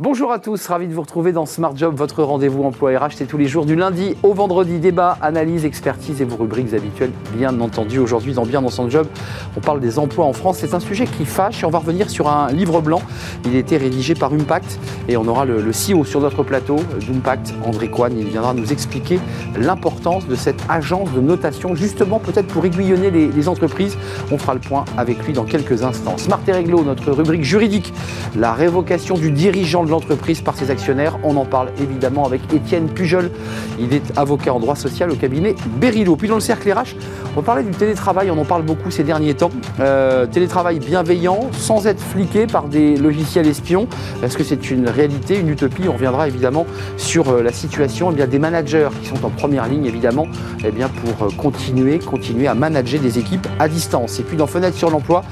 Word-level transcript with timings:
Bonjour 0.00 0.30
à 0.30 0.38
tous, 0.38 0.64
ravi 0.68 0.86
de 0.86 0.94
vous 0.94 1.00
retrouver 1.00 1.32
dans 1.32 1.44
Smart 1.44 1.74
Job, 1.74 1.92
votre 1.96 2.22
rendez-vous 2.22 2.62
emploi 2.62 2.96
RH. 2.96 3.14
C'est 3.16 3.26
tous 3.26 3.36
les 3.36 3.48
jours 3.48 3.66
du 3.66 3.74
lundi 3.74 4.14
au 4.22 4.32
vendredi. 4.32 4.78
Débat, 4.78 5.18
analyse, 5.20 5.64
expertise 5.64 6.22
et 6.22 6.24
vos 6.24 6.36
rubriques 6.36 6.72
habituelles, 6.72 7.10
bien 7.36 7.60
entendu. 7.60 7.98
Aujourd'hui, 7.98 8.32
dans 8.32 8.46
Bien 8.46 8.62
dans 8.62 8.68
son 8.68 8.88
job, 8.88 9.08
on 9.56 9.60
parle 9.60 9.80
des 9.80 9.98
emplois 9.98 10.24
en 10.24 10.32
France. 10.32 10.58
C'est 10.60 10.72
un 10.72 10.78
sujet 10.78 11.08
qui 11.08 11.24
fâche 11.24 11.64
et 11.64 11.66
on 11.66 11.70
va 11.70 11.80
revenir 11.80 12.10
sur 12.10 12.28
un 12.28 12.46
livre 12.52 12.80
blanc. 12.80 13.02
Il 13.44 13.56
a 13.56 13.58
été 13.58 13.76
rédigé 13.76 14.14
par 14.14 14.32
Impact 14.32 14.78
et 15.08 15.16
on 15.16 15.26
aura 15.26 15.44
le, 15.44 15.72
CEO 15.72 16.04
sur 16.04 16.20
notre 16.20 16.44
plateau 16.44 16.76
d'Impact, 17.00 17.52
André 17.66 17.90
Coine. 17.90 18.16
Il 18.16 18.28
viendra 18.28 18.54
nous 18.54 18.72
expliquer 18.72 19.18
l'importance 19.56 20.28
de 20.28 20.36
cette 20.36 20.62
agence 20.68 21.10
de 21.10 21.20
notation, 21.20 21.74
justement 21.74 22.20
peut-être 22.20 22.46
pour 22.46 22.64
aiguillonner 22.64 23.10
les, 23.10 23.26
les, 23.26 23.48
entreprises. 23.48 23.98
On 24.30 24.38
fera 24.38 24.54
le 24.54 24.60
point 24.60 24.84
avec 24.96 25.26
lui 25.26 25.32
dans 25.32 25.44
quelques 25.44 25.82
instants. 25.82 26.18
Smart 26.18 26.40
et 26.46 26.52
Réglo, 26.52 26.84
notre 26.84 27.10
rubrique 27.10 27.42
juridique, 27.42 27.92
la 28.36 28.52
révocation 28.52 29.16
du 29.16 29.32
dirigeant 29.32 29.87
l'entreprise 29.88 30.40
par 30.40 30.56
ses 30.56 30.70
actionnaires. 30.70 31.18
On 31.22 31.36
en 31.36 31.44
parle 31.44 31.70
évidemment 31.80 32.24
avec 32.24 32.40
Étienne 32.52 32.88
Pujol. 32.88 33.30
Il 33.78 33.92
est 33.92 34.16
avocat 34.16 34.52
en 34.52 34.60
droit 34.60 34.76
social 34.76 35.10
au 35.10 35.14
cabinet 35.14 35.54
Berilo. 35.80 36.16
Puis 36.16 36.28
dans 36.28 36.34
le 36.34 36.40
cercle 36.40 36.70
RH, 36.72 36.94
on 37.36 37.42
parlait 37.42 37.62
du 37.62 37.70
télétravail, 37.70 38.30
on 38.30 38.38
en 38.38 38.44
parle 38.44 38.62
beaucoup 38.62 38.90
ces 38.90 39.04
derniers 39.04 39.34
temps. 39.34 39.50
Euh, 39.80 40.26
télétravail 40.26 40.78
bienveillant, 40.80 41.50
sans 41.52 41.86
être 41.86 42.00
fliqué 42.00 42.46
par 42.46 42.68
des 42.68 42.96
logiciels 42.96 43.46
espions. 43.46 43.86
Est-ce 44.22 44.36
que 44.36 44.44
c'est 44.44 44.70
une 44.70 44.88
réalité, 44.88 45.38
une 45.38 45.48
utopie? 45.48 45.88
On 45.88 45.92
reviendra 45.92 46.28
évidemment 46.28 46.66
sur 46.96 47.28
euh, 47.28 47.42
la 47.42 47.52
situation 47.52 48.10
eh 48.10 48.14
bien, 48.14 48.26
des 48.26 48.38
managers 48.38 48.88
qui 49.00 49.08
sont 49.08 49.24
en 49.24 49.30
première 49.30 49.68
ligne 49.68 49.86
évidemment 49.86 50.26
eh 50.64 50.70
bien, 50.70 50.88
pour 50.88 51.26
euh, 51.26 51.30
continuer, 51.36 51.98
continuer 51.98 52.48
à 52.48 52.54
manager 52.54 53.00
des 53.00 53.18
équipes 53.18 53.46
à 53.58 53.68
distance. 53.68 54.18
Et 54.18 54.22
puis 54.22 54.36
dans 54.36 54.46
Fenêtre 54.46 54.76
sur 54.76 54.90
l'emploi, 54.90 55.22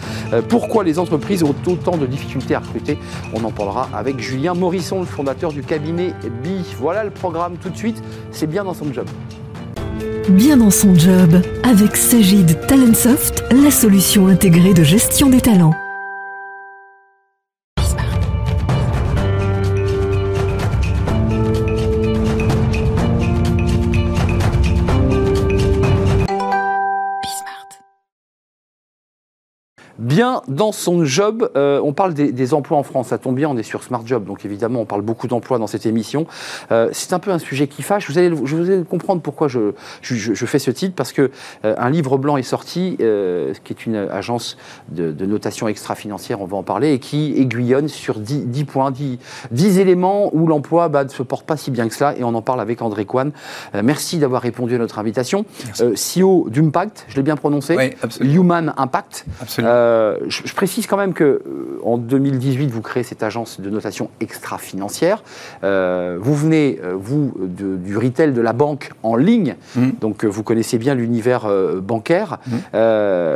pourquoi 0.49 0.85
les 0.85 0.99
entreprises 0.99 1.43
ont 1.43 1.55
autant 1.67 1.97
de 1.97 2.07
difficultés 2.07 2.55
à 2.55 2.61
recruter? 2.61 2.99
On 3.35 3.43
en 3.45 3.51
parlera 3.51 3.89
avec 3.95 4.21
Julien 4.21 4.46
Morisson, 4.55 5.01
le 5.01 5.07
fondateur 5.07 5.53
du 5.53 5.63
cabinet 5.63 6.13
BI. 6.43 6.65
Voilà 6.79 7.05
le 7.05 7.11
programme 7.11 7.57
tout 7.57 7.71
de 7.71 7.77
suite, 7.77 8.03
c'est 8.31 8.47
bien 8.47 8.65
dans 8.65 8.75
son 8.75 8.93
job. 8.93 9.07
Bien 10.29 10.57
dans 10.57 10.71
son 10.71 10.95
job, 10.95 11.41
avec 11.63 11.97
Sagid 11.97 12.67
Talentsoft, 12.67 13.45
la 13.53 13.71
solution 13.71 14.27
intégrée 14.27 14.75
de 14.75 14.83
gestion 14.83 15.29
des 15.31 15.41
talents. 15.41 15.75
Bien 30.17 30.41
dans 30.49 30.73
son 30.73 31.05
job. 31.05 31.51
Euh, 31.57 31.79
on 31.85 31.93
parle 31.93 32.15
des, 32.15 32.55
emplois 32.55 32.79
en 32.79 32.83
France, 32.83 33.09
ça 33.09 33.19
tombe 33.19 33.35
bien, 33.35 33.51
on 33.51 33.57
est 33.59 33.63
sur 33.63 33.83
Smart 33.83 34.01
Job, 34.03 34.25
donc 34.25 34.47
évidemment 34.47 34.81
on 34.81 34.87
parle 34.87 35.03
beaucoup 35.03 35.27
d'emplois 35.27 35.59
dans 35.59 35.67
cette 35.67 35.85
émission. 35.85 36.27
Euh, 36.73 36.89
c'est 36.93 37.13
un 37.13 37.19
peu 37.19 37.33
un 37.33 37.39
sujet 37.39 37.67
qui 37.67 37.83
fâche. 37.83 38.09
Vous 38.09 38.17
allez, 38.17 38.29
je 38.29 38.57
vous 38.57 38.71
allez 38.71 38.85
comprendre 38.85 39.21
pourquoi 39.21 39.49
je, 39.49 39.73
je, 40.01 40.47
fais 40.47 40.59
ce 40.59 40.71
titre, 40.71 40.95
parce 40.97 41.13
que 41.13 41.31
euh, 41.67 41.75
un 41.77 41.91
livre 41.91 42.17
blanc 42.17 42.39
est 42.39 42.43
sorti, 42.43 42.97
qui 42.97 43.73
est 43.73 43.85
une 43.85 43.97
agence 43.97 44.57
de, 44.89 45.27
notation 45.27 45.69
extra-financière, 45.69 46.41
on 46.41 46.47
va 46.47 46.57
en 46.57 46.63
parler, 46.63 46.95
et 46.95 46.99
qui 46.99 47.35
aiguillonne 47.37 47.89
sur 47.89 48.19
10, 48.19 48.65
points, 48.65 48.91
10, 48.91 49.79
éléments 49.79 50.31
où 50.33 50.47
l'emploi 50.47 50.89
bah, 50.89 51.05
ne 51.05 51.11
se 51.11 51.23
porte 51.23 51.45
pas 51.45 51.59
si 51.59 51.71
bien 51.71 51.89
que 51.89 51.95
cela, 51.95 52.17
et 52.17 52.25
on 52.25 52.35
en 52.35 52.43
parle 52.43 52.63
avec 52.63 52.81
André 52.81 53.05
Coine. 53.05 53.33
merci 53.83 54.17
d'avoir 54.17 54.41
répondu 54.41 54.77
à 54.77 54.79
notre 54.79 54.99
invitation. 54.99 55.45
CEO 55.79 56.49
d'Impact, 56.49 57.05
je 57.09 57.17
l'ai 57.17 57.23
bien 57.23 57.37
prononcé, 57.37 57.97
Human 58.23 58.73
Impact. 58.79 59.27
Absolument. 59.43 60.06
Euh, 60.07 60.19
je, 60.29 60.55
précise 60.55 60.87
quand 60.87 60.97
même 60.97 61.13
que 61.13 61.25
euh, 61.25 61.81
en 61.85 61.99
2018, 61.99 62.71
vous 62.71 62.83
créez 62.83 63.03
cette 63.03 63.23
agence 63.23 63.61
de 63.61 63.71
notation 63.71 64.11
extra-financière. 64.21 65.23
Euh, 65.65 66.19
vous 66.21 66.35
venez, 66.35 66.81
vous, 66.95 67.33
du 67.37 67.97
retail 67.97 68.33
de 68.33 68.41
la 68.41 68.53
banque 68.53 68.91
en 69.03 69.17
ligne, 69.17 69.57
mmh. 69.75 69.89
donc 70.01 70.25
vous 70.25 70.43
connaissez 70.43 70.79
bien 70.79 70.95
l'univers 70.95 71.49
bancaire. 71.83 72.39
Mmh. 72.47 72.57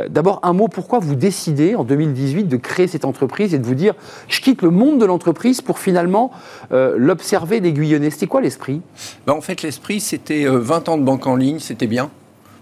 D'abord, 0.09 0.39
un 0.43 0.53
mot, 0.53 0.67
pourquoi 0.67 0.99
vous 0.99 1.15
décidez 1.15 1.75
en 1.75 1.83
2018 1.83 2.45
de 2.45 2.57
créer 2.57 2.87
cette 2.87 3.05
entreprise 3.05 3.53
et 3.53 3.59
de 3.59 3.65
vous 3.65 3.75
dire, 3.75 3.93
je 4.27 4.41
quitte 4.41 4.61
le 4.61 4.69
monde 4.69 4.99
de 4.99 5.05
l'entreprise 5.05 5.61
pour 5.61 5.79
finalement 5.79 6.31
l'observer, 6.71 7.59
l'aiguillonner? 7.59 8.09
C'était 8.09 8.27
quoi 8.27 8.41
l'esprit? 8.41 8.81
Ben, 9.27 9.33
En 9.33 9.41
fait, 9.41 9.61
l'esprit, 9.61 9.99
c'était 9.99 10.45
20 10.45 10.89
ans 10.89 10.97
de 10.97 11.03
banque 11.03 11.27
en 11.27 11.35
ligne, 11.35 11.59
c'était 11.59 11.87
bien. 11.87 12.09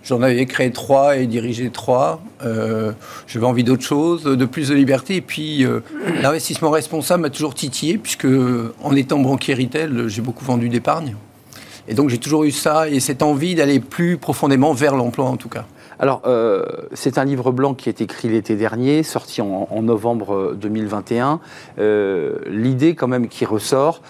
J'en 0.04 0.22
avais 0.22 0.46
créé 0.46 0.72
trois 0.72 1.18
et 1.18 1.28
dirigé 1.28 1.70
trois. 1.70 2.22
Euh, 2.44 2.94
J'avais 3.28 3.46
envie 3.46 3.64
d'autre 3.64 3.84
chose, 3.84 4.24
de 4.24 4.46
plus 4.46 4.70
de 4.70 4.76
liberté. 4.76 5.18
Et 5.18 5.22
puis, 5.22 5.66
euh, 5.66 5.82
l'investissement 6.22 6.70
responsable 6.70 7.24
m'a 7.24 7.30
toujours 7.30 7.54
titillé, 7.54 7.98
puisque 7.98 8.28
en 8.82 8.96
étant 8.96 9.20
banquier 9.20 9.54
retail, 9.56 9.90
j'ai 10.08 10.22
beaucoup 10.22 10.46
vendu 10.46 10.70
d'épargne. 10.70 11.16
Et 11.88 11.96
donc, 11.96 12.10
j'ai 12.10 12.18
toujours 12.18 12.44
eu 12.44 12.52
ça 12.52 12.88
et 12.88 13.00
cette 13.00 13.24
envie 13.24 13.56
d'aller 13.56 13.80
plus 13.80 14.18
profondément 14.18 14.74
vers 14.74 14.96
l'emploi, 14.96 15.26
en 15.26 15.38
tout 15.38 15.50
cas. 15.50 15.66
Alors, 16.00 16.22
euh, 16.26 16.64
c'est 16.94 17.18
un 17.18 17.26
livre 17.26 17.52
blanc 17.52 17.74
qui 17.74 17.90
est 17.90 18.00
écrit 18.00 18.30
l'été 18.30 18.56
dernier, 18.56 19.04
sorti 19.04 19.42
en, 19.42 19.82
novembre 19.82 20.56
2021. 20.56 21.42
Euh, 21.78 22.38
l'idée, 22.48 22.96
quand 22.96 23.10
même, 23.10 23.28
qui 23.28 23.44
ressort, 23.44 24.02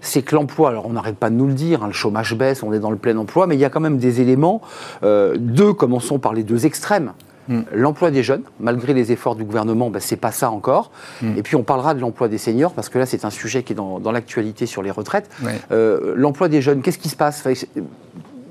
c'est 0.00 0.22
que 0.22 0.34
l'emploi, 0.34 0.70
alors 0.70 0.86
on 0.86 0.92
n'arrête 0.92 1.16
pas 1.16 1.30
de 1.30 1.34
nous 1.34 1.46
le 1.46 1.54
dire, 1.54 1.82
hein, 1.82 1.88
le 1.88 1.92
chômage 1.92 2.34
baisse, 2.34 2.62
on 2.62 2.72
est 2.72 2.78
dans 2.78 2.90
le 2.90 2.96
plein 2.96 3.16
emploi, 3.16 3.46
mais 3.46 3.56
il 3.56 3.60
y 3.60 3.64
a 3.64 3.70
quand 3.70 3.80
même 3.80 3.98
des 3.98 4.20
éléments. 4.20 4.60
Euh, 5.02 5.36
deux, 5.38 5.72
commençons 5.72 6.18
par 6.18 6.32
les 6.32 6.42
deux 6.42 6.66
extrêmes. 6.66 7.12
Hmm. 7.48 7.62
L'emploi 7.72 8.10
des 8.10 8.22
jeunes, 8.22 8.42
malgré 8.60 8.92
les 8.92 9.10
efforts 9.10 9.34
du 9.34 9.44
gouvernement, 9.44 9.88
ben, 9.88 10.00
c'est 10.00 10.16
pas 10.16 10.32
ça 10.32 10.50
encore. 10.50 10.90
Hmm. 11.22 11.36
Et 11.36 11.42
puis 11.42 11.56
on 11.56 11.62
parlera 11.62 11.94
de 11.94 12.00
l'emploi 12.00 12.28
des 12.28 12.38
seniors, 12.38 12.72
parce 12.72 12.88
que 12.88 12.98
là 12.98 13.06
c'est 13.06 13.24
un 13.24 13.30
sujet 13.30 13.62
qui 13.62 13.72
est 13.72 13.76
dans, 13.76 14.12
l'actualité 14.12 14.66
sur 14.66 14.82
les 14.82 14.90
retraites. 14.90 15.30
Euh, 15.72 16.12
l'emploi 16.16 16.48
des 16.48 16.60
jeunes, 16.60 16.82
qu'est-ce 16.82 16.98
qui 16.98 17.08
se 17.08 17.16
passe? 17.16 17.46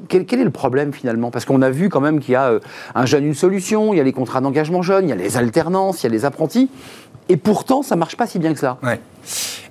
Quel, 0.08 0.22
est 0.22 0.44
le 0.44 0.50
problème 0.50 0.94
finalement? 0.94 1.32
Parce 1.32 1.46
qu'on 1.46 1.62
a 1.62 1.70
vu 1.70 1.90
quand 1.90 2.00
même 2.00 2.20
qu'il 2.20 2.34
y 2.34 2.36
a 2.36 2.50
euh, 2.50 2.60
un 2.96 3.06
jeune, 3.06 3.26
une 3.26 3.34
solution, 3.34 3.94
il 3.94 3.98
y 3.98 4.00
a 4.00 4.04
les 4.04 4.14
contrats 4.14 4.42
d'engagement 4.42 4.82
jeunes, 4.82 5.06
il 5.06 5.10
y 5.10 5.14
a 5.14 5.16
les 5.16 5.38
alternances, 5.38 6.04
il 6.04 6.08
y 6.08 6.10
a 6.10 6.12
les 6.12 6.26
apprentis. 6.26 6.70
Et 7.30 7.38
pourtant, 7.38 7.84
ça 7.84 7.96
ne 7.96 8.00
marche 8.00 8.16
pas 8.16 8.28
si 8.28 8.40
bien 8.40 8.54
que 8.54 8.60
ça. 8.60 8.78
Ouais. 8.84 9.00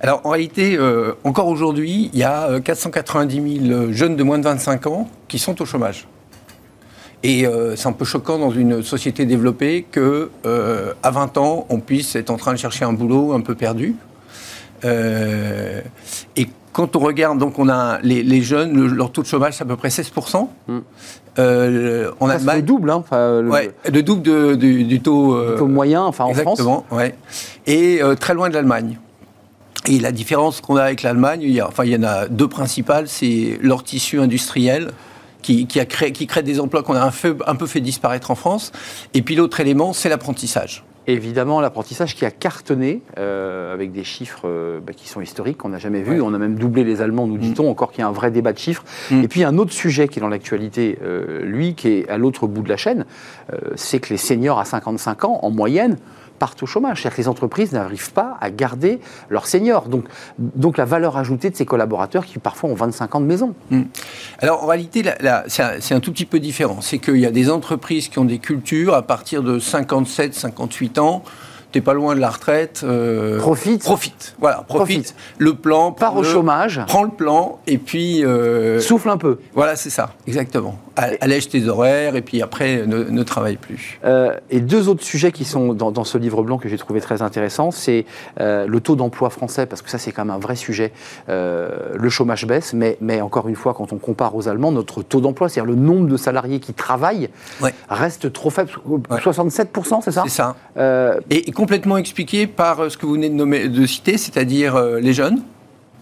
Alors, 0.00 0.20
en 0.24 0.30
réalité, 0.30 0.76
euh, 0.76 1.14
encore 1.24 1.48
aujourd'hui, 1.48 2.10
il 2.12 2.18
y 2.18 2.22
a 2.22 2.60
490 2.60 3.38
euh, 3.38 3.86
000 3.86 3.92
jeunes 3.92 4.16
de 4.16 4.22
moins 4.22 4.38
de 4.38 4.44
25 4.44 4.86
ans 4.86 5.08
qui 5.28 5.38
sont 5.38 5.60
au 5.62 5.64
chômage. 5.64 6.06
Et 7.22 7.46
euh, 7.46 7.74
c'est 7.76 7.88
un 7.88 7.92
peu 7.92 8.04
choquant 8.04 8.38
dans 8.38 8.50
une 8.50 8.82
société 8.82 9.24
développée 9.24 9.86
que, 9.90 10.30
à 11.02 11.10
20 11.10 11.38
ans, 11.38 11.66
on 11.70 11.80
puisse 11.80 12.14
être 12.14 12.30
en 12.30 12.36
train 12.36 12.52
de 12.52 12.58
chercher 12.58 12.84
un 12.84 12.92
boulot 12.92 13.32
un 13.32 13.40
peu 13.40 13.54
perdu. 13.54 13.96
et 14.84 16.46
quand 16.76 16.94
on 16.94 16.98
regarde, 16.98 17.38
donc 17.38 17.58
on 17.58 17.70
a 17.70 18.00
les, 18.02 18.42
jeunes, 18.42 18.86
leur 18.88 19.10
taux 19.10 19.22
de 19.22 19.26
chômage, 19.26 19.54
c'est 19.54 19.62
à 19.62 19.66
peu 19.66 19.76
près 19.76 19.88
16%. 19.88 20.46
Mmh. 20.68 20.78
Euh, 21.38 22.10
on 22.20 22.28
a 22.28 22.36
le 22.54 22.60
double, 22.60 22.90
hein, 22.90 23.02
le... 23.10 24.02
double 24.02 24.58
du, 24.58 25.00
taux, 25.00 25.34
euh, 25.34 25.56
taux, 25.56 25.68
moyen, 25.68 26.02
enfin 26.02 26.24
en 26.24 26.34
France. 26.34 26.60
Exactement, 26.60 26.84
ouais. 26.90 27.14
Et 27.66 28.02
euh, 28.02 28.14
très 28.14 28.34
loin 28.34 28.50
de 28.50 28.54
l'Allemagne. 28.54 28.98
Et 29.88 29.98
la 29.98 30.12
différence 30.12 30.60
qu'on 30.60 30.76
a 30.76 30.82
avec 30.82 31.02
l'Allemagne, 31.02 31.40
il 31.40 31.50
y 31.50 31.62
enfin 31.62 31.84
il 31.86 31.92
y 31.92 31.96
en 31.96 32.02
a 32.02 32.28
deux 32.28 32.48
principales, 32.48 33.08
c'est 33.08 33.58
leur 33.62 33.82
tissu 33.82 34.20
industriel. 34.20 34.90
Qui, 35.42 35.68
a 35.78 35.84
créé, 35.84 36.10
qui 36.10 36.26
crée 36.26 36.42
des 36.42 36.58
emplois 36.58 36.82
qu'on 36.82 36.96
a 36.96 37.06
un, 37.06 37.12
un 37.46 37.54
peu 37.54 37.66
fait 37.68 37.80
disparaître 37.80 38.32
en 38.32 38.34
France. 38.34 38.72
Et 39.14 39.22
puis 39.22 39.36
l'autre 39.36 39.60
élément, 39.60 39.92
c'est 39.92 40.08
l'apprentissage. 40.08 40.82
Évidemment, 41.08 41.60
l'apprentissage 41.60 42.16
qui 42.16 42.24
a 42.24 42.32
cartonné 42.32 43.00
euh, 43.18 43.72
avec 43.72 43.92
des 43.92 44.02
chiffres 44.02 44.42
euh, 44.44 44.80
bah, 44.80 44.92
qui 44.92 45.08
sont 45.08 45.20
historiques, 45.20 45.58
qu'on 45.58 45.68
n'a 45.68 45.78
jamais 45.78 46.02
vus. 46.02 46.20
On 46.20 46.34
a 46.34 46.38
même 46.38 46.56
doublé 46.56 46.82
les 46.82 47.00
Allemands, 47.00 47.28
nous 47.28 47.38
dit-on, 47.38 47.64
mm. 47.64 47.68
encore 47.68 47.92
qu'il 47.92 48.00
y 48.00 48.04
a 48.04 48.08
un 48.08 48.12
vrai 48.12 48.32
débat 48.32 48.52
de 48.52 48.58
chiffres. 48.58 48.84
Mm. 49.12 49.22
Et 49.22 49.28
puis, 49.28 49.44
un 49.44 49.56
autre 49.58 49.72
sujet 49.72 50.08
qui 50.08 50.18
est 50.18 50.22
dans 50.22 50.28
l'actualité, 50.28 50.98
euh, 51.02 51.44
lui, 51.44 51.74
qui 51.74 51.88
est 51.88 52.08
à 52.08 52.18
l'autre 52.18 52.48
bout 52.48 52.62
de 52.62 52.68
la 52.68 52.76
chaîne, 52.76 53.04
c'est 53.76 54.00
que 54.00 54.10
les 54.10 54.16
seniors 54.16 54.58
à 54.58 54.64
55 54.64 55.24
ans, 55.24 55.38
en 55.42 55.50
moyenne, 55.50 55.96
partent 56.36 56.62
au 56.62 56.66
chômage. 56.66 57.02
C'est-à-dire 57.02 57.16
que 57.16 57.22
les 57.22 57.28
entreprises 57.28 57.72
n'arrivent 57.72 58.12
pas 58.12 58.36
à 58.40 58.50
garder 58.50 59.00
leurs 59.28 59.46
seniors. 59.46 59.88
Donc, 59.88 60.04
donc 60.38 60.76
la 60.76 60.84
valeur 60.84 61.16
ajoutée 61.16 61.50
de 61.50 61.56
ces 61.56 61.66
collaborateurs 61.66 62.24
qui 62.24 62.38
parfois 62.38 62.70
ont 62.70 62.74
25 62.74 63.14
ans 63.14 63.20
de 63.20 63.26
maison. 63.26 63.54
Hmm. 63.70 63.82
Alors 64.40 64.64
en 64.64 64.66
réalité, 64.66 65.04
c'est 65.48 65.94
un, 65.94 66.00
tout 66.00 66.12
petit 66.12 66.26
peu 66.26 66.40
différent. 66.40 66.80
C'est 66.80 66.98
qu'il 66.98 67.18
y 67.18 67.26
a 67.26 67.30
des 67.30 67.50
entreprises 67.50 68.08
qui 68.08 68.18
ont 68.18 68.24
des 68.24 68.38
cultures 68.38 68.94
à 68.94 69.02
partir 69.02 69.42
de 69.42 69.58
57, 69.58 70.34
58 70.34 70.98
ans 70.98 71.22
t'es 71.72 71.80
pas 71.80 71.94
loin 71.94 72.14
de 72.14 72.20
la 72.20 72.30
retraite. 72.30 72.82
Euh, 72.84 73.38
profite. 73.38 73.82
Profite. 73.82 74.34
Voilà, 74.38 74.64
profite. 74.66 75.14
Le 75.38 75.54
plan. 75.54 75.92
Part 75.92 76.16
au 76.16 76.24
chômage. 76.24 76.80
Prends 76.86 77.04
le 77.04 77.10
plan 77.10 77.58
et 77.66 77.78
puis. 77.78 78.24
Euh, 78.24 78.80
Souffle 78.80 79.10
un 79.10 79.16
peu. 79.16 79.38
Voilà, 79.54 79.76
c'est 79.76 79.90
ça, 79.90 80.10
exactement. 80.26 80.78
Allège 80.96 81.50
tes 81.50 81.68
horaires 81.68 82.16
et 82.16 82.22
puis 82.22 82.40
après 82.40 82.86
ne, 82.86 83.22
travaille 83.22 83.56
plus. 83.56 84.00
Euh, 84.04 84.34
et 84.48 84.60
deux 84.60 84.88
autres 84.88 85.04
sujets 85.04 85.30
qui 85.30 85.44
sont 85.44 85.74
dans, 85.74 86.04
ce 86.04 86.16
livre 86.16 86.42
blanc 86.42 86.56
que 86.56 86.70
j'ai 86.70 86.78
trouvé 86.78 87.02
très 87.02 87.20
intéressant, 87.20 87.70
c'est 87.70 88.06
le 88.38 88.78
taux 88.78 88.96
d'emploi 88.96 89.28
français, 89.28 89.66
parce 89.66 89.82
que 89.82 89.90
ça 89.90 89.98
c'est 89.98 90.12
quand 90.12 90.24
même 90.24 90.34
un 90.34 90.38
vrai 90.38 90.56
sujet. 90.56 90.92
le 91.28 92.08
chômage 92.08 92.46
baisse, 92.46 92.72
mais, 92.72 92.96
mais 93.00 93.20
encore 93.20 93.48
une 93.48 93.56
fois, 93.56 93.74
quand 93.74 93.92
on 93.92 93.98
compare 93.98 94.34
aux 94.34 94.48
Allemands, 94.48 94.72
notre 94.72 95.02
taux 95.02 95.20
d'emploi, 95.20 95.48
c'est-à-dire 95.48 95.70
le 95.70 95.78
nombre 95.78 96.06
de 96.08 96.16
salariés 96.16 96.60
qui 96.60 96.72
travaillent, 96.72 97.28
reste 97.90 98.32
trop 98.32 98.48
faible. 98.48 98.70
67%, 99.10 100.00
c'est 100.02 100.12
ça? 100.12 100.22
C'est 100.26 100.30
ça. 100.30 100.56
et 101.28 101.52
complètement 101.56 101.96
expliqué 101.96 102.46
par 102.46 102.78
euh, 102.80 102.88
ce 102.90 102.96
que 102.96 103.06
vous 103.06 103.14
venez 103.14 103.30
de, 103.30 103.86
citer, 103.86 104.18
c'est-à-dire 104.18 104.76
euh, 104.76 105.00
les 105.00 105.12
jeunes. 105.12 105.40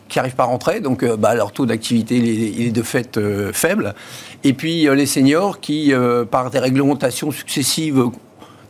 qui 0.09 0.19
n'arrivent 0.19 0.35
pas 0.35 0.43
à 0.43 0.47
rentrer, 0.47 0.81
donc 0.81 1.03
euh, 1.03 1.17
bah, 1.17 1.35
leur 1.35 1.53
taux 1.53 1.65
d'activité 1.65 2.17
est 2.67 2.71
de 2.71 2.83
fait 2.83 3.19
faible. 3.53 3.95
Et 4.43 4.53
puis 4.53 4.87
les 4.95 5.07
seniors 5.07 5.61
qui, 5.61 5.95
par 6.31 6.51
des 6.51 6.59
réglementations 6.59 7.31
successives, 7.31 8.05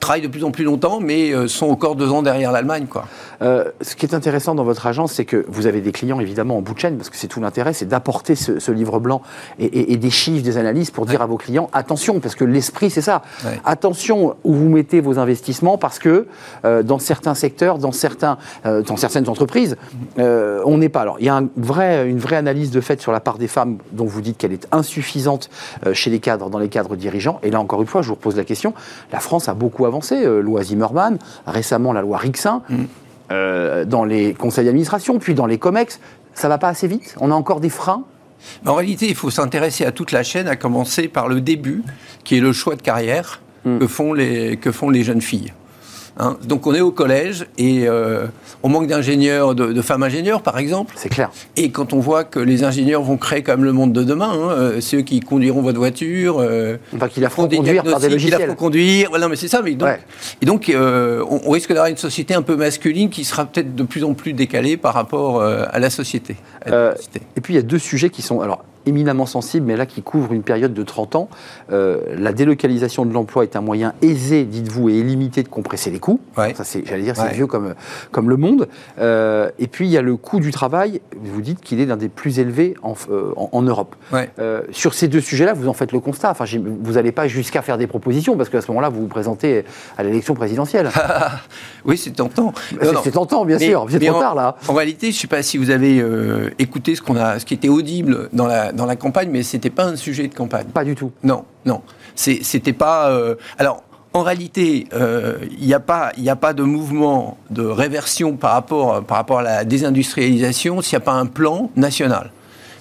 travaillent 0.05 0.21
de 0.21 0.29
plus 0.29 0.45
en 0.45 0.51
plus 0.51 0.65
longtemps, 0.65 1.01
mais 1.01 1.33
sont 1.49 1.67
encore 1.67 1.97
deux 1.97 2.11
ans 2.11 2.23
derrière 2.23 2.53
l'Allemagne. 2.53 2.87
Quoi. 2.89 3.07
Euh, 3.43 3.65
ce 3.81 3.97
qui 3.97 4.07
est 4.07 4.15
intéressant 4.15 4.55
dans 4.55 4.65
votre 4.65 4.87
agence, 4.87 5.13
c'est 5.13 5.25
que 5.25 5.45
vous 5.49 5.67
avez 5.67 5.81
des 5.81 5.93
clients 5.93 6.21
évidemment 6.21 6.59
en 6.59 6.61
bout 6.61 6.75
de 6.75 6.79
chaîne, 6.79 6.97
parce 6.97 7.11
que 7.11 7.17
c'est 7.17 7.27
tout 7.27 7.41
l'intérêt, 7.41 7.73
c'est 7.73 7.87
d'apporter 7.87 8.35
ce, 8.35 8.71
livre 8.71 8.99
blanc 8.99 9.23
et, 9.59 9.97
des 9.97 10.11
chiffres, 10.11 10.43
des 10.43 10.59
analyses 10.59 10.91
pour 10.91 11.07
dire 11.07 11.23
à 11.23 11.27
vos 11.27 11.37
clients 11.37 11.71
attention, 11.73 12.21
parce 12.21 12.35
que 12.35 12.45
l'esprit 12.45 12.91
c'est 12.91 13.03
ça. 13.03 13.23
Attention 13.65 14.37
où 14.45 14.53
vous 14.53 14.69
mettez 14.69 15.01
vos 15.01 15.19
investissements, 15.19 15.79
parce 15.79 15.99
que 15.99 16.27
euh, 16.65 16.83
dans 16.83 16.99
certains 16.99 17.35
secteurs, 17.35 17.79
dans, 17.79 17.93
certains, 17.93 18.39
euh, 18.67 18.83
dans 18.83 18.97
certaines 18.97 19.29
entreprises, 19.29 19.77
on 20.19 20.79
n'est 20.79 20.89
pas. 20.89 21.03
Alors 21.03 21.17
il 21.21 21.27
y 21.27 21.29
a 21.29 21.37
une 21.37 22.19
vraie 22.19 22.37
analyse 22.37 22.71
de 22.71 22.81
fait 22.81 23.01
sur 23.01 23.13
la 23.13 23.21
part 23.21 23.39
des 23.39 23.49
femmes 23.49 23.79
dont 23.93 24.07
vous 24.07 24.21
dites 24.21 24.39
qu'elle 24.39 24.53
est 24.53 24.67
insuffisante 24.73 25.51
chez 25.93 26.11
les 26.11 26.19
cadres, 26.19 26.51
dans 26.51 26.59
les 26.59 26.69
cadres 26.69 26.97
dirigeants. 26.97 27.39
Et 27.43 27.51
là 27.51 27.61
encore 27.61 27.81
une 27.81 27.89
fois, 27.89 28.03
je 28.03 28.09
vous 28.09 28.15
repose 28.15 28.37
la 28.37 28.45
question. 28.45 28.75
La 29.13 29.21
France 29.21 29.49
a 29.49 29.55
beaucoup 29.55 29.87
avancé. 29.87 29.94
Loi 30.01 30.63
Zimmermann, 30.63 31.19
récemment 31.47 31.93
la 31.93 32.03
loi 32.03 32.19
Rixin. 32.19 32.63
Mm. 32.69 32.85
Euh, 33.33 33.87
dans 33.87 34.05
les 34.05 34.35
conseils 34.35 34.67
d'administration, 34.67 35.19
puis 35.19 35.33
dans 35.35 35.47
les 35.47 35.57
COMEX. 35.57 35.99
Ça 36.35 36.49
va 36.49 36.59
pas 36.59 36.69
assez 36.69 36.87
vite? 36.87 37.15
On 37.21 37.31
a 37.31 37.35
encore 37.35 37.61
des 37.61 37.71
freins? 37.71 38.05
En 38.67 38.75
réalité, 38.75 39.09
il 39.09 39.15
faut 39.15 39.31
s'intéresser 39.31 39.87
à 39.87 39.93
toute 39.93 40.13
la 40.13 40.23
chaîne, 40.23 40.47
à 40.47 40.57
commencer 40.57 41.09
par 41.09 41.29
le 41.29 41.41
début, 41.41 41.83
qui 42.23 42.37
est 42.37 42.41
le 42.41 42.53
choix 42.53 42.77
de 42.77 42.83
carrière 42.83 43.41
que, 43.65 43.87
font 43.87 44.13
les, 44.13 44.59
que 44.59 44.71
font 44.71 44.91
les 44.91 45.03
jeunes 45.03 45.23
filles. 45.23 45.55
Hein. 46.17 46.37
Donc 46.45 46.67
on 46.67 46.75
est 46.75 46.81
au 46.81 46.93
collège 46.93 47.47
et 47.59 47.89
euh, 47.89 48.27
on 48.63 48.69
manque 48.69 48.87
d'ingénieurs, 48.87 49.55
de, 49.55 49.83
femmes 49.83 50.03
ingénieurs 50.03 50.43
par 50.43 50.59
exemple. 50.59 50.95
C'est 50.97 51.09
clair. 51.09 51.31
Et 51.57 51.71
quand 51.71 51.93
on 51.93 51.99
voit 51.99 52.25
que 52.25 52.39
les 52.39 52.63
ingénieurs 52.63 53.03
vont 53.03 53.17
créer 53.17 53.43
quand 53.43 53.53
même 53.53 53.65
le 53.65 53.73
monde 53.73 53.93
de 53.93 54.05
demain, 54.05 54.31
hein, 54.31 54.51
euh, 54.51 54.81
ceux 54.81 55.01
qui 55.01 55.21
conduiront 55.21 55.63
votre 55.63 55.79
voiture, 55.79 56.39
euh, 56.39 56.77
enfin 56.95 57.09
qui 57.09 57.21
la 57.21 57.31
feront 57.31 57.49
conduire 57.49 57.83
par 57.83 57.99
des 57.99 58.09
logiciels. 58.09 58.35
Qui 58.35 58.41
la 58.41 58.47
feront 58.47 58.57
conduire, 58.57 59.11
non 59.19 59.29
mais 59.29 59.37
c'est 59.37 59.49
ça. 59.49 59.63
Mais 59.63 59.75
donc, 59.75 59.89
Et 60.41 60.47
donc 60.47 60.73
on, 60.75 61.51
risque 61.51 61.69
d'avoir 61.69 61.87
une 61.87 61.97
société 61.97 62.35
un 62.35 62.43
peu 62.43 62.57
masculine 62.57 63.11
qui 63.11 63.25
sera 63.25 63.45
peut-être 63.45 63.75
de 63.75 63.83
plus 63.83 64.05
en 64.05 64.15
plus 64.15 64.33
décalée 64.33 64.77
par 64.77 64.95
rapport 64.95 65.43
à 65.43 65.79
la 65.79 65.91
société. 65.91 66.37
et 66.67 67.41
puis 67.43 67.55
il 67.55 67.57
y 67.57 67.61
a 67.61 67.63
deux 67.63 67.79
sujets 67.79 68.11
qui 68.11 68.23
sont 68.23 68.41
alors 68.41 68.65
éminemment 68.87 69.27
sensible, 69.27 69.67
mais 69.67 69.77
là 69.77 69.87
qui 69.87 70.03
couvre 70.03 70.33
une 70.33 70.43
période 70.43 70.75
de 70.75 70.83
30 70.83 71.17
ans. 71.17 71.29
Euh, 71.73 72.01
la 72.17 72.33
délocalisation 72.33 73.05
de 73.05 73.13
l'emploi 73.13 73.45
est 73.45 73.57
un 73.57 73.61
moyen 73.61 73.95
aisé, 74.03 74.45
dites-vous, 74.45 74.89
et 74.91 74.99
illimité 74.99 75.43
de 75.43 75.49
compresser 75.49 75.91
les 75.91 75.99
coûts. 75.99 76.21
Ça, 76.37 76.65
c'est, 76.65 76.85
j'allais 76.87 77.03
dire, 77.03 77.17
c'est 77.17 77.33
vieux 77.33 77.47
comme, 77.47 77.75
comme 78.11 78.29
le 78.29 78.37
monde. 78.37 78.69
Euh, 78.99 79.51
et 79.59 79.67
puis, 79.67 79.87
il 79.87 79.91
y 79.91 79.99
a 79.99 80.03
le 80.03 80.17
coût 80.17 80.41
du 80.41 80.51
travail. 80.51 81.01
Vous 81.17 81.41
dites 81.41 81.61
qu'il 81.61 81.81
est 81.81 81.87
l'un 81.87 81.97
des 81.97 82.09
plus 82.09 82.39
élevés 82.39 82.75
en, 82.83 82.95
euh, 83.11 83.33
en, 83.37 83.63
Europe. 83.63 83.97
sur 84.71 84.95
ces 84.95 85.09
deux 85.09 85.21
sujets-là, 85.21 85.55
vous 85.55 85.69
en 85.69 85.73
faites 85.73 85.93
le 85.93 86.01
constat. 86.01 86.31
Enfin, 86.31 86.45
vous 86.47 86.93
n'allez 86.93 87.13
pas 87.13 87.29
jusqu'à 87.29 87.63
faire 87.63 87.79
des 87.79 87.87
propositions, 87.87 88.37
parce 88.37 88.49
qu'à 88.49 88.61
ce 88.61 88.69
moment-là, 88.69 88.89
vous 88.89 89.03
vous 89.03 89.09
présentez 89.09 89.65
à 89.97 90.03
l'élection 90.03 90.35
présidentielle. 90.35 90.91
oui, 91.85 91.97
c'est 91.97 92.11
tentant. 92.11 92.53
C'est, 93.03 93.13
tentant, 93.13 93.45
bien 93.45 93.59
sûr. 93.59 93.87
C'est 93.89 93.99
trop 94.01 94.21
tard, 94.21 94.35
là. 94.35 94.57
En 94.69 94.75
réalité, 94.75 95.11
je 95.11 95.17
ne 95.17 95.21
sais 95.21 95.29
pas 95.29 95.43
si 95.43 95.59
vous 95.59 95.71
avez 95.71 96.05
écouté 96.59 96.95
ce, 96.95 97.03
qu'on 97.03 97.17
a, 97.17 97.39
ce 97.39 97.45
qui 97.45 97.55
était 97.55 97.69
audible 97.69 98.29
dans 98.33 98.47
la 98.47 98.74
dans 98.75 98.87
la 98.87 98.97
campagne, 98.97 99.31
mais 99.31 99.43
c'était 99.43 99.71
pas 99.71 99.85
un 99.85 99.97
sujet 99.97 100.29
de 100.29 100.35
campagne. 100.35 100.67
Pas 100.67 100.85
du 100.85 100.95
tout. 100.95 101.13
Non, 101.23 101.45
non. 101.65 101.83
C'était 102.15 102.73
pas. 102.73 103.11
Euh, 103.11 103.37
alors, 103.59 103.83
en 104.13 104.23
réalité, 104.23 104.87
euh, 104.93 105.39
il 105.59 105.67
n'y 105.67 105.75
a, 105.75 105.81
pas, 105.81 106.13
a 106.27 106.37
pas 106.37 106.53
de 106.53 106.63
mouvement 106.63 107.37
de 107.51 107.65
réversion 107.65 108.37
par 108.37 108.53
rapport, 108.53 109.03
par 109.05 109.17
rapport 109.17 109.41
à 109.41 109.43
la 109.43 109.65
désindustrialisation 109.65 110.83
s'il 110.83 110.97
n'y 110.97 111.03
a 111.03 111.05
pas 111.05 111.15
un 111.15 111.27
plan 111.27 111.71
national. 111.75 112.31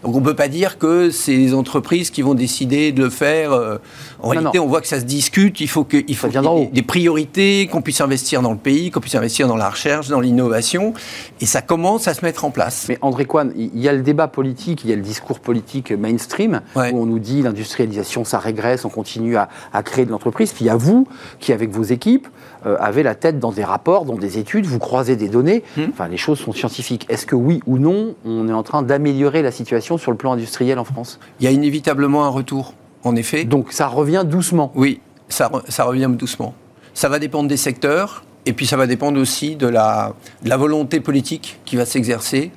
Donc 0.04 0.16
on 0.16 0.20
ne 0.20 0.26
peut 0.26 0.36
pas 0.36 0.48
dire 0.48 0.78
que 0.78 1.12
c'est 1.12 1.36
les 1.36 1.54
entreprises 1.54 2.10
qui 2.10 2.22
vont 2.22 2.34
décider 2.34 2.92
de 2.92 3.02
le 3.02 3.10
faire. 3.10 3.54
Euh, 3.54 3.78
en 4.22 4.30
réalité, 4.30 4.60
on 4.60 4.68
voit 4.68 4.82
que 4.82 4.88
ça 4.88 5.00
se 5.00 5.06
discute. 5.06 5.62
Il 5.62 5.70
faut, 5.70 5.84
que, 5.84 5.98
il 6.08 6.16
faut 6.16 6.28
des 6.72 6.82
priorités, 6.82 7.68
qu'on 7.68 7.82
puisse 7.82 8.02
investir 8.02 8.42
dans 8.42 8.52
le 8.52 8.58
pays, 8.58 8.92
qu'on 8.92 9.00
puisse 9.00 9.16
investir 9.16 9.48
dans 9.48 9.56
la 9.56 9.70
recherche, 9.70 10.10
dans 10.10 10.20
l'innovation. 10.20 10.94
Et 11.42 11.46
ça 11.46 11.62
commence 11.62 12.08
à 12.08 12.14
se 12.14 12.24
mettre 12.26 12.46
en 12.46 12.52
place. 12.52 12.86
Mais 12.90 12.98
André 13.02 13.26
Coine, 13.26 13.54
il 13.56 13.80
y 13.80 13.88
a 13.88 13.94
le 13.94 14.02
débat 14.02 14.28
politique, 14.28 14.84
il 14.84 14.90
y 14.90 14.94
a 14.94 14.96
le 14.96 15.02
discours 15.02 15.40
politique 15.40 15.92
mainstream, 15.92 16.62
où 16.76 16.80
on 16.80 17.06
nous 17.06 17.20
dit 17.20 17.42
l'industrialisation, 17.42 18.24
ça 18.24 18.40
régresse, 18.40 18.86
on 18.86 18.90
continue 18.90 19.38
à, 19.38 19.50
à 19.72 19.84
créer 19.84 20.06
de 20.06 20.12
l'entreprise. 20.12 20.52
Puis 20.52 20.66
il 20.66 20.68
y 20.68 20.72
a 20.72 20.76
vous, 20.76 21.08
qui 21.40 21.54
avec 21.54 21.72
vos 21.72 21.84
équipes, 21.84 22.28
euh, 22.66 22.78
avez 22.80 23.04
la 23.04 23.16
tête 23.16 23.40
dans 23.40 23.52
des 23.52 23.64
rapports, 23.64 24.06
dans 24.06 24.16
des 24.16 24.38
études, 24.38 24.66
vous 24.66 24.80
croisez 24.80 25.16
des 25.16 25.28
données. 25.28 25.64
Hmm. 25.76 25.88
Enfin, 25.90 26.08
les 26.08 26.18
choses 26.18 26.40
sont 26.40 26.54
scientifiques. 26.54 27.06
Est-ce 27.10 27.26
que 27.26 27.36
oui 27.36 27.60
ou 27.66 27.78
non, 27.78 28.16
on 28.26 28.48
est 28.48 28.54
en 28.54 28.64
train 28.64 28.84
d'améliorer 28.84 29.42
la 29.42 29.52
situation 29.52 29.93
sur 29.98 30.12
le 30.12 30.18
plan 30.18 30.34
industriel 30.34 30.80
en 30.80 30.84
France 30.84 31.20
Il 31.40 31.46
y 31.46 31.48
a 31.48 31.52
inévitablement 31.52 32.26
un 32.26 32.30
retour, 32.30 32.74
en 33.04 33.16
effet. 33.16 33.44
Donc 33.44 33.72
ça 33.72 33.88
revient 33.88 34.24
doucement 34.26 34.72
Oui, 34.76 35.00
ça, 35.30 35.52
ça 35.68 35.84
revient 35.84 36.10
doucement. 36.12 36.54
Ça 36.94 37.10
va 37.10 37.20
dépendre 37.20 37.50
des 37.50 37.58
secteurs. 37.58 38.24
Et 38.46 38.52
puis 38.52 38.68
ça 38.68 38.76
va 38.76 38.88
dépendre 38.88 39.20
aussi 39.22 39.56
de 39.56 39.68
la, 39.68 40.14
de 40.44 40.50
la 40.50 40.58
volonté 40.58 41.00
politique 41.00 41.60
qui 41.64 41.78
va 41.78 41.86
s'exercer 41.86 42.52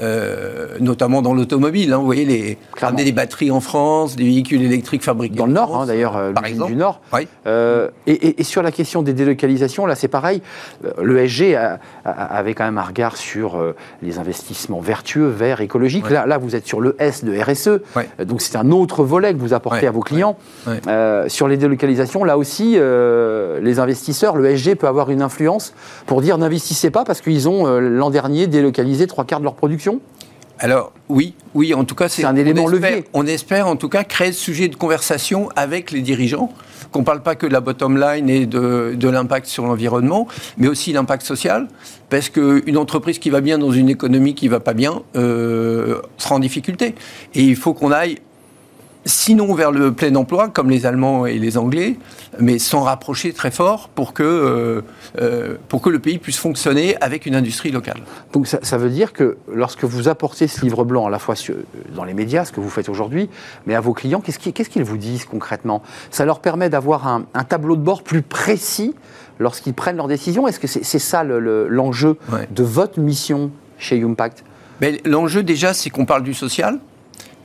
euh, 0.00 0.76
notamment 0.80 1.22
dans 1.22 1.34
l'automobile. 1.34 1.92
Hein, 1.92 1.98
vous 1.98 2.04
voyez, 2.04 2.24
les, 2.24 2.58
ramener 2.80 3.04
des 3.04 3.12
batteries 3.12 3.50
en 3.50 3.60
France, 3.60 4.16
des 4.16 4.24
véhicules 4.24 4.62
électriques 4.62 5.04
fabriqués 5.04 5.36
dans 5.36 5.46
le 5.46 5.52
Nord, 5.52 5.76
hein, 5.76 5.86
d'ailleurs, 5.86 6.16
euh, 6.16 6.32
par 6.32 6.46
exemple. 6.46 6.72
du 6.72 6.76
Nord. 6.76 7.00
Euh, 7.46 7.88
et, 8.06 8.42
sur 8.42 8.62
la 8.62 8.72
question 8.72 9.02
des 9.02 9.12
délocalisations, 9.12 9.86
là, 9.86 9.94
c'est 9.94 10.08
pareil. 10.08 10.42
Le 11.00 11.18
SG 11.18 11.56
avait 12.04 12.54
quand 12.54 12.64
même 12.64 12.78
un 12.78 12.82
regard 12.82 13.16
sur 13.16 13.58
les 14.02 14.18
investissements 14.18 14.80
vertueux, 14.80 15.28
verts, 15.28 15.60
écologiques. 15.60 16.10
Là, 16.10 16.26
là, 16.26 16.38
vous 16.38 16.56
êtes 16.56 16.66
sur 16.66 16.80
le 16.80 16.96
S 16.98 17.24
de 17.24 17.32
RSE, 17.38 17.80
donc 18.24 18.42
c'est 18.42 18.56
un 18.56 18.70
autre 18.70 19.04
volet 19.04 19.32
que 19.32 19.38
vous 19.38 19.54
apportez 19.54 19.86
à 19.86 19.90
vos 19.90 20.00
clients. 20.00 20.36
sur 21.28 21.48
les 21.48 21.56
délocalisations, 21.56 22.24
là 22.24 22.36
aussi, 22.36 22.72
les 22.76 23.78
investisseurs, 23.78 24.36
le 24.36 24.56
SG 24.56 24.74
peut 24.74 24.88
avoir 24.88 25.10
une 25.10 25.22
influence 25.22 25.74
pour 26.06 26.20
dire 26.20 26.38
n'investissez 26.38 26.90
pas 26.90 27.04
parce 27.04 27.20
qu'ils 27.20 27.48
ont 27.48 27.66
l'an 27.78 28.10
dernier 28.10 28.46
délocalisé 28.46 29.06
trois 29.06 29.24
quarts 29.24 29.40
de 29.40 29.44
leur 29.44 29.54
production 29.54 29.83
alors 30.60 30.92
oui, 31.08 31.34
oui, 31.54 31.74
en 31.74 31.84
tout 31.84 31.96
cas 31.96 32.08
c'est 32.08 32.24
un 32.24 32.36
élément 32.36 32.68
levier. 32.68 33.04
On 33.12 33.26
espère 33.26 33.66
en 33.66 33.76
tout 33.76 33.88
cas 33.88 34.04
créer 34.04 34.32
ce 34.32 34.40
sujet 34.40 34.68
de 34.68 34.76
conversation 34.76 35.48
avec 35.56 35.90
les 35.90 36.00
dirigeants, 36.00 36.52
qu'on 36.92 37.00
ne 37.00 37.04
parle 37.04 37.22
pas 37.22 37.34
que 37.34 37.46
de 37.46 37.52
la 37.52 37.60
bottom 37.60 37.98
line 37.98 38.30
et 38.30 38.46
de, 38.46 39.08
l'impact 39.08 39.46
sur 39.46 39.66
l'environnement, 39.66 40.28
mais 40.56 40.68
aussi 40.68 40.92
l'impact 40.92 41.26
social, 41.26 41.66
parce 42.08 42.28
qu'une 42.28 42.78
entreprise 42.78 43.18
qui 43.18 43.30
va 43.30 43.40
bien 43.40 43.58
dans 43.58 43.72
une 43.72 43.88
économie 43.88 44.34
qui 44.34 44.46
ne 44.46 44.52
va 44.52 44.60
pas 44.60 44.74
bien 44.74 45.02
euh, 45.16 46.00
sera 46.18 46.36
en 46.36 46.38
difficulté. 46.38 46.94
Et 47.34 47.42
il 47.42 47.56
faut 47.56 47.74
qu'on 47.74 47.90
aille 47.90 48.18
sinon 49.04 49.54
vers 49.54 49.70
le 49.70 49.92
plein 49.92 50.14
emploi, 50.14 50.48
comme 50.48 50.70
les 50.70 50.86
Allemands 50.86 51.26
et 51.26 51.38
les 51.38 51.58
Anglais, 51.58 51.96
mais 52.38 52.58
s'en 52.58 52.82
rapprocher 52.82 53.32
très 53.32 53.50
fort 53.50 53.88
pour 53.88 54.12
que, 54.12 54.22
euh, 54.22 54.82
euh, 55.20 55.56
pour 55.68 55.82
que 55.82 55.90
le 55.90 55.98
pays 55.98 56.18
puisse 56.18 56.38
fonctionner 56.38 56.96
avec 57.00 57.26
une 57.26 57.34
industrie 57.34 57.70
locale. 57.70 58.00
Donc 58.32 58.46
ça, 58.46 58.78
veut 58.78 58.90
dire 58.90 59.12
que 59.12 59.36
lorsque 59.52 59.84
vous 59.84 60.08
apportez 60.08 60.48
ce 60.48 60.62
livre 60.62 60.84
blanc 60.84 61.06
à 61.06 61.10
la 61.10 61.18
fois 61.18 61.34
dans 61.94 62.04
les 62.04 62.14
médias, 62.14 62.44
ce 62.44 62.52
que 62.52 62.60
vous 62.60 62.70
faites 62.70 62.88
aujourd'hui, 62.88 63.28
mais 63.66 63.74
à 63.74 63.80
vos 63.80 63.92
clients, 63.92 64.20
qu'est-ce 64.20 64.68
qu'ils 64.68 64.84
vous 64.84 64.96
disent 64.96 65.24
concrètement? 65.24 65.82
Ça 66.10 66.24
leur 66.24 66.40
permet 66.40 66.70
d'avoir 66.70 67.06
un, 67.06 67.24
tableau 67.48 67.76
de 67.76 67.82
bord 67.82 68.02
plus 68.02 68.22
précis 68.22 68.94
lorsqu'ils 69.38 69.74
prennent 69.74 69.96
leurs 69.96 70.08
décisions? 70.08 70.48
Est-ce 70.48 70.60
que 70.60 70.66
c'est 70.66 70.98
ça 70.98 71.24
l'enjeu 71.24 72.16
de 72.50 72.62
votre 72.62 72.98
mission 73.00 73.50
chez 73.78 74.02
Impact 74.02 74.44
L'enjeu 75.04 75.42
déjà, 75.42 75.74
c'est 75.74 75.90
qu'on 75.90 76.04
parle 76.04 76.22
du 76.22 76.34
social, 76.34 76.78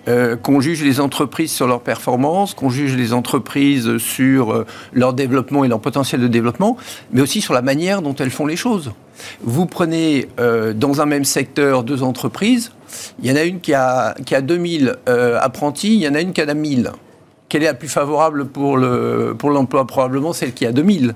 euh, 0.10 0.36
qu'on 0.36 0.60
juge 0.60 0.84
les 0.84 1.00
entreprises 1.00 1.52
sur 1.52 1.68
leur 1.68 1.82
performance, 1.82 2.56
qu'on 2.56 2.70
juge 2.70 2.96
les 2.96 3.14
entreprises 3.14 3.98
sur 3.98 4.52
euh, 4.52 4.66
leur 4.92 5.14
développement 5.14 5.64
et 5.64 5.68
leur 5.68 5.80
potentiel 5.80 6.20
de 6.20 6.28
développement, 6.28 6.78
mais 7.12 7.22
aussi 7.22 7.42
sur 7.42 7.54
la 7.54 7.62
manière 7.62 8.02
dont 8.02 8.16
elles 8.16 8.32
font 8.32 8.48
les 8.48 8.56
choses. 8.56 8.92
Vous 9.44 9.68
prenez 9.68 10.28
euh, 10.40 10.74
dans 10.74 11.02
un 11.02 11.06
même 11.06 11.26
secteur 11.26 11.84
deux 11.84 12.02
entreprises, 12.02 12.72
il 13.22 13.30
y 13.30 13.32
en 13.32 13.36
a 13.36 13.44
une 13.44 13.60
qui 13.60 13.74
a, 13.76 14.16
qui 14.26 14.34
a 14.34 14.42
2000 14.42 14.96
apprentis, 15.40 15.94
il 15.94 16.02
y 16.02 16.08
en 16.08 16.16
a 16.16 16.22
une 16.22 16.34
qui 16.34 16.42
en 16.42 16.48
a 16.48 16.56
1000. 16.56 16.92
Quelle 17.48 17.62
est 17.62 17.68
la 17.68 17.74
plus 17.76 17.88
favorable 17.88 18.48
pour 18.48 18.78
l'emploi 18.78 19.86
pour 19.86 19.88
Probablement 19.88 20.34
celle 20.34 20.54
qui 20.54 20.66
a 20.66 20.72
2000. 20.72 21.14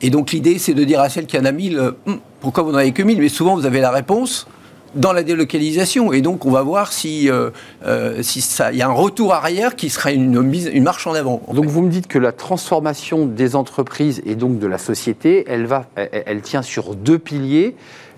Et 0.00 0.10
donc 0.10 0.30
l'idée, 0.30 0.58
c'est 0.58 0.74
de 0.74 0.84
dire 0.84 1.00
à 1.00 1.08
celle 1.08 1.26
qui 1.26 1.36
en 1.38 1.44
a 1.44 1.50
1000, 1.50 1.92
hum, 2.06 2.18
pourquoi 2.40 2.62
vous 2.62 2.70
n'en 2.70 2.78
avez 2.78 2.92
que 2.92 3.02
1000 3.02 3.18
Mais 3.18 3.28
souvent, 3.28 3.56
vous 3.56 3.66
avez 3.66 3.80
la 3.80 3.90
réponse 3.90 4.46
dans 4.94 5.12
la 5.12 5.22
délocalisation. 5.22 6.12
Et 6.12 6.20
donc, 6.20 6.46
on 6.46 6.50
va 6.50 6.62
voir 6.62 6.92
si, 6.92 7.30
euh, 7.30 7.50
euh, 7.84 8.22
si 8.22 8.40
ça, 8.40 8.72
y 8.72 8.82
a 8.82 8.88
un 8.88 8.92
retour 8.92 9.34
arrière 9.34 9.76
qui 9.76 9.90
serait 9.90 10.14
une, 10.14 10.40
mise, 10.42 10.70
une 10.72 10.84
marche 10.84 11.06
en 11.06 11.14
avant. 11.14 11.42
donc, 11.52 11.66
vous 11.66 11.82
me 11.82 11.90
dites 11.90 12.06
que 12.06 12.18
la 12.18 12.32
transformation 12.32 13.26
des 13.26 13.56
entreprises 13.56 14.22
et 14.26 14.34
donc 14.34 14.58
de 14.58 14.66
la 14.66 14.78
société, 14.78 15.44
elle, 15.48 15.66
va, 15.66 15.86
elle, 15.96 16.42
tient 16.42 16.62
sur 16.62 16.94
deux 16.94 17.18
piliers 17.18 17.74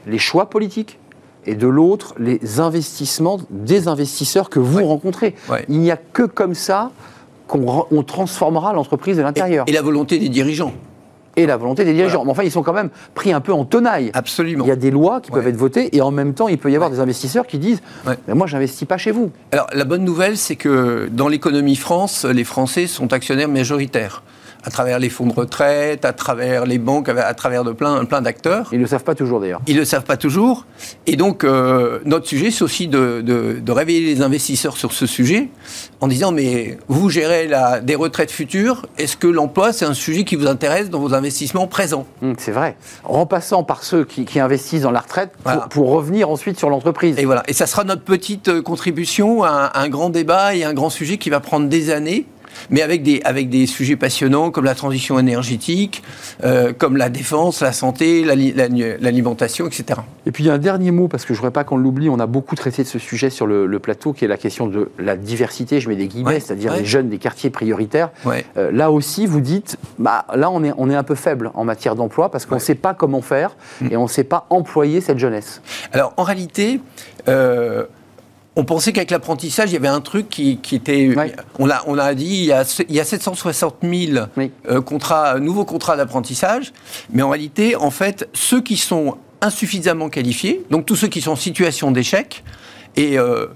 les 0.06 0.18
choix 0.18 0.48
politiques 0.48 0.98
et 1.46 1.54
de 1.54 1.66
l'autre 1.66 2.14
les 2.18 2.60
investissements 2.60 3.40
des 3.50 3.88
investisseurs 3.88 4.50
que 4.50 4.58
vous 4.58 4.84
rencontrez. 4.84 5.34
Il 5.68 5.78
n'y 5.78 5.90
a 5.90 5.96
que 5.96 6.22
comme 6.22 6.54
ça 6.54 6.90
qu'on 7.46 8.02
transformera 8.04 8.72
l'entreprise 8.72 9.16
de 9.16 9.22
l'intérieur. 9.22 9.64
et 9.66 9.72
la 9.72 9.82
volonté 9.82 10.18
des 10.18 10.28
dirigeants. 10.28 10.72
Et 11.36 11.46
la 11.46 11.56
volonté 11.56 11.84
des 11.84 11.92
dirigeants. 11.94 12.24
Mais 12.24 12.30
enfin, 12.32 12.42
ils 12.42 12.50
sont 12.50 12.62
quand 12.62 12.72
même 12.72 12.90
pris 13.14 13.32
un 13.32 13.40
peu 13.40 13.52
en 13.52 13.64
tenaille. 13.64 14.10
Absolument. 14.14 14.64
Il 14.64 14.68
y 14.68 14.72
a 14.72 14.76
des 14.76 14.90
lois 14.90 15.20
qui 15.20 15.30
peuvent 15.30 15.46
être 15.46 15.56
votées 15.56 15.94
et 15.96 16.00
en 16.00 16.10
même 16.10 16.34
temps, 16.34 16.48
il 16.48 16.58
peut 16.58 16.70
y 16.70 16.74
avoir 16.74 16.90
Ouais. 16.90 16.96
des 16.96 17.00
investisseurs 17.02 17.46
qui 17.46 17.58
disent 17.58 17.80
Ouais. 18.06 18.16
Mais 18.28 18.34
Moi, 18.34 18.46
j'investis 18.46 18.86
pas 18.86 18.98
chez 18.98 19.10
vous. 19.12 19.30
Alors, 19.52 19.66
la 19.72 19.84
bonne 19.84 20.04
nouvelle, 20.04 20.36
c'est 20.36 20.56
que 20.56 21.08
dans 21.12 21.28
l'économie 21.28 21.76
France, 21.76 22.24
les 22.24 22.44
Français 22.44 22.86
sont 22.86 23.12
actionnaires 23.12 23.48
majoritaires. 23.48 24.22
À 24.62 24.70
travers 24.70 24.98
les 24.98 25.08
fonds 25.08 25.26
de 25.26 25.32
retraite, 25.32 26.04
à 26.04 26.12
travers 26.12 26.66
les 26.66 26.78
banques, 26.78 27.08
à 27.08 27.32
travers 27.34 27.64
de 27.64 27.72
plein, 27.72 28.04
plein 28.04 28.20
d'acteurs. 28.20 28.68
Ils 28.72 28.76
ne 28.78 28.82
le 28.82 28.88
savent 28.88 29.04
pas 29.04 29.14
toujours 29.14 29.40
d'ailleurs. 29.40 29.62
Ils 29.66 29.74
ne 29.74 29.80
le 29.80 29.84
savent 29.86 30.04
pas 30.04 30.18
toujours. 30.18 30.66
Et 31.06 31.16
donc, 31.16 31.44
euh, 31.44 32.00
notre 32.04 32.26
sujet, 32.26 32.50
c'est 32.50 32.62
aussi 32.62 32.86
de, 32.86 33.22
de- 33.24 33.58
de 33.60 33.72
réveiller 33.72 34.14
les 34.14 34.20
investisseurs 34.22 34.76
sur 34.76 34.92
ce 34.92 35.06
sujet 35.06 35.48
en 36.00 36.08
disant, 36.08 36.30
mais 36.30 36.78
vous 36.88 37.08
gérez 37.08 37.48
la, 37.48 37.80
des 37.80 37.94
retraites 37.94 38.30
futures, 38.30 38.84
est-ce 38.98 39.16
que 39.16 39.26
l'emploi, 39.26 39.72
c'est 39.72 39.86
un 39.86 39.94
sujet 39.94 40.24
qui 40.24 40.36
vous 40.36 40.46
intéresse 40.46 40.90
dans 40.90 40.98
vos 41.00 41.14
investissements 41.14 41.66
présents? 41.66 42.06
Hum, 42.22 42.34
c'est 42.38 42.52
vrai. 42.52 42.76
En 43.04 43.24
passant 43.24 43.62
par 43.64 43.82
ceux 43.82 44.04
qui, 44.04 44.26
qui 44.26 44.40
investissent 44.40 44.82
dans 44.82 44.90
la 44.90 45.00
retraite 45.00 45.30
pour, 45.32 45.42
Voilà. 45.44 45.60
pour 45.70 45.90
revenir 45.90 46.28
ensuite 46.28 46.58
sur 46.58 46.68
l'entreprise. 46.68 47.18
Et 47.18 47.24
voilà. 47.24 47.42
Et 47.48 47.54
ça 47.54 47.66
sera 47.66 47.84
notre 47.84 48.02
petite 48.02 48.48
euh, 48.48 48.60
contribution 48.62 49.42
à 49.42 49.72
un, 49.74 49.82
un 49.84 49.88
grand 49.88 50.10
débat 50.10 50.54
et 50.54 50.64
un 50.64 50.74
grand 50.74 50.90
sujet 50.90 51.16
qui 51.16 51.30
va 51.30 51.40
prendre 51.40 51.66
des 51.68 51.90
années. 51.90 52.26
Mais 52.70 52.82
avec 52.82 53.02
des, 53.02 53.20
avec 53.24 53.48
des 53.48 53.66
sujets 53.66 53.96
passionnants 53.96 54.50
comme 54.50 54.64
la 54.64 54.74
transition 54.74 55.18
énergétique, 55.18 56.02
euh, 56.44 56.72
comme 56.76 56.96
la 56.96 57.08
défense, 57.08 57.60
la 57.62 57.72
santé, 57.72 58.24
l'ali- 58.24 58.52
l'ali- 58.52 58.84
l'alimentation, 59.00 59.66
etc. 59.66 60.00
Et 60.26 60.32
puis 60.32 60.44
il 60.44 60.46
y 60.46 60.50
a 60.50 60.54
un 60.54 60.58
dernier 60.58 60.90
mot, 60.90 61.08
parce 61.08 61.24
que 61.24 61.28
je 61.34 61.38
ne 61.38 61.42
voudrais 61.42 61.52
pas 61.52 61.64
qu'on 61.64 61.76
l'oublie, 61.76 62.08
on 62.08 62.18
a 62.20 62.26
beaucoup 62.26 62.54
traité 62.56 62.82
de 62.82 62.88
ce 62.88 62.98
sujet 62.98 63.30
sur 63.30 63.46
le, 63.46 63.66
le 63.66 63.78
plateau, 63.78 64.12
qui 64.12 64.24
est 64.24 64.28
la 64.28 64.36
question 64.36 64.66
de 64.66 64.90
la 64.98 65.16
diversité, 65.16 65.80
je 65.80 65.88
mets 65.88 65.96
des 65.96 66.06
guillemets, 66.08 66.30
Ouais, 66.34 66.40
c'est-à-dire 66.40 66.72
ouais. 66.72 66.78
les 66.80 66.84
jeunes 66.84 67.08
des 67.08 67.18
quartiers 67.18 67.50
prioritaires. 67.50 68.10
Ouais. 68.24 68.44
Euh, 68.56 68.70
là 68.72 68.90
aussi, 68.90 69.26
vous 69.26 69.40
dites, 69.40 69.76
bah, 69.98 70.26
là 70.34 70.50
on 70.50 70.62
est, 70.64 70.72
on 70.76 70.90
est 70.90 70.94
un 70.94 71.02
peu 71.02 71.14
faible 71.14 71.50
en 71.54 71.64
matière 71.64 71.94
d'emploi, 71.96 72.30
parce 72.30 72.46
qu'on 72.46 72.56
ne 72.56 72.60
sait 72.60 72.74
pas 72.74 72.94
comment 72.94 73.22
faire, 73.22 73.56
et 73.90 73.96
on 73.96 74.04
ne 74.04 74.08
sait 74.08 74.24
pas 74.24 74.46
employer 74.50 75.00
cette 75.00 75.18
jeunesse. 75.18 75.60
Alors, 75.92 76.12
en 76.16 76.22
réalité, 76.22 76.80
euh, 77.28 77.84
on 78.56 78.64
pensait 78.64 78.92
qu'avec 78.92 79.10
l'apprentissage, 79.10 79.70
il 79.70 79.74
y 79.74 79.76
avait 79.76 79.88
un 79.88 80.00
truc 80.00 80.28
qui, 80.28 80.58
qui 80.58 80.74
était. 80.74 81.14
Ouais. 81.16 81.34
On, 81.58 81.70
a, 81.70 81.82
on 81.86 81.96
a 81.98 82.14
dit 82.14 82.24
il 82.26 82.44
y 82.46 82.52
a, 82.52 82.64
il 82.88 82.94
y 82.94 83.00
a 83.00 83.04
760 83.04 83.76
000 83.82 84.26
Oui. 84.36 84.50
euh, 84.68 84.80
contrats, 84.80 85.38
nouveaux 85.38 85.64
contrats 85.64 85.96
d'apprentissage, 85.96 86.72
mais 87.12 87.22
en 87.22 87.30
réalité, 87.30 87.76
en 87.76 87.90
fait, 87.90 88.28
ceux 88.32 88.60
qui 88.60 88.76
sont 88.76 89.16
insuffisamment 89.40 90.08
qualifiés, 90.08 90.62
donc 90.70 90.84
tous 90.84 90.96
ceux 90.96 91.08
qui 91.08 91.20
sont 91.20 91.32
en 91.32 91.36
situation 91.36 91.90
d'échec, 91.92 92.42
et 92.96 93.18
euh, 93.18 93.46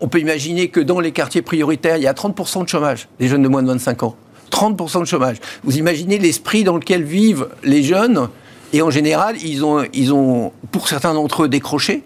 on 0.00 0.08
peut 0.08 0.20
imaginer 0.20 0.68
que 0.68 0.80
dans 0.80 1.00
les 1.00 1.12
quartiers 1.12 1.42
prioritaires, 1.42 1.96
il 1.96 2.02
y 2.02 2.06
a 2.06 2.12
30% 2.12 2.64
de 2.64 2.68
chômage 2.68 3.08
des 3.18 3.26
jeunes 3.28 3.42
de 3.42 3.48
moins 3.48 3.62
de 3.62 3.68
25 3.68 4.02
ans. 4.02 4.16
30% 4.50 5.00
de 5.00 5.04
chômage. 5.06 5.36
Vous 5.64 5.78
imaginez 5.78 6.18
l'esprit 6.18 6.64
dans 6.64 6.76
lequel 6.76 7.04
vivent 7.04 7.48
les 7.64 7.82
jeunes, 7.82 8.28
et 8.72 8.82
en 8.82 8.90
général, 8.90 9.36
ils 9.42 9.64
ont, 9.64 9.84
ils 9.92 10.12
ont 10.12 10.52
pour 10.70 10.88
certains 10.88 11.14
d'entre 11.14 11.44
eux, 11.44 11.48
décroché. 11.48 12.02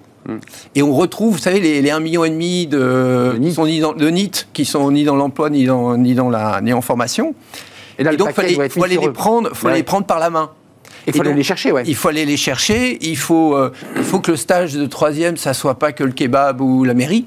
Et 0.75 0.83
on 0.83 0.93
retrouve, 0.95 1.35
vous 1.35 1.39
savez, 1.39 1.61
les, 1.61 1.83
les 1.83 1.91
1,5 1.91 2.01
million 2.03 2.25
et 2.25 2.31
demi 2.31 2.67
de, 2.67 3.35
De 3.35 3.39
NEET. 3.39 3.47
qui 3.49 3.55
sont 3.55 3.67
ni 3.67 3.81
dans, 3.81 3.93
de 3.93 4.11
qui 4.53 4.65
sont 4.65 4.91
ni 4.91 5.05
dans 5.05 5.17
l'emploi, 5.17 5.51
ni 5.51 5.67
dans, 5.67 5.97
ni, 5.97 6.15
dans 6.15 6.31
la, 6.31 6.61
ni 6.63 6.73
en 6.73 6.81
formation. 6.81 7.35
Et 7.99 8.03
là, 8.05 8.11
Et 8.11 8.13
le 8.13 8.19
donc, 8.19 8.33
fallait, 8.33 8.55
être 8.55 8.73
faut 8.73 8.85
aller 8.85 8.97
les 8.97 9.11
prendre, 9.11 9.51
faut 9.55 9.69
Ouais. 9.69 9.75
les 9.75 9.83
prendre 9.83 10.07
par 10.07 10.19
la 10.19 10.31
main. 10.31 10.51
Il 11.07 11.13
faut 11.15 11.21
aller 11.21 11.35
les 11.35 11.43
chercher, 11.43 11.71
ouais. 11.71 11.83
Il 11.87 11.95
faut 11.95 12.09
aller 12.09 12.25
les 12.25 12.37
chercher. 12.39 12.99
Il 13.03 13.17
faut, 13.19 13.55
euh, 13.55 13.71
il 13.97 14.03
faut 14.03 14.21
que 14.21 14.31
le 14.31 14.37
stage 14.39 14.73
de 14.75 14.87
troisième, 14.87 15.37
ça 15.37 15.53
soit 15.53 15.79
pas 15.79 15.93
que 15.93 16.03
le 16.03 16.13
kebab 16.13 16.61
ou 16.63 16.85
la 16.85 16.95
mairie. 16.95 17.27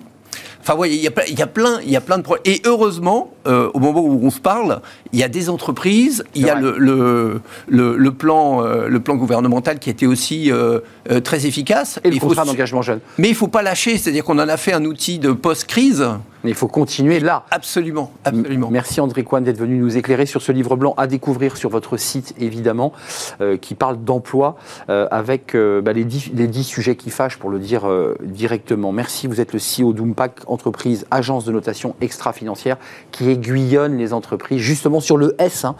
Enfin, 0.69 0.77
ouais, 0.77 0.89
il 0.93 0.99
y 1.01 1.07
a, 1.07 1.11
plein- 1.11 1.23
il 1.29 1.39
y 1.39 1.41
a 1.41 1.47
plein, 1.47 1.79
il 1.81 1.89
y 1.89 1.95
a 1.95 2.01
plein 2.01 2.17
de 2.17 2.23
problèmes. 2.23 2.43
Et 2.45 2.61
heureusement, 2.65 3.31
euh, 3.47 3.69
au 3.73 3.79
moment 3.79 4.01
où 4.01 4.19
on 4.21 4.29
se 4.29 4.41
parle, 4.41 4.81
il 5.13 5.19
y 5.19 5.23
a 5.23 5.29
des 5.29 5.49
entreprises, 5.49 6.25
il 6.35 6.41
y 6.45 6.49
a 6.49 6.55
le, 6.55 6.75
le, 6.77 7.39
le, 7.69 7.95
le 7.95 8.11
plan, 8.11 8.65
euh, 8.65 8.89
le 8.89 8.99
plan 8.99 9.15
gouvernemental 9.15 9.79
qui 9.79 9.89
a 9.89 9.93
été 9.93 10.05
aussi 10.05 10.51
euh, 10.51 10.79
très 11.23 11.45
efficace. 11.45 12.01
Et 12.03 12.09
le 12.09 12.15
il 12.15 12.19
contrat 12.19 12.43
d'engagement 12.43 12.81
jeune. 12.81 12.99
Mais 13.17 13.29
il 13.29 13.35
faut 13.35 13.47
pas 13.47 13.61
lâcher, 13.61 13.97
c'est-à-dire 13.97 14.25
qu'on 14.25 14.39
en 14.39 14.49
a 14.49 14.57
fait 14.57 14.73
un 14.73 14.83
outil 14.83 15.19
de 15.19 15.31
post-crise. 15.31 16.05
Mais 16.47 16.51
il 16.51 16.55
faut 16.55 16.69
continuer 16.69 17.19
là. 17.19 17.43
Absolument, 17.51 18.09
absolument. 18.23 18.69
Merci 18.71 19.01
André 19.01 19.25
Coine 19.25 19.43
d'être 19.43 19.57
venu 19.57 19.79
nous 19.79 19.97
éclairer 19.97 20.25
sur 20.25 20.41
ce 20.41 20.53
livre 20.53 20.77
blanc 20.77 20.93
à 20.95 21.05
découvrir 21.05 21.57
sur 21.57 21.69
votre 21.69 21.97
site 21.97 22.33
évidemment, 22.39 22.93
euh, 23.41 23.57
qui 23.57 23.75
parle 23.75 24.01
d'emploi 24.01 24.55
euh, 24.89 25.09
avec 25.11 25.55
euh, 25.55 25.81
bah, 25.81 25.91
les, 25.91 26.05
dix, 26.05 26.31
les 26.33 26.47
dix 26.47 26.63
sujets 26.63 26.95
qui 26.95 27.09
fâchent 27.09 27.37
pour 27.37 27.49
le 27.49 27.59
dire 27.59 27.85
directement. 28.23 28.93
Merci, 28.93 29.27
vous 29.27 29.41
êtes 29.41 29.51
le 29.51 29.59
CEO 29.59 29.91
d'Umpac, 29.91 30.39
entreprise, 30.47 31.05
agence 31.11 31.43
de 31.43 31.51
notation 31.51 31.97
extra-financière 31.99 32.77
qui 33.11 33.29
aiguillonne 33.29 33.97
les 33.97 34.13
entreprises 34.13 34.61
justement 34.61 35.01
sur 35.01 35.17
le 35.17 35.35
S 35.39 35.65
hein, 35.65 35.75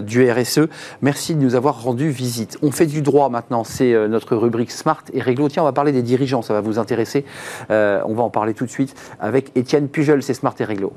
du 0.00 0.28
RSE. 0.28 0.62
Merci 1.02 1.36
de 1.36 1.40
nous 1.40 1.54
avoir 1.54 1.84
rendu 1.84 2.10
visite. 2.10 2.58
On 2.62 2.72
fait 2.72 2.86
du 2.86 3.00
droit 3.00 3.28
maintenant, 3.28 3.62
c'est 3.62 4.08
notre 4.08 4.34
rubrique 4.34 4.72
Smart 4.72 5.04
et 5.12 5.20
Réglo. 5.20 5.48
Tiens, 5.48 5.62
on 5.62 5.66
va 5.66 5.72
parler 5.72 5.92
des 5.92 6.02
dirigeants, 6.02 6.42
ça 6.42 6.52
va 6.52 6.62
vous 6.62 6.80
intéresser. 6.80 7.24
On 7.70 8.14
va 8.14 8.24
en 8.24 8.30
parler 8.30 8.54
tout 8.54 8.64
de 8.64 8.70
suite 8.70 8.96
avec 9.20 9.52
Étienne 9.54 9.83
Pujol, 9.88 10.22
c'est 10.22 10.34
Smart 10.34 10.54
et 10.58 10.64
Réglo. 10.64 10.92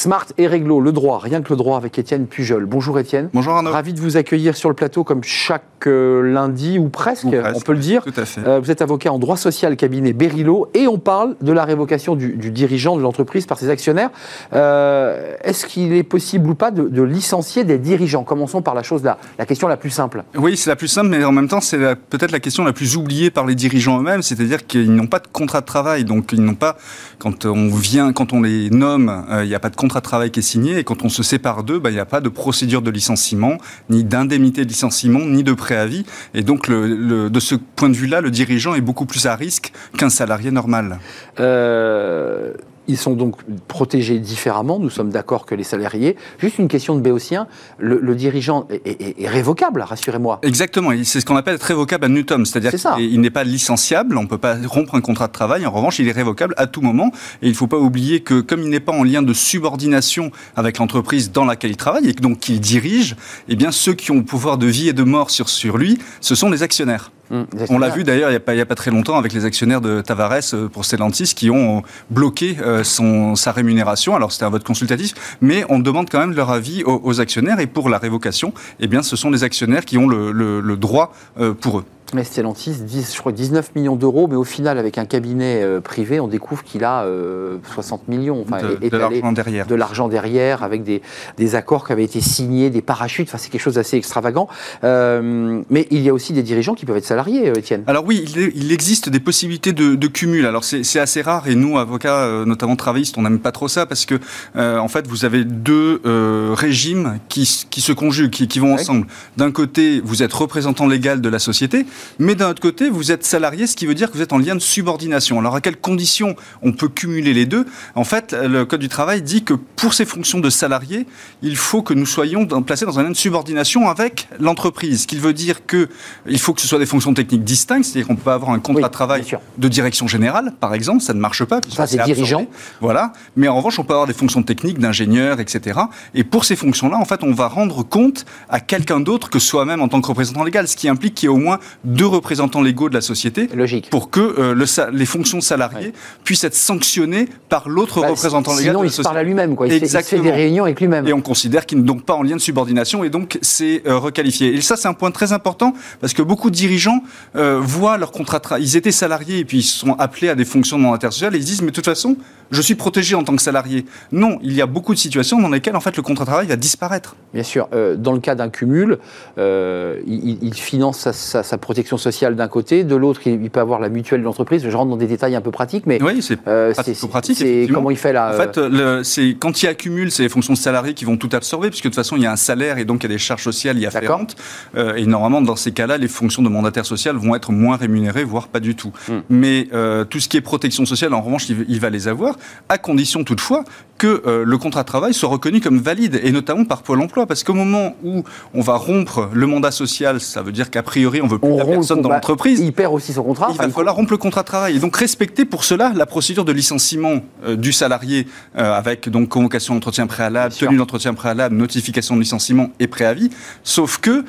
Smart 0.00 0.24
et 0.38 0.46
Réglo, 0.46 0.80
le 0.80 0.92
droit, 0.92 1.18
rien 1.18 1.42
que 1.42 1.50
le 1.50 1.56
droit 1.58 1.76
avec 1.76 1.98
Étienne 1.98 2.26
Pujol. 2.26 2.64
Bonjour 2.64 2.98
Étienne. 2.98 3.28
Bonjour 3.34 3.52
Arnaud. 3.52 3.70
Ravi 3.70 3.92
de 3.92 4.00
vous 4.00 4.16
accueillir 4.16 4.56
sur 4.56 4.70
le 4.70 4.74
plateau 4.74 5.04
comme 5.04 5.22
chaque 5.22 5.62
euh, 5.86 6.22
lundi 6.22 6.78
ou 6.78 6.88
presque, 6.88 7.24
Ou 7.24 7.32
presque, 7.32 7.54
on 7.54 7.60
peut 7.60 7.74
le 7.74 7.80
dire. 7.80 8.02
Tout 8.02 8.14
à 8.16 8.24
fait. 8.24 8.40
Euh, 8.46 8.60
vous 8.60 8.70
êtes 8.70 8.80
avocat 8.80 9.12
en 9.12 9.18
droit 9.18 9.36
social 9.36 9.76
cabinet 9.76 10.14
Berilo 10.14 10.70
et 10.72 10.86
on 10.86 10.96
parle 10.96 11.36
de 11.42 11.52
la 11.52 11.66
révocation 11.66 12.16
du, 12.16 12.30
du 12.36 12.50
dirigeant 12.50 12.96
de 12.96 13.02
l'entreprise 13.02 13.44
par 13.44 13.58
ses 13.58 13.68
actionnaires. 13.68 14.08
Euh, 14.54 15.36
Est-ce 15.44 15.66
qu'il 15.66 15.92
est 15.92 16.02
possible 16.02 16.48
ou 16.48 16.54
pas 16.54 16.70
de, 16.70 16.88
de 16.88 17.02
licencier 17.02 17.64
des 17.64 17.76
dirigeants? 17.76 18.24
Commençons 18.24 18.62
par 18.62 18.74
la 18.74 18.82
chose 18.82 19.04
là, 19.04 19.18
la 19.38 19.44
question 19.44 19.68
la 19.68 19.76
plus 19.76 19.90
simple. 19.90 20.24
Oui, 20.34 20.56
c'est 20.56 20.70
la 20.70 20.76
plus 20.76 20.88
simple, 20.88 21.08
mais 21.10 21.22
en 21.24 21.32
même 21.32 21.48
temps, 21.48 21.60
c'est 21.60 21.76
peut-être 22.08 22.32
la 22.32 22.40
question 22.40 22.64
la 22.64 22.72
plus 22.72 22.96
oubliée 22.96 23.30
par 23.30 23.44
les 23.44 23.54
dirigeants 23.54 23.98
eux-mêmes, 23.98 24.22
c'est-à-dire 24.22 24.66
qu'ils 24.66 24.94
n'ont 24.94 25.08
pas 25.08 25.18
de 25.18 25.28
contrat 25.30 25.60
de 25.60 25.66
travail. 25.66 26.04
Donc, 26.04 26.32
ils 26.32 26.42
n'ont 26.42 26.54
pas, 26.54 26.78
quand 27.18 27.44
on 27.44 27.68
vient, 27.68 28.14
quand 28.14 28.32
on 28.32 28.40
les 28.40 28.70
nomme, 28.70 29.26
il 29.42 29.48
n'y 29.48 29.54
a 29.54 29.60
pas 29.60 29.68
de 29.68 29.76
contrat 29.76 29.89
de 29.98 30.04
travail 30.04 30.30
qui 30.30 30.40
est 30.40 30.42
signé, 30.42 30.78
et 30.78 30.84
quand 30.84 31.04
on 31.04 31.08
se 31.08 31.22
sépare 31.22 31.64
d'eux, 31.64 31.80
bah, 31.80 31.90
il 31.90 31.94
n'y 31.94 32.00
a 32.00 32.06
pas 32.06 32.20
de 32.20 32.28
procédure 32.28 32.82
de 32.82 32.90
licenciement, 32.90 33.58
ni 33.88 34.04
d'indemnité 34.04 34.64
de 34.64 34.68
licenciement, 34.68 35.20
ni 35.20 35.42
de 35.42 35.52
préavis. 35.52 36.04
Et 36.34 36.42
donc, 36.42 36.70
de 36.70 37.40
ce 37.40 37.54
point 37.56 37.88
de 37.88 37.96
vue-là, 37.96 38.20
le 38.20 38.30
dirigeant 38.30 38.74
est 38.74 38.80
beaucoup 38.80 39.06
plus 39.06 39.26
à 39.26 39.34
risque 39.34 39.72
qu'un 39.96 40.10
salarié 40.10 40.50
normal. 40.50 41.00
Euh, 41.40 42.52
ils 42.88 42.96
sont 42.96 43.14
donc 43.14 43.36
protégés 43.68 44.18
différemment, 44.18 44.78
nous 44.78 44.90
sommes 44.90 45.10
d'accord 45.10 45.46
que 45.46 45.54
les 45.54 45.62
salariés. 45.64 46.16
Juste 46.38 46.58
une 46.58 46.68
question 46.68 46.94
de 46.96 47.00
Béotien, 47.00 47.46
le, 47.78 47.98
le 48.00 48.14
dirigeant 48.14 48.66
est, 48.70 48.86
est- 49.00 49.22
est 49.22 49.28
révocable, 49.28 49.80
rassurez-moi. 49.82 50.40
Exactement, 50.42 50.90
c'est 51.04 51.20
ce 51.20 51.26
qu'on 51.26 51.36
appelle 51.36 51.54
être 51.54 51.62
révocable 51.62 52.06
à 52.06 52.08
nutum, 52.08 52.44
c'est-à-dire 52.46 52.72
qu'il 52.96 53.20
n'est 53.20 53.30
pas 53.30 53.44
licenciable, 53.44 54.16
on 54.18 54.22
ne 54.22 54.28
peut 54.28 54.38
pas 54.38 54.56
rompre 54.66 54.94
un 54.96 55.00
contrat 55.00 55.28
de 55.28 55.32
travail, 55.32 55.66
en 55.66 55.70
revanche 55.70 55.98
il 56.00 56.08
est 56.08 56.12
révocable 56.12 56.54
à 56.56 56.66
tout 56.66 56.80
moment, 56.80 57.12
et 57.42 57.46
il 57.46 57.50
ne 57.50 57.54
faut 57.56 57.66
pas 57.68 57.78
oublier 57.78 58.20
que 58.20 58.40
comme 58.40 58.62
il 58.62 58.70
n'est 58.70 58.80
pas 58.80 58.92
en 58.92 59.04
lien 59.04 59.22
de 59.22 59.32
subordination 59.32 60.30
avec 60.56 60.78
l'entreprise 60.78 61.30
dans 61.30 61.44
laquelle 61.44 61.70
il 61.70 61.76
travaille, 61.76 62.08
et 62.08 62.12
donc 62.12 62.40
qu'il 62.40 62.60
dirige, 62.60 63.14
eh 63.48 63.56
bien 63.56 63.70
ceux 63.70 63.94
qui 63.94 64.10
ont 64.10 64.16
le 64.16 64.24
pouvoir 64.24 64.58
de 64.58 64.66
vie 64.66 64.88
et 64.88 64.92
de 64.92 65.02
mort 65.04 65.30
sur, 65.30 65.48
sur 65.48 65.78
lui, 65.78 65.98
ce 66.20 66.34
sont 66.34 66.50
les 66.50 66.62
actionnaires. 66.62 67.12
Hum, 67.30 67.46
On 67.68 67.78
l'a 67.78 67.88
vu 67.90 68.02
d'ailleurs 68.02 68.28
il 68.30 68.32
n'y 68.32 68.36
a, 68.36 68.40
pas- 68.40 68.54
il 68.54 68.58
y 68.58 68.60
a 68.60 68.66
pas 68.66 68.74
très 68.74 68.90
longtemps 68.90 69.16
avec 69.16 69.32
les 69.32 69.44
actionnaires 69.44 69.80
de 69.80 70.00
Tavares 70.00 70.52
euh, 70.54 70.68
pour 70.68 70.84
Stellantis 70.84 71.32
qui 71.36 71.48
ont 71.50 71.82
bloqué 72.10 72.56
euh, 72.60 72.82
son, 72.82 73.36
sa 73.36 73.52
rémunération. 73.52 74.16
Alors 74.16 74.32
c'était 74.32 74.44
un 74.46 74.50
vote 74.50 74.64
consultatif, 74.64 75.36
mais 75.40 75.64
on 75.68 75.78
demande 75.78 76.10
quand 76.10 76.18
même 76.18 76.34
leur 76.34 76.50
avis 76.50 76.82
aux, 76.84 77.00
aux 77.04 77.20
actionnaires. 77.20 77.60
Et 77.60 77.66
pour 77.68 77.88
la 77.88 77.98
révocation, 77.98 78.52
eh 78.80 78.88
bien 78.88 79.02
ce 79.02 79.14
sont 79.14 79.30
les 79.30 79.44
actionnaires 79.44 79.84
qui 79.84 79.96
ont 79.96 80.08
le, 80.08 80.32
le- 80.32 80.60
le 80.60 80.76
droit 80.76 81.12
euh, 81.38 81.54
pour 81.54 81.78
eux. 81.80 81.84
Mais 82.14 82.24
Stellantis, 82.24 82.82
10, 82.82 83.14
je 83.14 83.18
crois 83.18 83.32
19 83.32 83.74
millions 83.74 83.96
d'euros, 83.96 84.26
mais 84.28 84.36
au 84.36 84.44
final, 84.44 84.78
avec 84.78 84.98
un 84.98 85.04
cabinet 85.04 85.62
euh, 85.62 85.80
privé, 85.80 86.20
on 86.20 86.28
découvre 86.28 86.64
qu'il 86.64 86.84
a 86.84 87.04
euh, 87.04 87.58
60 87.72 88.08
millions. 88.08 88.42
Enfin, 88.46 88.58
de, 88.62 88.88
de 88.88 88.96
l'argent 88.96 89.32
derrière. 89.32 89.66
de 89.66 89.74
l'argent 89.74 90.08
derrière, 90.08 90.62
avec 90.62 90.82
des, 90.82 91.02
des 91.36 91.54
accords 91.54 91.86
qui 91.86 91.92
avaient 91.92 92.04
été 92.04 92.20
signés, 92.20 92.70
des 92.70 92.82
parachutes. 92.82 93.28
Enfin, 93.28 93.38
c'est 93.38 93.50
quelque 93.50 93.60
chose 93.60 93.74
d'assez 93.74 93.96
extravagant. 93.96 94.48
Euh, 94.84 95.62
mais 95.70 95.86
il 95.90 96.00
y 96.02 96.08
a 96.08 96.14
aussi 96.14 96.32
des 96.32 96.42
dirigeants 96.42 96.74
qui 96.74 96.86
peuvent 96.86 96.96
être 96.96 97.04
salariés, 97.04 97.48
euh, 97.48 97.54
Étienne. 97.54 97.84
Alors 97.86 98.04
oui, 98.06 98.24
il, 98.54 98.72
existe 98.72 99.08
des 99.08 99.20
possibilités 99.20 99.72
de, 99.72 99.94
de 99.94 100.06
cumul. 100.06 100.46
Alors 100.46 100.64
c'est 100.64 101.00
assez 101.00 101.22
rare 101.22 101.48
et 101.48 101.54
nous, 101.54 101.78
avocats, 101.78 102.24
euh, 102.24 102.44
notamment 102.44 102.76
travaillistes, 102.76 103.18
on 103.18 103.22
n'aime 103.22 103.38
pas 103.40 103.52
trop 103.52 103.68
ça 103.68 103.86
parce 103.86 104.06
que 104.06 104.18
euh, 104.56 104.78
en 104.78 104.88
fait, 104.88 105.06
vous 105.06 105.24
avez 105.24 105.44
deux 105.44 106.00
euh, 106.06 106.54
régimes 106.56 107.18
qui, 107.28 107.66
qui 107.70 107.80
se 107.80 107.92
conjuguent, 107.92 108.30
qui, 108.30 108.48
qui 108.48 108.58
vont 108.58 108.70
Ouais. 108.70 108.80
ensemble. 108.80 109.06
D'un 109.36 109.50
côté, 109.50 110.00
vous 110.04 110.22
êtes 110.22 110.32
représentant 110.32 110.86
légal 110.86 111.20
de 111.20 111.28
la 111.28 111.40
société 111.40 111.86
Mais 112.18 112.34
d'un 112.34 112.50
autre 112.50 112.60
côté, 112.60 112.90
vous 112.90 113.12
êtes 113.12 113.24
salarié, 113.24 113.66
ce 113.66 113.76
qui 113.76 113.86
veut 113.86 113.94
dire 113.94 114.10
que 114.10 114.16
vous 114.16 114.22
êtes 114.22 114.32
en 114.32 114.38
lien 114.38 114.54
de 114.54 114.60
subordination. 114.60 115.38
Alors 115.38 115.54
à 115.54 115.60
quelles 115.60 115.78
conditions 115.78 116.36
on 116.62 116.72
peut 116.72 116.88
cumuler 116.88 117.34
les 117.34 117.46
deux? 117.46 117.66
En 117.94 118.04
fait, 118.04 118.32
le 118.32 118.64
Code 118.64 118.80
du 118.80 118.88
travail 118.88 119.22
dit 119.22 119.42
que 119.42 119.54
pour 119.54 119.94
ces 119.94 120.04
fonctions 120.04 120.40
de 120.40 120.50
salarié, 120.50 121.06
il 121.42 121.56
faut 121.56 121.82
que 121.82 121.94
nous 121.94 122.06
soyons 122.06 122.46
placés 122.46 122.84
dans 122.84 122.98
un 122.98 123.04
lien 123.04 123.10
de 123.10 123.16
subordination 123.16 123.88
avec 123.88 124.28
l'entreprise. 124.38 125.02
Ce 125.02 125.06
qui 125.06 125.18
veut 125.18 125.32
dire 125.32 125.66
qu'il 125.66 126.38
faut 126.38 126.54
que 126.54 126.60
ce 126.60 126.68
soit 126.68 126.78
des 126.78 126.86
fonctions 126.86 127.14
techniques 127.14 127.44
distinctes, 127.44 127.84
c'est-à-dire 127.84 128.08
qu'on 128.08 128.16
peut 128.16 128.30
avoir 128.30 128.52
un 128.52 128.60
contrat 128.60 128.88
de 128.88 128.92
travail 128.92 129.24
de 129.58 129.68
direction 129.68 130.06
générale, 130.06 130.54
par 130.60 130.74
exemple, 130.74 131.02
ça 131.02 131.14
ne 131.14 131.20
marche 131.20 131.44
pas. 131.44 131.60
Ça, 131.68 131.86
c'est 131.86 132.02
dirigeant. 132.04 132.46
Voilà. 132.80 133.12
Mais 133.36 133.48
en 133.48 133.56
revanche, 133.56 133.78
on 133.78 133.84
peut 133.84 133.92
avoir 133.92 134.06
des 134.06 134.14
fonctions 134.14 134.42
techniques 134.42 134.78
d'ingénieur, 134.78 135.40
etc. 135.40 135.80
Et 136.14 136.24
pour 136.24 136.44
ces 136.44 136.56
fonctions-là, 136.56 136.96
en 136.96 137.04
fait, 137.04 137.22
on 137.22 137.32
va 137.32 137.48
rendre 137.48 137.82
compte 137.82 138.24
à 138.48 138.60
quelqu'un 138.60 139.00
d'autre 139.00 139.30
que 139.30 139.38
soi-même 139.38 139.80
en 139.80 139.88
tant 139.88 140.00
que 140.00 140.06
représentant 140.06 140.44
légal, 140.44 140.68
ce 140.68 140.76
qui 140.76 140.88
implique 140.88 141.14
qu'il 141.14 141.28
y 141.28 141.32
ait 141.32 141.34
au 141.34 141.38
moins 141.38 141.58
deux 141.90 142.06
représentants 142.06 142.62
légaux 142.62 142.88
de 142.88 142.94
la 142.94 143.00
société. 143.00 143.48
Logique. 143.54 143.90
Pour 143.90 144.10
que 144.10 144.20
euh, 144.20 144.54
le, 144.54 144.64
les 144.96 145.06
fonctions 145.06 145.40
salariées 145.40 145.92
puissent 146.24 146.44
être 146.44 146.54
sanctionnées 146.54 147.28
par 147.48 147.68
l'autre 147.68 148.00
bah, 148.00 148.08
représentant 148.08 148.52
légal. 148.56 148.74
Sinon, 148.74 148.84
il 148.84 148.90
se 148.90 149.02
parle 149.02 149.18
à 149.18 149.22
lui-même, 149.22 149.56
quoi. 149.56 149.66
Il 149.66 149.72
Exactement. 149.72 150.22
Fait, 150.22 150.28
des 150.28 150.34
réunions 150.34 150.64
avec 150.64 150.80
lui-même. 150.80 151.06
Et 151.06 151.12
on 151.12 151.20
considère 151.20 151.66
qu'il 151.66 151.78
n'est 151.78 151.84
donc 151.84 152.04
pas 152.04 152.14
en 152.14 152.22
lien 152.22 152.36
de 152.36 152.40
subordination 152.40 153.04
et 153.04 153.10
donc 153.10 153.38
c'est 153.42 153.82
euh, 153.86 153.98
requalifié. 153.98 154.54
Et 154.54 154.60
ça, 154.60 154.76
c'est 154.76 154.88
un 154.88 154.94
point 154.94 155.10
très 155.10 155.32
important 155.32 155.74
parce 156.00 156.12
que 156.12 156.22
beaucoup 156.22 156.50
de 156.50 156.54
dirigeants 156.54 157.02
euh, 157.36 157.58
voient 157.60 157.98
leur 157.98 158.12
contrat 158.12 158.38
de. 158.38 158.60
Ils 158.60 158.76
étaient 158.76 158.92
salariés 158.92 159.38
et 159.38 159.44
puis 159.44 159.58
ils 159.58 159.62
sont 159.62 159.94
appelés 159.94 160.28
à 160.28 160.34
des 160.34 160.44
fonctions 160.44 160.78
de 160.78 160.82
mandataire 160.82 161.12
social 161.12 161.34
et 161.34 161.38
ils 161.38 161.44
disent, 161.44 161.62
mais 161.62 161.70
de 161.70 161.74
toute 161.74 161.84
façon, 161.84 162.16
je 162.50 162.60
suis 162.60 162.74
protégé 162.74 163.14
en 163.14 163.22
tant 163.22 163.36
que 163.36 163.42
salarié. 163.42 163.84
Non, 164.12 164.38
il 164.42 164.52
y 164.52 164.62
a 164.62 164.66
beaucoup 164.66 164.94
de 164.94 164.98
situations 164.98 165.40
dans 165.40 165.48
lesquelles 165.48 165.76
en 165.76 165.80
fait 165.80 165.96
le 165.96 166.02
contrat 166.02 166.24
de 166.24 166.30
travail 166.30 166.46
va 166.48 166.56
disparaître. 166.56 167.16
Bien 167.32 167.42
sûr, 167.42 167.68
euh, 167.72 167.94
dans 167.96 168.12
le 168.12 168.20
cas 168.20 168.34
d'un 168.34 168.48
cumul, 168.48 168.98
euh, 169.38 170.00
il, 170.06 170.52
finance 170.54 171.10
sa, 171.12 171.58
protection 171.58 171.96
sociale 171.96 172.34
d'un 172.34 172.48
côté, 172.48 172.82
de 172.82 172.96
l'autre 172.96 173.20
il, 173.26 173.50
peut 173.50 173.60
avoir 173.60 173.78
la 173.78 173.88
mutuelle 173.88 174.20
de 174.20 174.24
l'entreprise. 174.24 174.68
Je 174.68 174.76
rentre 174.76 174.90
dans 174.90 174.96
des 174.96 175.06
détails 175.06 175.36
un 175.36 175.40
peu 175.40 175.50
pratiques, 175.50 175.86
mais 175.86 176.02
oui, 176.02 176.22
c'est 176.22 176.38
euh, 176.48 176.72
pratique. 177.08 177.36
C'est 177.36 177.68
comment 177.72 177.90
il 177.90 177.96
fait 177.96 178.12
là 178.12 178.32
En 178.34 178.36
fait, 178.36 179.04
c'est 179.04 179.36
quand 179.38 179.62
il 179.62 179.68
accumule, 179.68 180.10
c'est 180.10 180.24
les 180.24 180.28
fonctions 180.28 180.54
de 180.54 180.58
salarié 180.58 180.94
qui 180.94 181.04
vont 181.04 181.16
tout 181.16 181.30
absorber, 181.32 181.68
puisque 181.68 181.84
de 181.84 181.88
toute 181.90 181.96
façon 181.96 182.16
il 182.16 182.22
y 182.22 182.26
a 182.26 182.32
un 182.32 182.36
salaire 182.36 182.78
et 182.78 182.84
donc 182.84 183.02
il 183.02 183.04
y 183.04 183.10
a 183.12 183.14
des 183.14 183.18
charges 183.18 183.44
sociales 183.44 183.78
y 183.78 183.86
afférentes. 183.86 184.36
et 184.76 185.06
normalement, 185.06 185.40
dans 185.40 185.56
ces 185.56 185.72
cas-là, 185.72 185.98
les 185.98 186.08
fonctions 186.08 186.42
de 186.42 186.48
mandataire 186.48 186.86
social 186.86 187.16
vont 187.16 187.34
être 187.34 187.52
moins 187.52 187.76
rémunérées, 187.76 188.24
voire 188.24 188.48
pas 188.48 188.60
du 188.60 188.74
tout. 188.74 188.92
Hmm. 189.08 189.20
Mais 189.28 189.68
tout 190.08 190.18
ce 190.18 190.28
qui 190.28 190.36
est 190.36 190.40
protection 190.40 190.84
sociale, 190.84 191.14
en 191.14 191.22
revanche, 191.22 191.48
il 191.48 191.80
va 191.80 191.90
les 191.90 192.08
avoir 192.08 192.36
à 192.68 192.78
condition 192.78 193.24
toutefois 193.24 193.64
que 194.00 194.22
euh, 194.26 194.44
le 194.46 194.56
contrat 194.56 194.80
de 194.80 194.86
travail 194.86 195.12
soit 195.12 195.28
reconnu 195.28 195.60
comme 195.60 195.78
valide, 195.78 196.18
et 196.22 196.32
notamment 196.32 196.64
par 196.64 196.82
Pôle 196.82 197.02
emploi. 197.02 197.26
Parce 197.26 197.44
qu'au 197.44 197.52
moment 197.52 197.94
où 198.02 198.24
on 198.54 198.62
va 198.62 198.76
rompre 198.76 199.28
le 199.34 199.46
mandat 199.46 199.70
social, 199.70 200.22
ça 200.22 200.40
veut 200.40 200.52
dire 200.52 200.70
qu'a 200.70 200.82
priori 200.82 201.20
on 201.20 201.26
veut 201.26 201.38
plus 201.38 201.54
la 201.54 201.66
personne 201.66 202.00
dans 202.00 202.08
l'entreprise. 202.08 202.60
Il 202.60 202.72
perd 202.72 202.94
aussi 202.94 203.12
son 203.12 203.22
contrat. 203.22 203.48
Il 203.52 203.58
va 203.58 203.68
falloir 203.68 203.94
rompre 203.94 204.12
le 204.12 204.16
contrat 204.16 204.40
de 204.40 204.46
travail. 204.46 204.76
Et 204.76 204.78
donc 204.78 204.96
respecter 204.96 205.44
pour 205.44 205.64
cela 205.64 205.92
la 205.94 206.06
procédure 206.06 206.46
de 206.46 206.52
licenciement 206.52 207.20
euh, 207.44 207.56
du 207.56 207.72
salarié, 207.72 208.26
euh, 208.56 208.72
avec 208.72 209.10
donc 209.10 209.28
convocation 209.28 209.74
d'entretien 209.74 210.06
préalable, 210.06 210.54
tenue 210.54 210.78
d'entretien 210.78 211.12
préalable, 211.12 211.54
notification 211.54 212.14
de 212.16 212.20
licenciement 212.20 212.70
et 212.80 212.86
préavis. 212.86 213.28
Sauf 213.62 213.98
que 213.98 214.24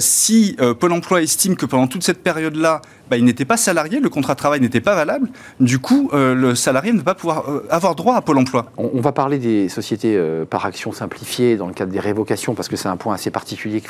si 0.00 0.56
Pôle 0.80 0.92
emploi 0.92 1.22
estime 1.22 1.56
que 1.56 1.64
pendant 1.64 1.86
toute 1.86 2.02
cette 2.02 2.22
période-là, 2.22 2.82
bah, 3.08 3.16
il 3.16 3.24
n'était 3.24 3.44
pas 3.44 3.56
salarié, 3.56 4.00
le 4.00 4.08
contrat 4.10 4.34
de 4.34 4.38
travail 4.38 4.60
n'était 4.60 4.80
pas 4.80 4.94
valable. 4.94 5.28
Du 5.60 5.78
coup, 5.78 6.10
le 6.12 6.54
salarié 6.54 6.92
ne 6.92 6.98
va 6.98 7.04
pas 7.04 7.14
pouvoir 7.14 7.44
avoir 7.70 7.94
droit 7.94 8.16
à 8.16 8.20
Pôle 8.20 8.38
emploi. 8.38 8.66
On, 8.76 9.00
va 9.00 9.12
parler 9.14 9.38
des 9.38 9.68
sociétés 9.68 10.16
euh, 10.16 10.44
par 10.44 10.66
action 10.66 10.92
simplifiée 10.92 11.56
dans 11.56 11.66
le 11.66 11.72
cadre 11.72 11.92
des 11.92 12.00
révocations, 12.00 12.54
parce 12.54 12.68
que 12.68 12.76
c'est 12.76 12.88
un 12.88 12.96
point 12.96 13.14
assez 13.14 13.30
particulier 13.30 13.82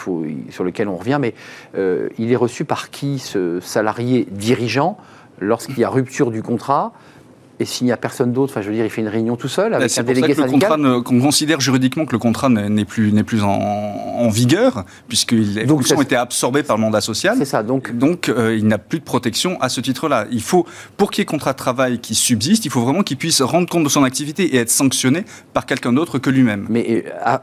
sur 0.50 0.64
lequel 0.64 0.88
on 0.88 0.96
revient. 0.96 1.18
Mais 1.20 1.34
il 2.18 2.32
est 2.32 2.36
reçu 2.36 2.64
par 2.64 2.90
qui 2.90 3.18
ce 3.18 3.58
salarié 3.60 4.26
dirigeant 4.30 4.98
lorsqu'il 5.40 5.78
y 5.78 5.84
a 5.84 5.88
rupture 5.88 6.30
du 6.30 6.42
contrat 6.42 6.92
et 7.60 7.64
s'il 7.64 7.86
n'y 7.86 7.92
a 7.92 7.96
personne 7.96 8.32
d'autre, 8.32 8.52
enfin, 8.52 8.62
je 8.62 8.68
veux 8.68 8.74
dire, 8.74 8.84
il 8.84 8.90
fait 8.90 9.00
une 9.00 9.08
réunion 9.08 9.36
tout 9.36 9.48
seul 9.48 9.74
avec 9.74 9.96
un 9.96 10.02
délégué 10.02 10.34
syndical. 10.34 11.02
Qu'on 11.04 11.20
considère 11.20 11.60
juridiquement 11.60 12.04
que 12.04 12.12
le 12.12 12.18
contrat 12.18 12.48
n'est 12.48 12.84
plus, 12.84 13.12
n'est 13.12 13.22
plus 13.22 13.42
en, 13.42 14.28
vigueur, 14.28 14.84
puisque 15.06 15.32
les 15.32 15.66
fonctions 15.66 15.98
ont 15.98 16.02
été 16.02 16.16
absorbées 16.16 16.62
par 16.62 16.76
le 16.76 16.82
mandat 16.82 17.00
social. 17.00 17.36
C'est 17.38 17.44
ça. 17.44 17.62
Donc, 17.62 17.96
donc 17.96 18.28
euh, 18.28 18.56
il 18.56 18.66
n'a 18.66 18.78
plus 18.78 18.98
de 18.98 19.04
protection 19.04 19.60
à 19.60 19.68
ce 19.68 19.80
titre-là. 19.80 20.26
Il 20.32 20.40
faut, 20.42 20.66
pour 20.96 21.10
qu'il 21.10 21.20
y 21.20 21.22
ait 21.22 21.26
contrat 21.26 21.52
de 21.52 21.58
travail 21.58 21.98
qui 21.98 22.14
subsiste, 22.14 22.64
il 22.64 22.70
faut 22.70 22.80
vraiment 22.80 23.02
qu'il 23.02 23.18
puisse 23.18 23.42
rendre 23.42 23.68
compte 23.68 23.84
de 23.84 23.88
son 23.88 24.02
activité 24.02 24.54
et 24.54 24.56
être 24.56 24.70
sanctionné 24.70 25.24
par 25.52 25.66
quelqu'un 25.66 25.92
d'autre 25.92 26.18
que 26.18 26.30
lui-même. 26.30 26.66
Mais 26.70 27.04
euh, 27.26 27.36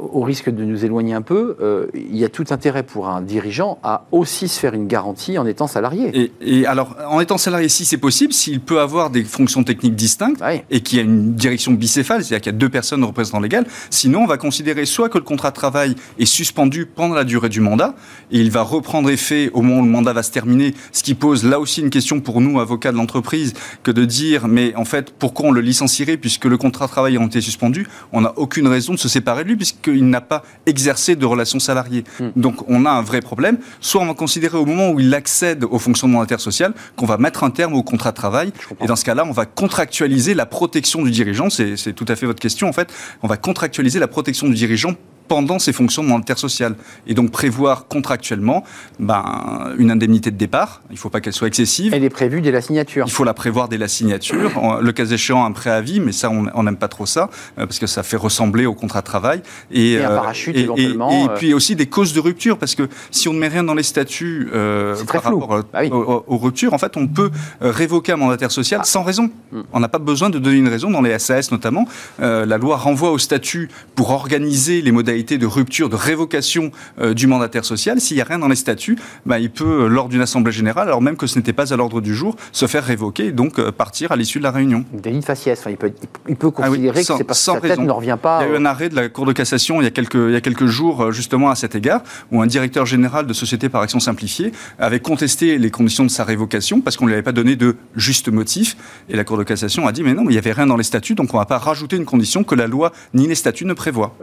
au 0.00 0.22
risque 0.22 0.50
de 0.50 0.64
nous 0.64 0.84
éloigner 0.84 1.14
un 1.14 1.22
peu, 1.22 1.56
euh, 1.60 1.86
il 1.94 2.16
y 2.16 2.24
a 2.24 2.28
tout 2.28 2.46
intérêt 2.50 2.82
pour 2.82 3.08
un 3.08 3.20
dirigeant 3.20 3.78
à 3.82 4.06
aussi 4.10 4.48
se 4.48 4.58
faire 4.58 4.74
une 4.74 4.86
garantie 4.86 5.38
en 5.38 5.46
étant 5.46 5.66
salarié. 5.66 6.10
Et, 6.14 6.32
et 6.40 6.66
alors, 6.66 6.96
en 7.08 7.20
étant 7.20 7.38
salarié, 7.38 7.68
si 7.68 7.84
c'est 7.84 7.98
possible, 7.98 8.32
s'il 8.32 8.60
peut 8.60 8.80
avoir 8.80 9.10
des 9.10 9.22
fonctions 9.36 9.64
techniques 9.64 9.94
distinctes 9.94 10.42
et 10.70 10.80
qu'il 10.80 10.98
y 10.98 11.00
a 11.00 11.04
une 11.04 11.34
direction 11.34 11.72
bicéphale, 11.72 12.24
c'est-à-dire 12.24 12.42
qu'il 12.42 12.52
y 12.52 12.56
a 12.56 12.58
deux 12.58 12.68
personnes 12.68 13.04
représentant 13.04 13.40
légal. 13.40 13.66
Sinon, 13.90 14.22
on 14.22 14.26
va 14.26 14.38
considérer 14.38 14.86
soit 14.86 15.08
que 15.08 15.18
le 15.18 15.24
contrat 15.24 15.50
de 15.50 15.56
travail 15.56 15.94
est 16.18 16.24
suspendu 16.24 16.86
pendant 16.86 17.14
la 17.14 17.24
durée 17.24 17.48
du 17.48 17.60
mandat 17.60 17.94
et 18.30 18.40
il 18.40 18.50
va 18.50 18.62
reprendre 18.62 19.10
effet 19.10 19.50
au 19.52 19.62
moment 19.62 19.80
où 19.80 19.84
le 19.84 19.90
mandat 19.90 20.12
va 20.12 20.22
se 20.22 20.30
terminer, 20.30 20.74
ce 20.92 21.02
qui 21.02 21.14
pose 21.14 21.44
là 21.44 21.60
aussi 21.60 21.80
une 21.80 21.90
question 21.90 22.20
pour 22.20 22.40
nous, 22.40 22.60
avocats 22.60 22.92
de 22.92 22.96
l'entreprise, 22.96 23.54
que 23.82 23.90
de 23.90 24.04
dire, 24.04 24.48
mais 24.48 24.74
en 24.76 24.84
fait, 24.84 25.12
pourquoi 25.18 25.48
on 25.48 25.52
le 25.52 25.60
licencierait 25.60 26.16
puisque 26.16 26.44
le 26.46 26.56
contrat 26.56 26.86
de 26.86 26.90
travail 26.90 27.16
a 27.16 27.22
été 27.24 27.40
suspendu? 27.40 27.86
On 28.12 28.22
n'a 28.22 28.32
aucune 28.36 28.68
raison 28.68 28.94
de 28.94 28.98
se 28.98 29.08
séparer 29.08 29.44
de 29.44 29.48
lui 29.48 29.56
puisqu'il 29.56 30.08
n'a 30.08 30.20
pas 30.20 30.42
exercé 30.66 31.16
de 31.16 31.26
relation 31.26 31.58
salariée. 31.58 32.04
Hmm. 32.20 32.28
Donc, 32.36 32.68
on 32.68 32.86
a 32.86 32.90
un 32.90 33.02
vrai 33.02 33.20
problème. 33.20 33.58
Soit 33.80 34.00
on 34.02 34.06
va 34.06 34.14
considérer 34.14 34.56
au 34.56 34.64
moment 34.64 34.90
où 34.90 35.00
il 35.00 35.12
accède 35.14 35.64
aux 35.64 35.78
fonctions 35.78 36.08
mandataires 36.08 36.40
sociales 36.40 36.72
qu'on 36.96 37.06
va 37.06 37.18
mettre 37.18 37.44
un 37.44 37.50
terme 37.50 37.74
au 37.74 37.82
contrat 37.82 38.10
de 38.10 38.16
travail. 38.16 38.52
Et 38.80 38.86
dans 38.86 38.96
ce 38.96 39.04
cas-là, 39.04 39.24
on 39.28 39.32
va 39.32 39.46
contractualiser 39.46 40.34
la 40.34 40.46
protection 40.46 41.02
du 41.02 41.10
dirigeant. 41.10 41.50
C'est 41.50 41.92
tout 41.94 42.06
à 42.08 42.16
fait 42.16 42.26
votre 42.26 42.40
question, 42.40 42.68
en 42.68 42.72
fait. 42.72 42.92
On 43.22 43.28
va 43.28 43.36
contractualiser 43.36 43.98
la 43.98 44.08
protection 44.08 44.48
du 44.48 44.54
dirigeant 44.54 44.94
pendant 45.28 45.58
ses 45.58 45.72
fonctions 45.72 46.02
de 46.02 46.08
mandataire 46.08 46.38
social. 46.38 46.74
Et 47.06 47.14
donc 47.14 47.30
prévoir 47.30 47.86
contractuellement 47.88 48.64
ben, 48.98 49.74
une 49.78 49.90
indemnité 49.90 50.30
de 50.30 50.36
départ. 50.36 50.82
Il 50.90 50.94
ne 50.94 50.98
faut 50.98 51.10
pas 51.10 51.20
qu'elle 51.20 51.32
soit 51.32 51.48
excessive. 51.48 51.94
Elle 51.94 52.04
est 52.04 52.10
prévue 52.10 52.40
dès 52.40 52.50
la 52.50 52.60
signature. 52.60 53.04
Il 53.06 53.12
faut 53.12 53.24
la 53.24 53.34
prévoir 53.34 53.68
dès 53.68 53.78
la 53.78 53.88
signature. 53.88 54.50
Le 54.80 54.92
cas 54.92 55.06
échéant, 55.06 55.44
un 55.44 55.52
préavis, 55.52 56.00
mais 56.00 56.12
ça, 56.12 56.30
on 56.30 56.62
n'aime 56.62 56.76
pas 56.76 56.88
trop 56.88 57.06
ça, 57.06 57.30
euh, 57.58 57.66
parce 57.66 57.78
que 57.78 57.86
ça 57.86 58.02
fait 58.02 58.16
ressembler 58.16 58.66
au 58.66 58.74
contrat 58.74 59.00
de 59.00 59.06
travail. 59.06 59.42
Et, 59.70 59.98
un 59.98 60.10
euh, 60.10 60.16
parachute, 60.16 60.56
éventuellement. 60.56 61.10
Et, 61.10 61.28
euh. 61.28 61.34
puis 61.36 61.54
aussi 61.54 61.76
des 61.76 61.86
causes 61.86 62.12
de 62.12 62.20
rupture, 62.20 62.58
parce 62.58 62.74
que 62.74 62.88
si 63.10 63.28
on 63.28 63.32
ne 63.32 63.38
met 63.38 63.48
rien 63.48 63.64
dans 63.64 63.74
les 63.74 63.82
statuts 63.82 64.48
par 64.50 65.22
rapport 65.22 65.64
bah 65.72 65.80
aux, 65.90 66.36
ruptures, 66.36 66.74
en 66.74 66.78
fait, 66.78 66.96
on 66.96 67.06
peut 67.06 67.30
révoquer 67.60 68.12
un 68.12 68.16
mandataire 68.16 68.50
social 68.50 68.80
ah. 68.82 68.86
sans 68.86 69.02
raison. 69.02 69.30
Hmm. 69.52 69.62
On 69.72 69.80
n'a 69.80 69.88
pas 69.88 69.98
besoin 69.98 70.30
de 70.30 70.38
donner 70.38 70.56
une 70.56 70.68
raison, 70.68 70.90
dans 70.90 71.02
les 71.02 71.18
SAS 71.18 71.50
notamment. 71.50 71.86
la 72.18 72.58
loi 72.58 72.76
renvoie 72.76 73.10
au 73.10 73.18
statut 73.18 73.68
pour 73.94 74.10
organiser 74.10 74.82
les 74.82 74.92
de 75.24 75.46
rupture, 75.46 75.88
de 75.88 75.96
révocation 75.96 76.70
euh, 77.00 77.14
du 77.14 77.26
mandataire 77.26 77.64
social, 77.64 78.00
s'il 78.00 78.16
n'y 78.16 78.20
a 78.20 78.24
rien 78.24 78.38
dans 78.38 78.48
les 78.48 78.56
statuts, 78.56 78.96
bah, 79.24 79.38
il 79.38 79.50
peut, 79.50 79.84
euh, 79.84 79.88
lors 79.88 80.08
d'une 80.08 80.20
assemblée 80.20 80.52
générale, 80.52 80.86
alors 80.86 81.02
même 81.02 81.16
que 81.16 81.26
ce 81.26 81.38
n'était 81.38 81.52
pas 81.52 81.72
à 81.72 81.76
l'ordre 81.76 82.00
du 82.00 82.14
jour, 82.14 82.36
se 82.52 82.66
faire 82.66 82.84
révoquer 82.84 83.26
et 83.26 83.32
donc 83.32 83.58
euh, 83.58 83.72
partir 83.72 84.12
à 84.12 84.16
l'issue 84.16 84.38
de 84.38 84.44
la 84.44 84.50
réunion. 84.50 84.84
Délit 84.92 85.20
de 85.20 85.24
faciès, 85.24 85.60
il, 85.68 85.76
peut, 85.76 85.92
il 86.28 86.36
peut 86.36 86.52
ah 86.58 86.68
considérer 86.68 87.00
que 87.00 87.06
c'est 87.06 87.24
parce 87.24 87.44
que 87.44 87.52
sa 87.52 87.60
tête 87.60 87.78
ne 87.78 87.90
revient 87.90 88.18
pas. 88.20 88.40
Il 88.42 88.48
y 88.48 88.50
a 88.50 88.54
eu 88.54 88.56
un 88.56 88.64
arrêt 88.64 88.88
de 88.88 88.94
la 88.94 89.08
Cour 89.08 89.26
de 89.26 89.32
cassation 89.32 89.80
il 89.80 89.84
y 89.84 89.86
a 89.86 89.90
quelques, 89.90 90.14
il 90.14 90.32
y 90.32 90.36
a 90.36 90.40
quelques 90.40 90.66
jours, 90.66 91.10
justement, 91.12 91.50
à 91.50 91.54
cet 91.54 91.74
égard, 91.74 92.02
où 92.30 92.42
un 92.42 92.46
directeur 92.46 92.86
général 92.86 93.26
de 93.26 93.32
société 93.32 93.68
par 93.68 93.82
action 93.82 94.00
simplifiée 94.00 94.52
avait 94.78 95.00
contesté 95.00 95.58
les 95.58 95.70
conditions 95.70 96.04
de 96.04 96.10
sa 96.10 96.24
révocation 96.24 96.80
parce 96.80 96.96
qu'on 96.96 97.04
ne 97.04 97.10
lui 97.10 97.14
avait 97.14 97.22
pas 97.22 97.32
donné 97.32 97.56
de 97.56 97.76
juste 97.96 98.28
motif. 98.28 98.76
Et 99.08 99.16
la 99.16 99.24
Cour 99.24 99.38
de 99.38 99.44
cassation 99.44 99.86
a 99.86 99.92
dit, 99.92 100.02
mais 100.02 100.14
non, 100.14 100.22
mais 100.22 100.30
il 100.30 100.34
n'y 100.34 100.38
avait 100.38 100.52
rien 100.52 100.66
dans 100.66 100.76
les 100.76 100.84
statuts, 100.84 101.14
donc 101.14 101.32
on 101.32 101.36
ne 101.36 101.42
va 101.42 101.46
pas 101.46 101.58
rajouter 101.58 101.96
une 101.96 102.04
condition 102.04 102.44
que 102.44 102.54
la 102.54 102.66
loi 102.66 102.92
ni 103.14 103.26
les 103.26 103.34
statuts 103.34 103.64
ne 103.64 103.72
prévoient 103.72 104.14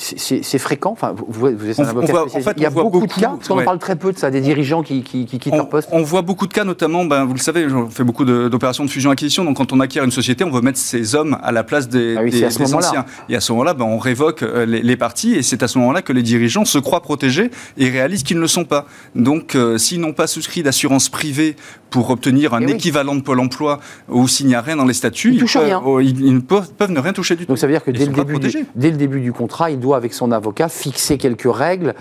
c'est 0.00 0.58
fréquent. 0.58 0.92
Enfin, 0.92 1.14
vous, 1.14 1.46
êtes 1.48 1.78
un 1.78 1.88
avocat 1.88 2.24
Il 2.56 2.62
y 2.62 2.66
a 2.66 2.70
beaucoup, 2.70 3.06
de 3.06 3.12
cas, 3.12 3.28
parce 3.28 3.48
qu'on 3.48 3.62
parle 3.62 3.78
très 3.78 3.96
peu 3.96 4.12
de 4.12 4.18
ça, 4.18 4.30
des 4.30 4.40
dirigeants 4.40 4.82
qui, 4.82 5.02
quittent 5.02 5.54
leur 5.54 5.68
poste. 5.68 5.88
On 5.92 6.02
voit 6.02 6.22
beaucoup 6.22 6.46
de 6.46 6.52
cas, 6.52 6.64
notamment, 6.64 7.04
ben, 7.04 7.24
vous 7.24 7.34
le 7.34 7.38
savez, 7.38 7.66
on 7.66 7.90
fait 7.90 8.04
beaucoup 8.04 8.24
d'opérations 8.24 8.84
de, 8.84 8.90
fusion-acquisition, 8.90 9.44
donc 9.44 9.58
quand 9.58 9.72
on 9.72 9.80
acquiert 9.80 10.04
une 10.04 10.10
société, 10.10 10.44
on 10.44 10.50
veut 10.50 10.62
mettre 10.62 10.78
ces 10.78 11.14
hommes 11.14 11.38
à 11.42 11.52
la 11.52 11.64
place 11.64 11.88
des, 11.88 12.16
ah 12.16 12.76
anciens. 12.76 13.04
Et 13.28 13.36
à 13.36 13.40
ce 13.40 13.52
moment-là, 13.52 13.74
ben, 13.74 13.84
on 13.84 13.98
révoque 13.98 14.42
euh, 14.42 14.64
les, 14.64 14.96
parties, 14.96 15.34
et 15.34 15.42
c'est 15.42 15.62
à 15.62 15.68
ce 15.68 15.78
moment-là 15.78 16.02
que 16.02 16.12
les 16.12 16.22
dirigeants 16.22 16.64
se 16.64 16.78
croient 16.78 17.02
protégés 17.02 17.50
et 17.76 17.88
réalisent 17.88 18.22
qu'ils 18.22 18.36
ne 18.36 18.42
le 18.42 18.48
sont 18.48 18.64
pas. 18.64 18.86
Donc, 19.14 19.54
euh, 19.54 19.78
s'ils 19.78 20.00
n'ont 20.00 20.12
pas 20.12 20.26
souscrit 20.26 20.62
d'assurance 20.62 21.08
privée 21.08 21.56
pour 21.90 22.10
obtenir 22.10 22.54
un 22.54 22.60
Eh 22.62 22.66
oui. 22.66 22.72
équivalent 22.72 23.14
de 23.14 23.20
Pôle 23.20 23.40
emploi 23.40 23.80
ou 24.08 24.28
s'il 24.28 24.46
n'y 24.46 24.54
a 24.54 24.60
rien 24.60 24.76
dans 24.76 24.84
les 24.84 24.94
statuts, 24.94 25.32
Ils 25.34 25.44
peuvent, 25.44 25.64
rien. 25.64 25.82
oh, 25.84 26.00
ils- 26.00 26.20
ils 26.20 26.34
ne 26.34 26.40
peuvent, 26.40 26.70
peuvent 26.76 26.90
ne 26.92 27.00
rien 27.00 27.12
toucher 27.12 27.34
du 27.36 27.44
tout. 27.44 27.48
Donc 27.48 27.58
ça 27.58 27.66
veut 27.66 27.72
dire 27.72 27.82
que 27.84 27.90
dès 27.90 28.06
le, 28.06 28.12
début 28.12 28.24
du, 28.24 28.32
protégés. 28.32 28.64
dès 28.74 28.90
le 28.90 28.96
début 28.96 29.20
du 29.20 29.32
contrat, 29.32 29.70
il 29.70 29.78
doit, 29.80 29.96
avec 29.96 30.12
son 30.14 30.32
avocat, 30.32 30.68
fixer 30.68 31.18
quelques 31.18 31.48
règles 31.52 31.94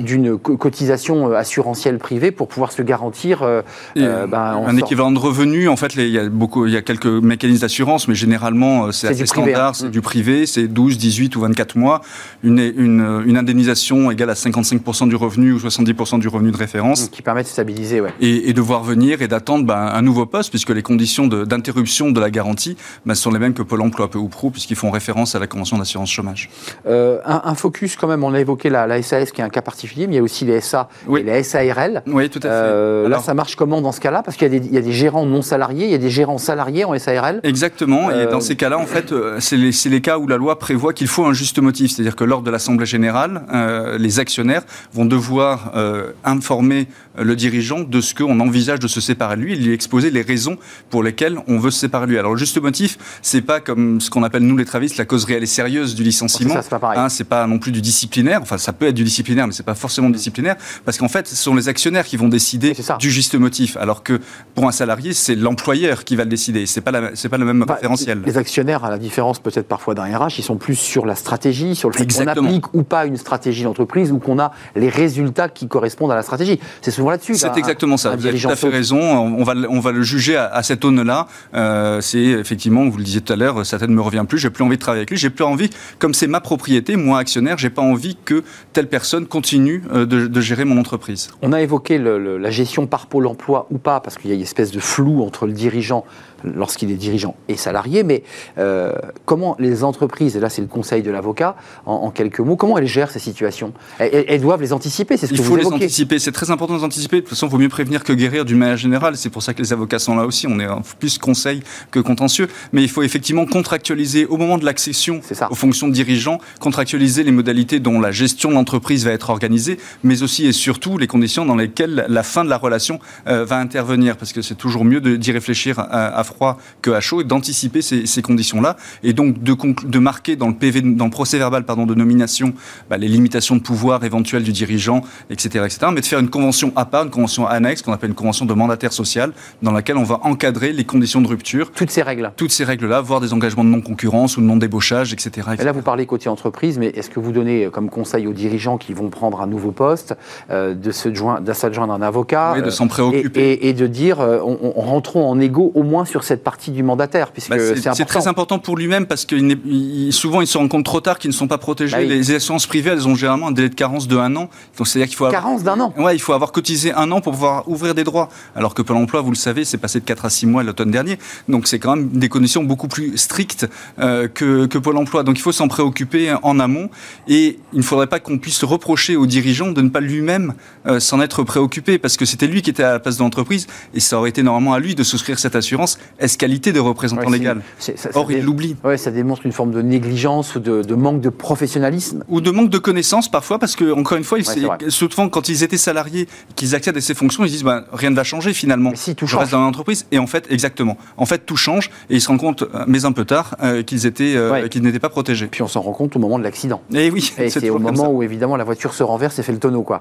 d'une 0.00 0.38
co- 0.38 0.56
cotisation 0.56 1.30
euh, 1.30 1.34
assurantielle 1.36 1.98
privée 1.98 2.30
pour 2.30 2.48
pouvoir 2.48 2.72
se 2.72 2.82
garantir 2.82 3.42
euh, 3.42 3.62
euh, 3.96 4.26
ben, 4.26 4.54
en 4.54 4.66
un 4.66 4.70
sort- 4.70 4.78
équivalent 4.86 5.10
de 5.12 5.18
revenu, 5.18 5.68
en 5.68 5.76
fait, 5.76 5.94
les- 5.94 6.06
il 6.06 6.12
y 6.12 6.18
a 6.18 6.28
beaucoup, 6.28 6.66
il 6.66 6.72
y 6.72 6.76
a 6.76 6.82
quelques 6.82 7.06
mécanismes 7.06 7.62
d'assurance, 7.62 8.08
mais 8.08 8.14
généralement, 8.14 8.92
c'est 8.92 9.08
assez 9.08 9.24
privé, 9.24 9.50
standard, 9.52 9.70
hein. 9.70 9.72
c'est 9.74 9.90
du 9.90 10.00
privé, 10.00 10.46
c'est 10.46 10.68
12, 10.68 10.98
18 10.98 11.36
ou 11.36 11.40
24 11.40 11.76
mois, 11.76 12.00
une, 12.42 12.58
une, 12.58 13.22
une 13.26 13.36
indemnisation 13.36 14.10
égale 14.10 14.30
à 14.30 14.34
55% 14.34 15.08
du 15.08 15.16
revenu 15.16 15.52
ou 15.52 15.58
70% 15.58 16.18
du 16.18 16.28
revenu 16.28 16.50
de 16.50 16.56
référence. 16.56 17.08
qui 17.08 17.22
permet 17.22 17.42
de 17.42 17.48
stabiliser. 17.48 18.00
Ouais. 18.00 18.10
Et, 18.20 18.48
et 18.50 18.52
devoir 18.52 18.82
venir 18.82 19.15
et 19.22 19.28
d'attendre 19.28 19.64
ben, 19.64 19.76
un 19.76 20.02
nouveau 20.02 20.26
poste, 20.26 20.50
puisque 20.50 20.70
les 20.70 20.82
conditions 20.82 21.26
d'interruption 21.26 22.10
de, 22.10 22.20
la 22.20 22.30
garantie 22.30 22.76
ben, 23.04 23.14
sont 23.14 23.30
les 23.30 23.38
mêmes 23.38 23.54
que 23.54 23.62
Pôle 23.62 23.82
emploi, 23.82 24.10
peu 24.10 24.18
ou 24.18 24.28
prou, 24.28 24.50
puisqu'ils 24.50 24.76
font 24.76 24.90
référence 24.90 25.34
à 25.34 25.38
la 25.38 25.46
Convention 25.46 25.78
d'assurance 25.78 26.10
chômage. 26.10 26.50
Euh, 26.86 27.18
un, 27.24 27.42
un 27.44 27.54
focus 27.54 27.96
quand 27.96 28.08
même, 28.08 28.22
on 28.24 28.32
a 28.34 28.40
évoqué 28.40 28.70
la, 28.70 28.86
la 28.86 29.02
SAS 29.02 29.32
qui 29.32 29.40
est 29.40 29.44
un 29.44 29.48
cas 29.48 29.62
particulier, 29.62 30.06
mais 30.06 30.14
il 30.14 30.16
y 30.16 30.20
a 30.20 30.22
aussi 30.22 30.44
les 30.44 30.60
SA 30.60 30.88
Oui. 31.06 31.20
et 31.20 31.22
les 31.24 31.42
SARL. 31.42 32.02
Oui, 32.06 32.28
tout 32.30 32.38
à 32.38 32.42
fait. 32.42 32.48
Euh, 32.50 33.08
là, 33.08 33.18
ça 33.20 33.34
marche 33.34 33.56
comment 33.56 33.80
dans 33.80 33.92
ce 33.92 34.00
cas-là? 34.00 34.22
Parce 34.22 34.36
qu'il 34.36 34.52
y, 34.52 34.56
a 34.56 34.58
des- 34.58 34.66
il 34.66 34.74
y 34.74 34.78
a 34.78 34.80
des 34.82 34.92
gérants 34.92 35.26
non 35.26 35.42
salariés, 35.42 35.86
il 35.86 35.90
y 35.90 35.94
a 35.94 35.98
des 35.98 36.10
gérants 36.10 36.38
salariés 36.38 36.84
en 36.84 36.98
SARL. 36.98 37.40
Exactement. 37.42 38.10
Euh, 38.10 38.24
Et 38.28 38.30
dans 38.30 38.40
ces 38.40 38.56
cas-là, 38.56 38.78
en 38.78 38.86
fait, 38.86 39.12
euh, 39.12 39.38
c'est 39.40 39.56
les, 39.56 40.00
cas 40.00 40.18
où 40.18 40.26
la 40.26 40.36
loi 40.36 40.58
prévoit 40.58 40.92
qu'il 40.92 41.08
faut 41.08 41.24
un 41.24 41.32
juste 41.32 41.58
motif. 41.60 41.92
C'est-à-dire 41.92 42.16
que 42.16 42.24
lors 42.24 42.42
de 42.42 42.50
l'Assemblée 42.50 42.86
générale, 42.86 43.42
euh, 43.52 43.98
les 43.98 44.20
actionnaires 44.20 44.62
vont 44.92 45.04
devoir 45.04 45.72
euh, 45.74 46.12
informer 46.24 46.86
euh, 46.86 46.86
le 47.18 47.36
dirigeant 47.36 47.80
de 47.80 48.00
ce 48.00 48.14
qu'on 48.14 48.38
envisage 48.40 48.78
de 48.78 48.88
se 48.88 49.00
séparer 49.00 49.36
de 49.36 49.42
lui 49.42 49.52
et 49.52 49.56
lui 49.56 49.72
exposer 49.72 50.10
les 50.10 50.22
raisons 50.22 50.56
pour 50.90 51.02
lesquelles 51.02 51.38
on 51.48 51.58
veut 51.58 51.70
se 51.70 51.80
séparer 51.80 52.06
de 52.06 52.12
lui. 52.12 52.18
Alors, 52.18 52.32
le 52.32 52.38
juste 52.38 52.60
motif, 52.60 52.98
c'est 53.22 53.42
pas 53.42 53.60
comme 53.60 54.00
ce 54.00 54.10
qu'on 54.10 54.22
appelle, 54.22 54.42
nous, 54.42 54.56
les 54.56 54.64
travistes, 54.64 54.96
la 54.96 55.04
cause 55.04 55.24
réelle 55.24 55.42
et 55.42 55.46
sérieuse 55.46 55.94
du 55.94 56.02
licenciement. 56.02 56.54
Ça, 56.54 56.62
c'est 56.62 56.78
pas. 56.78 56.94
Hein, 56.96 57.08
pas 57.28 57.46
non 57.46 57.58
plus 57.58 57.72
du 57.72 57.80
disciplinaire. 57.80 58.40
Enfin, 58.42 58.58
ça 58.58 58.72
peut 58.72 58.86
être 58.86 58.94
du 58.94 59.04
disciplinaire, 59.04 59.46
mais 59.46 59.52
c'est 59.52 59.62
pas 59.62 59.74
forcément 59.74 60.10
disciplinaire, 60.10 60.56
parce 60.84 60.98
qu'en 60.98 61.08
fait, 61.08 61.26
ce 61.26 61.36
sont 61.36 61.54
les 61.54 61.68
actionnaires 61.68 62.04
qui 62.04 62.16
vont 62.16 62.28
décider 62.28 62.74
du 62.98 63.10
juste 63.10 63.34
motif, 63.34 63.76
alors 63.76 64.02
que 64.02 64.20
pour 64.54 64.66
un 64.66 64.72
salarié, 64.72 65.12
c'est 65.12 65.34
l'employeur 65.34 66.04
qui 66.04 66.16
va 66.16 66.24
le 66.24 66.30
décider. 66.30 66.66
C'est 66.66 66.80
pas 66.80 66.92
c'est 67.14 67.28
pas 67.28 67.38
le 67.38 67.44
même 67.44 67.64
Bah, 67.66 67.74
référentiel. 67.74 68.22
Les 68.24 68.38
actionnaires, 68.38 68.84
à 68.84 68.90
la 68.90 68.98
différence 68.98 69.38
peut-être 69.38 69.68
parfois 69.68 69.94
d'un 69.94 70.04
RH, 70.04 70.38
ils 70.38 70.44
sont 70.44 70.56
plus 70.56 70.76
sur 70.76 71.06
la 71.06 71.14
stratégie, 71.14 71.74
sur 71.74 71.90
le 71.90 71.94
fait 71.96 72.06
qu'on 72.06 72.26
applique 72.26 72.74
ou 72.74 72.82
pas 72.82 73.06
une 73.06 73.16
stratégie 73.16 73.64
d'entreprise 73.64 74.12
ou 74.12 74.18
qu'on 74.18 74.38
a 74.38 74.52
les 74.74 74.88
résultats 74.88 75.48
qui 75.48 75.68
correspondent 75.68 76.12
à 76.12 76.14
la 76.14 76.22
stratégie. 76.22 76.60
C'est 76.82 76.90
souvent 76.90 77.05
là-dessus. 77.10 77.34
C'est 77.36 77.56
exactement 77.56 77.96
ça. 77.96 78.16
Vous 78.16 78.26
avez 78.26 78.38
tout 78.38 78.48
à 78.48 78.56
fait 78.56 78.68
raison. 78.68 78.98
On 79.00 79.42
va, 79.44 79.54
le- 79.54 79.68
on 79.70 79.80
va 79.80 79.92
le 79.92 80.02
juger 80.02 80.36
à, 80.36 80.46
à 80.46 80.62
cette 80.62 80.84
aune-là. 80.84 81.26
Euh, 81.54 82.00
c'est 82.00 82.18
effectivement, 82.18 82.88
vous 82.88 82.98
le 82.98 83.04
disiez 83.04 83.20
tout 83.20 83.32
à 83.32 83.36
l'heure, 83.36 83.64
ça 83.64 83.78
ne 83.78 83.86
me 83.86 84.00
revient 84.00 84.24
plus. 84.28 84.38
J'ai 84.38 84.50
plus 84.50 84.64
envie 84.64 84.76
de 84.76 84.80
travailler 84.80 85.00
avec 85.00 85.10
lui. 85.10 85.16
J'ai 85.16 85.30
plus 85.30 85.44
envie, 85.44 85.70
comme 85.98 86.14
c'est 86.14 86.26
ma 86.26 86.40
propriété, 86.40 86.96
moi 86.96 87.18
actionnaire, 87.18 87.58
j'ai 87.58 87.70
pas 87.70 87.82
envie 87.82 88.16
que 88.24 88.42
telle 88.72 88.88
personne 88.88 89.26
continue 89.26 89.82
euh, 89.92 90.06
de, 90.06 90.26
de 90.26 90.40
gérer 90.40 90.64
mon 90.64 90.78
entreprise. 90.78 91.30
On 91.42 91.52
a 91.52 91.60
évoqué 91.60 91.98
le- 91.98 92.18
le- 92.18 92.38
la 92.38 92.50
gestion 92.50 92.86
par 92.86 93.06
pôle 93.06 93.26
emploi 93.26 93.66
ou 93.70 93.78
pas, 93.78 94.00
parce 94.00 94.16
qu'il 94.16 94.30
y 94.30 94.32
a 94.32 94.36
une 94.36 94.42
espèce 94.42 94.70
de 94.70 94.80
flou 94.80 95.22
entre 95.22 95.46
le 95.46 95.52
dirigeant 95.52 96.04
lorsqu'il 96.44 96.90
est 96.90 96.94
dirigeant 96.94 97.36
et 97.48 97.56
salarié, 97.56 98.02
mais 98.02 98.22
euh, 98.58 98.92
comment 99.24 99.56
les 99.58 99.84
entreprises, 99.84 100.36
et 100.36 100.40
là 100.40 100.50
c'est 100.50 100.62
le 100.62 100.68
conseil 100.68 101.02
de 101.02 101.10
l'avocat, 101.10 101.56
en, 101.84 101.94
en 101.94 102.10
quelques 102.10 102.40
mots, 102.40 102.56
comment 102.56 102.78
elles 102.78 102.86
gèrent 102.86 103.10
ces 103.10 103.18
situations? 103.18 103.72
Elles, 103.98 104.40
doivent 104.40 104.62
les 104.62 104.72
anticiper, 104.72 105.16
c'est 105.16 105.26
ce 105.26 105.32
Il 105.32 105.38
que 105.38 105.42
faut 105.42 105.50
vous 105.50 105.56
les 105.56 105.66
anticiper. 105.66 106.18
C'est 106.18 106.32
très 106.32 106.50
important 106.50 106.74
de 106.74 106.78
les 106.80 106.84
anticiper. 106.84 107.16
De 107.16 107.20
toute 107.22 107.30
façon, 107.30 107.46
il 107.46 107.50
vaut 107.50 107.58
mieux 107.58 107.68
prévenir 107.68 108.04
que 108.04 108.12
guérir 108.12 108.44
d'une 108.44 108.58
manière 108.58 108.76
générale. 108.76 109.16
C'est 109.16 109.30
pour 109.30 109.42
ça 109.42 109.54
que 109.54 109.62
les 109.62 109.72
avocats 109.72 109.98
sont 109.98 110.16
là 110.16 110.24
aussi. 110.24 110.46
On 110.46 110.58
est 110.58 110.66
plus 110.98 111.18
conseil 111.18 111.62
que 111.90 112.00
contentieux. 112.00 112.48
Mais 112.72 112.82
il 112.82 112.88
faut 112.88 113.02
effectivement 113.02 113.46
contractualiser 113.46 114.26
au 114.26 114.36
moment 114.36 114.58
de 114.58 114.64
l'accession 114.64 115.20
aux 115.50 115.54
fonctions 115.54 115.88
de 115.88 115.92
dirigeant, 115.92 116.38
contractualiser 116.60 117.22
les 117.22 117.32
modalités 117.32 117.80
dont 117.80 118.00
la 118.00 118.10
gestion 118.10 118.50
de 118.50 118.54
l'entreprise 118.54 119.04
va 119.04 119.12
être 119.12 119.30
organisée, 119.30 119.78
mais 120.02 120.22
aussi 120.22 120.46
et 120.46 120.52
surtout 120.52 120.98
les 120.98 121.06
conditions 121.06 121.44
dans 121.44 121.56
lesquelles 121.56 122.06
la 122.08 122.22
fin 122.22 122.44
de 122.44 122.50
la 122.50 122.58
relation 122.58 122.98
euh, 123.26 123.44
va 123.44 123.58
intervenir. 123.58 124.16
Parce 124.16 124.32
que 124.32 124.42
c'est 124.42 124.54
toujours 124.54 124.84
mieux 124.84 125.00
d'y 125.00 125.32
réfléchir 125.32 125.78
à, 125.78 126.18
à 126.18 126.24
froid 126.26 126.58
que 126.82 126.90
à 126.90 127.00
chaud 127.00 127.20
et 127.20 127.24
d'anticiper 127.24 127.82
ces, 127.82 128.06
ces 128.06 128.22
conditions-là. 128.22 128.76
Et 129.02 129.12
donc 129.12 129.42
de, 129.42 129.56
de 129.86 129.98
marquer 129.98 130.36
dans 130.36 130.48
le 130.48 130.54
PV, 130.54 130.82
dans 130.82 131.04
le 131.06 131.10
procès 131.10 131.38
verbal 131.38 131.64
pardon, 131.64 131.86
de 131.86 131.94
nomination 131.94 132.52
bah, 132.90 132.96
les 132.98 133.08
limitations 133.08 133.56
de 133.56 133.60
pouvoir 133.60 134.04
éventuelles 134.04 134.42
du 134.42 134.52
dirigeant, 134.52 135.02
etc., 135.30 135.64
etc. 135.64 135.78
Mais 135.92 136.00
de 136.00 136.06
faire 136.06 136.18
une 136.18 136.28
convention 136.30 136.72
à 136.76 136.84
part, 136.84 137.04
une 137.04 137.10
convention 137.10 137.46
annexe, 137.46 137.82
qu'on 137.82 137.92
appelle 137.92 138.10
une 138.10 138.16
convention 138.16 138.44
de 138.44 138.54
mandataire 138.54 138.92
social, 138.92 139.32
dans 139.62 139.72
laquelle 139.72 139.96
on 139.96 140.02
va 140.04 140.20
encadrer 140.22 140.72
les 140.72 140.84
conditions 140.84 141.20
de 141.20 141.28
rupture, 141.28 141.70
Toutes 141.72 141.90
ces 141.90 142.02
règles. 142.02 142.32
toutes 142.36 142.52
ces 142.52 142.64
règles-là, 142.64 143.00
voire 143.00 143.20
des 143.20 143.32
engagements 143.32 143.64
de 143.64 143.68
non-concurrence 143.70 144.36
ou 144.36 144.40
de 144.40 144.46
non-débauchage, 144.46 145.12
etc. 145.12 145.30
Et 145.36 145.40
etc. 145.54 145.64
là, 145.64 145.72
vous 145.72 145.82
parlez 145.82 146.06
côté 146.06 146.28
entreprise, 146.28 146.78
mais 146.78 146.86
est-ce 146.88 147.10
que 147.10 147.20
vous 147.20 147.32
donnez 147.32 147.66
euh, 147.66 147.70
comme 147.70 147.88
conseil 147.90 148.26
aux 148.26 148.32
dirigeants 148.32 148.78
qui 148.78 148.92
vont 148.92 149.08
prendre 149.10 149.40
un 149.40 149.46
nouveau 149.46 149.70
poste 149.72 150.14
euh, 150.50 150.74
de 150.74 150.90
se 150.90 151.14
joindre, 151.14 151.40
de 151.42 151.52
s'adjoindre 151.52 151.92
un 151.92 152.02
avocat 152.02 152.52
Oui, 152.54 152.62
de 152.62 152.66
euh, 152.66 152.70
s'en 152.70 152.86
et, 152.86 152.88
préoccuper. 152.88 153.40
et- 153.52 153.68
et 153.68 153.72
de 153.72 153.86
dire, 153.86 154.20
euh, 154.20 154.38
on, 154.44 154.58
on- 154.76 154.80
rentrons 154.80 155.28
en 155.28 155.40
égo 155.40 155.72
au 155.74 155.82
moins 155.82 156.04
sur 156.04 156.15
cette 156.24 156.42
partie 156.44 156.70
du 156.70 156.82
mandataire, 156.82 157.32
puisque 157.32 157.50
Bah, 157.50 157.56
c'est 157.58 157.86
important. 157.88 158.04
très 158.04 158.28
important 158.28 158.58
pour 158.58 158.76
lui-même 158.76 159.06
parce 159.06 159.24
que 159.24 159.34
il 159.36 159.58
il- 159.66 160.12
souvent 160.12 160.40
ils 160.40 160.46
se 160.46 160.56
rendent 160.58 160.68
compte 160.68 160.84
trop 160.84 161.00
tard 161.00 161.18
qu'ils 161.18 161.30
ne 161.30 161.34
sont 161.34 161.48
pas 161.48 161.58
protégés. 161.58 161.96
Bah 161.96 162.02
oui. 162.02 162.08
Les 162.08 162.34
assurances 162.34 162.66
privées, 162.66 162.90
elles 162.90 163.06
ont 163.08 163.14
généralement 163.14 163.48
un 163.48 163.52
délai 163.52 163.68
de 163.68 163.74
carence 163.74 164.08
de 164.08 164.16
un 164.16 164.34
an. 164.36 164.48
Donc 164.78 164.86
c'est-à-dire 164.86 165.08
qu'il 165.08 165.16
faut 165.16 165.24
avoir, 165.26 165.42
Carence 165.42 165.62
d'un 165.62 165.78
an. 165.80 165.92
ouais, 165.98 166.14
il 166.16 166.18
faut 166.20 166.32
avoir 166.32 166.52
cotisé 166.52 166.92
un 166.92 167.10
an 167.12 167.20
pour 167.20 167.32
pouvoir 167.32 167.68
ouvrir 167.68 167.94
des 167.94 168.04
droits. 168.04 168.28
Alors 168.54 168.74
que 168.74 168.82
Pôle 168.82 168.96
Emploi, 168.96 169.20
vous 169.20 169.30
le 169.30 169.36
savez, 169.36 169.64
c'est 169.64 169.78
passé 169.78 170.00
de 170.00 170.04
4 170.04 170.24
à 170.24 170.30
6 170.30 170.46
mois 170.46 170.62
l'automne 170.62 170.90
dernier. 170.90 171.18
Donc 171.48 171.66
c'est 171.66 171.78
quand 171.78 171.96
même 171.96 172.08
des 172.10 172.28
conditions 172.28 172.62
beaucoup 172.64 172.88
plus 172.88 173.16
strictes 173.16 173.68
euh, 173.98 174.28
que, 174.28 174.66
que 174.66 174.78
Pôle 174.78 174.96
Emploi. 174.96 175.22
Donc 175.22 175.38
il 175.38 175.42
faut 175.42 175.52
s'en 175.52 175.68
préoccuper 175.68 176.34
en 176.42 176.58
amont 176.60 176.90
et 177.28 177.58
il 177.72 177.78
ne 177.78 177.82
faudrait 177.84 178.06
pas 178.06 178.20
qu'on 178.20 178.38
puisse 178.38 178.62
reprocher 178.64 179.16
au 179.16 179.26
dirigeant 179.26 179.70
de 179.72 179.80
ne 179.82 179.88
pas 179.88 180.00
lui-même 180.00 180.54
euh, 180.86 181.00
s'en 181.00 181.20
être 181.20 181.42
préoccupé 181.42 181.98
parce 181.98 182.16
que 182.16 182.24
c'était 182.24 182.46
lui 182.46 182.62
qui 182.62 182.70
était 182.70 182.82
à 182.82 182.92
la 182.92 182.98
place 183.00 183.16
de 183.18 183.22
l'entreprise 183.22 183.66
et 183.94 184.00
ça 184.00 184.18
aurait 184.18 184.30
été 184.30 184.42
normalement 184.42 184.74
à 184.74 184.78
lui 184.78 184.94
de 184.94 185.02
souscrire 185.02 185.38
cette 185.38 185.56
assurance. 185.56 185.98
Est-ce 186.18 186.38
qualité 186.38 186.72
de 186.72 186.80
représentant 186.80 187.22
Ouais, 187.30 187.38
légal 187.38 187.60
ça- 187.78 187.92
ça 187.96 188.10
Or, 188.14 188.30
il 188.30 188.36
dé- 188.38 188.42
l'oublie. 188.42 188.76
Ouais, 188.84 188.96
ça 188.96 189.10
démontre 189.10 189.44
une 189.46 189.52
forme 189.52 189.70
de 189.72 189.82
négligence 189.82 190.54
ou 190.54 190.60
de, 190.60 190.82
de 190.82 190.94
manque 190.94 191.20
de 191.20 191.28
professionnalisme. 191.28 192.24
ou 192.28 192.40
de 192.40 192.50
manque 192.50 192.70
de 192.70 192.78
connaissances 192.78 193.30
parfois 193.30 193.58
parce 193.58 193.76
que 193.76 193.92
encore 193.92 194.18
une 194.18 194.24
fois, 194.24 194.38
ils- 194.38 194.66
Ouais, 194.66 194.90
souvent 194.90 195.28
quand 195.28 195.48
ils 195.48 195.62
étaient 195.62 195.76
salariés, 195.76 196.28
qu'ils 196.54 196.74
accèdent 196.74 196.96
à 196.96 197.00
ces 197.00 197.14
fonctions, 197.14 197.44
ils 197.44 197.48
se 197.48 197.52
disent 197.54 197.64
ben, 197.64 197.84
rien 197.92 198.10
ne 198.10 198.16
va 198.16 198.24
changer 198.24 198.52
finalement. 198.52 198.90
Mais 198.90 198.96
si, 198.96 199.14
tout 199.14 199.26
Je 199.26 199.32
change. 199.32 199.40
reste 199.40 199.52
dans 199.52 199.60
l'entreprise 199.60 200.06
et 200.12 200.18
en 200.18 200.26
fait 200.26 200.46
exactement. 200.50 200.96
En 201.16 201.26
fait 201.26 201.44
tout 201.46 201.56
change 201.56 201.90
et 202.10 202.16
ils 202.16 202.20
se 202.20 202.28
rendent 202.28 202.40
compte, 202.40 202.62
euh, 202.62 202.84
mais 202.86 203.04
un 203.04 203.12
peu 203.12 203.24
tard, 203.24 203.56
euh, 203.62 203.82
qu'ils 203.82 204.06
étaient, 204.06 204.34
euh, 204.36 204.68
qu'ils 204.68 204.82
n'étaient 204.82 204.98
pas 204.98 205.08
protégés. 205.08 205.46
Puis 205.48 205.62
on 205.62 205.68
s'en 205.68 205.80
rend 205.82 205.92
compte 205.92 206.16
au 206.16 206.18
moment 206.18 206.38
de 206.38 206.44
l'accident. 206.44 206.80
Et 206.94 207.10
oui, 207.10 207.32
c'est 207.50 207.70
au 207.70 207.78
moment 207.78 208.04
ça. 208.04 208.08
où 208.10 208.22
évidemment 208.22 208.56
la 208.56 208.64
voiture 208.64 208.94
se 208.94 209.02
renverse 209.02 209.38
et 209.38 209.42
fait 209.42 209.52
le 209.52 209.58
tonneau. 209.58 209.82
Quoi. 209.82 210.00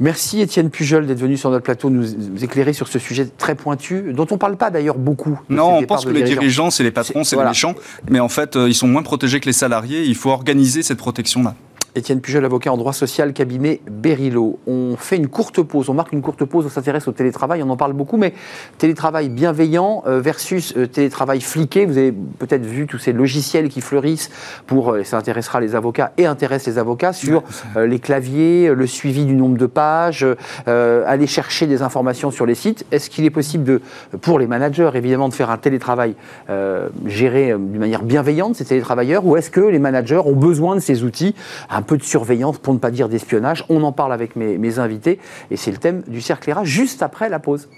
Merci 0.00 0.40
Étienne 0.40 0.70
Pujol 0.70 1.06
d'être 1.06 1.18
venu 1.20 1.36
sur 1.36 1.50
notre 1.50 1.64
plateau 1.64 1.90
nous 1.90 2.02
nous 2.02 2.44
éclairer 2.44 2.72
sur 2.72 2.88
ce 2.88 2.98
sujet 2.98 3.26
très 3.38 3.54
pointu, 3.54 4.12
dont 4.12 4.26
on 4.30 4.34
ne 4.34 4.38
parle 4.38 4.56
pas 4.56 4.70
d'ailleurs 4.70 4.96
beaucoup. 4.98 5.39
Non, 5.48 5.78
on 5.78 5.82
pense 5.84 6.04
que 6.04 6.10
les 6.10 6.22
dirigeants, 6.22 6.70
c'est 6.70 6.82
les 6.82 6.90
patrons, 6.90 7.24
C'est- 7.24 7.36
voilà. 7.36 7.50
les 7.50 7.52
méchants, 7.52 7.74
mais 8.08 8.20
en 8.20 8.28
fait, 8.28 8.56
euh, 8.56 8.68
ils 8.68 8.74
sont 8.74 8.86
moins 8.88 9.02
protégés 9.02 9.40
que 9.40 9.46
les 9.46 9.52
salariés. 9.52 10.04
Il 10.04 10.14
faut 10.14 10.30
organiser 10.30 10.82
cette 10.82 10.98
protection-là. 10.98 11.54
Étienne 11.96 12.20
Pujol, 12.20 12.44
avocat 12.44 12.72
en 12.72 12.76
droit 12.76 12.92
social, 12.92 13.32
cabinet 13.32 13.80
Berilo. 13.90 14.58
On 14.66 14.96
fait 14.96 15.16
une 15.16 15.26
courte 15.26 15.60
pause, 15.62 15.88
on 15.88 15.94
marque 15.94 16.12
une 16.12 16.22
courte 16.22 16.44
pause, 16.44 16.64
on 16.66 16.68
s'intéresse 16.68 17.08
au 17.08 17.12
télétravail, 17.12 17.62
on 17.64 17.70
en 17.70 17.76
parle 17.76 17.94
beaucoup, 17.94 18.16
mais 18.16 18.32
télétravail 18.78 19.28
bienveillant 19.28 20.04
euh, 20.06 20.20
versus 20.20 20.72
euh, 20.76 20.86
télétravail 20.86 21.40
fliqué. 21.40 21.86
Vous 21.86 21.98
avez 21.98 22.12
peut-être 22.12 22.64
vu 22.64 22.86
tous 22.86 22.98
ces 22.98 23.12
logiciels 23.12 23.68
qui 23.68 23.80
fleurissent 23.80 24.30
pour, 24.66 24.92
euh, 24.92 25.02
ça 25.02 25.18
intéressera 25.18 25.60
les 25.60 25.74
avocats 25.74 26.12
et 26.16 26.26
intéresse 26.26 26.66
les 26.66 26.78
avocats, 26.78 27.12
sur 27.12 27.42
les 27.76 27.98
claviers, 27.98 28.72
le 28.74 28.86
suivi 28.86 29.24
du 29.24 29.34
nombre 29.34 29.56
de 29.58 29.66
pages, 29.66 30.26
euh, 30.68 31.04
aller 31.06 31.26
chercher 31.26 31.66
des 31.66 31.82
informations 31.82 32.30
sur 32.30 32.46
les 32.46 32.54
sites. 32.54 32.86
Est-ce 32.92 33.10
qu'il 33.10 33.24
est 33.24 33.30
possible, 33.30 33.64
de, 33.64 33.82
pour 34.20 34.38
les 34.38 34.46
managers 34.46 34.90
évidemment, 34.94 35.28
de 35.28 35.34
faire 35.34 35.50
un 35.50 35.58
télétravail 35.58 36.14
euh, 36.50 36.88
géré 37.06 37.48
d'une 37.58 37.80
manière 37.80 38.02
bienveillante, 38.02 38.56
ces 38.56 38.64
télétravailleurs, 38.64 39.26
ou 39.26 39.36
est-ce 39.36 39.50
que 39.50 39.60
les 39.60 39.78
managers 39.78 40.20
ont 40.24 40.36
besoin 40.36 40.76
de 40.76 40.80
ces 40.80 41.02
outils 41.02 41.34
un 41.80 41.82
peu 41.82 41.96
de 41.96 42.02
surveillance, 42.02 42.58
pour 42.58 42.74
ne 42.74 42.78
pas 42.78 42.90
dire 42.90 43.08
d'espionnage. 43.08 43.64
On 43.70 43.82
en 43.82 43.92
parle 43.92 44.12
avec 44.12 44.36
mes, 44.36 44.78
invités 44.78 45.18
et 45.50 45.56
c'est 45.56 45.70
le 45.70 45.78
thème 45.78 46.02
du 46.06 46.20
cercle 46.20 46.54
juste 46.62 47.02
après 47.02 47.28
la 47.28 47.38
pause. 47.38 47.68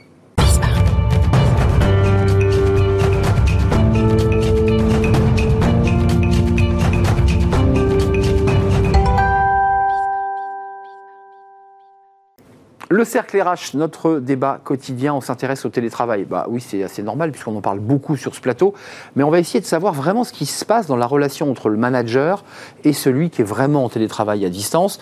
Le 12.95 13.07
cercle 13.07 13.41
RH, 13.41 13.75
notre 13.75 14.19
débat 14.19 14.61
quotidien, 14.63 15.15
on 15.15 15.23
s'intéresse 15.23 15.65
au 15.65 15.71
télétravail. 15.71 16.27
Bah 16.29 16.45
oui, 16.51 16.61
c'est 16.61 16.83
assez 16.83 17.03
normal 17.03 17.31
puisqu'on 17.31 17.57
en 17.57 17.63
parle 17.63 17.79
beaucoup 17.79 18.19
sur 18.19 18.35
ce 18.35 18.41
plateau, 18.43 18.75
mais 19.17 19.23
on 19.23 19.31
va 19.31 19.39
essayer 19.39 19.61
de 19.61 19.65
savoir 19.65 19.95
vraiment 19.95 20.25
ce 20.25 20.33
qui 20.35 20.45
se 20.45 20.63
passe 20.67 20.89
dans 20.89 20.97
la 20.97 21.07
relation 21.07 21.51
entre 21.51 21.71
le 21.71 21.79
manager 21.79 22.45
et 22.85 22.93
celui 22.93 23.31
qui 23.31 23.41
est 23.41 23.47
vraiment 23.47 23.87
en 23.87 23.89
télétravail 23.89 24.45
à 24.45 24.51
distance. 24.51 25.01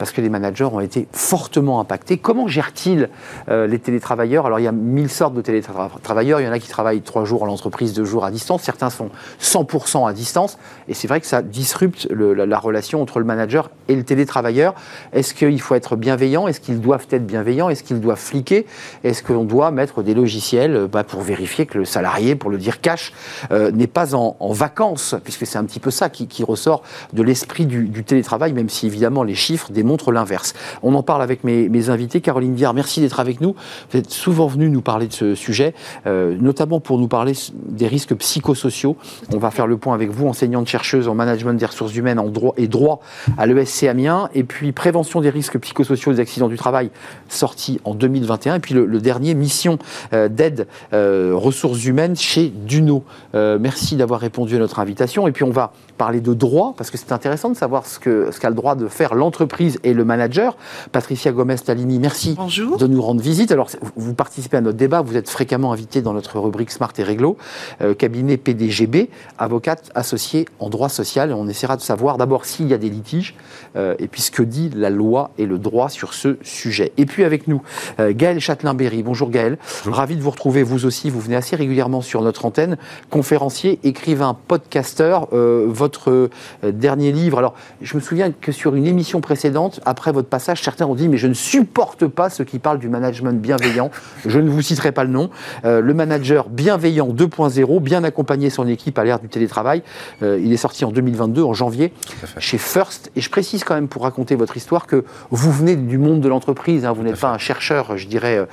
Parce 0.00 0.12
que 0.12 0.22
les 0.22 0.30
managers 0.30 0.64
ont 0.64 0.80
été 0.80 1.06
fortement 1.12 1.78
impactés. 1.78 2.16
Comment 2.16 2.48
gèrent-ils 2.48 3.10
euh, 3.50 3.66
les 3.66 3.78
télétravailleurs? 3.78 4.46
Alors, 4.46 4.58
il 4.58 4.62
y 4.62 4.66
a 4.66 4.72
mille 4.72 5.10
sortes 5.10 5.34
de 5.34 5.42
télétravailleurs. 5.42 6.40
Il 6.40 6.46
y 6.46 6.48
en 6.48 6.52
a 6.52 6.58
qui 6.58 6.70
travaillent 6.70 7.02
trois 7.02 7.26
jours 7.26 7.44
à 7.44 7.46
l'entreprise, 7.46 7.92
deux 7.92 8.06
jours 8.06 8.24
à 8.24 8.30
distance. 8.30 8.62
Certains 8.62 8.88
sont 8.88 9.10
100% 9.42 10.08
à 10.08 10.14
distance. 10.14 10.56
Et 10.88 10.94
c'est 10.94 11.06
vrai 11.06 11.20
que 11.20 11.26
ça 11.26 11.42
disrupte 11.42 12.08
la, 12.10 12.46
la, 12.46 12.58
relation 12.58 13.02
entre 13.02 13.18
le 13.18 13.26
manager 13.26 13.68
et 13.88 13.94
le 13.94 14.02
télétravailleur. 14.02 14.74
Est-ce 15.12 15.34
qu'il 15.34 15.60
faut 15.60 15.74
être 15.74 15.96
bienveillant? 15.96 16.48
Est-ce 16.48 16.60
qu'ils 16.60 16.80
doivent 16.80 17.06
être 17.10 17.26
bienveillants? 17.26 17.68
Est-ce 17.68 17.82
qu'ils 17.82 18.00
doivent 18.00 18.18
fliquer? 18.18 18.64
Est-ce 19.04 19.22
qu'on 19.22 19.44
doit 19.44 19.70
mettre 19.70 20.02
des 20.02 20.14
logiciels 20.14 20.76
euh, 20.76 20.88
bah, 20.88 21.04
pour 21.04 21.20
vérifier 21.20 21.66
que 21.66 21.76
le 21.76 21.84
salarié, 21.84 22.36
pour 22.36 22.48
le 22.48 22.56
dire 22.56 22.80
cash, 22.80 23.12
euh, 23.52 23.70
n'est 23.70 23.86
pas 23.86 24.14
en, 24.14 24.34
vacances? 24.54 25.14
Puisque 25.24 25.46
c'est 25.46 25.58
un 25.58 25.64
petit 25.64 25.78
peu 25.78 25.90
ça 25.90 26.08
qui, 26.08 26.42
ressort 26.42 26.82
de 27.12 27.22
l'esprit 27.22 27.66
du, 27.66 28.02
télétravail, 28.02 28.54
même 28.54 28.70
si 28.70 28.86
évidemment 28.86 29.24
les 29.24 29.34
chiffres 29.34 29.70
démontrent 29.70 29.89
l'inverse. 30.12 30.54
On 30.82 30.94
en 30.94 31.02
parle 31.02 31.22
avec 31.22 31.44
mes, 31.44 31.90
invités. 31.90 32.20
Caroline 32.20 32.54
Viard, 32.54 32.74
merci 32.74 33.00
d'être 33.00 33.20
avec 33.20 33.40
nous. 33.40 33.54
Vous 33.90 33.98
êtes 33.98 34.10
souvent 34.10 34.46
venue 34.46 34.68
nous 34.70 34.82
parler 34.82 35.06
de 35.06 35.12
ce 35.12 35.34
sujet, 35.34 35.74
euh, 36.06 36.36
notamment 36.38 36.78
pour 36.78 36.98
nous 36.98 37.08
parler 37.08 37.32
des 37.66 37.86
risques 37.86 38.14
psychosociaux. 38.14 38.96
On 39.32 39.38
va 39.38 39.50
faire 39.50 39.66
le 39.66 39.76
point 39.76 39.94
avec 39.94 40.10
vous, 40.10 40.28
enseignante 40.28 40.68
chercheuse 40.68 41.08
en 41.08 41.14
management 41.14 41.54
des 41.54 41.66
ressources 41.66 41.94
humaines 41.96 42.18
en 42.18 42.28
droit 42.28 42.54
et 42.56 42.68
droit 42.68 43.00
à 43.38 43.46
l'ESC 43.46 43.84
Amiens, 43.84 44.28
et 44.34 44.44
puis 44.44 44.72
prévention 44.72 45.20
des 45.20 45.30
risques 45.30 45.58
psychosociaux 45.58 46.12
des 46.12 46.20
accidents 46.20 46.48
du 46.48 46.56
travail, 46.56 46.90
sorti 47.28 47.80
en 47.84 47.94
2021, 47.94 48.56
et 48.56 48.60
puis 48.60 48.74
le, 48.74 48.86
dernier, 49.00 49.34
mission 49.34 49.78
euh, 50.12 50.28
d'aide 50.28 50.66
ressources 50.92 51.84
humaines 51.84 52.16
chez 52.16 52.48
Duno. 52.48 53.04
merci 53.34 53.96
d'avoir 53.96 54.20
répondu 54.20 54.56
à 54.56 54.58
notre 54.58 54.78
invitation, 54.78 55.26
et 55.26 55.32
puis 55.32 55.44
on 55.44 55.50
va 55.50 55.72
parler 55.96 56.20
de 56.20 56.34
droit, 56.34 56.74
parce 56.76 56.90
que 56.90 56.98
c'est 56.98 57.12
intéressant 57.12 57.50
de 57.50 57.56
savoir 57.56 57.86
ce 57.86 57.98
qu'a 57.98 58.50
le 58.50 58.54
droit 58.54 58.74
de 58.74 58.88
faire 58.88 59.14
l'entreprise 59.14 59.78
et 59.84 59.92
le 59.92 60.04
manager. 60.04 60.56
Patricia 60.92 61.32
Gomez-Talini, 61.32 61.98
merci 61.98 62.36
de 62.78 62.86
nous 62.86 63.02
rendre 63.02 63.20
visite. 63.20 63.52
Alors, 63.52 63.68
vous 63.96 64.14
participez 64.14 64.56
à 64.56 64.60
notre 64.60 64.78
débat, 64.78 65.02
vous 65.02 65.16
êtes 65.16 65.28
fréquemment 65.28 65.72
invité 65.72 66.02
dans 66.02 66.12
notre 66.12 66.38
rubrique 66.38 66.70
Smart 66.70 66.92
et 66.98 67.02
Réglo, 67.02 67.36
euh, 67.82 67.94
cabinet 67.94 68.36
PDGB, 68.36 69.10
avocate 69.38 69.90
associée 69.94 70.46
en 70.58 70.70
droit 70.70 70.88
social. 70.88 71.30
Et 71.30 71.34
on 71.34 71.46
essaiera 71.48 71.76
de 71.76 71.82
savoir 71.82 72.16
d'abord 72.16 72.44
s'il 72.44 72.68
y 72.68 72.74
a 72.74 72.78
des 72.78 72.90
litiges, 72.90 73.34
euh, 73.76 73.94
et 73.98 74.08
puis 74.08 74.22
ce 74.22 74.30
que 74.30 74.42
dit 74.42 74.70
la 74.74 74.90
loi 74.90 75.30
et 75.38 75.46
le 75.46 75.58
droit 75.58 75.88
sur 75.88 76.14
ce 76.14 76.38
sujet. 76.42 76.92
Et 76.96 77.06
puis 77.06 77.24
avec 77.24 77.46
nous, 77.46 77.62
euh, 77.98 78.12
Gaël 78.14 78.40
Châtelain-Berry. 78.40 79.02
Bonjour 79.02 79.30
Gaël, 79.30 79.58
ravi 79.84 80.16
de 80.16 80.22
vous 80.22 80.30
retrouver, 80.30 80.62
vous 80.62 80.86
aussi, 80.86 81.10
vous 81.10 81.20
venez 81.20 81.36
assez 81.36 81.56
régulièrement 81.56 82.00
sur 82.00 82.22
notre 82.22 82.46
antenne, 82.46 82.78
conférencier, 83.10 83.78
écrivain, 83.84 84.36
podcasteur. 84.48 85.28
votre 85.30 85.90
votre 85.90 86.30
euh, 86.64 86.72
dernier 86.72 87.10
livre. 87.10 87.38
Alors, 87.38 87.54
je 87.82 87.96
me 87.96 88.00
souviens 88.00 88.30
que 88.30 88.52
sur 88.52 88.76
une 88.76 88.86
émission 88.86 89.20
précédente, 89.20 89.59
après 89.84 90.12
votre 90.12 90.28
passage, 90.28 90.62
certains 90.62 90.86
ont 90.86 90.94
dit 90.94 91.08
Mais 91.08 91.16
je 91.16 91.26
ne 91.26 91.34
supporte 91.34 92.06
pas 92.06 92.30
ceux 92.30 92.44
qui 92.44 92.58
parlent 92.58 92.78
du 92.78 92.88
management 92.88 93.40
bienveillant. 93.40 93.90
je 94.26 94.38
ne 94.38 94.48
vous 94.48 94.62
citerai 94.62 94.92
pas 94.92 95.04
le 95.04 95.10
nom. 95.10 95.30
Euh, 95.64 95.80
le 95.80 95.94
manager 95.94 96.48
bienveillant 96.48 97.08
2.0, 97.08 97.80
bien 97.80 98.04
accompagner 98.04 98.50
son 98.50 98.66
équipe 98.66 98.98
à 98.98 99.04
l'ère 99.04 99.20
du 99.20 99.28
télétravail. 99.28 99.82
Euh, 100.22 100.40
il 100.42 100.52
est 100.52 100.56
sorti 100.56 100.84
en 100.84 100.90
2022, 100.90 101.42
en 101.42 101.54
janvier, 101.54 101.92
chez 102.38 102.58
First. 102.58 103.10
Et 103.16 103.20
je 103.20 103.30
précise 103.30 103.64
quand 103.64 103.74
même 103.74 103.88
pour 103.88 104.02
raconter 104.02 104.36
votre 104.36 104.56
histoire 104.56 104.86
que 104.86 105.04
vous 105.30 105.52
venez 105.52 105.76
du 105.76 105.98
monde 105.98 106.20
de 106.20 106.28
l'entreprise. 106.28 106.84
Hein. 106.84 106.92
vous 106.92 107.02
n'êtes 107.02 107.20
pas 107.20 107.30
un 107.30 107.38
chercheur, 107.38 107.96
je 107.96 108.06
dirais, 108.06 108.46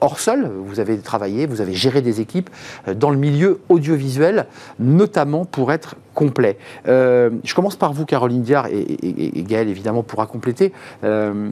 hors 0.00 0.18
sol. 0.18 0.50
Vous 0.66 0.80
avez 0.80 0.98
travaillé, 0.98 1.46
vous 1.46 1.60
avez 1.60 1.74
géré 1.74 2.02
des 2.02 2.20
équipes 2.20 2.50
dans 2.96 3.10
le 3.10 3.16
milieu 3.16 3.60
audiovisuel, 3.68 4.46
notamment 4.78 5.44
pour 5.44 5.72
être 5.72 5.96
Euh, 6.86 7.30
je 7.44 7.54
commence 7.54 7.76
par 7.76 7.92
vous, 7.92 8.04
Caroline 8.04 8.42
Diard, 8.42 8.66
et, 8.66 9.38
et, 9.38 9.42
Gaël, 9.42 9.68
évidemment, 9.68 10.02
pourra 10.02 10.26
compléter. 10.26 10.72
Euh, 11.04 11.50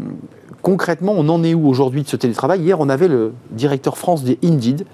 concrètement, 0.62 1.14
on 1.16 1.29
en 1.29 1.42
est 1.44 1.55
où 1.55 1.66
aujourd'hui 1.68 2.02
de 2.02 2.09
ce 2.09 2.16
télétravail? 2.16 2.61
Hier, 2.61 2.81
on 2.81 2.88
avait 2.88 3.09
le 3.09 3.33
directeur 3.50 3.98
France 3.98 4.24
des 4.24 4.38
Indeed, 4.42 4.87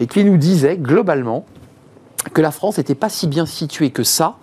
et 0.00 0.06
qui 0.06 0.24
nous 0.24 0.36
disait, 0.36 0.76
globalement, 0.76 1.44
que 2.32 2.40
la 2.40 2.50
France 2.50 2.78
n'était 2.78 2.94
pas 2.94 3.08
si 3.08 3.26
bien 3.26 3.46
située 3.46 3.90
que 3.90 4.02
ça 4.02 4.36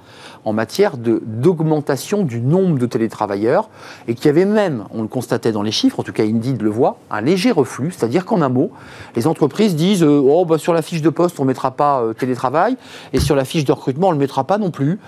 en 0.45 0.53
matière 0.53 0.97
d'augmentation 0.97 2.23
du 2.23 2.39
nombre 2.39 2.77
de 2.77 2.86
télétravailleurs 2.86 3.69
et 4.08 4.13
qu'il 4.13 4.27
y 4.27 4.29
avait 4.29 4.45
même, 4.45 4.86
on 4.91 5.01
le 5.01 5.08
constatait 5.08 5.51
dans 5.51 5.63
les 5.63 5.71
chiffres, 5.71 5.99
en 5.99 6.03
tout 6.03 6.13
cas 6.13 6.23
Indeed 6.23 6.62
le 6.62 6.69
voit, 6.69 6.97
un 7.10 7.21
léger 7.21 7.51
reflux, 7.51 7.91
c'est-à-dire 7.91 8.25
qu'en 8.25 8.41
un 8.41 8.49
mot, 8.49 8.71
les 9.15 9.27
entreprises 9.27 9.75
disent 9.75 10.03
euh, 10.03 10.21
oh, 10.23 10.45
bah, 10.45 10.58
sur 10.58 10.73
la 10.73 10.81
fiche 10.81 11.01
de 11.01 11.10
poste 11.10 11.39
on 11.39 11.43
ne 11.43 11.47
mettra 11.47 11.71
pas 11.71 12.01
euh, 12.01 12.13
télétravail. 12.13 12.77
Et 13.13 13.19
sur 13.19 13.36
la 13.36 13.43
fiche 13.43 13.65
de 13.65 13.71
recrutement 13.71 14.08
on 14.08 14.12
ne 14.12 14.15
le 14.15 14.21
mettra 14.21 14.43
pas 14.43 14.58
non 14.58 14.71
plus. 14.71 14.99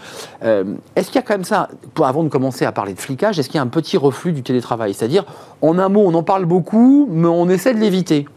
Euh, 0.43 0.76
est-ce 0.95 1.08
qu'il 1.08 1.15
y 1.15 1.19
a 1.19 1.21
quand 1.21 1.36
même 1.36 1.43
ça, 1.43 1.69
avant 2.04 2.23
de 2.23 2.30
commencer 2.30 2.65
à 2.65 2.71
parler 2.71 2.93
de 2.93 3.00
flicage, 3.00 3.38
est-ce 3.39 3.47
qu'il 3.47 3.58
y 3.58 3.60
a 3.60 3.63
un 3.63 3.67
petit 3.67 3.97
reflux 3.97 4.34
du 4.34 4.41
télétravail? 4.41 4.93
C'est-à-dire, 4.93 5.26
en 5.62 5.78
un 5.78 5.89
mot, 5.89 6.04
on 6.06 6.13
en 6.13 6.23
parle 6.23 6.45
beaucoup, 6.45 7.08
mais 7.12 7.28
on 7.28 7.47
essaie 7.50 7.73
de 7.73 7.80
l'éviter 7.80 8.28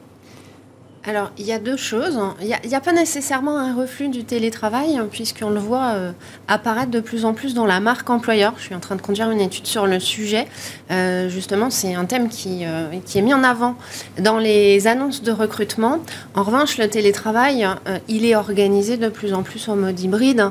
alors, 1.06 1.30
il 1.38 1.46
y 1.46 1.52
a 1.52 1.58
deux 1.58 1.78
choses. 1.78 2.20
Il 2.42 2.68
n'y 2.68 2.74
a, 2.74 2.80
pas 2.80 2.92
nécessairement 2.92 3.56
un 3.56 3.74
reflux 3.74 4.08
du 4.08 4.24
télétravail, 4.24 4.98
hein, 4.98 5.08
puisqu'on 5.10 5.48
le 5.48 5.58
voit 5.58 5.92
euh, 5.94 6.12
apparaître 6.46 6.90
de 6.90 7.00
plus 7.00 7.24
en 7.24 7.32
plus 7.32 7.54
dans 7.54 7.64
la 7.64 7.80
marque 7.80 8.10
employeur. 8.10 8.52
Je 8.58 8.64
suis 8.64 8.74
en 8.74 8.80
train 8.80 8.96
de 8.96 9.00
conduire 9.00 9.30
une 9.30 9.40
étude 9.40 9.66
sur 9.66 9.86
le 9.86 9.98
sujet. 9.98 10.46
Euh, 10.90 11.30
justement, 11.30 11.70
c'est 11.70 11.94
un 11.94 12.04
thème 12.04 12.28
qui, 12.28 12.66
euh, 12.66 12.88
qui, 13.06 13.16
est 13.16 13.22
mis 13.22 13.32
en 13.32 13.42
avant 13.44 13.76
dans 14.18 14.36
les 14.36 14.86
annonces 14.86 15.22
de 15.22 15.32
recrutement. 15.32 16.00
En 16.34 16.42
revanche, 16.42 16.76
le 16.76 16.86
télétravail, 16.86 17.66
il 18.08 18.26
est 18.26 18.36
organisé 18.36 18.98
de 18.98 19.08
plus 19.08 19.32
en 19.32 19.42
plus 19.42 19.70
en 19.70 19.76
mode 19.76 19.98
hybride. 19.98 20.50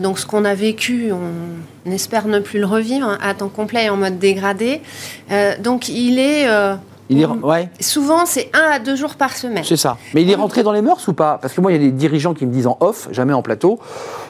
donc, 0.00 0.18
ce 0.18 0.26
qu'on 0.26 0.44
a 0.44 0.54
vécu, 0.54 1.12
on 1.12 1.90
espère 1.90 2.26
ne 2.26 2.40
plus 2.40 2.58
le 2.58 2.66
revivre 2.66 3.16
à 3.22 3.34
temps 3.34 3.48
complet 3.48 3.84
et 3.84 3.90
en 3.90 3.96
mode 3.96 4.18
dégradé. 4.18 4.80
donc, 5.60 5.88
il 5.88 6.18
est 6.18 6.48
il 7.08 7.20
est, 7.20 7.26
ouais. 7.26 7.68
Souvent, 7.80 8.26
c'est 8.26 8.50
un 8.54 8.70
à 8.72 8.78
deux 8.78 8.96
jours 8.96 9.14
par 9.14 9.36
semaine. 9.36 9.64
C'est 9.64 9.76
ça. 9.76 9.96
Mais 10.14 10.22
il 10.22 10.30
est 10.30 10.34
rentré 10.34 10.62
dans 10.62 10.72
les 10.72 10.82
mœurs 10.82 11.06
ou 11.08 11.12
pas? 11.12 11.38
Parce 11.40 11.54
que 11.54 11.60
moi, 11.60 11.72
il 11.72 11.80
y 11.80 11.84
a 11.84 11.90
des 11.90 11.92
dirigeants 11.92 12.34
qui 12.34 12.46
me 12.46 12.52
disent 12.52 12.66
en 12.66 12.76
off, 12.80 13.08
jamais 13.12 13.32
en 13.32 13.42
plateau 13.42 13.78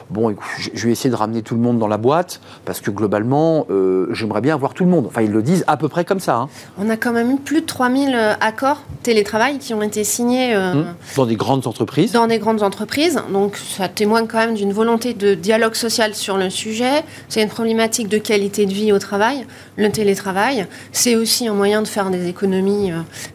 bon, 0.09 0.35
je 0.73 0.85
vais 0.85 0.91
essayer 0.91 1.09
de 1.09 1.15
ramener 1.15 1.41
tout 1.41 1.55
le 1.55 1.61
monde 1.61 1.79
dans 1.79 1.87
la 1.87 1.97
boîte, 1.97 2.39
parce 2.65 2.81
que 2.81 2.91
globalement, 2.91 3.65
euh, 3.69 4.07
j'aimerais 4.13 4.41
bien 4.41 4.53
avoir 4.53 4.73
tout 4.73 4.83
le 4.83 4.89
monde. 4.89 5.05
Enfin, 5.07 5.21
ils 5.21 5.31
le 5.31 5.41
disent 5.41 5.63
à 5.67 5.77
peu 5.77 5.89
près 5.89 6.05
comme 6.05 6.19
ça. 6.19 6.35
Hein. 6.35 6.49
On 6.77 6.89
a 6.89 6.97
quand 6.97 7.11
même 7.11 7.31
eu 7.31 7.37
plus 7.37 7.61
de 7.61 7.65
3000 7.65 8.13
euh, 8.13 8.33
accords 8.39 8.81
télétravail 9.03 9.59
qui 9.59 9.73
ont 9.73 9.81
été 9.81 10.03
signés. 10.03 10.55
Euh, 10.55 10.73
hum, 10.73 10.85
dans 11.15 11.25
des 11.25 11.35
grandes 11.35 11.67
entreprises 11.67 12.11
Dans 12.11 12.27
des 12.27 12.39
grandes 12.39 12.63
entreprises. 12.63 13.21
Donc, 13.31 13.57
ça 13.57 13.87
témoigne 13.89 14.27
quand 14.27 14.37
même 14.37 14.55
d'une 14.55 14.73
volonté 14.73 15.13
de 15.13 15.33
dialogue 15.33 15.75
social 15.75 16.13
sur 16.15 16.37
le 16.37 16.49
sujet. 16.49 17.03
C'est 17.29 17.41
une 17.41 17.49
problématique 17.49 18.07
de 18.07 18.17
qualité 18.17 18.65
de 18.65 18.73
vie 18.73 18.91
au 18.91 18.99
travail. 18.99 19.45
Le 19.75 19.91
télétravail, 19.91 20.67
c'est 20.91 21.15
aussi 21.15 21.47
un 21.47 21.53
moyen 21.53 21.81
de 21.81 21.87
faire 21.87 22.09
des 22.09 22.27
économies 22.27 22.66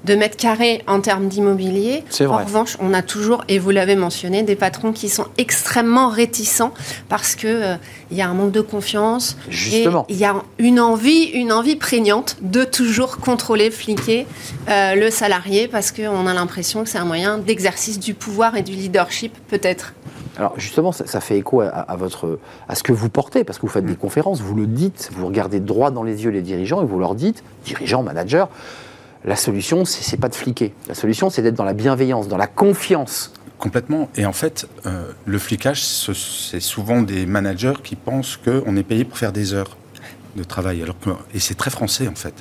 de 0.04 0.14
mètres 0.14 0.36
carrés 0.36 0.82
en 0.86 1.00
termes 1.00 1.28
d'immobilier. 1.28 2.04
C'est 2.10 2.24
vrai. 2.24 2.42
En 2.42 2.44
revanche, 2.44 2.76
on 2.80 2.94
a 2.94 3.02
toujours, 3.02 3.44
et 3.48 3.58
vous 3.58 3.70
l'avez 3.70 3.96
mentionné, 3.96 4.42
des 4.42 4.56
patrons 4.56 4.92
qui 4.92 5.08
sont 5.08 5.26
extrêmement 5.38 6.08
réticents 6.08 6.72
parce 7.08 7.34
que 7.34 7.46
euh, 7.46 7.76
y 8.10 8.22
a 8.22 8.28
un 8.28 8.34
manque 8.34 8.52
de 8.52 8.60
confiance. 8.60 9.36
Justement. 9.48 10.06
Il 10.08 10.16
y 10.16 10.24
a 10.24 10.34
une 10.58 10.80
envie, 10.80 11.24
une 11.24 11.52
envie 11.52 11.76
prégnante 11.76 12.36
de 12.40 12.64
toujours 12.64 13.18
contrôler, 13.18 13.70
fliquer 13.70 14.26
euh, 14.68 14.94
le 14.94 15.10
salarié 15.10 15.68
parce 15.68 15.92
qu'on 15.92 16.26
a 16.26 16.34
l'impression 16.34 16.84
que 16.84 16.90
c'est 16.90 16.98
un 16.98 17.04
moyen 17.04 17.38
d'exercice 17.38 17.98
du 17.98 18.14
pouvoir 18.14 18.56
et 18.56 18.62
du 18.62 18.72
leadership 18.72 19.36
peut-être. 19.48 19.94
Alors 20.38 20.58
justement, 20.58 20.92
ça, 20.92 21.20
fait 21.20 21.36
écho 21.36 21.60
à, 21.60 21.96
votre, 21.96 22.38
à 22.68 22.74
ce 22.74 22.82
que 22.82 22.92
vous 22.92 23.10
portez, 23.10 23.44
parce 23.44 23.58
que 23.58 23.62
vous 23.62 23.72
faites 23.72 23.84
des 23.84 23.96
conférences, 23.96 24.40
vous 24.40 24.54
le 24.54 24.66
dites, 24.66 25.10
vous 25.14 25.26
regardez 25.26 25.60
droit 25.60 25.90
dans 25.90 26.02
les 26.02 26.24
yeux 26.24 26.30
les 26.30 26.40
dirigeants 26.40 26.82
et 26.82 26.86
vous 26.86 26.98
leur 26.98 27.14
dites, 27.14 27.44
dirigeants, 27.64 28.02
managers, 28.02 28.46
la 29.24 29.36
solution, 29.36 29.84
c'est 29.84 30.16
pas 30.16 30.28
de 30.28 30.34
fliquer. 30.34 30.74
La 30.88 30.94
solution, 30.94 31.30
c'est 31.30 31.42
d'être 31.42 31.54
dans 31.54 31.64
la 31.64 31.74
bienveillance, 31.74 32.28
dans 32.28 32.36
la 32.36 32.46
confiance 32.48 33.32
Complètement. 33.62 34.10
Et 34.16 34.26
en 34.26 34.32
fait, 34.32 34.66
euh, 34.86 35.12
le 35.24 35.38
flicage, 35.38 35.84
c'est 35.84 36.58
souvent 36.58 37.00
des 37.00 37.26
managers 37.26 37.74
qui 37.84 37.94
pensent 37.94 38.36
qu'on 38.36 38.76
est 38.76 38.82
payé 38.82 39.04
pour 39.04 39.16
faire 39.16 39.30
des 39.30 39.54
heures 39.54 39.76
de 40.34 40.42
travail. 40.42 40.82
Alors 40.82 40.96
et 41.32 41.38
c'est 41.38 41.54
très 41.54 41.70
français, 41.70 42.08
en 42.08 42.16
fait. 42.16 42.34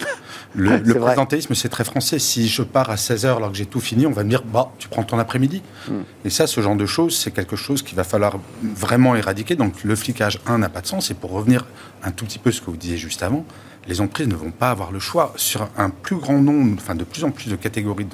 Le, 0.55 0.77
le 0.83 0.95
présentéisme, 0.95 1.53
c'est 1.53 1.69
très 1.69 1.83
français. 1.83 2.17
Si 2.17 2.47
je 2.47 2.63
pars 2.63 2.89
à 2.89 2.97
16 2.97 3.25
heures 3.27 3.37
alors 3.37 3.51
que 3.51 3.57
j'ai 3.57 3.67
tout 3.67 3.79
fini, 3.79 4.07
on 4.07 4.11
va 4.11 4.23
me 4.23 4.29
dire, 4.29 4.41
bah, 4.41 4.71
tu 4.79 4.87
prends 4.87 5.03
ton 5.03 5.19
après-midi. 5.19 5.61
Hmm. 5.87 6.01
Et 6.25 6.31
ça, 6.31 6.47
ce 6.47 6.59
genre 6.59 6.75
de 6.75 6.87
choses, 6.87 7.15
c'est 7.15 7.29
quelque 7.29 7.55
chose 7.55 7.83
qu'il 7.83 7.95
va 7.95 8.03
falloir 8.03 8.39
vraiment 8.63 9.15
éradiquer. 9.15 9.55
Donc 9.55 9.83
le 9.83 9.95
flicage, 9.95 10.39
un, 10.47 10.57
n'a 10.57 10.69
pas 10.69 10.81
de 10.81 10.87
sens. 10.87 11.11
Et 11.11 11.13
pour 11.13 11.29
revenir 11.29 11.67
un 12.01 12.09
tout 12.09 12.25
petit 12.25 12.39
peu 12.39 12.49
à 12.49 12.53
ce 12.53 12.61
que 12.61 12.71
vous 12.71 12.77
disiez 12.77 12.97
juste 12.97 13.21
avant, 13.21 13.45
les 13.87 14.01
entreprises 14.01 14.27
ne 14.27 14.35
vont 14.35 14.51
pas 14.51 14.69
avoir 14.69 14.91
le 14.91 14.99
choix. 14.99 15.33
Sur 15.35 15.67
un 15.77 15.89
plus 15.89 16.15
grand 16.15 16.41
nombre, 16.41 16.75
enfin 16.77 16.95
de 16.95 17.03
plus 17.03 17.23
en 17.23 17.31
plus 17.31 17.49
de 17.49 17.55
catégories 17.55 18.07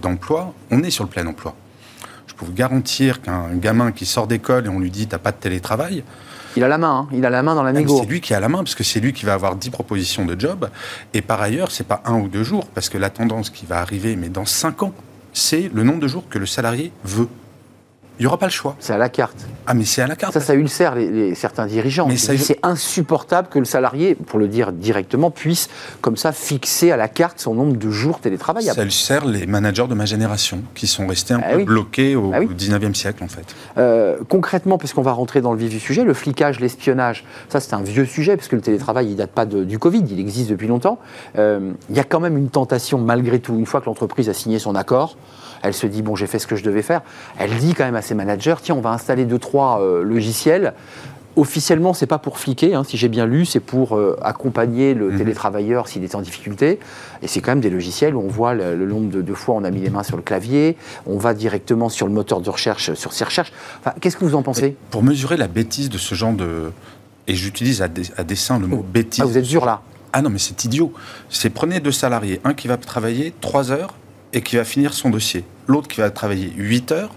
d'emplois, 0.00 0.54
de, 0.70 0.76
on 0.76 0.82
est 0.82 0.90
sur 0.90 1.04
le 1.04 1.10
plein 1.10 1.26
emploi 1.26 1.54
je 2.26 2.40
peux 2.40 2.46
vous 2.46 2.52
garantir 2.52 3.22
qu'un 3.22 3.54
gamin 3.54 3.92
qui 3.92 4.06
sort 4.06 4.26
d'école 4.26 4.66
et 4.66 4.68
on 4.68 4.80
lui 4.80 4.90
dit 4.90 5.06
t'as 5.06 5.18
pas 5.18 5.30
de 5.30 5.36
télétravail, 5.36 6.02
il 6.56 6.62
a 6.62 6.68
la 6.68 6.78
main, 6.78 7.00
hein. 7.00 7.08
il 7.12 7.24
a 7.26 7.30
la 7.30 7.42
main 7.42 7.54
dans 7.54 7.62
la 7.62 7.70
ah, 7.70 7.72
négo. 7.72 7.98
C'est 8.00 8.06
lui 8.06 8.20
qui 8.20 8.32
a 8.32 8.40
la 8.40 8.48
main, 8.48 8.58
parce 8.58 8.76
que 8.76 8.84
c'est 8.84 9.00
lui 9.00 9.12
qui 9.12 9.26
va 9.26 9.34
avoir 9.34 9.56
10 9.56 9.70
propositions 9.70 10.24
de 10.24 10.38
job. 10.38 10.70
Et 11.12 11.20
par 11.20 11.40
ailleurs, 11.42 11.72
c'est 11.72 11.86
pas 11.86 12.00
un 12.04 12.14
ou 12.14 12.28
deux 12.28 12.44
jours, 12.44 12.66
parce 12.68 12.88
que 12.88 12.98
la 12.98 13.10
tendance 13.10 13.50
qui 13.50 13.66
va 13.66 13.80
arriver, 13.80 14.14
mais 14.14 14.28
dans 14.28 14.44
5 14.44 14.84
ans, 14.84 14.92
c'est 15.32 15.68
le 15.74 15.82
nombre 15.82 15.98
de 15.98 16.06
jours 16.06 16.28
que 16.28 16.38
le 16.38 16.46
salarié 16.46 16.92
veut. 17.04 17.28
Il 18.18 18.22
n'y 18.22 18.26
aura 18.26 18.38
pas 18.38 18.46
le 18.46 18.52
choix. 18.52 18.76
C'est 18.78 18.92
à 18.92 18.98
la 18.98 19.08
carte. 19.08 19.36
Ah, 19.66 19.74
mais 19.74 19.84
c'est 19.84 20.00
à 20.02 20.06
la 20.06 20.14
carte. 20.14 20.32
Ça, 20.34 20.40
ça 20.40 20.54
ulcère 20.54 20.94
les, 20.94 21.10
les- 21.10 21.34
certains 21.34 21.66
dirigeants. 21.66 22.06
Mais 22.06 22.16
ça- 22.16 22.36
C'est 22.38 22.58
insupportable 22.62 23.48
que 23.48 23.58
le 23.58 23.64
salarié, 23.64 24.14
pour 24.14 24.38
le 24.38 24.46
dire 24.46 24.70
directement, 24.72 25.30
puisse, 25.32 25.68
comme 26.00 26.16
ça, 26.16 26.30
fixer 26.32 26.92
à 26.92 26.96
la 26.96 27.08
carte 27.08 27.40
son 27.40 27.54
nombre 27.54 27.76
de 27.76 27.90
jours 27.90 28.20
télétravaillables. 28.20 28.90
Ça 28.92 28.96
sert 29.04 29.24
les 29.24 29.46
managers 29.46 29.86
de 29.88 29.94
ma 29.94 30.04
génération 30.06 30.62
qui 30.74 30.86
sont 30.86 31.06
restés 31.08 31.34
un 31.34 31.40
Ah 31.44 31.50
peu 31.52 31.56
oui. 31.58 31.64
bloqués 31.64 32.14
au 32.14 32.30
Ah 32.32 32.38
oui. 32.40 32.48
19e 32.54 32.94
siècle, 32.94 33.24
en 33.24 33.28
fait. 33.28 33.44
Euh, 33.78 34.18
concrètement, 34.28 34.78
puisqu'on 34.78 35.02
va 35.02 35.12
rentrer 35.12 35.40
dans 35.40 35.52
le 35.52 35.58
vif 35.58 35.70
du 35.70 35.80
sujet, 35.80 36.04
le 36.04 36.14
flicage, 36.14 36.60
l'espionnage, 36.60 37.24
ça 37.48 37.58
c'est 37.60 37.74
un 37.74 37.82
vieux 37.82 38.04
sujet, 38.06 38.36
parce 38.36 38.48
que 38.48 38.54
le 38.56 38.62
télétravail, 38.62 39.08
il 39.08 39.16
date 39.16 39.30
pas 39.30 39.46
de- 39.46 39.64
du 39.64 39.78
Covid, 39.80 40.04
il 40.08 40.20
existe 40.20 40.50
depuis 40.50 40.68
longtemps. 40.68 40.98
Euh, 41.38 41.72
Il 41.90 41.96
y 41.96 42.00
a 42.00 42.04
quand 42.04 42.20
même 42.20 42.36
une 42.38 42.48
tentation, 42.50 42.98
malgré 42.98 43.38
tout, 43.40 43.54
une 43.58 43.66
fois 43.66 43.80
que 43.80 43.86
l'entreprise 43.86 44.28
a 44.28 44.34
signé 44.34 44.58
son 44.58 44.74
accord, 44.76 45.16
elle 45.64 45.74
se 45.74 45.86
dit, 45.88 46.02
bon, 46.02 46.14
j'ai 46.14 46.26
fait 46.28 46.38
ce 46.38 46.46
que 46.46 46.54
je 46.56 46.62
devais 46.62 46.82
faire, 46.82 47.00
elle 47.38 47.54
dit 47.56 47.74
quand 47.74 47.84
même 47.84 47.96
à 47.96 48.02
ses 48.02 48.14
managers, 48.14 48.54
tiens, 48.62 48.76
on 48.76 48.80
va 48.80 48.90
installer 48.90 49.24
deux, 49.24 49.38
trois 49.40 49.80
euh, 49.82 50.02
logiciels. 50.04 50.74
Officiellement, 51.36 51.94
c'est 51.94 52.06
pas 52.06 52.18
pour 52.18 52.38
fliquer, 52.38 52.74
hein, 52.76 52.84
si 52.84 52.96
j'ai 52.96 53.08
bien 53.08 53.26
lu, 53.26 53.44
c'est 53.44 53.58
pour 53.58 53.96
euh, 53.96 54.16
accompagner 54.22 54.94
le 54.94 55.10
Mhm. 55.10 55.18
télétravailleur 55.18 55.88
s'il 55.88 56.04
est 56.04 56.14
en 56.14 56.20
difficulté. 56.20 56.78
Et 57.22 57.26
c'est 57.26 57.40
quand 57.40 57.50
même 57.50 57.60
des 57.60 57.70
logiciels 57.70 58.14
où 58.14 58.20
on 58.20 58.28
voit 58.28 58.54
le, 58.54 58.76
le 58.76 58.86
nombre 58.86 59.10
de, 59.10 59.20
de 59.20 59.34
fois 59.34 59.56
on 59.56 59.64
a 59.64 59.70
mis 59.72 59.80
les 59.80 59.90
mains 59.90 60.04
sur 60.04 60.16
le 60.16 60.22
clavier, 60.22 60.76
on 61.06 61.18
va 61.18 61.34
directement 61.34 61.88
sur 61.88 62.06
le 62.06 62.12
moteur 62.12 62.40
de 62.40 62.48
recherche, 62.50 62.94
sur 62.94 63.12
ses 63.12 63.24
recherches. 63.24 63.52
Enfin, 63.80 63.94
Qu'est-ce 64.00 64.16
que 64.16 64.24
vous 64.24 64.36
en 64.36 64.42
pensez? 64.42 64.76
Pour 64.92 65.02
mesurer 65.02 65.36
la 65.36 65.48
bêtise 65.48 65.90
de 65.90 65.98
ce 65.98 66.14
genre 66.14 66.34
de... 66.34 66.70
Et 67.26 67.34
j'utilise 67.34 67.82
à, 67.82 67.88
des- 67.88 68.12
à 68.16 68.22
dessein 68.22 68.60
le 68.60 68.68
mot 68.68 68.84
bêtise. 68.88 69.20
ah, 69.22 69.26
Vous 69.26 69.36
êtes 69.36 69.44
dur 69.44 69.64
là. 69.64 69.80
Ah 70.12 70.22
non, 70.22 70.30
mais 70.30 70.38
c'est 70.38 70.64
idiot. 70.64 70.92
C'est 71.30 71.50
prenez 71.50 71.80
deux 71.80 71.90
salariés, 71.90 72.40
un 72.44 72.54
qui 72.54 72.68
va 72.68 72.76
travailler 72.76 73.34
3 73.40 73.72
heures 73.72 73.94
et 74.34 74.42
qui 74.42 74.56
va 74.56 74.64
finir 74.64 74.92
son 74.92 75.08
dossier. 75.08 75.44
L'autre 75.66 75.88
qui 75.88 76.00
va 76.00 76.10
travailler 76.10 76.52
8 76.56 76.92
heures 76.92 77.10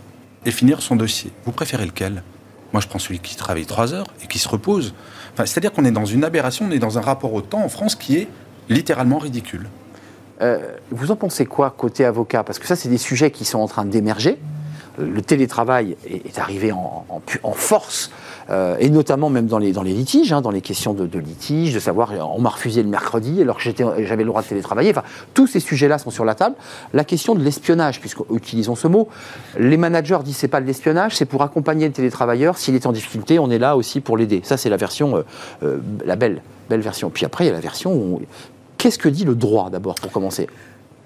et 0.45 0.51
finir 0.51 0.81
son 0.81 0.95
dossier. 0.95 1.31
Vous 1.43 1.51
préférez 1.51 1.85
lequel? 1.85 2.23
Moi, 2.71 2.81
je 2.81 2.87
prends 2.87 2.99
celui 2.99 3.19
qui 3.19 3.35
travaille 3.35 3.65
3 3.65 3.93
heures 3.93 4.07
et 4.23 4.27
qui 4.27 4.39
se 4.39 4.47
repose. 4.47 4.93
Enfin, 5.33 5.45
C'est-à-dire 5.45 5.73
qu'on 5.73 5.83
est 5.83 5.91
dans 5.91 6.05
une 6.05 6.23
aberration, 6.23 6.65
on 6.69 6.71
est 6.71 6.79
dans 6.79 6.97
un 6.97 7.01
rapport 7.01 7.33
au 7.33 7.41
temps 7.41 7.63
en 7.63 7.69
France 7.69 7.95
qui 7.95 8.17
est 8.17 8.27
littéralement 8.69 9.17
ridicule. 9.17 9.67
Euh, 10.41 10.59
vous 10.91 11.11
en 11.11 11.15
pensez 11.15 11.45
quoi 11.45 11.73
côté 11.75 12.05
avocat? 12.05 12.43
Parce 12.43 12.59
que 12.59 12.67
ça, 12.67 12.75
c'est 12.75 12.89
des 12.89 12.99
sujets 12.99 13.31
qui 13.31 13.45
sont 13.45 13.59
en 13.59 13.67
train 13.67 13.85
d'émerger. 13.85 14.37
Le 14.97 15.21
télétravail 15.21 15.95
est, 16.07 16.39
arrivé 16.39 16.71
en, 16.71 17.51
force, 17.53 18.11
euh, 18.49 18.75
et 18.79 18.89
notamment 18.89 19.29
même 19.29 19.47
dans 19.47 19.59
les, 19.59 19.71
litiges, 19.71 20.33
hein, 20.33 20.41
dans 20.41 20.51
les 20.51 20.61
questions 20.61 20.93
de, 20.93 21.05
de 21.05 21.19
litige, 21.19 21.73
de 21.73 21.79
savoir 21.79 22.13
on 22.35 22.41
m'a 22.41 22.49
refusé 22.49 22.81
le 22.83 22.89
mercredi 22.89 23.41
alors 23.41 23.57
que 23.57 23.63
j'avais 23.63 24.23
le 24.23 24.29
droit 24.29 24.41
de 24.41 24.47
télétravailler. 24.47 24.91
Enfin, 24.91 25.03
tous 25.33 25.47
ces 25.47 25.59
sujets-là 25.59 25.97
sont 25.97 26.09
sur 26.09 26.25
la 26.25 26.35
table. 26.35 26.55
La 26.93 27.03
question 27.03 27.35
de 27.35 27.43
l'espionnage, 27.43 27.99
puisqu'utilisons 27.99 28.75
ce 28.75 28.87
mot, 28.87 29.07
les 29.57 29.77
managers 29.77 30.19
disent 30.23 30.37
c'est 30.37 30.47
pas 30.47 30.61
de 30.61 30.65
l'espionnage, 30.65 31.15
c'est 31.15 31.25
pour 31.25 31.43
accompagner 31.43 31.87
le 31.87 31.93
télétravailleur. 31.93 32.57
S'il 32.57 32.75
est 32.75 32.85
en 32.85 32.91
difficulté, 32.91 33.39
on 33.39 33.49
est 33.49 33.59
là 33.59 33.77
aussi 33.77 34.01
pour 34.01 34.17
l'aider. 34.17 34.41
Ça, 34.43 34.57
c'est 34.57 34.69
la 34.69 34.77
version, 34.77 35.17
euh, 35.17 35.21
euh, 35.63 35.77
la 36.05 36.15
belle, 36.15 36.41
belle 36.69 36.81
version. 36.81 37.09
Puis 37.09 37.25
après, 37.25 37.45
il 37.45 37.47
y 37.47 37.51
a 37.51 37.53
la 37.53 37.59
version 37.59 37.93
où 37.93 38.21
Qu'est-ce 38.77 38.99
que 38.99 39.09
dit 39.09 39.25
le 39.25 39.35
droit 39.35 39.69
d'abord 39.69 39.95
pour 39.95 40.11
commencer? 40.11 40.47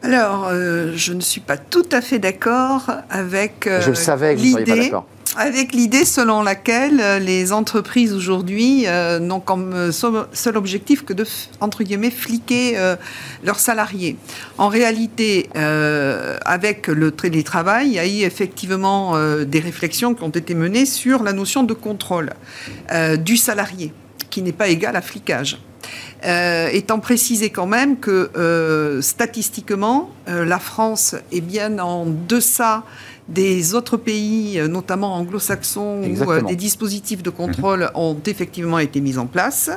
Alors, 0.04 0.48
euh, 0.50 0.94
je 0.96 1.14
ne 1.14 1.22
suis 1.22 1.42
pas 1.42 1.58
tout 1.58 1.86
à 1.92 2.02
fait 2.02 2.18
d'accord 2.18 2.90
avec 3.10 3.68
euh, 3.68 3.82
Je 3.82 3.90
le 3.90 3.96
savais 3.96 4.34
que 4.36 4.40
vous 4.40 4.46
ne 4.46 4.52
seriez 4.52 4.66
pas 4.66 4.72
l'idée 4.74 4.84
d'accord. 4.90 5.06
avec 5.38 5.74
l'idée 5.74 6.06
selon 6.06 6.42
laquelle 6.42 7.00
euh, 7.00 7.20
les 7.20 7.54
entreprises 7.54 8.12
aujourd'hui 8.12 8.86
euh, 8.88 9.20
n'ont 9.20 9.40
comme 9.40 9.92
seul 9.92 10.58
objectif 10.58 11.06
que 11.06 11.14
de, 11.14 11.24
entre 11.60 11.84
guillemets, 11.84 12.10
fliquer 12.10 12.80
euh, 12.80 12.96
leurs 13.44 13.60
salariés. 13.60 14.18
En 14.58 14.70
réalité, 14.70 15.50
euh, 15.56 16.36
avec 16.46 16.88
le 16.88 17.12
télétravail, 17.12 17.90
il 17.90 17.94
y 17.94 18.00
a 18.00 18.08
eu 18.08 18.26
effectivement 18.26 19.16
euh, 19.16 19.46
des 19.46 19.60
réflexions 19.60 20.16
qui 20.16 20.24
ont 20.24 20.30
été 20.30 20.56
menées 20.56 20.88
sur 20.88 21.22
la 21.22 21.32
notion 21.32 21.62
de 21.62 21.76
contrôle 21.76 22.32
euh, 22.92 23.18
du 23.18 23.38
salarié, 23.38 23.94
qui 24.32 24.42
n'est 24.42 24.52
pas 24.52 24.68
égal 24.70 24.96
à 24.96 25.02
flicage. 25.02 25.60
Euh, 26.24 26.70
étant 26.72 27.00
précisé 27.00 27.50
quand 27.50 27.66
même 27.66 27.98
que 27.98 28.30
euh, 28.36 29.02
statistiquement, 29.02 30.12
euh, 30.28 30.46
la 30.46 30.60
France 30.60 31.16
est 31.32 31.42
bien 31.42 31.80
en 31.80 32.06
deçà 32.06 32.84
des 33.28 33.74
autres 33.74 33.98
pays, 33.98 34.60
euh, 34.60 34.68
notamment 34.68 35.16
anglo-saxons, 35.16 36.04
où 36.04 36.32
euh, 36.32 36.42
des 36.42 36.56
dispositifs 36.56 37.24
de 37.24 37.32
contrôle 37.32 37.90
ont 37.96 38.18
effectivement 38.28 38.78
été 38.78 39.02
mis 39.02 39.18
en 39.18 39.26
place. 39.26 39.72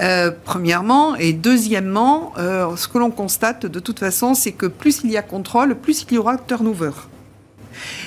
Euh, 0.00 0.32
premièrement, 0.44 1.14
et 1.16 1.32
deuxièmement, 1.32 2.32
euh, 2.36 2.76
ce 2.76 2.88
que 2.88 2.98
l'on 2.98 3.10
constate 3.10 3.64
de 3.64 3.80
toute 3.80 4.00
façon, 4.00 4.34
c'est 4.34 4.52
que 4.52 4.66
plus 4.66 5.00
il 5.04 5.12
y 5.12 5.16
a 5.16 5.22
contrôle, 5.22 5.76
plus 5.76 6.04
il 6.10 6.14
y 6.14 6.18
aura 6.18 6.36
turnover. 6.36 6.90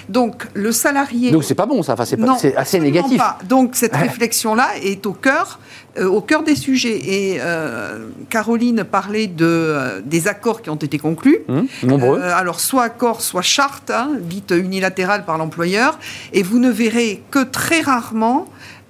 Donc 0.09 0.47
le 0.53 0.71
salarié. 0.71 1.31
Donc 1.31 1.43
c'est 1.43 1.55
pas 1.55 1.65
bon 1.65 1.83
ça, 1.83 1.93
enfin, 1.93 2.05
c'est 2.05 2.17
pas- 2.17 2.25
Non, 2.25 2.37
c'est 2.39 2.55
assez 2.55 2.79
négatif. 2.79 3.17
pas. 3.17 3.37
Donc 3.47 3.75
cette 3.75 3.93
Ouais. 3.93 3.99
réflexion-là 4.03 4.69
est 4.81 5.05
au 5.05 5.13
cœur, 5.13 5.59
euh, 5.99 6.05
au 6.07 6.21
cœur 6.21 6.43
des 6.43 6.55
sujets. 6.55 6.97
Et 6.97 7.37
euh, 7.41 8.07
Caroline 8.29 8.83
parlait 8.83 9.27
de, 9.27 9.45
euh, 9.45 10.01
des 10.05 10.27
accords 10.27 10.61
qui 10.61 10.69
ont 10.69 10.75
été 10.75 10.97
conclus. 10.97 11.39
Hum, 11.49 11.67
nombreux. 11.83 12.19
Euh, 12.21 12.35
alors, 12.35 12.59
soit 12.59 12.83
accord, 12.83 13.21
soit 13.21 13.41
charte, 13.41 13.91
hein, 13.91 14.11
dite 14.21 14.51
unilatérale 14.57 15.25
par 15.25 15.37
l'employeur, 15.37 15.99
et 16.33 16.41
vous 16.43 16.59
ne 16.59 16.69
verrez 16.69 17.21
que 17.31 17.43
très 17.43 17.81
rarement 17.81 18.45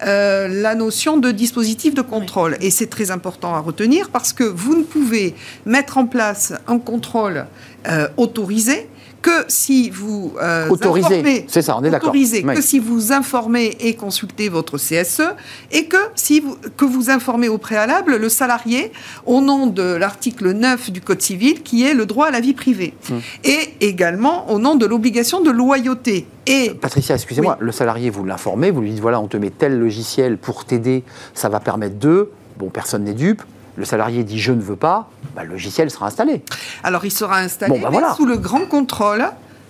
euh, 0.05 0.47
la 0.47 0.75
notion 0.75 1.17
de 1.17 1.31
dispositif 1.31 1.95
de 1.95 2.03
contrôle. 2.03 2.55
Et 2.61 2.69
c'est 2.69 2.85
très 2.85 3.09
important 3.09 3.55
à 3.55 3.59
retenir 3.59 4.11
parce 4.11 4.31
que 4.31 4.43
vous 4.43 4.75
ne 4.75 4.83
pouvez 4.83 5.33
mettre 5.65 5.97
en 5.97 6.05
place 6.05 6.53
un 6.67 6.77
contrôle 6.77 7.47
euh, 7.87 8.07
autorisé 8.17 8.87
que 9.21 9.45
si 9.47 9.89
vous 9.89 10.33
euh, 10.41 10.69
Autorisé, 10.69 11.21
informez- 11.21 11.45
c'est 11.47 11.61
ça, 11.61 11.77
on 11.77 11.83
est 11.83 11.89
d'accord. 11.89 12.11
Oui. 12.13 12.43
que 12.55 12.61
si 12.61 12.79
vous 12.79 13.11
informez 13.11 13.75
et 13.79 13.95
consultez 13.95 14.49
votre 14.49 14.77
CSE 14.77 15.21
et 15.71 15.85
que 15.87 15.97
si 16.15 16.39
vous, 16.39 16.55
que 16.77 16.85
vous 16.85 17.09
informez 17.09 17.49
au 17.49 17.57
préalable 17.57 18.15
le 18.17 18.29
salarié 18.29 18.91
au 19.25 19.41
nom 19.41 19.67
de 19.67 19.83
l'article 19.83 20.51
9 20.51 20.91
du 20.91 21.01
Code 21.01 21.21
civil 21.21 21.63
qui 21.63 21.83
est 21.83 21.93
le 21.93 22.05
droit 22.05 22.27
à 22.27 22.31
la 22.31 22.39
vie 22.39 22.53
privée 22.53 22.93
Hum. 23.09 23.21
et 23.43 23.73
également 23.81 24.51
au 24.51 24.59
nom 24.59 24.75
de 24.75 24.85
l'obligation 24.85 25.41
de 25.41 25.49
loyauté. 25.51 26.27
Et 26.45 26.71
Patricia, 26.79 27.15
excusez-moi, 27.15 27.57
le 27.59 27.71
salarié, 27.71 28.09
vous 28.09 28.23
l'informez, 28.23 28.71
vous 28.71 28.81
lui 28.81 28.91
dites 28.91 28.99
voilà, 29.01 29.19
on 29.19 29.27
te 29.27 29.35
met 29.37 29.49
tel 29.49 29.77
logiciel 29.79 30.37
pour 30.37 30.65
t'aider, 30.65 31.03
ça 31.33 31.49
va 31.49 31.59
permettre 31.59 31.97
de. 31.99 32.29
Bon, 32.57 32.69
personne 32.69 33.03
n'est 33.03 33.13
dupe. 33.13 33.41
Le 33.77 33.85
salarié 33.85 34.23
dit 34.23 34.39
je 34.39 34.51
ne 34.51 34.61
veux 34.61 34.75
pas, 34.75 35.09
bah, 35.35 35.43
le 35.43 35.51
logiciel 35.51 35.89
sera 35.91 36.07
installé. 36.07 36.41
alors 36.83 37.05
il 37.05 37.11
sera 37.11 37.39
installé 37.39 37.71
Bon, 37.71 37.79
bah 37.79 37.89
mais 37.91 37.99
voilà. 37.99 38.13
sous 38.15 38.25
le 38.25 38.37
grand 38.37 38.65
contrôle 38.65 39.23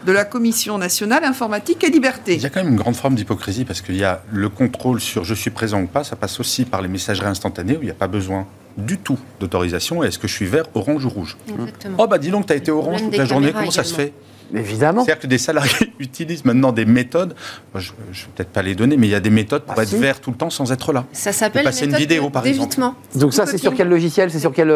de 0.05 0.11
la 0.13 0.23
Commission 0.23 0.77
nationale 0.77 1.25
informatique 1.25 1.83
et 1.83 1.89
liberté. 1.89 2.35
Il 2.35 2.41
y 2.41 2.45
a 2.45 2.49
quand 2.49 2.63
même 2.63 2.71
une 2.73 2.77
grande 2.79 2.95
forme 2.95 3.15
d'hypocrisie 3.15 3.65
parce 3.65 3.81
qu'il 3.81 3.97
y 3.97 4.05
a 4.05 4.21
le 4.31 4.47
contrôle 4.47 5.01
sur 5.01 5.25
je 5.25 5.33
suis 5.33 5.49
présent 5.49 5.81
ou 5.81 5.87
pas, 5.87 6.03
ça 6.05 6.15
passe 6.15 6.39
aussi 6.39 6.63
par 6.63 6.81
les 6.81 6.87
messageries 6.87 7.27
instantanées 7.27 7.75
où 7.75 7.81
il 7.81 7.85
n'y 7.85 7.91
a 7.91 7.95
pas 7.95 8.07
besoin 8.07 8.47
du 8.77 8.97
tout 8.97 9.17
d'autorisation. 9.39 10.03
Est-ce 10.03 10.19
que 10.19 10.27
je 10.27 10.33
suis 10.33 10.45
vert, 10.45 10.65
orange 10.75 11.03
ou 11.05 11.09
rouge? 11.09 11.35
Exactement. 11.49 11.97
Oh 11.99 12.07
bah 12.07 12.17
dis 12.19 12.29
donc, 12.29 12.45
tu 12.45 12.53
as 12.53 12.55
été 12.55 12.71
orange 12.71 13.01
toute 13.03 13.17
la 13.17 13.25
journée, 13.25 13.51
comment 13.51 13.71
ça 13.71 13.83
se 13.83 13.93
fait? 13.93 14.13
Évidemment. 14.53 15.03
C'est-à-dire 15.03 15.21
que 15.21 15.27
des 15.27 15.37
salariés 15.37 15.93
utilisent 15.99 16.45
maintenant 16.45 16.71
des 16.71 16.85
méthodes, 16.85 17.35
moi, 17.73 17.81
je 17.81 17.91
ne 17.91 17.97
vais 18.13 18.27
peut-être 18.35 18.49
pas 18.49 18.61
les 18.61 18.75
donner, 18.75 18.97
mais 18.97 19.07
il 19.07 19.11
y 19.11 19.15
a 19.15 19.19
des 19.19 19.29
méthodes 19.29 19.63
pour 19.63 19.75
Ah, 19.77 19.83
être 19.83 19.89
si. 19.89 19.97
vert 19.97 20.19
tout 20.21 20.31
le 20.31 20.37
temps 20.37 20.49
sans 20.49 20.71
être 20.71 20.93
là. 20.93 21.05
Ça 21.11 21.31
s'appelle 21.31 21.63
passer 21.63 21.85
une 21.85 21.95
vidéo, 21.95 22.29
par 22.29 22.45
exemple. 22.45 22.65
d'évitement. 22.69 22.95
Donc 23.15 23.33
ça, 23.33 23.45
c'est 23.45 23.57
sur 23.57 23.73
quel 23.73 23.89
logiciel? 23.89 24.31
C'est 24.31 24.39
sur 24.39 24.53
quel... 24.53 24.73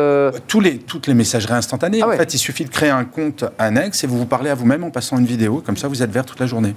Tous 0.48 0.60
les, 0.60 0.78
toutes 0.78 1.08
les 1.08 1.14
messageries 1.14 1.54
instantanées, 1.54 2.00
Ah 2.02 2.08
ouais. 2.08 2.16
en 2.16 2.18
fait, 2.18 2.34
il 2.34 2.38
suffit 2.38 2.66
de 2.66 2.70
créer 2.70 2.90
un 2.90 3.06
compte 3.06 3.46
annexe 3.60 4.04
et 4.04 4.08
vous 4.08 4.18
vous 4.18 4.26
parlez 4.26 4.50
à 4.50 4.56
vous-même 4.56 4.84
en 4.84 4.92
passant 4.92 5.18
une 5.18 5.26
vidéo, 5.26 5.62
comme 5.66 5.78
ça 5.78 5.88
vous 5.88 6.02
êtes 6.04 6.12
vert 6.12 6.26
toute 6.26 6.40
la 6.40 6.46
journée. 6.48 6.76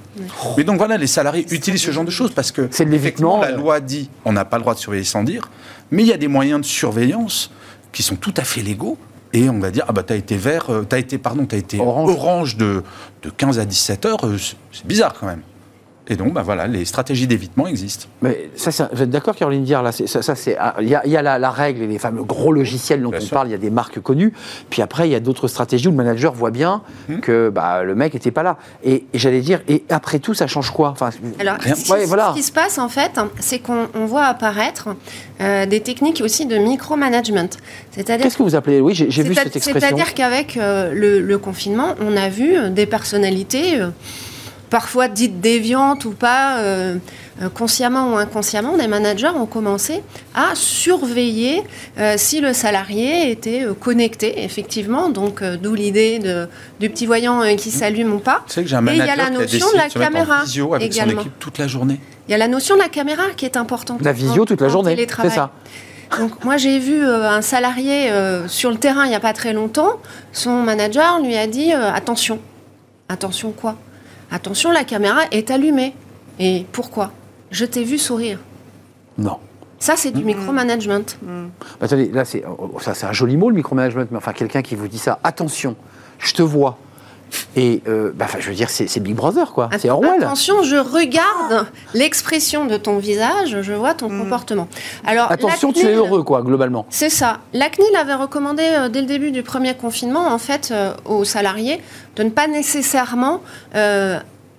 Mais 0.56 0.64
donc 0.64 0.78
voilà, 0.78 0.96
les 0.96 1.06
salariés 1.06 1.46
utilisent 1.50 1.82
ce 1.82 1.90
genre 1.90 2.04
de 2.04 2.10
choses 2.10 2.32
parce 2.32 2.52
que 2.52 2.68
C'est 2.70 2.84
l'évitement, 2.84 3.40
la 3.40 3.48
euh. 3.48 3.56
loi 3.56 3.80
dit 3.80 4.08
on 4.24 4.32
n'a 4.32 4.44
pas 4.44 4.56
le 4.56 4.62
droit 4.62 4.74
de 4.74 4.78
surveiller 4.78 5.04
sans 5.04 5.24
dire, 5.24 5.50
mais 5.90 6.02
il 6.02 6.08
y 6.08 6.12
a 6.12 6.16
des 6.16 6.28
moyens 6.28 6.60
de 6.60 6.66
surveillance 6.66 7.50
qui 7.92 8.02
sont 8.02 8.16
tout 8.16 8.34
à 8.36 8.42
fait 8.44 8.60
légaux. 8.62 8.98
Et 9.34 9.50
on 9.50 9.58
va 9.58 9.72
dire, 9.72 9.84
ah 9.88 9.92
bah 9.92 10.04
t'as 10.04 10.14
été 10.14 10.36
vert, 10.36 10.70
euh, 10.70 10.84
t'as 10.88 10.98
été, 10.98 11.18
pardon, 11.18 11.44
t'as 11.44 11.56
été 11.56 11.80
Orange. 11.80 12.10
orange, 12.10 12.56
de, 12.56 12.84
de 13.22 13.30
15 13.30 13.58
à 13.58 13.64
17 13.64 14.06
heures, 14.06 14.24
euh, 14.24 14.38
c'est 14.72 14.86
bizarre 14.86 15.12
quand 15.18 15.26
même. 15.26 15.42
Et 16.06 16.16
donc, 16.16 16.34
bah 16.34 16.42
voilà, 16.42 16.66
les 16.66 16.84
stratégies 16.84 17.26
d'évitement 17.26 17.66
existent. 17.66 18.06
Mais 18.20 18.50
ça, 18.56 18.90
vous 18.92 19.02
êtes 19.02 19.08
d'accord, 19.08 19.34
Caroline 19.34 19.64
Diard 19.64 19.82
là, 19.82 19.90
ça, 19.90 20.20
ça, 20.20 20.34
c'est, 20.34 20.54
ah, 20.58 20.74
il 20.82 20.88
y 20.88 20.94
a, 20.94 21.00
il 21.06 21.10
y 21.10 21.16
a 21.16 21.22
la, 21.22 21.38
la 21.38 21.50
règle 21.50 21.80
et 21.82 21.86
les 21.86 21.98
fameux 21.98 22.22
gros 22.24 22.52
logiciels 22.52 23.00
dont 23.02 23.08
Bien 23.08 23.20
on 23.20 23.22
sûr. 23.22 23.30
parle. 23.34 23.48
Il 23.48 23.52
y 23.52 23.54
a 23.54 23.58
des 23.58 23.70
marques 23.70 24.00
connues. 24.00 24.34
Puis 24.68 24.82
après, 24.82 25.08
il 25.08 25.12
y 25.12 25.14
a 25.14 25.20
d'autres 25.20 25.48
stratégies 25.48 25.88
où 25.88 25.92
le 25.92 25.96
manager 25.96 26.34
voit 26.34 26.50
bien 26.50 26.82
Hmm. 27.08 27.20
que 27.20 27.48
bah, 27.48 27.82
le 27.84 27.94
mec 27.94 28.12
n'était 28.14 28.30
pas 28.30 28.42
là. 28.42 28.56
Et, 28.84 29.04
et 29.14 29.18
j'allais 29.18 29.40
dire, 29.40 29.60
et 29.68 29.82
après 29.88 30.18
tout, 30.18 30.34
ça 30.34 30.46
change 30.46 30.70
quoi? 30.70 30.90
Enfin, 30.90 31.10
Alors, 31.38 31.56
Rien. 31.58 31.74
ce, 31.74 31.84
qui- 31.84 31.92
Ouais, 31.92 32.04
voilà. 32.06 32.30
ce 32.30 32.36
qui 32.36 32.42
se 32.42 32.52
passe 32.52 32.78
en 32.78 32.88
fait, 32.90 33.12
c'est 33.40 33.58
qu'on 33.60 33.88
on 33.94 34.04
voit 34.06 34.24
apparaître 34.26 34.88
euh, 35.40 35.64
des 35.66 35.80
techniques 35.80 36.20
aussi 36.24 36.44
de 36.46 36.56
micromanagement. 36.56 37.48
C'est-à-dire 37.92 38.24
Qu'est-ce 38.24 38.36
que 38.36 38.42
vous 38.42 38.54
appelez? 38.54 38.80
Oui, 38.80 38.94
j'ai, 38.94 39.06
vu 39.22 39.34
cette 39.34 39.56
expression. 39.56 39.80
C'est-à-dire 39.80 40.12
qu'avec 40.14 40.56
euh, 40.56 40.92
le, 40.92 41.20
le 41.20 41.38
confinement, 41.38 41.94
on 42.00 42.14
a 42.16 42.28
vu 42.28 42.56
euh, 42.56 42.68
des 42.70 42.86
personnalités, 42.86 43.80
euh, 43.80 43.88
parfois 44.74 45.06
dites 45.06 45.40
déviantes 45.40 46.04
ou 46.04 46.10
pas, 46.10 46.58
euh, 46.58 46.96
euh, 47.40 47.48
consciemment 47.48 48.12
ou 48.12 48.16
inconsciemment, 48.16 48.76
des 48.76 48.88
managers 48.88 49.28
ont 49.28 49.46
commencé 49.46 50.02
à 50.34 50.56
surveiller 50.56 51.62
euh, 51.96 52.14
si 52.16 52.40
le 52.40 52.52
salarié 52.52 53.30
était 53.30 53.66
connecté, 53.78 54.42
effectivement. 54.42 55.10
Donc, 55.10 55.44
d'où 55.44 55.76
l'idée 55.76 56.18
du 56.80 56.90
petit 56.90 57.06
voyant 57.06 57.42
qui 57.56 57.70
s'allume 57.70 58.14
ou 58.14 58.18
pas. 58.18 58.42
Tu 58.48 58.54
sais 58.54 58.62
que 58.64 58.68
j'ai 58.68 58.74
un 58.74 58.84
Et 58.88 58.94
il 58.94 58.96
y 58.96 59.02
a 59.02 59.14
la 59.14 59.30
notion 59.30 59.64
de 59.70 59.76
la 59.76 59.88
caméra 59.88 60.42
avec 60.74 60.92
également. 60.92 61.12
son 61.12 61.20
équipe 61.20 61.38
toute 61.38 61.58
la 61.58 61.68
journée. 61.68 62.00
Il 62.26 62.32
y 62.32 62.34
a 62.34 62.38
la 62.38 62.48
notion 62.48 62.74
de 62.74 62.80
la 62.80 62.88
caméra 62.88 63.22
qui 63.36 63.44
est 63.44 63.56
importante. 63.56 64.02
La 64.02 64.10
visio 64.12 64.44
toute 64.44 64.60
la 64.60 64.70
journée, 64.70 64.96
c'est 65.22 65.30
ça. 65.30 65.52
Donc 66.18 66.44
moi 66.44 66.56
j'ai 66.56 66.80
vu 66.80 67.00
un 67.04 67.42
salarié 67.42 68.10
sur 68.48 68.70
le 68.72 68.76
terrain 68.76 69.04
il 69.04 69.10
n'y 69.10 69.14
a 69.14 69.20
pas 69.20 69.34
très 69.34 69.52
longtemps, 69.52 70.00
son 70.32 70.62
manager 70.62 71.20
lui 71.20 71.36
a 71.36 71.46
dit 71.46 71.72
attention, 71.72 72.40
attention 73.08 73.52
quoi? 73.52 73.76
Attention, 74.34 74.72
la 74.72 74.82
caméra 74.82 75.20
est 75.30 75.52
allumée. 75.52 75.94
Et 76.40 76.66
pourquoi? 76.72 77.12
Je 77.52 77.64
t'ai 77.64 77.84
vu 77.84 77.98
sourire. 77.98 78.40
Non. 79.16 79.38
Ça, 79.78 79.94
c'est 79.96 80.10
du 80.10 80.24
mmh. 80.24 80.26
micromanagement. 80.26 81.04
Mmh. 81.22 81.44
Attendez, 81.80 82.10
là, 82.10 82.24
c'est, 82.24 82.42
oh, 82.44 82.80
ça, 82.80 82.94
c'est 82.94 83.06
un 83.06 83.12
joli 83.12 83.36
mot, 83.36 83.48
le 83.48 83.54
micromanagement, 83.54 84.06
mais 84.10 84.16
enfin, 84.16 84.32
quelqu'un 84.32 84.60
qui 84.60 84.74
vous 84.74 84.88
dit 84.88 84.98
ça, 84.98 85.20
attention, 85.22 85.76
je 86.18 86.32
te 86.34 86.42
vois, 86.42 86.78
et 87.56 87.82
euh, 87.88 88.12
bah, 88.14 88.26
je 88.38 88.48
veux 88.48 88.54
dire, 88.54 88.70
c'est 88.70 89.00
Big 89.00 89.14
Brother, 89.14 89.52
quoi. 89.52 89.68
C'est 89.78 89.90
Orwell. 89.90 90.22
Attention, 90.22 90.62
je 90.62 90.76
regarde 90.76 91.66
l'expression 91.94 92.66
de 92.66 92.76
ton 92.76 92.98
visage, 92.98 93.62
je 93.62 93.72
vois 93.72 93.94
ton 93.94 94.08
mmh. 94.08 94.20
comportement. 94.20 94.68
Alors, 95.04 95.30
Attention, 95.30 95.72
tu 95.72 95.86
es 95.86 95.94
heureux, 95.94 96.22
quoi, 96.22 96.42
globalement. 96.42 96.86
C'est 96.90 97.10
ça. 97.10 97.38
La 97.52 97.68
CNIL 97.68 97.94
avait 97.96 98.14
recommandé, 98.14 98.62
euh, 98.64 98.88
dès 98.88 99.00
le 99.00 99.06
début 99.06 99.30
du 99.30 99.42
premier 99.42 99.74
confinement, 99.74 100.28
en 100.28 100.38
fait, 100.38 100.70
euh, 100.72 100.94
aux 101.04 101.24
salariés, 101.24 101.80
de 102.16 102.22
ne 102.22 102.30
pas 102.30 102.46
nécessairement 102.46 103.40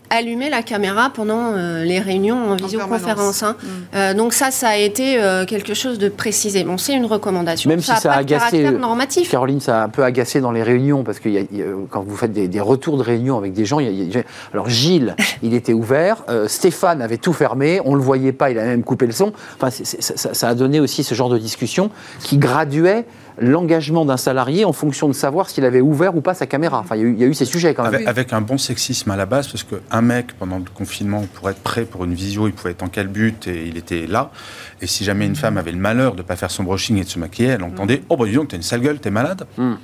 allumer 0.09 0.49
la 0.49 0.61
caméra 0.61 1.09
pendant 1.09 1.53
euh, 1.53 1.83
les 1.83 1.99
réunions 1.99 2.51
en 2.51 2.55
visioconférence. 2.55 3.43
Hein. 3.43 3.55
Mm. 3.61 3.67
Euh, 3.95 4.13
donc 4.13 4.33
ça, 4.33 4.51
ça 4.51 4.69
a 4.69 4.77
été 4.77 5.21
euh, 5.21 5.45
quelque 5.45 5.73
chose 5.73 5.97
de 5.97 6.09
précisé. 6.09 6.63
Bon, 6.63 6.77
c'est 6.77 6.93
une 6.93 7.05
recommandation. 7.05 7.69
Même 7.69 7.81
ça 7.81 7.95
si 7.95 8.01
ça 8.01 8.13
a 8.13 8.17
agacé, 8.17 8.71
normatif. 8.71 9.29
Caroline, 9.29 9.59
ça 9.59 9.81
a 9.81 9.85
un 9.85 9.89
peu 9.89 10.03
agacé 10.03 10.41
dans 10.41 10.51
les 10.51 10.63
réunions 10.63 11.03
parce 11.03 11.19
que 11.19 11.29
quand 11.89 12.01
vous 12.01 12.15
faites 12.15 12.33
des, 12.33 12.59
retours 12.59 12.97
de 12.97 13.03
réunion 13.03 13.37
avec 13.37 13.53
des 13.53 13.65
gens, 13.65 13.79
alors 14.53 14.69
Gilles, 14.69 15.15
il 15.43 15.53
était 15.53 15.73
ouvert, 15.73 16.23
Stéphane 16.47 17.01
avait 17.01 17.17
tout 17.17 17.33
fermé, 17.33 17.79
on 17.85 17.95
le 17.95 18.01
voyait 18.01 18.31
pas, 18.31 18.49
il 18.49 18.57
a 18.57 18.63
même 18.63 18.83
coupé 18.83 19.05
le 19.05 19.11
son. 19.11 19.33
Enfin, 19.55 19.69
ça, 19.69 20.33
ça, 20.33 20.49
a 20.49 20.55
donné 20.55 20.79
aussi 20.79 21.03
ce 21.03 21.13
genre 21.13 21.29
de 21.29 21.37
discussion 21.37 21.91
qui 22.19 22.37
graduait 22.37 23.05
l'engagement 23.37 24.05
d'un 24.05 24.17
salarié 24.17 24.65
en 24.65 24.73
fonction 24.73 25.07
de 25.07 25.13
savoir 25.13 25.49
s'il 25.49 25.65
avait 25.65 25.81
ouvert 25.81 26.15
ou 26.15 26.21
pas 26.21 26.33
sa 26.33 26.45
caméra. 26.45 26.79
Enfin, 26.79 26.95
il 26.95 27.19
y, 27.19 27.23
a 27.23 27.27
eu, 27.27 27.33
ces 27.33 27.45
sujets 27.45 27.73
quand 27.73 27.89
même. 27.89 28.07
Avec, 28.07 28.33
un 28.33 28.41
bon 28.41 28.57
sexisme 28.57 29.11
à 29.11 29.15
la 29.15 29.25
base, 29.25 29.47
parce 29.47 29.63
qu'un 29.63 30.01
mec, 30.01 30.33
pendant 30.37 30.57
le 30.57 30.65
confinement, 30.73 31.25
pour 31.33 31.49
être 31.49 31.59
prêt 31.59 31.85
pour 31.85 32.05
une 32.05 32.13
visio, 32.13 32.47
il 32.47 32.53
pouvait 32.53 32.71
être 32.71 32.83
en 32.83 32.89
but 33.05 33.47
et 33.47 33.67
il 33.67 33.77
était 33.77 34.07
là. 34.07 34.31
Et 34.81 34.87
si 34.87 35.03
jamais 35.03 35.25
une 35.25 35.35
femme 35.35 35.57
avait 35.57 35.71
le 35.71 35.77
malheur 35.77 36.13
de 36.13 36.17
ne 36.17 36.23
pas 36.23 36.35
faire 36.35 36.51
son 36.51 36.63
brushing 36.63 36.97
et 36.97 37.03
de 37.03 37.09
se 37.09 37.19
maquiller, 37.19 37.49
elle 37.49 37.63
entendait 37.63 38.03
Oh, 38.09 38.17
bah 38.17 38.25
dis 38.25 38.33
donc, 38.33 38.49
t'es 38.49 38.57
une 38.57 38.61
sale 38.61 38.81
gueule, 38.81 38.99
t'es 38.99 39.09
malade. 39.09 39.45
Mmh, 39.57 39.63
mmh, 39.63 39.73
mmh. 39.73 39.77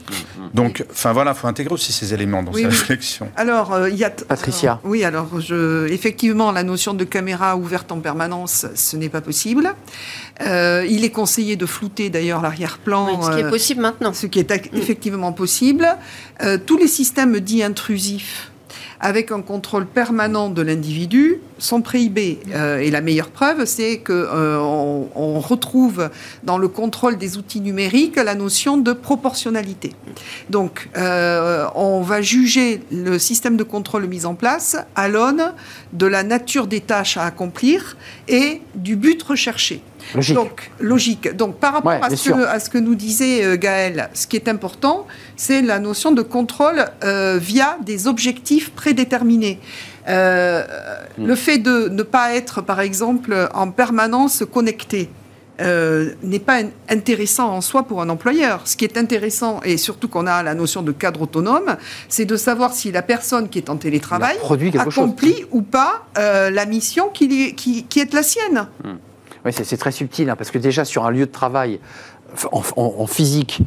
Donc, 0.53 0.85
enfin 0.91 1.13
voilà, 1.13 1.31
il 1.31 1.37
faut 1.37 1.47
intégrer 1.47 1.73
aussi 1.73 1.93
ces 1.93 2.13
éléments 2.13 2.43
dans 2.43 2.53
sa 2.53 2.67
réflexion. 2.67 3.29
Alors, 3.35 3.73
euh, 3.73 3.89
il 3.89 3.95
y 3.95 4.03
a. 4.03 4.09
Patricia. 4.09 4.79
oui, 4.83 5.03
alors, 5.03 5.39
je... 5.39 5.87
effectivement, 5.87 6.51
la 6.51 6.63
notion 6.63 6.93
de 6.93 7.03
caméra 7.03 7.55
ouverte 7.55 7.91
en 7.91 7.99
permanence, 7.99 8.65
ce 8.75 8.97
n'est 8.97 9.09
pas 9.09 9.21
possible. 9.21 9.73
Euh, 10.41 10.85
il 10.89 11.03
est 11.03 11.09
conseillé 11.09 11.55
de 11.55 11.65
flouter 11.65 12.09
d'ailleurs 12.09 12.41
l'arrière-plan. 12.41 13.21
ce 13.21 13.40
qui 13.41 13.45
est 13.45 13.47
euh, 13.47 13.49
possible 13.49 13.81
maintenant. 13.81 14.13
Ce 14.13 14.27
qui 14.27 14.39
est 14.39 14.51
effectivement 14.73 15.33
possible. 15.33 15.87
Euh, 16.41 16.57
tous 16.63 16.77
les 16.77 16.87
systèmes 16.87 17.39
dits 17.39 17.63
intrusifs 17.63 18.51
avec 19.03 19.31
un 19.31 19.41
contrôle 19.41 19.87
permanent 19.87 20.49
de 20.49 20.61
l'individu 20.61 21.39
sont 21.57 21.81
prohibés. 21.81 22.37
et 22.53 22.91
la 22.91 23.01
meilleure 23.01 23.31
preuve, 23.31 23.65
c'est 23.65 23.97
qu'on 23.97 25.09
on 25.15 25.39
retrouve 25.39 26.11
dans 26.43 26.59
le 26.59 26.67
contrôle 26.67 27.17
des 27.17 27.35
outils 27.35 27.61
numériques 27.61 28.17
la 28.17 28.35
notion 28.35 28.77
de 28.77 28.93
proportionnalité. 28.93 29.93
Donc, 30.51 30.87
on 30.95 32.01
va 32.01 32.21
juger 32.21 32.81
le 32.91 33.17
système 33.17 33.57
de 33.57 33.63
contrôle 33.63 34.05
mis 34.05 34.27
en 34.27 34.35
place 34.35 34.77
à 34.95 35.09
l'aune 35.09 35.51
de 35.93 36.05
la 36.05 36.21
nature 36.21 36.67
des 36.67 36.81
tâches 36.81 37.17
à 37.17 37.25
accomplir 37.25 37.97
et 38.27 38.61
du 38.75 38.95
but 38.95 39.23
recherché. 39.23 39.81
Logique. 40.15 40.35
Donc, 40.35 40.71
logique. 40.79 41.35
Donc, 41.35 41.55
par 41.55 41.73
rapport 41.73 41.91
à, 41.91 42.09
ce 42.09 42.69
que, 42.69 42.77
nous 42.77 42.95
disait 42.95 43.43
euh, 43.43 43.57
Gaël, 43.57 44.09
ce 44.13 44.27
qui 44.27 44.35
est 44.35 44.47
important, 44.47 45.07
c'est 45.35 45.61
la 45.61 45.79
notion 45.79 46.11
de 46.11 46.21
contrôle 46.21 46.85
euh, 47.03 47.37
via 47.41 47.77
des 47.85 48.07
objectifs 48.07 48.71
prédéterminés. 48.71 49.59
Euh, 50.07 50.63
hmm. 51.17 51.25
Le 51.25 51.35
fait 51.35 51.57
de 51.57 51.89
ne 51.89 52.03
pas 52.03 52.33
être, 52.33 52.61
par 52.61 52.81
exemple, 52.81 53.49
en 53.53 53.71
permanence 53.71 54.43
connecté, 54.51 55.09
n'est 56.23 56.39
pas 56.39 56.61
intéressant 56.89 57.49
en 57.49 57.61
soi 57.61 57.83
pour 57.83 58.01
un 58.01 58.09
employeur. 58.09 58.61
Ce 58.65 58.75
qui 58.75 58.83
est 58.83 58.97
intéressant, 58.97 59.59
et 59.63 59.77
surtout 59.77 60.07
qu'on 60.07 60.25
a 60.25 60.41
la 60.41 60.55
notion 60.55 60.81
de 60.81 60.91
cadre 60.91 61.21
autonome, 61.21 61.77
c'est 62.09 62.25
de 62.25 62.35
savoir 62.35 62.73
si 62.73 62.91
la 62.91 63.03
personne 63.03 63.47
qui 63.47 63.59
est 63.59 63.69
en 63.69 63.77
télétravail 63.77 64.37
accomplit 64.79 65.45
ou 65.51 65.61
pas 65.61 66.07
la 66.15 66.65
mission 66.65 67.09
qui, 67.09 67.53
qui, 67.53 67.99
est 67.99 68.11
la 68.11 68.23
sienne. 68.23 68.65
Hmm. 68.83 68.95
C'est 69.49 69.77
très 69.77 69.91
subtil, 69.91 70.29
hein, 70.29 70.35
parce 70.35 70.51
que 70.51 70.57
déjà 70.57 70.85
sur 70.85 71.05
un 71.05 71.11
lieu 71.11 71.25
de 71.25 71.31
travail, 71.31 71.79
en, 72.51 73.07
physique, 73.07 73.61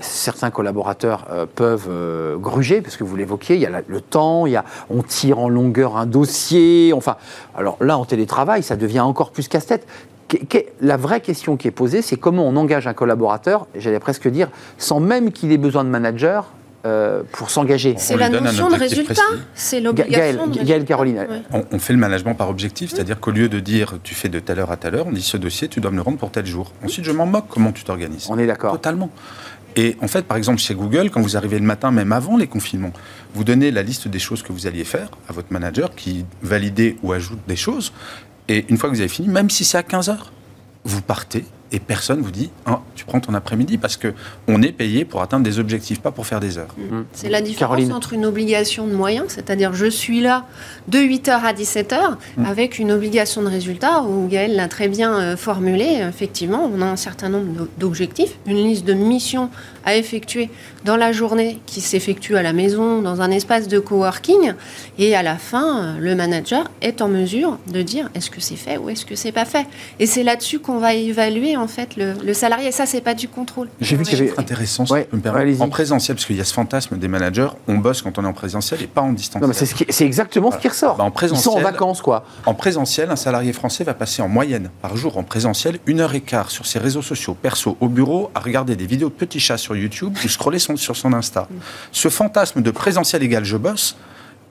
certains 0.00 0.50
collaborateurs 0.50 1.26
euh, 1.30 1.46
peuvent 1.46 1.88
euh, 1.88 2.36
gruger, 2.36 2.82
parce 2.82 2.96
que 2.96 3.04
vous 3.04 3.16
l'évoquiez, 3.16 3.56
il 3.56 3.62
y 3.62 3.66
a 3.66 3.82
le 3.86 4.00
temps, 4.00 4.44
on 4.90 5.02
tire 5.02 5.38
en 5.38 5.48
longueur 5.48 5.96
un 5.96 6.06
dossier, 6.06 6.92
enfin, 6.94 7.16
alors 7.54 7.76
là, 7.80 7.96
en 7.96 8.04
télétravail, 8.04 8.62
ça 8.62 8.76
devient 8.76 9.00
encore 9.00 9.30
plus 9.30 9.48
casse-tête. 9.48 9.86
La 10.80 10.96
vraie 10.96 11.20
question 11.20 11.56
qui 11.56 11.66
est 11.66 11.72
posée, 11.72 12.02
c'est 12.02 12.16
comment 12.16 12.46
on 12.46 12.54
engage 12.56 12.86
un 12.86 12.94
collaborateur, 12.94 13.66
j'allais 13.74 13.98
presque 13.98 14.28
dire, 14.28 14.48
sans 14.78 15.00
même 15.00 15.32
qu'il 15.32 15.50
ait 15.50 15.58
besoin 15.58 15.82
de 15.82 15.88
manager, 15.88 16.52
euh, 16.86 17.22
pour 17.32 17.50
s'engager. 17.50 17.94
C'est 17.98 18.16
la 18.16 18.30
notion 18.30 18.70
de 18.70 18.74
résultat, 18.74 19.22
c'est 19.54 19.80
l'obligation. 19.80 20.48
Gaël, 20.48 20.84
Caroline. 20.84 21.26
On, 21.52 21.78
fait 21.78 21.92
le 21.92 21.98
management 21.98 22.34
par 22.34 22.48
objectif, 22.48 22.90
c'est-à-dire 22.90 23.20
qu'au 23.20 23.30
lieu 23.30 23.48
de 23.48 23.60
dire 23.60 23.98
tu 24.02 24.14
fais 24.14 24.28
de 24.28 24.40
telle 24.40 24.60
heure 24.60 24.70
à 24.70 24.76
telle 24.76 24.94
heure, 24.94 25.06
on 25.06 25.12
dit 25.12 25.22
ce 25.22 25.36
dossier, 25.36 25.68
tu 25.68 25.80
dois 25.80 25.90
me 25.90 25.96
le 25.96 26.02
rendre 26.02 26.18
pour 26.18 26.30
tel 26.30 26.46
jour. 26.46 26.72
Ensuite, 26.82 27.04
je 27.04 27.12
m'en 27.12 27.26
moque 27.26 27.46
comment 27.48 27.72
tu 27.72 27.84
t'organises. 27.84 28.28
On 28.30 28.38
est 28.38 28.46
d'accord. 28.46 28.72
Totalement. 28.72 29.10
Et 29.76 29.96
en 30.00 30.08
fait, 30.08 30.22
par 30.22 30.36
exemple, 30.36 30.58
chez 30.58 30.74
Google, 30.74 31.10
quand 31.10 31.20
vous 31.20 31.36
arrivez 31.36 31.58
le 31.58 31.66
matin, 31.66 31.90
même 31.90 32.12
avant 32.12 32.36
les 32.36 32.46
confinements, 32.46 32.92
vous 33.34 33.44
donnez 33.44 33.70
la 33.70 33.82
liste 33.82 34.08
des 34.08 34.18
choses 34.18 34.42
que 34.42 34.52
vous 34.52 34.66
alliez 34.66 34.84
faire 34.84 35.10
à 35.28 35.32
votre 35.32 35.52
manager 35.52 35.94
qui 35.94 36.24
valide 36.42 36.96
ou 37.02 37.12
ajoute 37.12 37.40
des 37.46 37.56
choses. 37.56 37.92
Et 38.48 38.64
une 38.68 38.78
fois 38.78 38.88
que 38.90 38.94
vous 38.94 39.00
avez 39.00 39.08
fini, 39.08 39.28
même 39.28 39.50
si 39.50 39.64
c'est 39.64 39.78
à 39.78 39.82
15 39.82 40.08
heures, 40.08 40.32
vous 40.84 41.02
partez 41.02 41.44
et 41.72 41.80
personne 41.80 42.20
vous 42.20 42.30
dit 42.30 42.50
ah, 42.66 42.80
tu 42.94 43.04
prends 43.04 43.20
ton 43.20 43.34
après-midi 43.34 43.78
parce 43.78 43.96
que 43.96 44.12
on 44.48 44.62
est 44.62 44.72
payé 44.72 45.04
pour 45.04 45.22
atteindre 45.22 45.44
des 45.44 45.58
objectifs, 45.58 46.00
pas 46.00 46.10
pour 46.10 46.26
faire 46.26 46.40
des 46.40 46.58
heures. 46.58 46.74
Mm. 46.76 47.02
C'est 47.12 47.28
la 47.28 47.40
différence 47.40 47.90
entre 47.90 48.12
une 48.12 48.26
obligation 48.26 48.86
de 48.86 48.94
moyens, 48.94 49.26
c'est-à-dire 49.28 49.72
je 49.72 49.86
suis 49.86 50.20
là 50.20 50.46
de 50.88 50.98
8h 50.98 51.30
à 51.30 51.52
17h, 51.52 52.16
mm. 52.36 52.44
avec 52.44 52.78
une 52.78 52.92
obligation 52.92 53.42
de 53.42 53.48
résultat 53.48 54.02
où 54.02 54.26
Gaël 54.28 54.56
l'a 54.56 54.68
très 54.68 54.88
bien 54.88 55.14
euh, 55.14 55.36
formulé. 55.36 56.00
Effectivement, 56.08 56.70
on 56.72 56.80
a 56.82 56.86
un 56.86 56.96
certain 56.96 57.28
nombre 57.28 57.68
d'objectifs, 57.78 58.36
une 58.46 58.56
liste 58.56 58.84
de 58.84 58.94
missions 58.94 59.50
à 59.84 59.96
effectuer 59.96 60.50
dans 60.84 60.96
la 60.96 61.12
journée 61.12 61.60
qui 61.66 61.80
s'effectue 61.80 62.36
à 62.36 62.42
la 62.42 62.52
maison, 62.52 63.02
dans 63.02 63.20
un 63.20 63.30
espace 63.30 63.68
de 63.68 63.78
coworking, 63.78 64.54
et 64.98 65.14
à 65.14 65.22
la 65.22 65.36
fin, 65.36 65.82
euh, 65.82 65.98
le 65.98 66.14
manager 66.14 66.70
est 66.80 67.02
en 67.02 67.08
mesure 67.08 67.58
de 67.68 67.82
dire 67.82 68.10
est-ce 68.14 68.30
que 68.30 68.40
c'est 68.40 68.56
fait 68.56 68.78
ou 68.78 68.88
est-ce 68.88 69.04
que 69.04 69.14
c'est 69.14 69.32
pas 69.32 69.44
fait? 69.44 69.66
Et 69.98 70.06
c'est 70.06 70.22
là-dessus 70.22 70.58
qu'on 70.58 70.78
va 70.78 70.94
évaluer 70.94 71.56
en 71.56 71.68
fait 71.68 71.96
le, 71.96 72.32
salarié. 72.32 72.68
Et 72.68 72.72
ça, 72.72 72.86
c'est 72.86 73.00
pas 73.00 73.14
du 73.14 73.28
contrôle. 73.28 73.68
J'ai 73.80 73.96
vu 73.96 74.04
qu'il 74.04 74.18
y 74.18 74.22
avait 74.22 74.38
intéressant, 74.38 74.84
en 75.60 75.68
présentiel, 75.68 76.16
parce 76.16 76.26
qu'il 76.26 76.36
y 76.36 76.40
a 76.40 76.44
ce 76.44 76.54
fantasme 76.54 76.98
des 76.98 77.08
managers, 77.08 77.48
on 77.68 77.78
bosse 77.78 78.02
quand 78.02 78.18
on 78.18 78.24
est 78.24 78.28
en 78.28 78.32
présentiel 78.32 78.82
et 78.82 78.86
pas 78.86 79.02
en 79.02 79.12
distanciel. 79.12 79.68
C'est 79.88 80.04
exactement 80.04 80.50
ce 80.50 80.58
qui 80.58 80.68
ressort. 80.68 80.96
Bah, 80.96 81.04
en 81.04 81.10
présentiel, 81.10 81.40
Ils 81.40 81.54
sont 81.54 81.58
en 81.58 81.62
vacances, 81.62 82.00
quoi. 82.00 82.24
En 82.46 82.54
présentiel, 82.54 83.10
un 83.10 83.16
salarié 83.16 83.52
français 83.52 83.84
va 83.84 83.94
passer 83.94 84.22
en 84.22 84.28
moyenne 84.28 84.70
par 84.82 84.96
jour 84.96 85.18
en 85.18 85.22
présentiel 85.22 85.78
une 85.86 86.00
heure 86.00 86.14
et 86.14 86.20
quart 86.20 86.50
sur 86.50 86.66
ses 86.66 86.78
réseaux 86.78 87.02
sociaux, 87.02 87.34
perso, 87.34 87.76
au 87.80 87.88
bureau, 87.88 88.30
à 88.34 88.40
regarder 88.40 88.76
des 88.76 88.86
vidéos 88.86 89.08
de 89.08 89.14
petits 89.14 89.40
chats 89.40 89.58
sur 89.58 89.69
YouTube 89.74 90.16
ou 90.24 90.28
scroller 90.28 90.58
sur 90.58 90.96
son 90.96 91.12
Insta. 91.12 91.48
Ce 91.92 92.08
fantasme 92.08 92.62
de 92.62 92.70
présentiel 92.70 93.22
égal 93.22 93.44
je 93.44 93.56
bosse, 93.56 93.96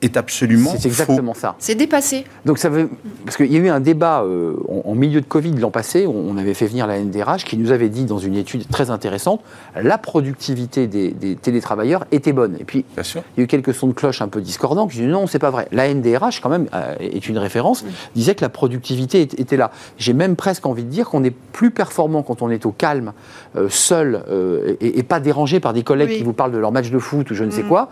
est 0.02 0.16
absolument 0.16 0.72
C'est 0.78 0.86
exactement 0.86 1.34
ça. 1.34 1.56
C'est 1.58 1.74
dépassé. 1.74 2.24
Donc 2.44 2.58
ça 2.58 2.68
veut 2.68 2.88
parce 3.24 3.36
qu'il 3.36 3.52
y 3.52 3.56
a 3.56 3.58
eu 3.58 3.68
un 3.68 3.80
débat 3.80 4.22
euh, 4.22 4.54
en, 4.84 4.94
milieu 4.94 5.20
de 5.20 5.26
Covid 5.26 5.52
l'an 5.52 5.70
passé, 5.70 6.06
on 6.06 6.36
avait 6.36 6.54
fait 6.54 6.66
venir 6.66 6.86
la 6.86 6.98
NDRH 6.98 7.44
qui 7.44 7.56
nous 7.56 7.70
avait 7.70 7.88
dit 7.88 8.04
dans 8.04 8.18
une 8.18 8.36
étude 8.36 8.66
très 8.68 8.90
intéressante, 8.90 9.42
la 9.80 9.98
productivité 9.98 10.86
des, 10.86 11.36
télétravailleurs 11.36 12.06
était 12.12 12.32
bonne. 12.32 12.56
Et 12.58 12.64
puis 12.64 12.84
il 12.96 13.04
y 13.38 13.40
a 13.40 13.44
eu 13.44 13.46
quelques 13.46 13.74
sons 13.74 13.88
de 13.88 13.92
cloche 13.92 14.22
un 14.22 14.28
peu 14.28 14.40
discordants 14.40 14.86
qui 14.86 14.96
disaient 14.98 15.08
non, 15.08 15.26
c'est 15.26 15.38
pas 15.38 15.50
vrai. 15.50 15.68
La 15.72 15.92
NDRH 15.92 16.40
quand 16.40 16.48
même 16.48 16.66
euh, 16.74 16.94
est 16.98 17.28
une 17.28 17.38
référence, 17.38 17.84
disait 18.14 18.34
que 18.34 18.42
la 18.42 18.48
productivité 18.48 19.20
était 19.22 19.56
là. 19.56 19.70
J'ai 19.98 20.12
même 20.12 20.36
presque 20.36 20.66
envie 20.66 20.84
de 20.84 20.90
dire 20.90 21.08
qu'on 21.08 21.24
est 21.24 21.30
plus 21.30 21.70
performant 21.70 22.22
quand 22.22 22.42
on 22.42 22.50
est 22.50 22.66
au 22.66 22.72
calme, 22.72 23.12
euh, 23.56 23.68
seul 23.68 24.24
et, 24.80 25.02
pas 25.02 25.20
dérangé 25.20 25.60
par 25.60 25.72
des 25.72 25.82
collègues 25.82 26.18
qui 26.18 26.22
vous 26.22 26.32
parlent 26.32 26.52
de 26.52 26.58
leur 26.58 26.72
match 26.72 26.90
de 26.90 26.98
foot 26.98 27.30
ou 27.30 27.34
je 27.34 27.44
ne 27.44 27.50
sais 27.50 27.62
mm. 27.62 27.68
quoi. 27.68 27.88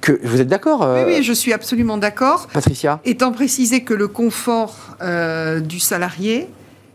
Que 0.00 0.18
vous 0.22 0.40
êtes 0.40 0.48
d'accord 0.48 0.80
Oui, 0.94 1.02
oui, 1.06 1.22
je 1.22 1.32
suis 1.32 1.40
suis 1.40 1.52
absolument 1.52 1.98
d'accord. 1.98 2.48
Patricia 2.52 3.00
Étant 3.04 3.32
précisé 3.32 3.82
que 3.82 3.94
le 3.94 4.08
confort 4.08 4.96
du 5.62 5.80
salarié 5.80 6.48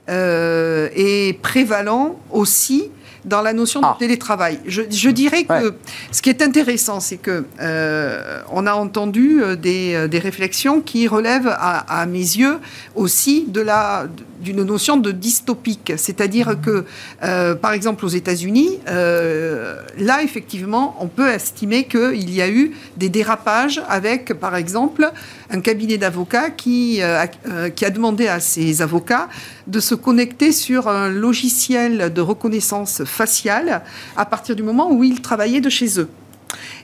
est 0.08 1.42
prévalent 1.42 2.20
aussi 2.32 2.90
dans 3.26 3.42
la 3.42 3.54
notion 3.54 3.82
de 3.82 3.86
ah. 3.86 3.96
télétravail. 3.98 4.60
Je, 4.66 5.10
dirais 5.10 5.44
que 5.44 5.74
ce 6.12 6.22
qui 6.22 6.30
est 6.30 6.42
intéressant, 6.42 7.00
c'est 7.00 7.18
que 7.18 7.46
euh, 7.60 8.42
on 8.52 8.68
a 8.68 8.74
entendu 8.74 9.42
euh, 9.42 9.56
des, 9.56 10.08
des, 10.08 10.20
réflexions 10.20 10.82
qui 10.82 11.08
relèvent 11.08 11.48
à, 11.48 12.02
à 12.02 12.06
mes 12.06 12.20
yeux 12.20 12.60
aussi 12.96 13.46
de 13.48 13.62
la 13.62 14.08
d'une 14.46 14.64
notion 14.64 14.98
de 14.98 15.12
dystopique, 15.12 15.94
c'est-à-dire 15.98 16.56
que, 16.62 16.86
euh, 17.24 17.56
par 17.56 17.74
exemple, 17.74 18.06
aux 18.06 18.10
États-Unis, 18.10 18.80
euh, 18.88 19.82
là, 19.98 20.24
effectivement, 20.24 20.96
on 21.00 21.08
peut 21.08 21.30
estimer 21.30 21.86
qu'il 21.86 22.30
y 22.34 22.42
a 22.42 22.50
eu 22.50 22.72
des 22.98 23.10
dérapages 23.10 23.82
avec, 23.90 24.34
par 24.34 24.56
exemple, 24.56 25.12
un 25.50 25.62
cabinet 25.62 25.98
d'avocats 25.98 26.50
qui, 26.50 27.00
euh, 27.02 27.70
qui 27.70 27.86
a 27.86 27.90
demandé 27.90 28.28
à 28.28 28.40
ses 28.40 28.82
avocats 28.82 29.30
de 29.68 29.80
se 29.80 29.96
connecter 29.96 30.52
sur 30.52 30.88
un 30.88 31.10
logiciel 31.10 32.14
de 32.14 32.22
reconnaissance 32.22 33.04
faciale 33.04 33.84
à 34.16 34.26
partir 34.26 34.56
du 34.56 34.64
moment 34.64 34.92
où 34.92 35.04
ils 35.04 35.22
travaillaient 35.22 35.62
de 35.62 35.70
chez 35.70 36.00
eux. 36.00 36.10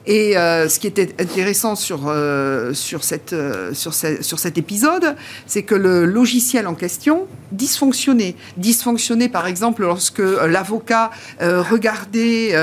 Et 0.05 0.37
euh, 0.37 0.67
ce 0.67 0.79
qui 0.79 0.87
était 0.87 1.13
intéressant 1.19 1.75
sur, 1.75 2.07
euh, 2.07 2.73
sur, 2.73 3.01
euh, 3.33 3.73
sur, 3.73 3.93
sur 3.93 4.39
cet 4.39 4.57
épisode, 4.57 5.15
c'est 5.45 5.63
que 5.63 5.75
le 5.75 6.05
logiciel 6.05 6.67
en 6.67 6.73
question 6.73 7.27
dysfonctionnait. 7.51 8.35
Dysfonctionnait 8.57 9.29
par 9.29 9.47
exemple 9.47 9.83
lorsque 9.83 10.19
l'avocat 10.19 11.11
regardait 11.39 12.55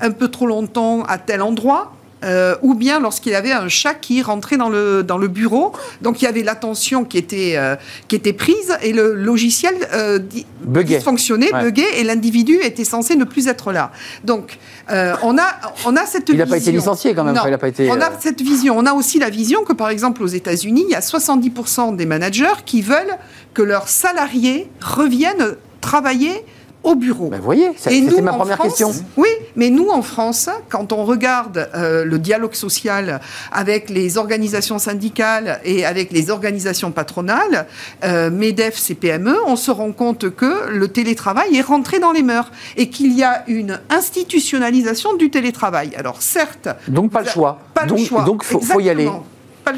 un 0.00 0.10
peu 0.10 0.28
trop 0.28 0.46
longtemps 0.46 1.02
à 1.04 1.18
tel 1.18 1.42
endroit 1.42 1.94
euh, 2.22 2.56
ou 2.62 2.74
bien 2.74 3.00
lorsqu'il 3.00 3.32
y 3.32 3.34
avait 3.34 3.52
un 3.52 3.68
chat 3.68 3.94
qui 3.94 4.22
rentrait 4.22 4.56
dans 4.56 4.68
le, 4.68 5.02
dans 5.02 5.18
le 5.18 5.28
bureau. 5.28 5.72
Donc 6.02 6.22
il 6.22 6.24
y 6.24 6.28
avait 6.28 6.42
l'attention 6.42 7.04
qui, 7.04 7.18
était 7.18 7.54
euh, 7.56 7.76
qui 8.08 8.16
était 8.16 8.32
prise 8.32 8.76
et 8.82 8.92
le 8.92 9.14
logiciel 9.14 9.74
euh, 9.92 10.18
dysfonctionnait, 10.64 11.50
buguait, 11.62 12.00
et 12.00 12.04
l'individu 12.04 12.58
était 12.62 12.84
censé 12.84 13.16
ne 13.16 13.24
plus 13.24 13.48
être 13.48 13.72
là. 13.72 13.92
Donc 14.24 14.58
on, 14.88 15.38
a, 15.38 15.44
on 15.86 15.96
a 15.96 16.06
cette 16.06 16.28
il 16.28 16.32
vision. 16.32 16.34
Il 16.34 16.38
n'a 16.38 16.46
pas 16.46 16.58
été 16.58 16.72
licencié 16.72 17.14
quand 17.14 17.24
même. 17.24 17.38
il 17.46 17.52
a 17.52 17.58
pas 17.58 17.68
été, 17.68 17.90
on 17.90 18.00
a 18.00 18.10
cette 18.20 18.40
vision. 18.40 18.76
On 18.76 18.86
a 18.86 18.92
aussi 18.92 19.18
la 19.18 19.30
vision 19.30 19.64
que 19.64 19.72
par 19.72 19.88
exemple 19.88 20.22
aux 20.22 20.26
États-Unis, 20.26 20.84
il 20.88 20.92
y 20.92 20.94
a 20.94 21.00
70% 21.00 21.96
des 21.96 22.06
managers 22.06 22.62
qui 22.64 22.82
veulent 22.82 23.16
que 23.54 23.62
leurs 23.62 23.88
salariés 23.88 24.70
reviennent 24.80 25.56
travailler 25.80 26.44
au 26.82 26.94
bureau. 26.94 27.28
Ben, 27.28 27.38
vous 27.38 27.44
voyez, 27.44 27.70
c'était 27.76 28.20
ma 28.20 28.32
première 28.32 28.58
question. 28.58 28.92
Oui, 29.16 29.28
mais 29.56 29.70
nous 29.70 29.88
en 29.88 30.02
France, 30.02 30.48
quand 30.68 30.92
on 30.92 31.04
regarde 31.04 31.68
euh, 31.74 32.04
le 32.04 32.18
dialogue 32.18 32.54
social 32.54 33.20
avec 33.52 33.90
les 33.90 34.18
organisations 34.18 34.78
syndicales 34.78 35.60
et 35.64 35.84
avec 35.84 36.12
les 36.12 36.30
organisations 36.30 36.90
patronales, 36.90 37.66
euh, 38.04 38.30
MEDEF, 38.30 38.76
CPME, 38.76 39.36
on 39.46 39.56
se 39.56 39.70
rend 39.70 39.92
compte 39.92 40.30
que 40.30 40.68
le 40.70 40.88
télétravail 40.88 41.56
est 41.56 41.62
rentré 41.62 41.98
dans 41.98 42.12
les 42.12 42.22
mœurs 42.22 42.50
et 42.76 42.88
qu'il 42.88 43.12
y 43.12 43.22
a 43.22 43.44
une 43.46 43.80
institutionnalisation 43.90 45.16
du 45.16 45.30
télétravail. 45.30 45.90
Alors 45.96 46.22
certes... 46.22 46.68
Donc 46.88 47.12
pas 47.12 47.22
le 47.22 47.28
choix. 47.28 47.58
Pas 47.74 47.86
donc, 47.86 47.98
le 47.98 48.04
choix. 48.04 48.24
Donc 48.24 48.44
il 48.50 48.60
faut 48.60 48.80
y 48.80 48.90
aller. 48.90 49.08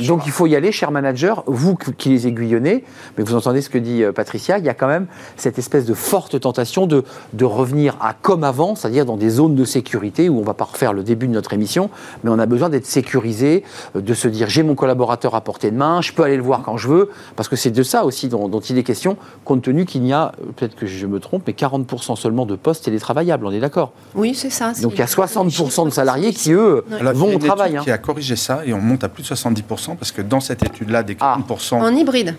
Donc 0.07 0.23
il 0.27 0.33
faut 0.33 0.47
y 0.47 0.57
aller, 0.57 0.73
cher 0.73 0.91
manager, 0.91 1.45
vous 1.47 1.77
qui 1.77 2.09
les 2.09 2.27
aiguillonnez, 2.27 2.85
mais 3.17 3.25
vous 3.25 3.35
entendez 3.35 3.61
ce 3.61 3.69
que 3.69 3.79
dit 3.79 4.03
euh, 4.03 4.13
Patricia, 4.13 4.59
il 4.59 4.65
y 4.65 4.69
a 4.69 4.75
quand 4.75 4.87
même 4.87 5.07
cette 5.37 5.59
espèce 5.59 5.85
de 5.85 5.95
forte 5.95 6.41
tentation 6.41 6.87
de, 6.87 7.05
de 7.33 7.45
revenir 7.45 7.97
à 8.01 8.15
comme 8.15 8.45
avant, 8.45 8.75
c'est-à-dire 8.75 9.05
dans 9.05 9.17
des 9.17 9.31
zones 9.31 9.55
de 9.55 9.65
sécurité 9.65 10.29
où 10.29 10.39
on 10.39 10.43
va 10.43 10.55
pas 10.55 10.65
refaire 10.65 10.93
le 10.93 11.03
début 11.03 11.29
de 11.29 11.33
notre 11.33 11.53
émission, 11.53 11.91
mais 12.23 12.31
on 12.31 12.39
a 12.39 12.47
besoin 12.47 12.71
d'être 12.71 12.87
sécurisé, 12.87 13.63
euh, 13.95 14.01
de 14.01 14.15
se 14.15 14.29
dire 14.29 14.49
j'ai 14.49 14.63
mon 14.63 14.75
collaborateur 14.75 15.35
à 15.35 15.43
portée 15.43 15.71
de 15.71 15.77
main, 15.77 16.01
je 16.01 16.13
peux 16.13 16.23
aller 16.23 16.37
le 16.37 16.43
voir 16.43 16.63
quand 16.63 16.77
je 16.77 16.89
veux, 16.89 17.11
parce 17.37 17.49
que 17.49 17.57
c'est 17.57 17.71
de 17.71 17.83
ça 17.83 18.05
aussi 18.05 18.29
dont, 18.29 18.49
il 18.61 18.79
est 18.79 18.83
question, 18.83 19.17
compte 19.45 19.63
tenu 19.63 19.85
qu'il 19.85 20.07
y 20.07 20.13
a, 20.13 20.33
euh, 20.41 20.53
peut-être 20.57 20.75
que 20.75 20.87
je 20.87 21.07
me 21.07 21.21
trompe, 21.21 21.45
mais 21.47 21.53
40% 21.53 22.17
seulement 22.17 22.47
de 22.47 22.57
postes 22.57 22.85
télétravaillables, 22.85 23.47
on 23.47 23.53
est 23.53 23.61
d'accord? 23.61 23.93
Oui, 24.15 24.35
c'est 24.35 24.51
ça. 24.51 24.73
Donc 24.83 24.93
il 24.95 24.99
y 24.99 25.03
a 25.03 25.07
60% 25.07 25.85
de 25.85 25.91
salariés 25.91 26.33
qui, 26.33 26.53
eux, 26.53 26.85
vont 26.89 27.35
au 27.35 27.39
travail. 27.39 27.77
Hein. 27.77 27.81
qui 27.83 27.91
a 27.91 27.99
corrigé 27.99 28.37
ça 28.37 28.63
et 28.65 28.73
on 28.73 28.81
monte 28.81 29.05
à 29.05 29.09
plus 29.09 29.23
de 29.23 29.35
70% 29.35 29.74
parce 29.97 30.13
que 30.13 30.23
dans 30.23 30.41
cette 30.41 30.65
étude-là, 30.65 31.03
des 31.03 31.15
40%. 31.15 31.79
Ah. 31.81 31.85
en 31.85 31.95
hybride 31.95 32.35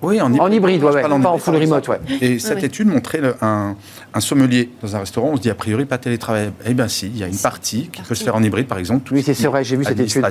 oui, 0.00 0.20
en 0.20 0.32
hybride, 0.50 0.84
en 0.84 1.20
pas 1.20 1.30
en 1.30 1.38
full 1.38 1.56
remote. 1.56 1.88
Ouais. 1.88 1.98
Et 2.20 2.38
cette 2.38 2.62
étude 2.62 2.86
montrait 2.86 3.20
un, 3.40 3.76
sommelier 4.20 4.70
dans 4.82 4.96
un 4.96 5.00
restaurant, 5.00 5.30
on 5.32 5.36
se 5.36 5.42
dit 5.42 5.50
a 5.50 5.54
priori 5.54 5.84
pas 5.84 5.98
télétravail. 5.98 6.50
Eh 6.66 6.74
bien 6.74 6.88
si, 6.88 7.06
il 7.06 7.18
y 7.18 7.24
a 7.24 7.28
une 7.28 7.38
partie 7.38 7.88
qui 7.88 8.02
peut 8.02 8.14
se 8.14 8.24
faire 8.24 8.34
en 8.34 8.42
hybride 8.42 8.66
par 8.66 8.78
exemple. 8.78 9.12
Oui, 9.12 9.22
c'est 9.22 9.46
vrai, 9.46 9.64
j'ai 9.64 9.76
vu 9.76 9.84
cette 9.84 10.00
étude. 10.00 10.24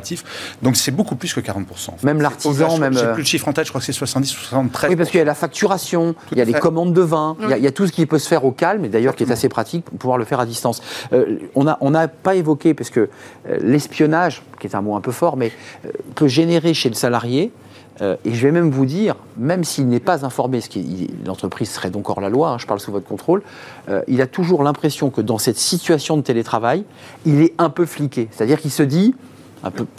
Donc 0.61 0.75
c'est 0.75 0.91
beaucoup 0.91 1.15
plus 1.15 1.33
que 1.33 1.39
40%. 1.39 2.03
Même 2.03 2.21
l'artisan, 2.21 2.77
même. 2.77 2.93
J'ai 2.93 3.07
plus 3.13 3.21
le 3.21 3.27
chiffre 3.27 3.47
en 3.47 3.53
tête, 3.53 3.65
je 3.65 3.71
crois 3.71 3.79
que 3.79 3.85
c'est 3.85 3.93
70 3.93 4.27
73. 4.27 4.89
Oui, 4.89 4.95
parce 4.95 5.09
qu'il 5.09 5.19
y 5.19 5.21
a 5.21 5.25
la 5.25 5.35
facturation, 5.35 6.15
il 6.31 6.37
y 6.37 6.41
a 6.41 6.45
les 6.45 6.53
commandes 6.53 6.93
de 6.93 7.01
vin, 7.01 7.35
il, 7.41 7.63
y 7.63 7.67
a, 7.67 7.71
tout 7.71 7.87
ce 7.87 7.91
qui 7.91 8.05
peut 8.05 8.19
se 8.19 8.27
faire 8.27 8.45
au 8.45 8.51
calme, 8.51 8.85
et 8.85 8.89
d'ailleurs 8.89 9.15
qui 9.15 9.23
est 9.23 9.31
assez 9.31 9.49
pratique 9.49 9.85
pour 9.85 9.97
pouvoir 9.97 10.17
le 10.17 10.25
faire 10.25 10.39
à 10.39 10.45
distance. 10.45 10.81
Euh, 11.13 11.37
on 11.55 11.63
n'a 11.63 11.77
on 11.81 11.93
pas 12.23 12.35
évoqué, 12.35 12.73
parce 12.73 12.89
que 12.89 13.09
euh, 13.49 13.57
l'espionnage, 13.61 14.43
qui 14.59 14.67
est 14.67 14.75
un 14.75 14.81
mot 14.81 14.95
un 14.95 15.01
peu 15.01 15.11
fort, 15.11 15.37
mais 15.37 15.51
euh, 15.85 15.91
peut 16.15 16.27
générer 16.27 16.73
chez 16.73 16.89
le 16.89 16.95
salarié 16.95 17.51
euh, 18.01 18.15
et 18.25 18.33
je 18.33 18.45
vais 18.45 18.51
même 18.51 18.69
vous 18.69 18.85
dire, 18.85 19.15
même 19.37 19.63
s'il 19.63 19.87
n'est 19.87 19.99
pas 19.99 20.25
informé, 20.25 20.61
ce 20.61 20.69
qui 20.69 21.09
l'entreprise 21.25 21.69
serait 21.69 21.89
donc 21.89 22.09
hors 22.09 22.21
la 22.21 22.29
loi, 22.29 22.49
hein, 22.49 22.57
je 22.57 22.65
parle 22.65 22.79
sous 22.79 22.91
votre 22.91 23.07
contrôle, 23.07 23.41
euh, 23.89 24.01
il 24.07 24.21
a 24.21 24.27
toujours 24.27 24.63
l'impression 24.63 25.09
que 25.09 25.21
dans 25.21 25.37
cette 25.37 25.57
situation 25.57 26.17
de 26.17 26.21
télétravail, 26.21 26.83
il 27.25 27.41
est 27.41 27.53
un 27.57 27.69
peu 27.69 27.85
fliqué. 27.85 28.27
C'est-à-dire 28.31 28.59
qu'il 28.59 28.71
se 28.71 28.83
dit, 28.83 29.15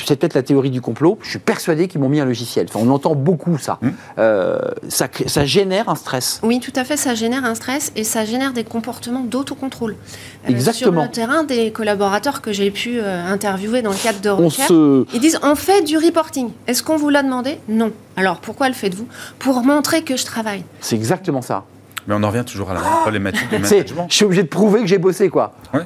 c'est 0.04 0.16
peut-être 0.18 0.34
la 0.34 0.42
théorie 0.42 0.70
du 0.70 0.80
complot. 0.80 1.18
Je 1.22 1.30
suis 1.30 1.38
persuadé 1.38 1.88
qu'ils 1.88 2.00
m'ont 2.00 2.08
mis 2.08 2.20
un 2.20 2.24
logiciel. 2.24 2.66
Enfin, 2.68 2.80
on 2.82 2.90
entend 2.90 3.14
beaucoup 3.14 3.58
ça. 3.58 3.78
Hum. 3.82 3.92
Euh, 4.18 4.58
ça. 4.88 5.08
ça. 5.26 5.44
génère 5.44 5.88
un 5.88 5.94
stress. 5.94 6.40
Oui, 6.42 6.60
tout 6.60 6.72
à 6.76 6.84
fait. 6.84 6.96
Ça 6.96 7.14
génère 7.14 7.44
un 7.44 7.54
stress 7.54 7.92
et 7.96 8.04
ça 8.04 8.24
génère 8.24 8.52
des 8.52 8.64
comportements 8.64 9.24
d'autocontrôle. 9.24 9.96
Euh, 10.44 10.50
Exactement. 10.50 11.02
Sur 11.02 11.10
le 11.10 11.14
terrain, 11.14 11.44
des 11.44 11.70
collaborateurs 11.70 12.40
que 12.40 12.52
j'ai 12.52 12.70
pu 12.70 12.98
euh, 12.98 13.24
interviewer 13.26 13.82
dans 13.82 13.90
le 13.90 13.96
cadre 13.96 14.20
de 14.20 14.30
recherche, 14.30 14.70
ils 14.70 15.20
disent 15.20 15.38
on 15.42 15.54
fait 15.54 15.82
du 15.82 15.96
reporting. 15.96 16.50
Est-ce 16.66 16.82
qu'on 16.82 16.96
vous 16.96 17.08
l'a 17.08 17.22
demandé? 17.22 17.58
Non. 17.68 17.92
Alors 18.16 18.40
pourquoi 18.40 18.68
le 18.68 18.74
faites-vous? 18.74 19.06
Pour 19.38 19.62
montrer 19.62 20.02
que 20.02 20.16
je 20.16 20.24
travaille. 20.24 20.64
C'est 20.80 20.96
exactement 20.96 21.42
ça. 21.42 21.64
Mais 22.08 22.14
on 22.14 22.22
en 22.22 22.28
revient 22.28 22.44
toujours 22.44 22.70
à 22.70 22.74
la 22.74 22.80
problématique 22.80 23.50
du 23.50 23.58
management. 23.58 24.06
Je 24.08 24.14
suis 24.14 24.24
obligé 24.24 24.42
de 24.42 24.48
prouver 24.48 24.80
que 24.80 24.86
j'ai 24.86 24.96
bossé, 24.96 25.28
quoi. 25.28 25.52
Ouais. 25.74 25.82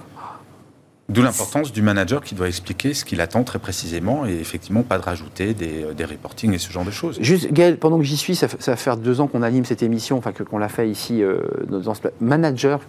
D'où 1.12 1.22
l'importance 1.22 1.72
du 1.72 1.82
manager 1.82 2.22
qui 2.22 2.34
doit 2.34 2.48
expliquer 2.48 2.94
ce 2.94 3.04
qu'il 3.04 3.20
attend 3.20 3.44
très 3.44 3.58
précisément 3.58 4.26
et 4.26 4.32
effectivement 4.32 4.82
pas 4.82 4.98
de 4.98 5.02
rajouter 5.02 5.52
des, 5.52 5.84
euh, 5.84 5.92
des 5.92 6.04
reportings 6.04 6.54
et 6.54 6.58
ce 6.58 6.70
genre 6.70 6.84
de 6.84 6.90
choses. 6.90 7.18
Juste, 7.20 7.52
Gaël, 7.52 7.76
pendant 7.76 7.98
que 7.98 8.04
j'y 8.04 8.16
suis, 8.16 8.34
ça, 8.34 8.46
va 8.46 8.76
faire 8.76 8.96
deux 8.96 9.20
ans 9.20 9.26
qu'on 9.26 9.42
anime 9.42 9.64
cette 9.64 9.82
émission, 9.82 10.16
enfin 10.16 10.32
qu'on 10.32 10.58
l'a 10.58 10.68
fait 10.68 10.88
ici 10.88 11.22
euh, 11.22 11.40
dans 11.68 11.94
ce 11.94 12.00
manager, 12.20 12.80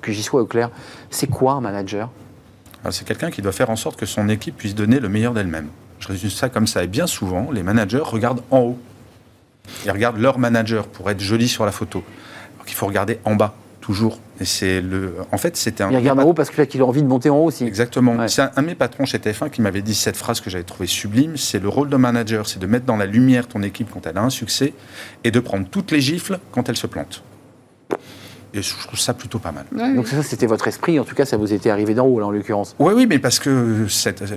que, 0.00 0.12
j'y 0.12 0.22
sois 0.22 0.42
au 0.42 0.46
clair, 0.46 0.70
c'est 1.10 1.26
quoi 1.26 1.54
un 1.54 1.60
manager? 1.60 2.10
C'est 2.90 3.06
quelqu'un 3.06 3.30
qui 3.30 3.42
doit 3.42 3.52
faire 3.52 3.70
en 3.70 3.76
sorte 3.76 3.98
que 3.98 4.06
son 4.06 4.28
équipe 4.28 4.56
puisse 4.56 4.74
donner 4.74 5.00
le 5.00 5.08
meilleur 5.08 5.32
d'elle-même. 5.32 5.68
Je 6.00 6.08
résume 6.08 6.30
ça 6.30 6.50
comme 6.50 6.66
ça. 6.66 6.84
Et 6.84 6.86
bien 6.86 7.06
souvent, 7.06 7.50
les 7.50 7.62
managers 7.62 8.02
regardent 8.02 8.42
en 8.50 8.58
haut. 8.60 8.78
Ils 9.86 9.90
regardent 9.90 10.18
leur 10.18 10.38
manager 10.38 10.86
pour 10.86 11.10
être 11.10 11.20
joli 11.20 11.48
sur 11.48 11.64
la 11.64 11.72
photo. 11.72 12.04
Alors 12.54 12.66
qu'il 12.66 12.76
faut 12.76 12.86
regarder 12.86 13.18
en 13.24 13.36
bas 13.36 13.54
toujours. 13.84 14.18
Et 14.40 14.46
c'est 14.46 14.80
le. 14.80 15.14
En 15.30 15.36
fait, 15.36 15.58
c'était 15.58 15.84
un. 15.84 15.90
Il 15.90 15.96
regarde 15.96 16.18
en 16.18 16.22
haut 16.22 16.32
parce 16.32 16.50
qu'il 16.50 16.80
a 16.80 16.86
envie 16.86 17.02
de 17.02 17.06
monter 17.06 17.28
en 17.28 17.36
haut 17.36 17.44
aussi. 17.44 17.64
Exactement. 17.64 18.26
C'est 18.28 18.40
un, 18.40 18.62
de 18.62 18.66
mes 18.66 18.74
patrons 18.74 19.04
chez 19.04 19.18
TF1 19.18 19.50
qui 19.50 19.60
m'avait 19.60 19.82
dit 19.82 19.94
cette 19.94 20.16
phrase 20.16 20.40
que 20.40 20.48
j'avais 20.48 20.64
trouvée 20.64 20.86
sublime. 20.86 21.36
C'est 21.36 21.58
le 21.58 21.68
rôle 21.68 21.90
de 21.90 21.96
manager, 21.96 22.48
c'est 22.48 22.58
de 22.58 22.66
mettre 22.66 22.86
dans 22.86 22.96
la 22.96 23.04
lumière 23.04 23.46
ton 23.46 23.62
équipe 23.62 23.90
quand 23.92 24.06
elle 24.06 24.16
a 24.16 24.22
un 24.22 24.30
succès 24.30 24.72
et 25.22 25.30
de 25.30 25.38
prendre 25.38 25.68
toutes 25.68 25.90
les 25.90 26.00
gifles 26.00 26.38
quand 26.50 26.70
elle 26.70 26.76
se 26.76 26.86
plante. 26.86 27.22
Et 28.54 28.62
je 28.62 28.86
trouve 28.86 28.98
ça 28.98 29.12
plutôt 29.12 29.38
pas 29.38 29.52
mal. 29.52 29.66
Donc 29.94 30.06
ça, 30.06 30.22
c'était 30.22 30.46
votre 30.46 30.66
esprit. 30.66 30.98
En 30.98 31.04
tout 31.04 31.14
cas, 31.14 31.26
ça 31.26 31.36
vous 31.36 31.52
était 31.52 31.70
arrivé 31.70 31.92
d'en 31.92 32.06
haut, 32.06 32.20
là, 32.20 32.26
en 32.26 32.30
l'occurrence. 32.30 32.74
Oui, 32.78 32.94
oui, 32.96 33.06
mais 33.06 33.18
parce 33.18 33.38
que 33.38 33.86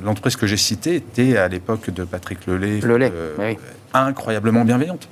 l'entreprise 0.03 0.35
que 0.35 0.47
j'ai 0.47 0.57
citée 0.57 0.95
était 0.95 1.37
à 1.37 1.47
l'époque 1.47 1.89
de 1.91 2.03
Patrick 2.03 2.45
Lelay, 2.47 2.81
Lelay 2.81 3.11
euh, 3.13 3.53
incroyablement 3.93 4.65
bienveillante. 4.65 5.07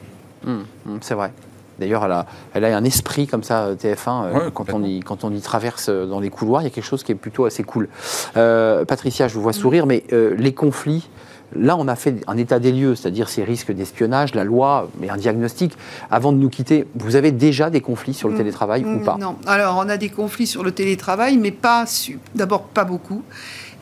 Hum, 0.45 0.65
hum, 0.87 0.99
c'est 1.01 1.13
vrai. 1.13 1.31
D'ailleurs, 1.79 2.05
elle 2.05 2.11
a, 2.11 2.25
elle 2.53 2.65
a 2.65 2.75
un 2.75 2.83
esprit 2.83 3.27
comme 3.27 3.43
ça, 3.43 3.65
euh, 3.65 3.75
TF1, 3.75 4.25
euh, 4.25 4.49
quand, 4.53 4.73
on 4.73 4.83
y, 4.83 4.99
quand 5.01 5.23
on 5.23 5.31
y 5.31 5.41
traverse 5.41 5.87
euh, 5.89 6.05
dans 6.05 6.19
les 6.19 6.29
couloirs, 6.29 6.61
il 6.61 6.65
y 6.65 6.67
a 6.67 6.71
quelque 6.71 6.85
chose 6.85 7.03
qui 7.03 7.11
est 7.11 7.15
plutôt 7.15 7.45
assez 7.45 7.63
cool. 7.63 7.89
Patricia, 8.33 9.27
je 9.27 9.35
vous 9.35 9.41
vois 9.41 9.53
sourire, 9.53 9.85
mais 9.85 10.03
les 10.11 10.53
conflits, 10.53 11.09
Là, 11.55 11.77
on 11.77 11.87
a 11.87 11.95
fait 11.95 12.15
un 12.27 12.37
état 12.37 12.59
des 12.59 12.71
lieux, 12.71 12.95
c'est-à-dire 12.95 13.29
ces 13.29 13.43
risques 13.43 13.71
d'espionnage, 13.71 14.35
la 14.35 14.43
loi, 14.43 14.89
mais 14.99 15.09
un 15.09 15.15
diagnostic. 15.15 15.77
Avant 16.09 16.33
de 16.33 16.37
nous 16.37 16.49
quitter, 16.49 16.85
vous 16.95 17.15
avez 17.15 17.31
déjà 17.31 17.69
des 17.69 17.81
conflits 17.81 18.13
sur 18.13 18.27
le 18.27 18.33
mm. 18.33 18.37
télétravail 18.37 18.83
ou 18.83 18.99
pas? 18.99 19.17
Non. 19.19 19.35
Alors, 19.45 19.77
on 19.77 19.87
a 19.87 19.97
des 19.97 20.09
conflits 20.09 20.47
sur 20.47 20.63
le 20.63 20.71
télétravail, 20.71 21.37
mais 21.37 21.51
pas 21.51 21.85
d'abord 22.33 22.63
pas 22.63 22.83
beaucoup 22.83 23.23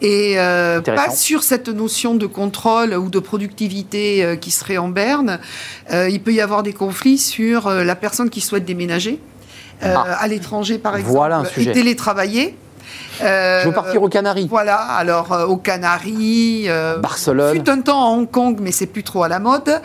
et 0.04 0.38
euh, 0.38 0.82
pas 0.82 1.10
sur 1.10 1.44
cette 1.44 1.70
notion 1.70 2.14
de 2.14 2.26
contrôle 2.28 2.94
ou 2.94 3.10
de 3.10 3.20
productivité 3.20 4.24
euh, 4.24 4.36
qui 4.36 4.52
serait 4.52 4.78
en 4.78 4.90
berne. 4.90 5.40
Euh, 5.92 6.10
il 6.10 6.22
peut 6.22 6.34
y 6.34 6.42
avoir 6.42 6.62
des 6.62 6.74
conflits 6.74 7.18
sur 7.18 7.70
la 7.70 7.96
personne 7.96 8.30
qui 8.30 8.42
souhaite 8.42 8.66
déménager 8.66 9.20
ah. 9.82 10.02
à 10.02 10.28
l'étranger, 10.28 10.78
par 10.78 10.98
exemple, 10.98 11.16
voilà 11.16 11.38
un 11.38 11.46
sujet. 11.46 11.72
et 11.72 11.74
télétravailler. 11.74 12.56
Euh, 13.22 13.62
Je 13.62 13.68
veux 13.68 13.74
partir 13.74 14.02
aux 14.02 14.10
Canaries. 14.10 14.48
Voilà, 14.50 14.78
alors 14.78 15.32
euh, 15.32 15.46
aux 15.46 15.58
Canaries. 15.58 16.66
Euh, 16.68 16.98
Barcelone. 16.98 17.56
Fut 17.56 17.70
un 17.70 17.82
temps 17.82 18.04
à 18.04 18.18
Hong 18.18 18.30
Kong, 18.30 18.58
mais 18.62 18.72
c'est 18.72 18.88
plus 18.88 19.04
trop 19.04 19.24
à 19.24 19.28
la 19.28 19.40
mode. 19.40 19.82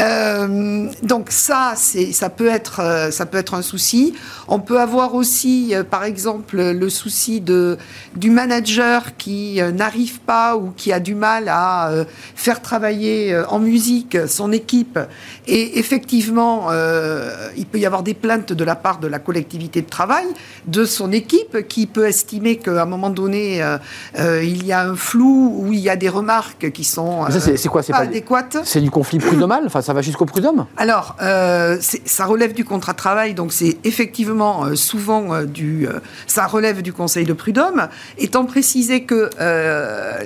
Euh, 0.00 0.88
donc 1.02 1.30
ça, 1.30 1.74
c'est, 1.76 2.12
ça 2.12 2.30
peut 2.30 2.48
être, 2.48 3.08
ça 3.10 3.26
peut 3.26 3.38
être 3.38 3.54
un 3.54 3.62
souci. 3.62 4.14
On 4.48 4.58
peut 4.58 4.80
avoir 4.80 5.14
aussi, 5.14 5.74
par 5.90 6.04
exemple, 6.04 6.56
le 6.56 6.90
souci 6.90 7.40
de 7.40 7.78
du 8.16 8.30
manager 8.30 9.16
qui 9.16 9.60
n'arrive 9.72 10.20
pas 10.20 10.56
ou 10.56 10.72
qui 10.76 10.92
a 10.92 11.00
du 11.00 11.14
mal 11.14 11.48
à 11.48 11.90
faire 12.34 12.60
travailler 12.62 13.36
en 13.48 13.58
musique 13.58 14.16
son 14.26 14.52
équipe. 14.52 14.98
Et 15.46 15.78
effectivement, 15.78 16.68
il 17.56 17.66
peut 17.66 17.78
y 17.78 17.86
avoir 17.86 18.02
des 18.02 18.14
plaintes 18.14 18.52
de 18.52 18.64
la 18.64 18.76
part 18.76 18.98
de 18.98 19.08
la 19.08 19.18
collectivité 19.18 19.82
de 19.82 19.88
travail, 19.88 20.26
de 20.66 20.84
son 20.84 21.12
équipe, 21.12 21.66
qui 21.68 21.86
peut 21.86 22.06
estimer 22.06 22.23
qu'à 22.62 22.82
un 22.82 22.86
moment 22.86 23.10
donné, 23.10 23.62
euh, 23.62 23.78
euh, 24.18 24.42
il 24.42 24.64
y 24.66 24.72
a 24.72 24.82
un 24.82 24.96
flou 24.96 25.54
ou 25.58 25.72
il 25.72 25.78
y 25.78 25.88
a 25.88 25.96
des 25.96 26.08
remarques 26.08 26.70
qui 26.72 26.84
sont 26.84 27.26
c'est 27.30 27.68
quoi, 27.68 27.82
pas, 27.82 27.98
adéquates. 27.98 28.58
C'est 28.64 28.80
du 28.80 28.90
conflit 28.90 29.18
prud'homal 29.18 29.64
Enfin, 29.66 29.82
ça 29.82 29.92
va 29.92 30.02
jusqu'au 30.02 30.26
prud'homme 30.26 30.66
Alors, 30.76 31.16
euh, 31.22 31.78
ça 32.04 32.24
relève 32.24 32.52
du 32.52 32.64
contrat 32.64 32.92
de 32.92 32.98
travail, 32.98 33.34
donc 33.34 33.52
c'est 33.52 33.78
effectivement 33.84 34.74
souvent 34.74 35.42
du... 35.42 35.88
ça 36.26 36.46
relève 36.46 36.82
du 36.82 36.92
conseil 36.92 37.24
de 37.24 37.32
prud'homme, 37.32 37.88
étant 38.18 38.44
précisé 38.44 39.04
que 39.04 39.30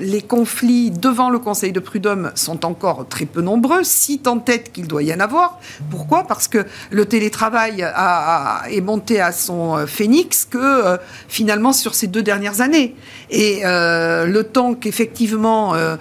les 0.01 0.22
conflits 0.22 0.90
devant 0.90 1.30
le 1.30 1.38
conseil 1.38 1.72
de 1.72 1.80
prud'homme 1.80 2.30
sont 2.34 2.64
encore 2.64 3.07
très 3.09 3.26
peu 3.26 3.42
nombreux, 3.42 3.84
si 3.84 4.18
tant 4.18 4.42
est 4.46 4.72
qu'il 4.72 4.86
doit 4.86 5.03
y 5.03 5.12
en 5.12 5.20
avoir. 5.20 5.59
Pourquoi? 5.90 6.24
Parce 6.24 6.49
que 6.49 6.66
le 6.90 7.05
télétravail 7.07 7.82
a, 7.82 8.62
est 8.70 8.80
monté 8.80 9.20
à 9.20 9.32
son 9.32 9.86
phénix 9.86 10.44
que 10.44 10.99
finalement 11.28 11.72
sur 11.72 11.88
ces 11.95 12.07
deux 12.07 12.22
dernières 12.22 12.61
années. 12.61 12.95
Et 13.30 13.61
euh, 13.64 14.26
le 14.26 14.45
temps 14.45 14.74
qu'effectivement 14.74 15.74
euh, 15.74 15.97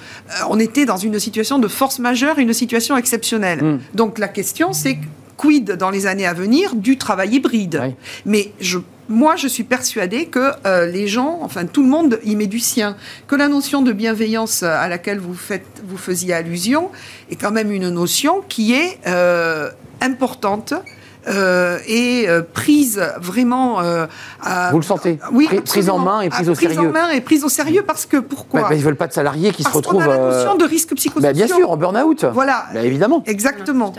on 0.49 0.59
était 0.59 0.85
dans 0.85 0.97
une 0.97 1.19
situation 1.19 1.59
de 1.59 1.67
force 1.67 1.99
majeure, 1.99 2.39
une 2.39 2.53
situation 2.53 2.97
exceptionnelle. 2.97 3.63
Mm. 3.63 3.79
Donc 3.93 4.19
la 4.19 4.27
question 4.27 4.73
c'est 4.73 4.97
quid 5.37 5.71
dans 5.73 5.89
les 5.89 6.07
années 6.07 6.25
à 6.25 6.33
venir 6.33 6.75
du 6.75 6.97
travail 6.97 7.35
hybride? 7.35 7.93
Mais 8.25 8.51
je 8.59 8.79
moi, 9.09 9.37
je 9.37 9.47
suis 9.47 9.63
persuadée 9.63 10.25
que 10.25 10.51
euh, 10.65 10.85
les 10.85 11.07
gens, 11.07 11.39
enfin 11.41 11.65
tout 11.65 11.81
le 11.81 11.87
monde 11.87 12.19
y 12.25 12.35
met 12.35 12.47
du 12.47 12.59
sien, 12.59 12.97
que 13.27 13.37
la 13.37 13.47
notion 13.47 13.81
de 13.81 13.93
bienveillance 13.93 14.63
à 14.63 14.89
laquelle 14.89 15.19
vous, 15.19 15.33
faites, 15.33 15.81
vous 15.87 15.95
faisiez 15.95 16.33
allusion 16.33 16.89
est 17.31 17.37
quand 17.37 17.51
même 17.51 17.71
une 17.71 17.87
notion 17.87 18.41
qui 18.49 18.73
est 18.73 18.99
importante 20.01 20.73
euh, 21.27 21.79
et 21.87 22.25
euh, 22.27 22.41
prise 22.41 23.01
vraiment. 23.19 23.81
Euh, 23.81 24.05
Vous 24.71 24.77
le 24.77 24.83
sentez 24.83 25.19
Oui, 25.31 25.47
prise 25.65 25.89
en 25.89 25.99
main 25.99 26.21
et 26.21 26.29
prise 26.29 26.49
au 26.49 26.55
sérieux. 26.55 26.75
Prise 26.75 26.87
en 26.87 26.91
main 26.91 27.09
et 27.09 27.21
prise 27.21 27.43
au 27.43 27.49
sérieux 27.49 27.83
parce 27.85 28.05
que 28.05 28.17
pourquoi 28.17 28.61
bah, 28.61 28.67
Ils 28.71 28.77
ne 28.77 28.83
veulent 28.83 28.95
pas 28.95 29.07
de 29.07 29.13
salariés 29.13 29.51
qui 29.51 29.63
se 29.63 29.69
retrouvent. 29.69 30.05
Parce 30.05 30.17
a 30.17 30.21
la 30.21 30.37
notion 30.37 30.55
de 30.55 30.65
risque 30.65 30.95
psychosocial. 30.95 31.33
Bah, 31.33 31.37
bien 31.37 31.47
sûr, 31.53 31.69
en 31.69 31.77
burn-out. 31.77 32.25
Voilà. 32.33 32.65
Bah, 32.73 32.81
évidemment. 32.83 33.23
Exactement. 33.25 33.93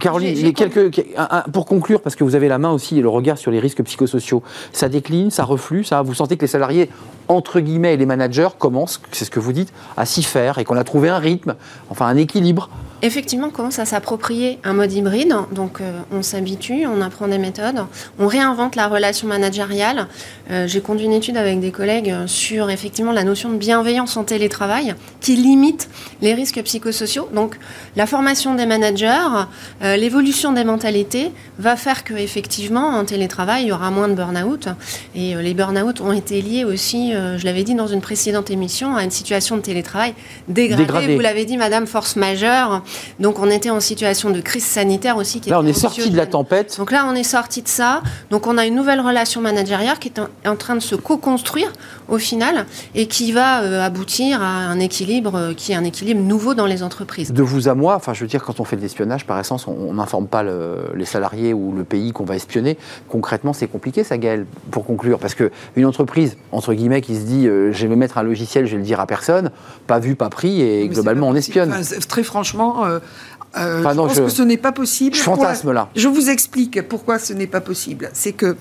Caroline, 0.00 0.36
y 0.36 0.48
a 0.48 0.52
quelques, 0.52 1.04
pour 1.52 1.66
conclure, 1.66 2.00
parce 2.00 2.16
que 2.16 2.24
vous 2.24 2.34
avez 2.34 2.48
la 2.48 2.58
main 2.58 2.70
aussi 2.70 2.98
et 2.98 3.02
le 3.02 3.08
regard 3.08 3.38
sur 3.38 3.50
les 3.50 3.60
risques 3.60 3.82
psychosociaux, 3.82 4.42
ça 4.72 4.88
décline, 4.88 5.30
ça 5.30 5.44
reflue, 5.44 5.84
ça. 5.84 6.02
Vous 6.02 6.14
sentez 6.14 6.36
que 6.36 6.42
les 6.42 6.46
salariés, 6.46 6.90
entre 7.30 7.60
guillemets, 7.60 7.94
et 7.94 7.96
les 7.96 8.06
managers 8.06 8.48
commencent, 8.58 9.00
c'est 9.12 9.24
ce 9.24 9.30
que 9.30 9.38
vous 9.38 9.52
dites, 9.52 9.72
à 9.96 10.04
s'y 10.04 10.24
faire 10.24 10.58
et 10.58 10.64
qu'on 10.64 10.76
a 10.76 10.82
trouvé 10.82 11.08
un 11.08 11.18
rythme, 11.18 11.54
enfin 11.88 12.06
un 12.06 12.16
équilibre 12.16 12.68
effectivement, 13.02 13.48
on 13.48 13.50
commence 13.50 13.78
à 13.78 13.84
s'approprier 13.84 14.58
un 14.64 14.72
mode 14.72 14.92
hybride. 14.92 15.34
Donc, 15.52 15.80
euh, 15.80 16.00
on 16.12 16.22
s'habitue, 16.22 16.86
on 16.86 17.00
apprend 17.00 17.28
des 17.28 17.38
méthodes, 17.38 17.84
on 18.18 18.26
réinvente 18.26 18.76
la 18.76 18.88
relation 18.88 19.28
managériale. 19.28 20.06
Euh, 20.50 20.66
j'ai 20.66 20.80
conduit 20.80 21.06
une 21.06 21.12
étude 21.12 21.36
avec 21.36 21.60
des 21.60 21.70
collègues 21.70 22.14
sur 22.26 22.70
effectivement 22.70 23.12
la 23.12 23.24
notion 23.24 23.50
de 23.50 23.56
bienveillance 23.56 24.16
en 24.16 24.24
télétravail 24.24 24.94
qui 25.20 25.36
limite 25.36 25.88
les 26.20 26.34
risques 26.34 26.62
psychosociaux. 26.62 27.28
Donc, 27.34 27.58
la 27.96 28.06
formation 28.06 28.54
des 28.54 28.66
managers, 28.66 29.46
euh, 29.82 29.96
l'évolution 29.96 30.52
des 30.52 30.64
mentalités 30.64 31.32
va 31.58 31.76
faire 31.76 32.04
que 32.04 32.14
effectivement 32.14 32.88
en 32.98 33.04
télétravail, 33.04 33.64
il 33.64 33.68
y 33.68 33.72
aura 33.72 33.90
moins 33.90 34.08
de 34.08 34.14
burn-out. 34.14 34.68
Et 35.14 35.34
les 35.34 35.54
burn-out 35.54 36.00
ont 36.00 36.12
été 36.12 36.42
liés 36.42 36.64
aussi, 36.64 37.12
je 37.38 37.44
l'avais 37.44 37.64
dit 37.64 37.74
dans 37.74 37.86
une 37.86 38.00
précédente 38.00 38.50
émission, 38.50 38.96
à 38.96 39.04
une 39.04 39.10
situation 39.10 39.56
de 39.56 39.62
télétravail 39.62 40.14
dégradée. 40.48 41.14
Vous 41.14 41.20
l'avez 41.20 41.44
dit, 41.44 41.56
Madame, 41.56 41.86
force 41.86 42.16
majeure 42.16 42.82
donc 43.18 43.38
on 43.38 43.50
était 43.50 43.70
en 43.70 43.80
situation 43.80 44.30
de 44.30 44.40
crise 44.40 44.64
sanitaire 44.64 45.16
aussi. 45.16 45.40
Qui 45.40 45.50
là, 45.50 45.60
on 45.60 45.66
est 45.66 45.72
sorti 45.72 46.10
de 46.10 46.16
la 46.16 46.26
tempête. 46.26 46.76
Donc 46.78 46.90
là, 46.90 47.06
on 47.08 47.14
est 47.14 47.24
sorti 47.24 47.62
de 47.62 47.68
ça. 47.68 48.02
Donc 48.30 48.46
on 48.46 48.58
a 48.58 48.66
une 48.66 48.74
nouvelle 48.74 49.00
relation 49.00 49.40
managériale 49.40 49.98
qui 49.98 50.08
est 50.08 50.48
en 50.48 50.56
train 50.56 50.74
de 50.74 50.80
se 50.80 50.94
co-construire 50.94 51.72
au 52.08 52.18
final 52.18 52.66
et 52.94 53.06
qui 53.06 53.32
va 53.32 53.62
euh, 53.62 53.84
aboutir 53.84 54.42
à 54.42 54.46
un 54.46 54.80
équilibre 54.80 55.36
euh, 55.36 55.54
qui 55.54 55.72
est 55.72 55.74
un 55.74 55.84
équilibre 55.84 56.20
nouveau 56.20 56.54
dans 56.54 56.66
les 56.66 56.82
entreprises. 56.82 57.32
De 57.32 57.42
vous 57.42 57.68
à 57.68 57.74
moi, 57.74 57.94
enfin 57.96 58.14
je 58.14 58.20
veux 58.20 58.26
dire, 58.26 58.42
quand 58.42 58.60
on 58.60 58.64
fait 58.64 58.76
de 58.76 58.82
l'espionnage, 58.82 59.26
par 59.26 59.38
essence, 59.38 59.66
on 59.66 59.94
n'informe 59.94 60.26
pas 60.26 60.44
les 60.94 61.04
salariés 61.04 61.52
ou 61.54 61.72
le 61.72 61.84
pays 61.84 62.12
qu'on 62.12 62.24
va 62.24 62.36
espionner. 62.36 62.76
Concrètement, 63.08 63.52
c'est 63.52 63.66
compliqué 63.66 64.04
ça, 64.04 64.18
Gaël, 64.18 64.46
pour 64.70 64.84
conclure, 64.84 65.18
parce 65.18 65.34
qu'une 65.34 65.86
entreprise, 65.86 66.36
entre 66.52 66.74
guillemets, 66.74 67.00
qui 67.00 67.09
se 67.16 67.22
dit 67.22 67.46
euh, 67.46 67.72
je 67.72 67.86
vais 67.86 67.96
mettre 67.96 68.18
un 68.18 68.22
logiciel, 68.22 68.66
je 68.66 68.72
vais 68.72 68.78
le 68.78 68.84
dire 68.84 69.00
à 69.00 69.06
personne, 69.06 69.50
pas 69.86 69.98
vu, 69.98 70.14
pas 70.14 70.28
pris, 70.28 70.60
et 70.62 70.88
globalement 70.88 71.28
on 71.28 71.34
espionne. 71.34 71.74
très 72.08 72.22
franchement, 72.22 72.84
euh, 72.84 73.00
je 73.54 73.82
pense 73.82 74.20
que 74.20 74.28
ce 74.28 74.42
n'est 74.42 74.56
pas 74.56 74.72
possible. 74.72 75.16
Je 75.16 75.22
fantasme 75.22 75.72
là. 75.72 75.88
Je 75.96 76.08
vous 76.08 76.30
explique 76.30 76.82
pourquoi 76.88 77.18
ce 77.18 77.32
n'est 77.32 77.46
pas 77.46 77.60
possible. 77.60 78.10
C'est 78.12 78.32
que 78.32 78.56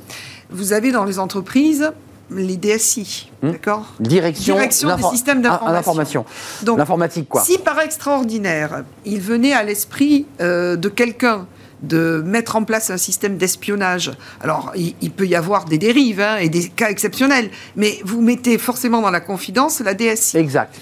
vous 0.50 0.74
avez 0.74 0.92
dans 0.92 1.06
les 1.06 1.20
entreprises 1.20 1.92
les 2.32 2.58
DSI, 2.58 3.32
hmm. 3.42 3.52
d'accord? 3.52 3.94
Direction, 4.00 4.56
Direction 4.56 4.96
des 4.96 5.04
systèmes 5.04 5.42
d'information. 5.42 6.26
Donc, 6.64 6.78
l'informatique, 6.78 7.28
quoi. 7.28 7.42
Si 7.42 7.58
par 7.58 7.80
extraordinaire, 7.80 8.84
il 9.06 9.20
venait 9.20 9.54
à 9.54 9.64
l'esprit 9.64 10.28
euh, 10.40 10.76
de 10.76 10.90
quelqu'un 10.90 11.48
de 11.82 12.22
mettre 12.26 12.56
en 12.56 12.64
place 12.64 12.90
un 12.90 12.98
système 12.98 13.38
d'espionnage. 13.38 14.12
Alors, 14.42 14.74
il, 14.76 15.12
peut 15.12 15.28
y 15.28 15.36
avoir 15.36 15.66
des 15.66 15.78
dérives 15.78 16.22
hein, 16.22 16.38
et 16.38 16.50
des 16.50 16.70
cas 16.70 16.90
exceptionnels, 16.90 17.50
mais 17.76 18.00
vous 18.04 18.22
mettez 18.22 18.58
forcément 18.58 19.02
dans 19.02 19.12
la 19.12 19.22
confidence 19.22 19.80
la 19.80 19.94
DSI. 19.94 20.38
Exact. 20.38 20.76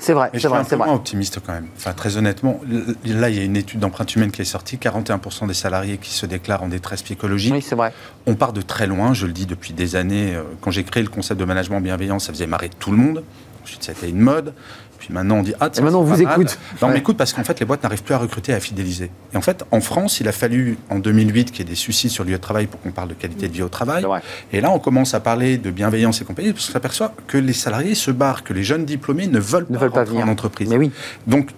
C'est 0.00 0.14
vrai, 0.14 0.30
c'est 0.32 0.48
vrai. 0.48 0.60
Je 0.62 0.66
suis 0.66 0.74
un 0.76 0.78
peu 0.78 0.90
optimiste 0.90 1.40
quand 1.44 1.52
même. 1.52 1.68
Enfin, 1.76 1.92
très 1.92 2.16
honnêtement, 2.16 2.60
là, 3.04 3.28
il 3.28 3.36
y 3.36 3.38
a 3.38 3.44
une 3.44 3.56
étude 3.56 3.80
d'empreinte 3.80 4.16
humaine 4.16 4.30
qui 4.30 4.40
est 4.40 4.46
sortie. 4.46 4.76
41% 4.78 5.46
des 5.46 5.54
salariés 5.54 5.98
qui 5.98 6.10
se 6.10 6.24
déclarent 6.24 6.62
en 6.62 6.68
détresse 6.68 7.02
psychologique. 7.02 7.52
Oui, 7.52 7.62
c'est 7.62 7.74
vrai. 7.74 7.92
On 8.26 8.34
part 8.34 8.54
de 8.54 8.62
très 8.62 8.86
loin, 8.86 9.12
je 9.12 9.26
le 9.26 9.32
dis 9.32 9.44
depuis 9.44 9.74
des 9.74 9.96
années. 9.96 10.34
Euh, 10.34 10.42
quand 10.62 10.70
j'ai 10.70 10.84
créé 10.84 11.02
le 11.02 11.10
concept 11.10 11.38
de 11.38 11.44
management 11.44 11.80
bienveillant, 11.80 12.18
ça 12.18 12.32
faisait 12.32 12.46
marrer 12.46 12.70
tout 12.70 12.90
le 12.90 12.96
monde. 12.96 13.22
Ensuite, 13.62 13.84
c'était 13.84 14.08
une 14.08 14.20
mode. 14.20 14.54
Puis 15.00 15.08
maintenant, 15.12 15.36
on 15.38 15.42
dit 15.42 15.54
Ah, 15.60 15.70
et 15.74 15.80
maintenant, 15.80 16.00
on 16.00 16.04
vous 16.04 16.20
écoute. 16.20 16.58
Non, 16.80 16.88
on 16.88 16.92
m'écoute 16.92 17.16
parce 17.16 17.32
qu'en 17.32 17.42
fait, 17.42 17.58
les 17.58 17.66
boîtes 17.66 17.82
n'arrivent 17.82 18.02
plus 18.02 18.14
à 18.14 18.18
recruter 18.18 18.52
et 18.52 18.54
à 18.54 18.60
fidéliser. 18.60 19.10
Et 19.32 19.36
en 19.36 19.40
fait, 19.40 19.64
en 19.70 19.80
France, 19.80 20.20
il 20.20 20.28
a 20.28 20.32
fallu, 20.32 20.76
en 20.90 20.98
2008, 20.98 21.50
qu'il 21.50 21.58
y 21.60 21.62
ait 21.62 21.70
des 21.70 21.74
soucis 21.74 22.10
sur 22.10 22.22
le 22.22 22.30
lieu 22.30 22.36
de 22.36 22.42
travail 22.42 22.66
pour 22.66 22.80
qu'on 22.80 22.92
parle 22.92 23.08
de 23.08 23.14
qualité 23.14 23.48
de 23.48 23.52
vie 23.52 23.62
au 23.62 23.68
travail. 23.68 24.04
Et 24.52 24.60
là, 24.60 24.70
on 24.70 24.78
commence 24.78 25.14
à 25.14 25.20
parler 25.20 25.56
de 25.56 25.70
bienveillance 25.70 26.20
et 26.20 26.24
compagnie 26.24 26.52
parce 26.52 26.66
qu'on 26.66 26.72
s'aperçoit 26.74 27.14
que 27.26 27.38
les 27.38 27.54
salariés 27.54 27.94
se 27.94 28.10
barrent, 28.10 28.44
que 28.44 28.52
les 28.52 28.62
jeunes 28.62 28.84
diplômés 28.84 29.26
ne 29.26 29.40
veulent 29.40 29.66
ne 29.70 29.78
pas, 29.78 29.84
veulent 29.84 29.92
pas 29.92 30.04
venir 30.04 30.26
en 30.26 30.28
entreprise. 30.28 30.68
Mais 30.68 30.76
oui. 30.76 30.90
Donc, 31.26 31.48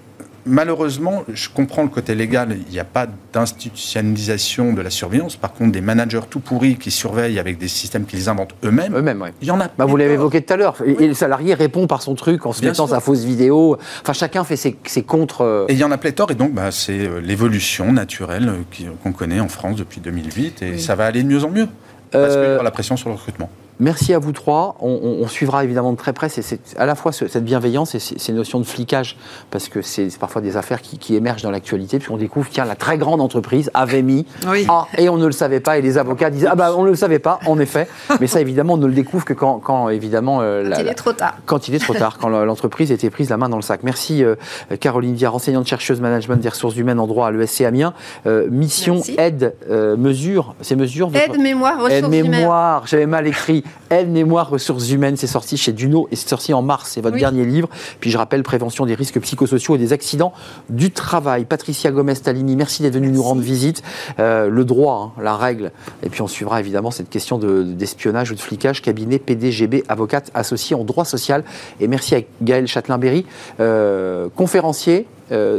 malheureusement, 0.47 1.25
je 1.33 1.49
comprends 1.49 1.83
le 1.83 1.89
côté 1.89 2.15
légal, 2.15 2.57
il 2.67 2.73
n'y 2.73 2.81
a 2.81 2.85
pas 2.85 3.07
d'institutionnalisation 3.33 4.73
de 4.73 4.81
la 4.81 4.91
surveillance. 4.91 5.37
Par 5.37 5.53
contre, 5.53 5.73
des 5.73 5.81
managers 5.81 6.21
tout 6.29 6.41
pourris 6.41 6.77
qui 6.77 6.91
surveillent 6.91 7.39
avec 7.39 7.59
des 7.59 7.69
systèmes 7.69 8.05
qu'ils 8.05 8.29
inventent 8.29 8.55
eux-mêmes, 8.65 8.95
il 9.41 9.49
y 9.49 9.51
en 9.51 9.61
a. 9.61 9.69
Bah, 9.79 9.85
vous 9.85 9.97
l'avez 9.97 10.15
évoqué 10.15 10.43
tout 10.43 10.53
à 10.53 10.57
l'heure. 10.57 10.77
Et, 10.85 11.09
le 11.09 11.15
salarié 11.15 11.55
répond 11.55 11.87
par 11.87 12.03
son 12.03 12.15
truc 12.15 12.47
en 12.47 12.53
se 12.53 12.65
mettant 12.65 12.87
sa 12.87 13.01
fausse 13.01 13.25
vidéo. 13.25 13.79
Enfin, 14.03 14.13
chacun 14.13 14.45
fait 14.45 14.57
ses, 14.57 14.75
contre. 15.03 15.43
Euh, 15.43 15.67
et 15.69 15.73
il 15.73 15.79
y 15.79 15.85
en 15.85 15.91
a 15.91 15.99
pléthore. 15.99 16.31
Et 16.31 16.35
donc, 16.35 16.53
bah, 16.53 16.71
c'est 16.71 17.07
euh, 17.07 17.21
l'évolution 17.21 17.93
naturelle 17.93 18.49
euh, 18.49 18.91
qu'on 19.03 19.13
connaît 19.13 19.41
en 19.41 19.49
France 19.49 19.77
depuis 19.77 20.01
2008. 20.01 20.63
Et 20.63 20.79
ça 20.79 20.95
va 20.95 21.07
aller 21.07 21.23
de 21.23 21.29
mieux 21.29 21.45
en 21.45 21.51
mieux. 21.51 21.69
Parce 22.11 22.35
qu'il 22.35 22.45
y 22.45 22.55
aura 22.55 22.63
la 22.63 22.71
pression 22.71 22.97
sur 22.97 23.09
le 23.09 23.15
recrutement. 23.15 23.51
Merci 23.83 24.15
à 24.15 24.21
vous 24.21 24.31
trois. 24.31 24.77
On, 24.81 25.27
suivra 25.27 25.65
évidemment 25.65 25.93
de 25.93 25.97
très 25.97 26.13
près 26.13 26.29
c'est 26.29 26.61
à 26.77 26.87
la 26.87 26.95
fois 26.95 27.11
cette 27.11 27.45
bienveillance 27.45 27.97
et 27.97 27.99
ces 27.99 28.33
notions 28.33 28.61
de 28.61 28.65
flicage, 28.65 29.17
parce 29.51 29.69
que 29.69 29.83
c'est 29.83 30.09
parfois 30.19 30.41
des 30.41 30.57
affaires 30.57 30.81
qui, 30.81 31.17
émergent 31.17 31.43
dans 31.43 31.51
l'actualité, 31.51 31.99
puisqu'on 31.99 32.17
découvre, 32.17 32.49
tiens, 32.49 32.65
la 32.65 32.77
très 32.77 32.97
grande 32.97 33.21
entreprise 33.21 33.71
avait 33.75 34.03
mis 34.03 34.25
ah, 34.69 34.87
et 34.97 35.09
on 35.09 35.17
ne 35.17 35.27
le 35.27 35.33
savait 35.33 35.59
pas, 35.59 35.79
et 35.79 35.83
les 35.83 35.99
avocats 35.99 36.31
disent, 36.31 36.47
ah 36.49 36.55
bah 36.55 36.75
on 36.77 36.85
ne 36.85 36.91
le 36.91 36.95
savait 36.95 37.19
pas, 37.19 37.41
en 37.47 37.59
effet. 37.59 37.89
Mais 38.21 38.29
ça, 38.29 38.41
évidemment, 38.41 38.75
on 38.75 38.79
ne 38.79 38.87
le 38.87 38.93
découvre 38.93 39.25
que 39.25 39.33
quand, 39.33 39.89
évidemment... 39.89 40.39
Euh, 40.43 40.71
quand 40.71 40.81
il 40.81 40.87
est 40.87 40.95
trop 40.95 41.13
tard. 41.13 41.35
Quand 41.45 41.69
il 41.69 41.75
est 41.75 41.81
trop 41.81 41.95
tard, 41.95 42.19
quand 42.19 42.29
l'entreprise 42.29 42.93
était 42.93 43.11
prise 43.11 43.31
la 43.31 43.37
main 43.37 43.49
dans 43.49 43.57
le 43.57 43.63
sac. 43.63 43.81
Merci 43.83 44.23
euh, 44.23 44.37
Caroline 44.79 45.15
Viard, 45.15 45.35
enseignante 45.35 45.67
chercheuse 45.67 46.01
management 46.01 46.37
des 46.37 46.49
ressources 46.49 46.77
humaines 46.77 47.01
en 47.01 47.09
droit 47.09 47.27
à 47.27 47.31
l'ESC 47.33 47.63
Amiens. 47.63 47.95
Euh, 48.27 48.49
mission, 48.49 49.03
aide, 49.19 49.55
mesure, 49.69 50.55
ces 50.61 50.77
mesures... 50.77 51.11
Aide, 51.15 51.41
mémoire, 51.41 51.83
ressources 51.83 52.15
aide, 52.15 52.29
mémoire, 52.29 52.87
j'avais 52.87 53.07
mal 53.07 53.27
écrit. 53.27 53.65
Elle, 53.89 54.09
Mémoire, 54.09 54.49
Ressources 54.49 54.91
Humaines, 54.91 55.17
c'est 55.19 55.27
sorti 55.27 55.59
chez 55.59 55.73
Duno 55.73 56.09
et 56.11 56.17
c'est 56.17 56.29
sorti 56.29 56.55
en 56.55 56.63
mars. 56.63 56.93
C'est 56.95 57.03
votre 57.03 57.19
dernier 57.19 57.45
livre. 57.45 57.69
Puis 58.01 58.11
je 58.11 58.17
rappelle, 58.17 58.43
Prévention 58.43 58.87
des 58.87 58.95
risques 58.95 59.21
psychosociaux 59.21 59.75
et 59.75 59.79
des 59.79 59.93
accidents 59.93 60.33
du 60.71 60.91
travail. 60.91 61.45
Patricia 61.45 61.91
Gomez-Talini, 61.91 62.57
merci 62.57 62.83
d'être 62.83 62.95
venue 62.95 63.11
nous 63.11 63.23
rendre 63.23 63.43
visite. 63.43 63.83
Euh, 64.19 64.49
le 64.49 64.65
droit, 64.65 65.13
hein, 65.19 65.23
la 65.23 65.37
règle. 65.37 65.73
Et 66.03 66.09
puis 66.09 66.23
on 66.23 66.27
suivra 66.27 66.61
évidemment 66.61 66.91
cette 66.91 67.11
question 67.11 67.39
d'espionnage 67.39 68.31
ou 68.31 68.35
de 68.35 68.41
flicage. 68.41 68.81
Cabinet 68.81 69.19
PDGB, 69.19 69.85
avocate 69.89 70.31
associée 70.33 70.75
en 70.75 70.85
droit 70.85 71.05
social. 71.05 71.45
Et 71.79 71.87
merci 71.87 72.15
à 72.15 72.21
Gaël 72.41 72.67
Châtelain-Berry, 72.67 73.27
euh, 73.61 74.29
conférencier 74.35 75.07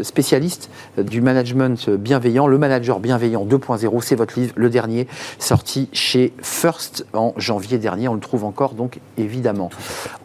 spécialiste 0.03 0.69
du 0.97 1.21
management 1.21 1.89
bienveillant. 1.89 2.47
Le 2.47 2.57
manager 2.57 2.99
bienveillant 2.99 3.45
2.0, 3.45 4.01
c'est 4.01 4.15
votre 4.15 4.39
livre, 4.39 4.53
le 4.55 4.69
dernier, 4.69 5.07
sorti 5.39 5.89
chez 5.91 6.34
First 6.41 7.05
en 7.13 7.34
janvier 7.38 7.78
dernier. 7.78 8.07
On 8.07 8.13
le 8.13 8.19
trouve 8.19 8.43
encore, 8.43 8.74
donc 8.74 8.99
évidemment. 9.17 9.69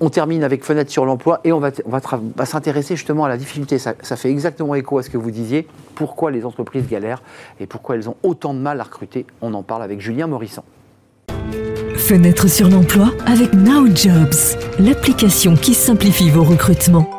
On 0.01 0.11
termine 0.11 0.44
avec 0.44 0.64
Fenêtre 0.64 0.90
sur 0.90 1.05
l'emploi 1.05 1.40
et 1.44 1.53
on 1.53 1.61
va, 1.61 1.70
s'intéresser 2.44 2.96
justement 2.96 3.24
à 3.24 3.28
la 3.28 3.36
difficulté. 3.36 3.78
Ça, 3.78 3.94
ça 4.03 4.16
fait 4.16 4.30
exactement 4.30 4.74
écho 4.74 4.99
à 4.99 5.03
ce 5.03 5.11
que 5.11 5.18
vous 5.18 5.30
disiez. 5.30 5.66
Pourquoi 5.94 6.30
les 6.30 6.44
entreprises 6.44 6.88
galèrent 6.88 7.22
et 7.61 7.66
pourquoi 7.66 7.96
elles 7.96 8.09
ont 8.09 8.16
autant 8.22 8.55
de 8.55 8.61
mal 8.61 8.80
à 8.80 8.84
recruter? 8.84 9.26
On 9.42 9.55
en 9.55 9.62
parle 9.62 9.82
avec 9.82 10.01
Julien 10.01 10.26
Morisson. 10.26 10.62
Fenêtre 11.96 12.49
sur 12.49 12.68
l'emploi 12.68 13.11
avec 13.26 13.53
Now 13.53 13.86
Jobs, 13.94 14.57
l'application 14.78 15.57
qui 15.57 15.74
simplifie 15.74 16.30
vos 16.30 16.44
recrutements. 16.44 17.17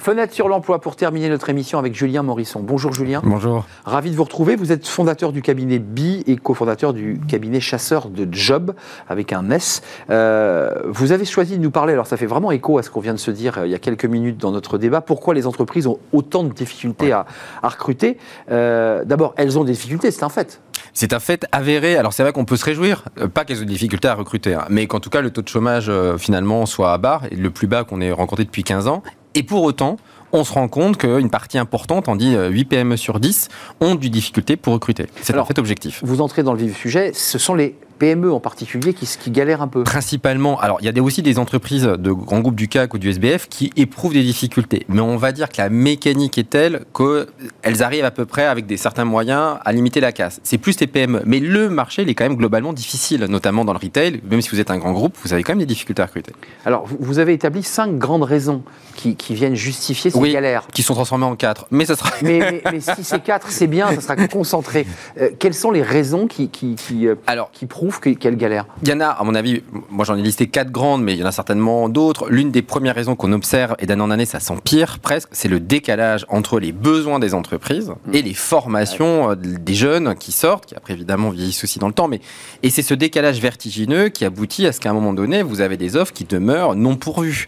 Fenêtre 0.00 0.32
sur 0.32 0.48
l'emploi 0.48 0.80
pour 0.80 0.96
terminer 0.96 1.28
notre 1.28 1.50
émission 1.50 1.78
avec 1.78 1.94
Julien 1.94 2.22
Morisson. 2.22 2.60
Bonjour 2.60 2.90
Julien. 2.90 3.20
Bonjour. 3.22 3.66
Ravi 3.84 4.10
de 4.10 4.16
vous 4.16 4.24
retrouver. 4.24 4.56
Vous 4.56 4.72
êtes 4.72 4.88
fondateur 4.88 5.30
du 5.30 5.42
cabinet 5.42 5.78
BI 5.78 6.24
et 6.26 6.36
cofondateur 6.36 6.94
du 6.94 7.20
cabinet 7.28 7.60
chasseur 7.60 8.08
de 8.08 8.26
Job 8.32 8.72
avec 9.10 9.34
un 9.34 9.50
S. 9.50 9.82
Euh, 10.08 10.72
vous 10.86 11.12
avez 11.12 11.26
choisi 11.26 11.58
de 11.58 11.62
nous 11.62 11.70
parler, 11.70 11.92
alors 11.92 12.06
ça 12.06 12.16
fait 12.16 12.24
vraiment 12.24 12.50
écho 12.50 12.78
à 12.78 12.82
ce 12.82 12.88
qu'on 12.88 13.00
vient 13.00 13.12
de 13.12 13.18
se 13.18 13.30
dire 13.30 13.58
euh, 13.58 13.66
il 13.66 13.72
y 13.72 13.74
a 13.74 13.78
quelques 13.78 14.06
minutes 14.06 14.38
dans 14.38 14.52
notre 14.52 14.78
débat, 14.78 15.02
pourquoi 15.02 15.34
les 15.34 15.46
entreprises 15.46 15.86
ont 15.86 15.98
autant 16.14 16.44
de 16.44 16.52
difficultés 16.54 17.12
à, 17.12 17.26
recruter. 17.62 18.16
Euh, 18.50 19.04
d'abord, 19.04 19.34
elles 19.36 19.58
ont 19.58 19.64
des 19.64 19.72
difficultés, 19.72 20.10
c'est 20.10 20.24
un 20.24 20.30
fait. 20.30 20.62
C'est 20.94 21.12
un 21.12 21.20
fait 21.20 21.44
avéré. 21.52 21.98
Alors 21.98 22.14
c'est 22.14 22.22
vrai 22.22 22.32
qu'on 22.32 22.46
peut 22.46 22.56
se 22.56 22.64
réjouir, 22.64 23.04
pas 23.34 23.44
qu'elles 23.44 23.58
aient 23.58 23.66
des 23.66 23.72
difficultés 23.74 24.08
à 24.08 24.14
recruter, 24.14 24.54
hein, 24.54 24.64
mais 24.70 24.86
qu'en 24.86 24.98
tout 24.98 25.10
cas 25.10 25.20
le 25.20 25.30
taux 25.30 25.42
de 25.42 25.48
chômage 25.48 25.92
finalement 26.16 26.64
soit 26.64 26.94
à 26.94 27.20
et 27.30 27.36
le 27.36 27.50
plus 27.50 27.66
bas 27.66 27.84
qu'on 27.84 28.00
ait 28.00 28.12
rencontré 28.12 28.44
depuis 28.44 28.64
15 28.64 28.88
ans, 28.88 29.02
et 29.34 29.42
pour 29.42 29.62
autant, 29.62 29.96
on 30.32 30.44
se 30.44 30.52
rend 30.52 30.68
compte 30.68 30.96
qu'une 30.96 31.30
partie 31.30 31.58
importante, 31.58 32.08
on 32.08 32.16
dit 32.16 32.36
8 32.36 32.64
PME 32.66 32.96
sur 32.96 33.20
10, 33.20 33.48
ont 33.80 33.94
du 33.94 34.10
difficulté 34.10 34.56
pour 34.56 34.72
recruter. 34.72 35.06
C'est 35.22 35.36
en 35.36 35.44
fait 35.44 35.58
objectif. 35.58 36.00
Vous 36.04 36.20
entrez 36.20 36.42
dans 36.42 36.52
le 36.52 36.58
vif 36.58 36.68
du 36.68 36.78
sujet, 36.78 37.12
ce 37.14 37.38
sont 37.38 37.54
les 37.54 37.76
PME 38.00 38.32
en 38.32 38.40
particulier 38.40 38.94
qui, 38.94 39.06
qui 39.06 39.30
galèrent 39.30 39.62
un 39.62 39.68
peu 39.68 39.84
Principalement. 39.84 40.58
Alors, 40.58 40.78
il 40.80 40.86
y 40.86 40.98
a 40.98 41.02
aussi 41.02 41.22
des 41.22 41.38
entreprises 41.38 41.84
de 41.84 42.10
grands 42.10 42.40
groupes 42.40 42.56
du 42.56 42.66
CAC 42.66 42.94
ou 42.94 42.98
du 42.98 43.10
SBF 43.10 43.48
qui 43.48 43.70
éprouvent 43.76 44.14
des 44.14 44.22
difficultés. 44.22 44.84
Mais 44.88 45.00
on 45.00 45.16
va 45.16 45.32
dire 45.32 45.50
que 45.50 45.58
la 45.58 45.68
mécanique 45.68 46.38
est 46.38 46.48
telle 46.48 46.84
qu'elles 46.96 47.82
arrivent 47.82 48.06
à 48.06 48.10
peu 48.10 48.24
près 48.24 48.46
avec 48.46 48.66
des 48.66 48.78
certains 48.78 49.04
moyens 49.04 49.58
à 49.64 49.72
limiter 49.72 50.00
la 50.00 50.12
casse. 50.12 50.40
C'est 50.42 50.58
plus 50.58 50.80
les 50.80 50.86
PME. 50.86 51.22
Mais 51.26 51.40
le 51.40 51.68
marché, 51.68 52.02
il 52.02 52.08
est 52.08 52.14
quand 52.14 52.24
même 52.24 52.36
globalement 52.36 52.72
difficile, 52.72 53.26
notamment 53.26 53.64
dans 53.64 53.74
le 53.74 53.78
retail. 53.78 54.22
Même 54.28 54.40
si 54.40 54.48
vous 54.48 54.60
êtes 54.60 54.70
un 54.70 54.78
grand 54.78 54.92
groupe, 54.92 55.16
vous 55.22 55.32
avez 55.32 55.42
quand 55.42 55.52
même 55.52 55.60
des 55.60 55.66
difficultés 55.66 56.02
à 56.02 56.06
recruter. 56.06 56.32
Alors, 56.64 56.86
vous 56.98 57.18
avez 57.18 57.34
établi 57.34 57.62
cinq 57.62 57.98
grandes 57.98 58.24
raisons 58.24 58.62
qui, 58.94 59.34
viennent 59.34 59.54
justifier 59.54 60.10
ces 60.10 60.18
oui, 60.18 60.32
galères. 60.32 60.66
qui 60.72 60.82
sont 60.82 60.94
transformées 60.94 61.24
en 61.24 61.36
quatre. 61.36 61.66
Mais 61.70 61.84
ça 61.84 61.96
sera... 61.96 62.10
mais, 62.22 62.62
si 62.80 63.04
c'est 63.04 63.22
quatre, 63.22 63.50
c'est 63.50 63.66
bien, 63.66 63.94
ça 63.94 64.00
sera 64.00 64.16
concentré. 64.16 64.86
Euh, 65.18 65.30
quelles 65.38 65.54
sont 65.54 65.70
les 65.70 65.82
raisons 65.82 66.26
qui, 66.26 66.48
qui, 66.48 66.74
qui, 66.74 67.06
euh, 67.06 67.14
Alors, 67.26 67.50
qui 67.50 67.66
prouvent 67.66 67.89
quelle 67.98 68.36
galère? 68.36 68.66
Il 68.82 68.88
y 68.88 68.92
en 68.92 69.00
a, 69.00 69.06
à 69.06 69.24
mon 69.24 69.34
avis, 69.34 69.62
moi 69.90 70.04
j'en 70.04 70.16
ai 70.16 70.22
listé 70.22 70.46
quatre 70.46 70.70
grandes, 70.70 71.02
mais 71.02 71.14
il 71.14 71.18
y 71.18 71.22
en 71.22 71.26
a 71.26 71.32
certainement 71.32 71.88
d'autres. 71.88 72.28
L'une 72.30 72.50
des 72.50 72.62
premières 72.62 72.94
raisons 72.94 73.16
qu'on 73.16 73.32
observe, 73.32 73.74
et 73.78 73.86
d'année 73.86 74.02
en 74.02 74.10
année 74.10 74.26
ça 74.26 74.40
s'empire 74.40 74.98
presque, 75.00 75.28
c'est 75.32 75.48
le 75.48 75.60
décalage 75.60 76.26
entre 76.28 76.60
les 76.60 76.72
besoins 76.72 77.18
des 77.18 77.34
entreprises 77.34 77.92
mmh. 78.06 78.14
et 78.14 78.22
les 78.22 78.34
formations 78.34 79.30
euh, 79.30 79.34
des 79.34 79.74
jeunes 79.74 80.14
qui 80.14 80.32
sortent, 80.32 80.66
qui 80.66 80.74
après 80.74 80.94
évidemment 80.94 81.30
vieillissent 81.30 81.64
aussi 81.64 81.78
dans 81.78 81.88
le 81.88 81.94
temps, 81.94 82.08
mais 82.08 82.20
et 82.62 82.70
c'est 82.70 82.82
ce 82.82 82.94
décalage 82.94 83.40
vertigineux 83.40 84.08
qui 84.08 84.24
aboutit 84.24 84.66
à 84.66 84.72
ce 84.72 84.80
qu'à 84.80 84.90
un 84.90 84.94
moment 84.94 85.12
donné, 85.12 85.42
vous 85.42 85.60
avez 85.60 85.76
des 85.76 85.96
offres 85.96 86.12
qui 86.12 86.24
demeurent 86.24 86.74
non 86.74 86.96
pourvues. 86.96 87.46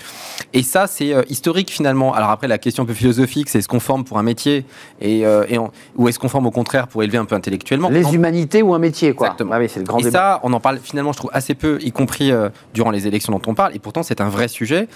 Et 0.55 0.63
ça, 0.63 0.87
c'est 0.87 1.15
euh, 1.15 1.23
historique 1.29 1.71
finalement. 1.71 2.15
Alors 2.15 2.31
après, 2.31 2.49
la 2.49 2.59
question 2.59 2.83
un 2.83 2.87
peu 2.87 2.95
philosophique, 2.95 3.49
c'est 3.49 3.59
est-ce 3.59 3.69
qu'on 3.69 3.81
forme 3.81 4.05
pour 4.05 4.19
un 4.19 4.23
métier 4.23 4.65
et, 5.01 5.25
euh, 5.27 5.45
ou 5.97 6.09
est-ce 6.09 6.19
qu'on 6.19 6.29
forme 6.29 6.47
au 6.47 6.51
contraire 6.51 6.89
pour 6.89 7.03
élever 7.03 7.19
un 7.19 7.25
peu 7.25 7.35
intellectuellement? 7.35 7.89
Les 7.89 8.15
humanités 8.15 8.63
ou 8.63 8.75
un 8.75 8.79
métier, 8.79 9.15
quoi. 9.15 9.29
Exactement. 9.29 9.53
Ah 9.55 9.59
oui, 9.59 9.69
c'est 9.69 9.81
le 9.81 9.87
grand 9.87 9.99
et 9.99 10.11
ça, 10.11 10.41
on 10.43 10.53
en 10.53 10.61
parle 10.61 10.79
finalement, 10.83 11.13
je 11.13 11.19
trouve, 11.19 11.31
assez 11.33 11.55
peu, 11.55 11.79
y 11.81 11.93
compris 11.93 12.33
euh, 12.33 12.49
durant 12.75 12.91
les 12.91 13.07
élections 13.07 13.33
dont 13.33 13.43
on 13.47 13.55
parle, 13.55 13.75
et 13.75 13.79
pourtant 13.79 14.03
c'est 14.03 14.21
un 14.21 14.29
vrai 14.29 14.49
sujet. 14.49 14.89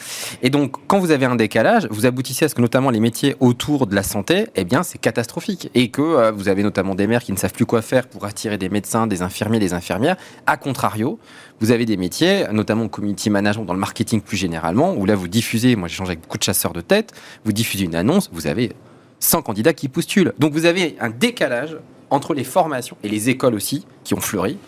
Et 0.43 0.51
donc, 0.51 0.75
quand 0.87 0.99
vous 0.99 1.11
avez 1.11 1.27
un 1.27 1.37
décalage, 1.37 1.87
vous 1.91 2.07
aboutissez 2.07 2.45
à 2.45 2.49
ce 2.49 2.55
que 2.55 2.61
notamment 2.61 2.91
les 2.91 3.01
métiers 3.01 3.37
autour 3.41 3.87
de 3.87 3.95
la 3.95 4.03
santé, 4.03 4.47
eh 4.57 4.65
bien, 4.65 4.83
c'est 4.83 4.99
catastrophique. 4.99 5.71
Et 5.75 5.89
que 5.89 6.31
vous 6.33 6.49
avez 6.49 6.63
notamment 6.63 6.95
des 6.95 7.07
maires 7.07 7.23
qui 7.23 7.33
ne 7.33 7.37
savent 7.37 7.53
plus 7.53 7.67
quoi 7.67 7.83
faire 7.83 8.07
pour 8.07 8.25
attirer 8.25 8.59
des 8.59 8.69
médecins, 8.69 9.07
des 9.07 9.23
infirmiers, 9.23 9.59
des 9.59 9.73
infirmières. 9.73 10.17
A 10.47 10.57
contrario, 10.57 11.19
vous 11.61 11.71
avez 11.71 11.85
des 11.85 11.97
métiers, 11.97 12.45
notamment 12.53 12.89
community 12.89 13.31
management, 13.31 13.65
dans 13.65 13.75
le 13.75 13.81
marketing 13.81 14.21
plus 14.21 14.37
généralement, 14.37 14.95
où 14.95 15.07
là, 15.07 15.15
vous 15.15 15.29
diffusez, 15.29 15.77
moi 15.77 15.89
j'échange 15.89 16.09
avec 16.09 16.21
beaucoup 16.21 16.39
de 16.39 16.43
chasseurs 16.43 16.73
de 16.73 16.81
tête, 16.81 17.13
vous 17.45 17.53
diffusez 17.53 17.85
une 17.85 17.95
annonce, 17.95 18.31
vous 18.33 18.47
avez 18.47 18.73
100 19.21 19.43
candidats 19.43 19.73
qui 19.73 19.89
postulent. 19.89 20.33
Donc 20.39 20.53
vous 20.53 20.67
avez 20.67 20.97
un 21.01 21.11
décalage 21.11 21.77
entre 22.11 22.35
les 22.35 22.45
formations 22.45 22.97
et 23.03 23.09
les 23.09 23.31
écoles 23.31 23.55
aussi, 23.55 23.87
qui 24.05 24.15
ont 24.15 24.21
fleuri, 24.21 24.59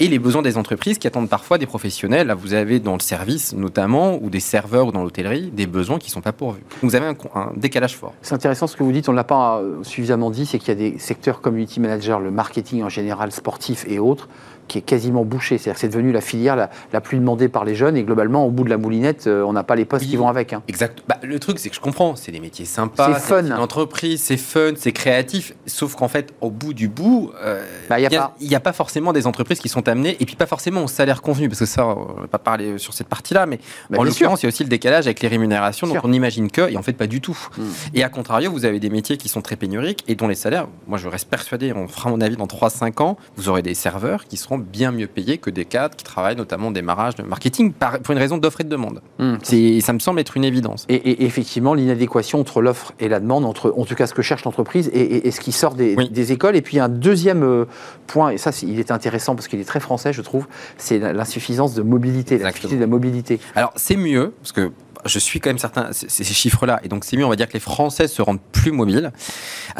et 0.00 0.06
les 0.06 0.18
besoins 0.18 0.42
des 0.42 0.56
entreprises 0.56 0.98
qui 0.98 1.06
attendent 1.06 1.28
parfois 1.28 1.58
des 1.58 1.66
professionnels. 1.66 2.28
Là, 2.28 2.34
vous 2.34 2.54
avez 2.54 2.78
dans 2.78 2.94
le 2.94 3.00
service 3.00 3.52
notamment, 3.52 4.16
ou 4.22 4.30
des 4.30 4.40
serveurs 4.40 4.86
ou 4.86 4.92
dans 4.92 5.02
l'hôtellerie, 5.02 5.50
des 5.50 5.66
besoins 5.66 5.98
qui 5.98 6.08
ne 6.08 6.12
sont 6.12 6.20
pas 6.20 6.32
pourvus. 6.32 6.62
vous 6.82 6.94
avez 6.94 7.06
un, 7.06 7.16
un 7.34 7.52
décalage 7.56 7.96
fort. 7.96 8.14
C'est 8.22 8.34
intéressant 8.34 8.66
ce 8.66 8.76
que 8.76 8.84
vous 8.84 8.92
dites, 8.92 9.08
on 9.08 9.12
ne 9.12 9.16
l'a 9.16 9.24
pas 9.24 9.58
euh, 9.58 9.82
suffisamment 9.82 10.30
dit, 10.30 10.46
c'est 10.46 10.58
qu'il 10.58 10.68
y 10.68 10.72
a 10.72 10.90
des 10.90 10.98
secteurs 10.98 11.40
community 11.40 11.80
manager, 11.80 12.20
le 12.20 12.30
marketing 12.30 12.82
en 12.82 12.88
général, 12.88 13.32
sportif 13.32 13.84
et 13.88 13.98
autres, 13.98 14.28
qui 14.68 14.78
est 14.78 14.82
quasiment 14.82 15.24
bouché. 15.24 15.58
C'est-à-dire 15.58 15.74
que 15.74 15.80
c'est 15.80 15.88
devenu 15.88 16.12
la 16.12 16.20
filière 16.20 16.56
la, 16.92 17.00
plus 17.00 17.18
demandée 17.18 17.48
par 17.48 17.64
les 17.64 17.74
jeunes 17.74 17.96
et 17.96 18.02
globalement, 18.02 18.46
au 18.46 18.50
bout 18.50 18.64
de 18.64 18.70
la 18.70 18.76
moulinette, 18.76 19.26
euh, 19.26 19.42
on 19.42 19.52
n'a 19.52 19.62
pas 19.62 19.76
les 19.76 19.84
postes 19.84 20.06
qui 20.06 20.16
vont 20.16 20.28
avec. 20.28 20.52
Hein. 20.52 20.62
Exact. 20.68 21.02
Bah, 21.08 21.16
le 21.22 21.38
truc, 21.38 21.58
c'est 21.58 21.70
que 21.70 21.74
je 21.74 21.80
comprends, 21.80 22.16
c'est 22.16 22.32
des 22.32 22.40
métiers 22.40 22.64
sympas, 22.64 23.14
c'est 23.14 23.20
fun. 23.20 23.42
L'entreprise, 23.42 24.22
c'est 24.22 24.36
fun, 24.36 24.72
c'est 24.76 24.92
créatif. 24.92 25.54
Sauf 25.66 25.94
qu'en 25.94 26.08
fait, 26.08 26.34
au 26.40 26.50
bout 26.50 26.74
du 26.74 26.88
bout, 26.88 27.32
euh, 27.42 27.64
bah, 27.88 27.98
il 27.98 28.08
n'y 28.40 28.54
a, 28.54 28.60
pas 28.60 28.72
forcément 28.72 29.12
des 29.12 29.26
entreprises 29.26 29.60
qui 29.60 29.68
sont 29.68 29.88
amenées, 29.88 30.16
et 30.20 30.26
puis 30.26 30.36
pas 30.36 30.46
forcément 30.46 30.84
au 30.84 30.88
salaire 30.88 31.22
convenu, 31.22 31.48
parce 31.48 31.60
que 31.60 31.66
ça, 31.66 31.86
on 31.86 32.16
ne 32.16 32.20
va 32.22 32.28
pas 32.28 32.38
parler 32.38 32.78
sur 32.78 32.92
cette 32.92 33.08
partie-là, 33.08 33.46
mais 33.46 33.58
bah, 33.90 33.98
en 33.98 34.04
l'occurrence, 34.04 34.42
il 34.42 34.46
y 34.46 34.48
a 34.48 34.50
aussi 34.50 34.64
le 34.64 34.68
décalage 34.68 35.06
avec 35.06 35.20
les 35.20 35.28
rémunérations, 35.28 35.86
donc 35.86 35.98
on 36.04 36.12
imagine 36.12 36.50
que, 36.50 36.70
et 36.70 36.76
en 36.76 36.82
fait, 36.82 36.92
pas 36.92 37.06
du 37.06 37.20
tout. 37.20 37.38
Hmm. 37.56 37.62
Et 37.94 38.02
à 38.02 38.08
contrario, 38.08 38.50
vous 38.50 38.64
avez 38.64 38.80
des 38.80 38.90
métiers 38.90 39.16
qui 39.16 39.28
sont 39.28 39.40
très 39.40 39.56
pénuriques 39.56 40.04
et 40.08 40.14
dont 40.14 40.28
les 40.28 40.34
salaires, 40.34 40.68
moi 40.86 40.98
je 40.98 41.08
reste 41.08 41.28
persuadé, 41.28 41.72
on 41.72 41.88
fera 41.88 42.10
mon 42.10 42.20
avis 42.20 42.36
dans 42.36 42.46
3-5 42.46 43.02
ans, 43.02 43.16
vous 43.36 43.48
aurez 43.48 43.62
des 43.62 43.74
serveurs 43.74 44.24
qui 44.24 44.36
seront 44.36 44.57
bien 44.58 44.92
mieux 44.92 45.06
payés 45.06 45.38
que 45.38 45.50
des 45.50 45.64
cadres 45.64 45.96
qui 45.96 46.04
travaillent 46.04 46.36
notamment 46.36 46.68
au 46.68 46.72
démarrage 46.72 47.14
de 47.16 47.22
marketing 47.22 47.72
pour 47.72 48.12
une 48.12 48.18
raison 48.18 48.38
d'offre 48.38 48.60
et 48.60 48.64
de 48.64 48.68
demande. 48.68 49.00
Hmm. 49.18 49.36
Ça 49.42 49.92
me 49.92 49.98
semble 49.98 50.20
être 50.20 50.36
une 50.36 50.44
évidence. 50.44 50.84
Et, 50.88 51.24
effectivement, 51.24 51.74
l'inadéquation 51.74 52.40
entre 52.40 52.60
l'offre 52.60 52.92
et 53.00 53.08
la 53.08 53.20
demande, 53.20 53.44
entre 53.44 53.74
en 53.76 53.84
tout 53.84 53.94
cas 53.94 54.06
ce 54.06 54.14
que 54.14 54.22
cherche 54.22 54.44
l'entreprise 54.44 54.90
et, 54.92 55.30
ce 55.30 55.40
qui 55.40 55.52
sort 55.52 55.74
des, 55.74 56.32
écoles. 56.32 56.56
Et 56.56 56.62
puis 56.62 56.78
un 56.78 56.88
deuxième 56.88 57.42
euh, 57.42 57.64
point, 58.06 58.30
et 58.30 58.38
ça 58.38 58.50
il 58.62 58.78
est 58.78 58.90
intéressant 58.90 59.34
parce 59.34 59.48
qu'il 59.48 59.60
est 59.60 59.64
très 59.64 59.80
français, 59.80 60.12
je 60.12 60.20
trouve, 60.20 60.46
c'est 60.76 60.98
l'insuffisance 60.98 61.74
de 61.74 61.82
mobilité, 61.82 62.38
l'insuffisance 62.38 62.74
de 62.74 62.80
la 62.80 62.86
mobilité. 62.86 63.40
Alors 63.54 63.72
c'est 63.76 63.96
mieux, 63.96 64.34
parce 64.42 64.52
que 64.52 64.72
je 65.04 65.18
suis 65.18 65.40
quand 65.40 65.50
même 65.50 65.58
certain, 65.58 65.88
ces 65.92 66.24
chiffres-là, 66.24 66.80
et 66.82 66.88
donc 66.88 67.04
c'est 67.04 67.16
mieux, 67.16 67.24
on 67.24 67.28
va 67.28 67.36
dire 67.36 67.48
que 67.48 67.54
les 67.54 67.60
Français 67.60 68.08
se 68.08 68.20
rendent 68.22 68.40
plus 68.52 68.72
mobiles. 68.72 69.12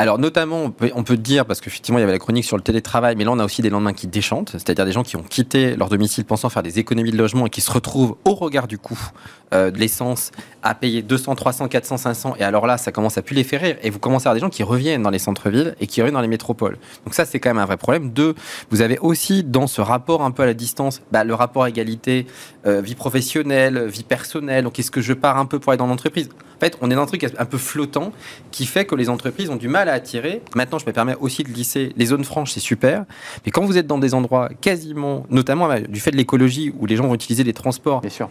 Alors 0.00 0.20
notamment, 0.20 0.72
on 0.94 1.02
peut, 1.02 1.16
dire, 1.16 1.44
parce 1.44 1.60
qu'effectivement 1.60 1.98
il 1.98 2.02
y 2.02 2.04
avait 2.04 2.12
la 2.12 2.20
chronique 2.20 2.44
sur 2.44 2.56
le 2.56 2.62
télétravail, 2.62 3.16
mais 3.16 3.24
là 3.24 3.32
on 3.32 3.38
a 3.40 3.44
aussi 3.44 3.62
des 3.62 3.68
lendemains 3.68 3.92
qui 3.92 4.06
déchantent, 4.06 4.50
c'est-à-dire 4.52 4.84
des 4.84 4.92
gens 4.92 5.02
qui 5.02 5.16
ont 5.16 5.24
quitté 5.24 5.74
leur 5.74 5.88
domicile 5.88 6.24
pensant 6.24 6.48
faire 6.50 6.62
des 6.62 6.78
économies 6.78 7.10
de 7.10 7.16
logement 7.16 7.46
et 7.46 7.50
qui 7.50 7.60
se 7.60 7.72
retrouvent 7.72 8.14
au 8.24 8.34
regard 8.34 8.68
du 8.68 8.78
coût 8.78 9.10
euh, 9.52 9.72
de 9.72 9.78
l'essence 9.78 10.30
à 10.62 10.76
payer 10.76 11.02
200, 11.02 11.34
300, 11.34 11.66
400, 11.66 11.96
500, 11.96 12.34
et 12.38 12.44
alors 12.44 12.68
là 12.68 12.78
ça 12.78 12.92
commence 12.92 13.18
à 13.18 13.22
plus 13.22 13.34
les 13.34 13.42
faire 13.42 13.60
rire, 13.60 13.76
et 13.82 13.90
vous 13.90 13.98
commencez 13.98 14.28
à 14.28 14.30
avoir 14.30 14.34
des 14.34 14.40
gens 14.40 14.50
qui 14.50 14.62
reviennent 14.62 15.02
dans 15.02 15.10
les 15.10 15.18
centres-villes 15.18 15.74
et 15.80 15.88
qui 15.88 16.00
reviennent 16.00 16.14
dans 16.14 16.20
les 16.20 16.28
métropoles. 16.28 16.78
Donc 17.04 17.14
ça 17.14 17.24
c'est 17.24 17.40
quand 17.40 17.50
même 17.50 17.58
un 17.58 17.66
vrai 17.66 17.76
problème. 17.76 18.10
Deux, 18.10 18.36
vous 18.70 18.82
avez 18.82 18.98
aussi 19.00 19.42
dans 19.42 19.66
ce 19.66 19.80
rapport 19.80 20.22
un 20.22 20.30
peu 20.30 20.44
à 20.44 20.46
la 20.46 20.54
distance, 20.54 21.00
bah, 21.10 21.24
le 21.24 21.34
rapport 21.34 21.66
égalité, 21.66 22.28
euh, 22.66 22.80
vie 22.80 22.94
professionnelle, 22.94 23.86
vie 23.88 24.04
personnelle, 24.04 24.62
donc 24.62 24.78
est-ce 24.78 24.92
que 24.92 25.00
je 25.00 25.12
pars 25.12 25.38
un 25.38 25.46
peu 25.46 25.58
pour 25.58 25.72
aller 25.72 25.78
dans 25.78 25.88
l'entreprise? 25.88 26.28
En 26.58 26.60
fait, 26.60 26.76
on 26.80 26.90
est 26.90 26.94
dans 26.96 27.02
un 27.02 27.06
truc 27.06 27.24
un 27.24 27.44
peu 27.44 27.56
flottant 27.56 28.12
qui 28.50 28.66
fait 28.66 28.84
que 28.84 28.96
les 28.96 29.08
entreprises 29.08 29.48
ont 29.48 29.56
du 29.56 29.68
mal 29.68 29.87
à 29.88 29.92
attirer. 29.94 30.42
Maintenant, 30.54 30.78
je 30.78 30.86
me 30.86 30.92
permets 30.92 31.16
aussi 31.20 31.42
de 31.42 31.48
glisser 31.48 31.92
les 31.96 32.06
zones 32.06 32.24
franches, 32.24 32.52
c'est 32.52 32.60
super. 32.60 33.04
Mais 33.44 33.50
quand 33.52 33.64
vous 33.64 33.76
êtes 33.78 33.86
dans 33.86 33.98
des 33.98 34.14
endroits 34.14 34.48
quasiment, 34.60 35.24
notamment 35.30 35.66
bah, 35.68 35.80
du 35.80 36.00
fait 36.00 36.10
de 36.10 36.16
l'écologie, 36.16 36.72
où 36.78 36.86
les 36.86 36.96
gens 36.96 37.06
vont 37.06 37.14
utiliser 37.14 37.44
des 37.44 37.52
transports 37.52 38.00
Bien 38.00 38.10
sûr. 38.10 38.28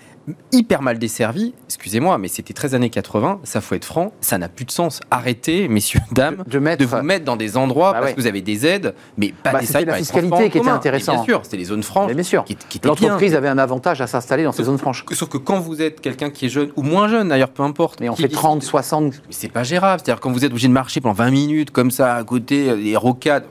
hyper 0.52 0.82
mal 0.82 1.00
desservis, 1.00 1.54
excusez-moi, 1.66 2.18
mais 2.18 2.28
c'était 2.28 2.54
très 2.54 2.74
années 2.76 2.90
80, 2.90 3.40
ça 3.44 3.62
faut 3.62 3.76
être 3.76 3.86
franc, 3.86 4.12
ça 4.22 4.38
n'a 4.38 4.50
plus 4.50 4.66
de 4.66 4.72
sens. 4.72 5.00
Arrêtez, 5.12 5.68
messieurs, 5.68 6.00
dames, 6.12 6.44
De 6.48 6.60
mettre- 6.60 6.86
vous 6.86 7.02
mettre 7.02 7.26
dans 7.26 7.36
des 7.36 7.58
endroits 7.58 7.92
Bah 7.92 8.00
parce 8.00 8.12
ouais. 8.12 8.16
que 8.16 8.22
vous 8.22 8.28
avez 8.28 8.42
des 8.42 8.66
aides, 8.66 8.94
mais 9.18 9.34
pas 9.44 9.52
Bah, 9.52 9.60
des 9.60 9.66
c'était 9.66 9.80
sites 9.80 9.88
la 9.88 9.94
fiscalité 9.96 10.50
qui 10.50 10.58
était 10.60 10.70
intéressante. 10.70 11.16
Bien 11.16 11.24
sûr, 11.26 11.40
c'était 11.44 11.58
les 11.58 11.66
zones 11.66 11.84
franches. 11.84 12.08
Mais 12.10 12.14
bien 12.16 12.24
sûr. 12.24 12.44
qui, 12.44 12.56
qui. 12.56 12.80
L'entreprise 12.84 13.36
avait 13.36 13.48
un 13.50 13.58
avantage 13.58 14.02
à 14.02 14.08
s'installer 14.08 14.44
dans 14.44 14.52
ces 14.52 14.64
zones 14.64 14.78
franches. 14.78 15.04
Sauf 15.12 15.30
que 15.30 15.38
quand 15.38 15.60
vous 15.60 15.82
êtes 15.82 16.02
quelqu'un 16.02 16.30
qui 16.30 16.46
est 16.46 16.50
jeune, 16.50 16.70
ou 16.76 16.84
moins 16.84 17.08
jeune 17.08 17.30
d'ailleurs, 17.30 17.50
peu 17.50 17.64
importe. 17.64 18.00
Mais 18.00 18.10
on 18.10 18.14
qui 18.14 18.22
fait 18.22 18.28
décide- 18.28 18.38
30, 18.42 18.64
60. 18.64 19.14
Mais 19.14 19.20
c'est 19.32 19.52
pas 19.52 19.64
gérable. 19.64 20.02
C'est-à-dire 20.04 20.20
quand 20.22 20.32
vous 20.32 20.46
êtes 20.46 20.52
obligé 20.52 20.68
de 20.68 20.74
marcher 20.74 21.02
pendant 21.02 21.14
20 21.16 21.32
minutes 21.32 21.47
comme 21.72 21.92
ça 21.92 22.16
à 22.16 22.24
côté, 22.24 22.70
euh, 22.70 22.76
des 22.76 22.96
rocades, 22.96 23.46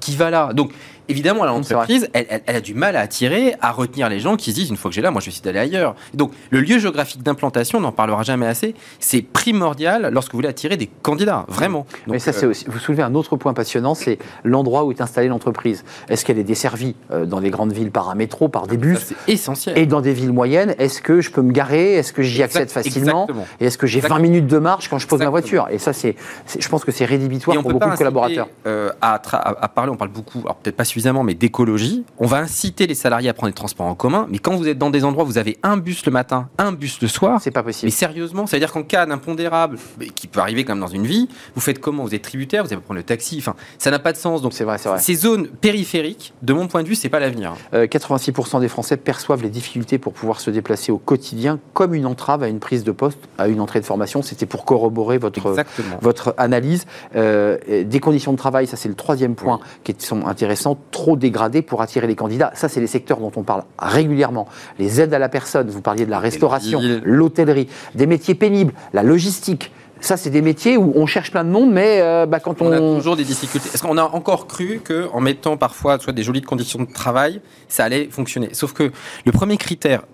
qui 0.00 0.16
va 0.16 0.30
là? 0.30 0.52
Donc 0.52 0.72
évidemment, 1.10 1.44
l'entreprise, 1.44 2.08
elle, 2.12 2.26
elle- 2.30 2.42
elle 2.46 2.56
a 2.56 2.60
du 2.60 2.74
mal 2.74 2.96
à 2.96 3.00
attirer, 3.00 3.54
à 3.60 3.72
retenir 3.72 4.08
les 4.08 4.20
gens 4.20 4.36
qui 4.36 4.50
se 4.50 4.56
disent 4.56 4.70
une 4.70 4.76
fois 4.76 4.90
que 4.90 4.94
j'ai 4.94 5.02
là, 5.02 5.10
moi 5.10 5.20
je 5.20 5.26
vais 5.26 5.30
essayer 5.30 5.44
d'aller 5.44 5.58
ailleurs. 5.58 5.94
Donc 6.14 6.32
le 6.50 6.60
lieu 6.60 6.78
géographique 6.78 7.22
d'implantation, 7.22 7.78
on 7.78 7.82
n'en 7.82 7.92
parlera 7.92 8.22
jamais 8.22 8.46
assez, 8.46 8.74
c'est 8.98 9.22
primordial 9.22 10.10
lorsque 10.12 10.32
vous 10.32 10.38
voulez 10.38 10.48
attirer 10.48 10.76
des 10.76 10.86
candidats, 11.02 11.44
vraiment. 11.48 11.86
Mais 12.06 12.18
ça, 12.18 12.30
euh, 12.30 12.34
c'est 12.36 12.46
aussi. 12.46 12.64
Vous 12.68 12.78
soulevez 12.78 13.02
un 13.02 13.14
autre 13.14 13.36
point 13.36 13.52
passionnant, 13.54 13.94
c'est 13.94 14.18
l'endroit 14.44 14.84
où 14.84 14.92
est 14.92 15.00
installée 15.00 15.28
l'entreprise. 15.28 15.84
Est-ce 16.08 16.24
qu'elle 16.24 16.38
est 16.38 16.44
desservie 16.44 16.94
euh, 17.10 17.26
dans 17.26 17.40
les 17.40 17.50
grandes 17.50 17.72
villes 17.72 17.90
par 17.90 18.08
un 18.10 18.14
métro, 18.14 18.48
par 18.48 18.66
des 18.66 18.76
ça, 18.76 18.80
bus 18.80 18.98
c'est 19.26 19.32
essentiel. 19.32 19.76
Et 19.78 19.86
dans 19.86 20.00
des 20.00 20.12
villes 20.12 20.32
moyennes, 20.32 20.74
est-ce 20.78 21.00
que 21.02 21.20
je 21.20 21.30
peux 21.30 21.42
me 21.42 21.52
garer? 21.52 21.94
Est-ce 21.94 22.12
que 22.12 22.22
j'y 22.22 22.42
accède 22.42 22.62
Exact- 22.62 22.84
facilement? 22.84 23.22
exactement. 23.24 23.46
Et 23.60 23.66
est-ce 23.66 23.78
que 23.78 23.86
j'ai 23.86 24.00
20 24.00 24.06
Exactement. 24.06 24.22
minutes 24.30 24.46
de 24.46 24.58
marche 24.58 24.88
quand 24.88 24.98
je 24.98 25.06
pose 25.06 25.20
ma 25.20 25.28
voiture? 25.30 25.66
Et 25.70 25.78
ça, 25.78 25.92
c'est, 25.92 26.16
c'est- 26.46 26.60
je 26.62 26.68
pense 26.68 26.84
que 26.84 26.92
c'est 26.92 27.04
rédhibitoire 27.04 27.56
Et 27.56 27.60
pour 27.60 27.72
beaucoup 27.72 27.90
de 27.90 27.96
collaborateurs. 27.96 28.48
euh, 28.66 28.90
à, 29.00 29.18
tra- 29.18 29.36
à- 29.36 29.64
à 29.64 29.68
parler, 29.68 29.90
on 29.90 29.96
parle 29.96 30.10
beaucoup, 30.10 30.40
alors 30.40 30.56
peut-être 30.56 30.76
pas 30.76 30.84
suffisamment, 30.84 30.99
mais 31.24 31.34
d'écologie. 31.34 32.04
On 32.18 32.26
va 32.26 32.38
inciter 32.38 32.86
les 32.86 32.94
salariés 32.94 33.28
à 33.28 33.34
prendre 33.34 33.48
les 33.48 33.54
transports 33.54 33.86
en 33.86 33.94
commun, 33.94 34.26
mais 34.30 34.38
quand 34.38 34.54
vous 34.56 34.68
êtes 34.68 34.78
dans 34.78 34.90
des 34.90 35.04
endroits 35.04 35.24
où 35.24 35.26
vous 35.26 35.38
avez 35.38 35.58
un 35.62 35.76
bus 35.76 36.04
le 36.06 36.12
matin, 36.12 36.48
un 36.58 36.72
bus 36.72 37.00
le 37.02 37.08
soir, 37.08 37.40
C'est 37.42 37.50
pas 37.50 37.60
mais 37.60 37.66
possible. 37.66 37.92
sérieusement, 37.92 38.46
ça 38.46 38.56
veut 38.56 38.60
dire 38.60 38.72
qu'en 38.72 38.82
cas 38.82 39.06
d'impondérable, 39.06 39.78
mais 39.98 40.08
qui 40.08 40.26
peut 40.26 40.40
arriver 40.40 40.64
quand 40.64 40.74
même 40.74 40.80
dans 40.80 40.86
une 40.86 41.06
vie, 41.06 41.28
vous 41.54 41.60
faites 41.60 41.78
comment? 41.80 42.04
Vous 42.04 42.14
êtes 42.14 42.22
tributaire, 42.22 42.64
vous 42.64 42.72
allez 42.72 42.80
prendre 42.82 42.98
le 42.98 43.02
taxi, 43.04 43.36
enfin, 43.38 43.54
ça 43.78 43.90
n'a 43.90 43.98
pas 43.98 44.12
de 44.12 44.16
sens. 44.18 44.42
Donc 44.42 44.52
C'est 44.52 44.64
vrai, 44.64 44.78
c'est 44.78 44.88
vrai. 44.88 44.98
ces 44.98 45.14
zones 45.14 45.48
périphériques, 45.48 46.32
de 46.42 46.52
mon 46.52 46.66
point 46.68 46.82
de 46.82 46.88
vue, 46.88 46.94
c'est 46.94 47.08
pas 47.08 47.20
l'avenir. 47.20 47.54
Euh, 47.74 47.86
86% 47.86 48.60
des 48.60 48.68
Français 48.68 48.96
perçoivent 48.96 49.42
les 49.42 49.48
difficultés 49.50 49.98
pour 49.98 50.12
pouvoir 50.12 50.40
se 50.40 50.50
déplacer 50.50 50.92
au 50.92 50.98
quotidien 50.98 51.58
comme 51.72 51.94
une 51.94 52.06
entrave 52.06 52.42
à 52.42 52.48
une 52.48 52.58
prise 52.60 52.84
de 52.84 52.92
poste, 52.92 53.18
à 53.38 53.48
une 53.48 53.60
entrée 53.60 53.80
de 53.80 53.86
formation. 53.86 54.22
C'était 54.22 54.46
pour 54.46 54.64
corroborer 54.64 55.18
votre, 55.18 55.46
Exactement. 55.48 55.96
votre 56.00 56.34
analyse. 56.36 56.86
Euh, 57.16 57.58
des 57.84 58.00
conditions 58.00 58.32
de 58.32 58.36
travail, 58.36 58.66
ça 58.66 58.76
c'est 58.76 58.88
le 58.88 58.94
troisième 58.94 59.34
point 59.34 59.60
qui 59.84 59.94
sont 59.98 60.26
intéressants, 60.26 60.76
trop 60.90 61.16
dégradées 61.16 61.62
pour 61.62 61.82
attirer 61.82 62.06
les 62.06 62.16
candidats. 62.16 62.52
Ça 62.54 62.68
c'est 62.68 62.80
les 62.80 62.86
secteurs 62.86 63.18
dont 63.18 63.32
on 63.36 63.42
parle 63.42 63.64
régulièrement. 63.78 64.48
Les 64.78 65.00
aides 65.00 65.14
à 65.14 65.18
la 65.18 65.28
personne, 65.28 65.68
vous 65.68 65.82
parliez 65.82 66.06
de 66.06 66.10
la 66.10 66.18
restauration, 66.18 66.80
l'hôtellerie, 67.04 67.68
des 67.94 68.06
métiers 68.06 68.34
pénibles, 68.34 68.72
la 68.92 69.02
logistique. 69.02 69.72
Ça, 70.00 70.16
c'est 70.16 70.30
des 70.30 70.40
métiers 70.40 70.78
où 70.78 70.92
on 70.96 71.04
cherche 71.04 71.30
plein 71.30 71.44
de 71.44 71.50
monde, 71.50 71.70
mais 71.70 72.00
euh, 72.00 72.24
bah, 72.24 72.40
quand 72.40 72.62
On 72.62 72.72
a 72.72 72.80
on, 72.80 72.96
toujours 72.96 73.16
des 73.16 73.24
difficultés. 73.24 73.68
Est-ce 73.72 73.82
qu'on 73.82 73.98
a 73.98 74.02
encore 74.02 74.46
cru 74.46 74.80
qu'en 74.82 75.20
mettant 75.20 75.58
parfois 75.58 75.98
soit 75.98 76.14
des 76.14 76.22
jolies 76.22 76.40
conditions 76.40 76.78
de 76.78 76.90
travail, 76.90 77.42
ça 77.68 77.84
allait 77.84 78.08
fonctionner? 78.10 78.48
Sauf 78.52 78.72
que 78.72 78.90
le 79.26 79.32
premier 79.32 79.58
critère, 79.58 80.04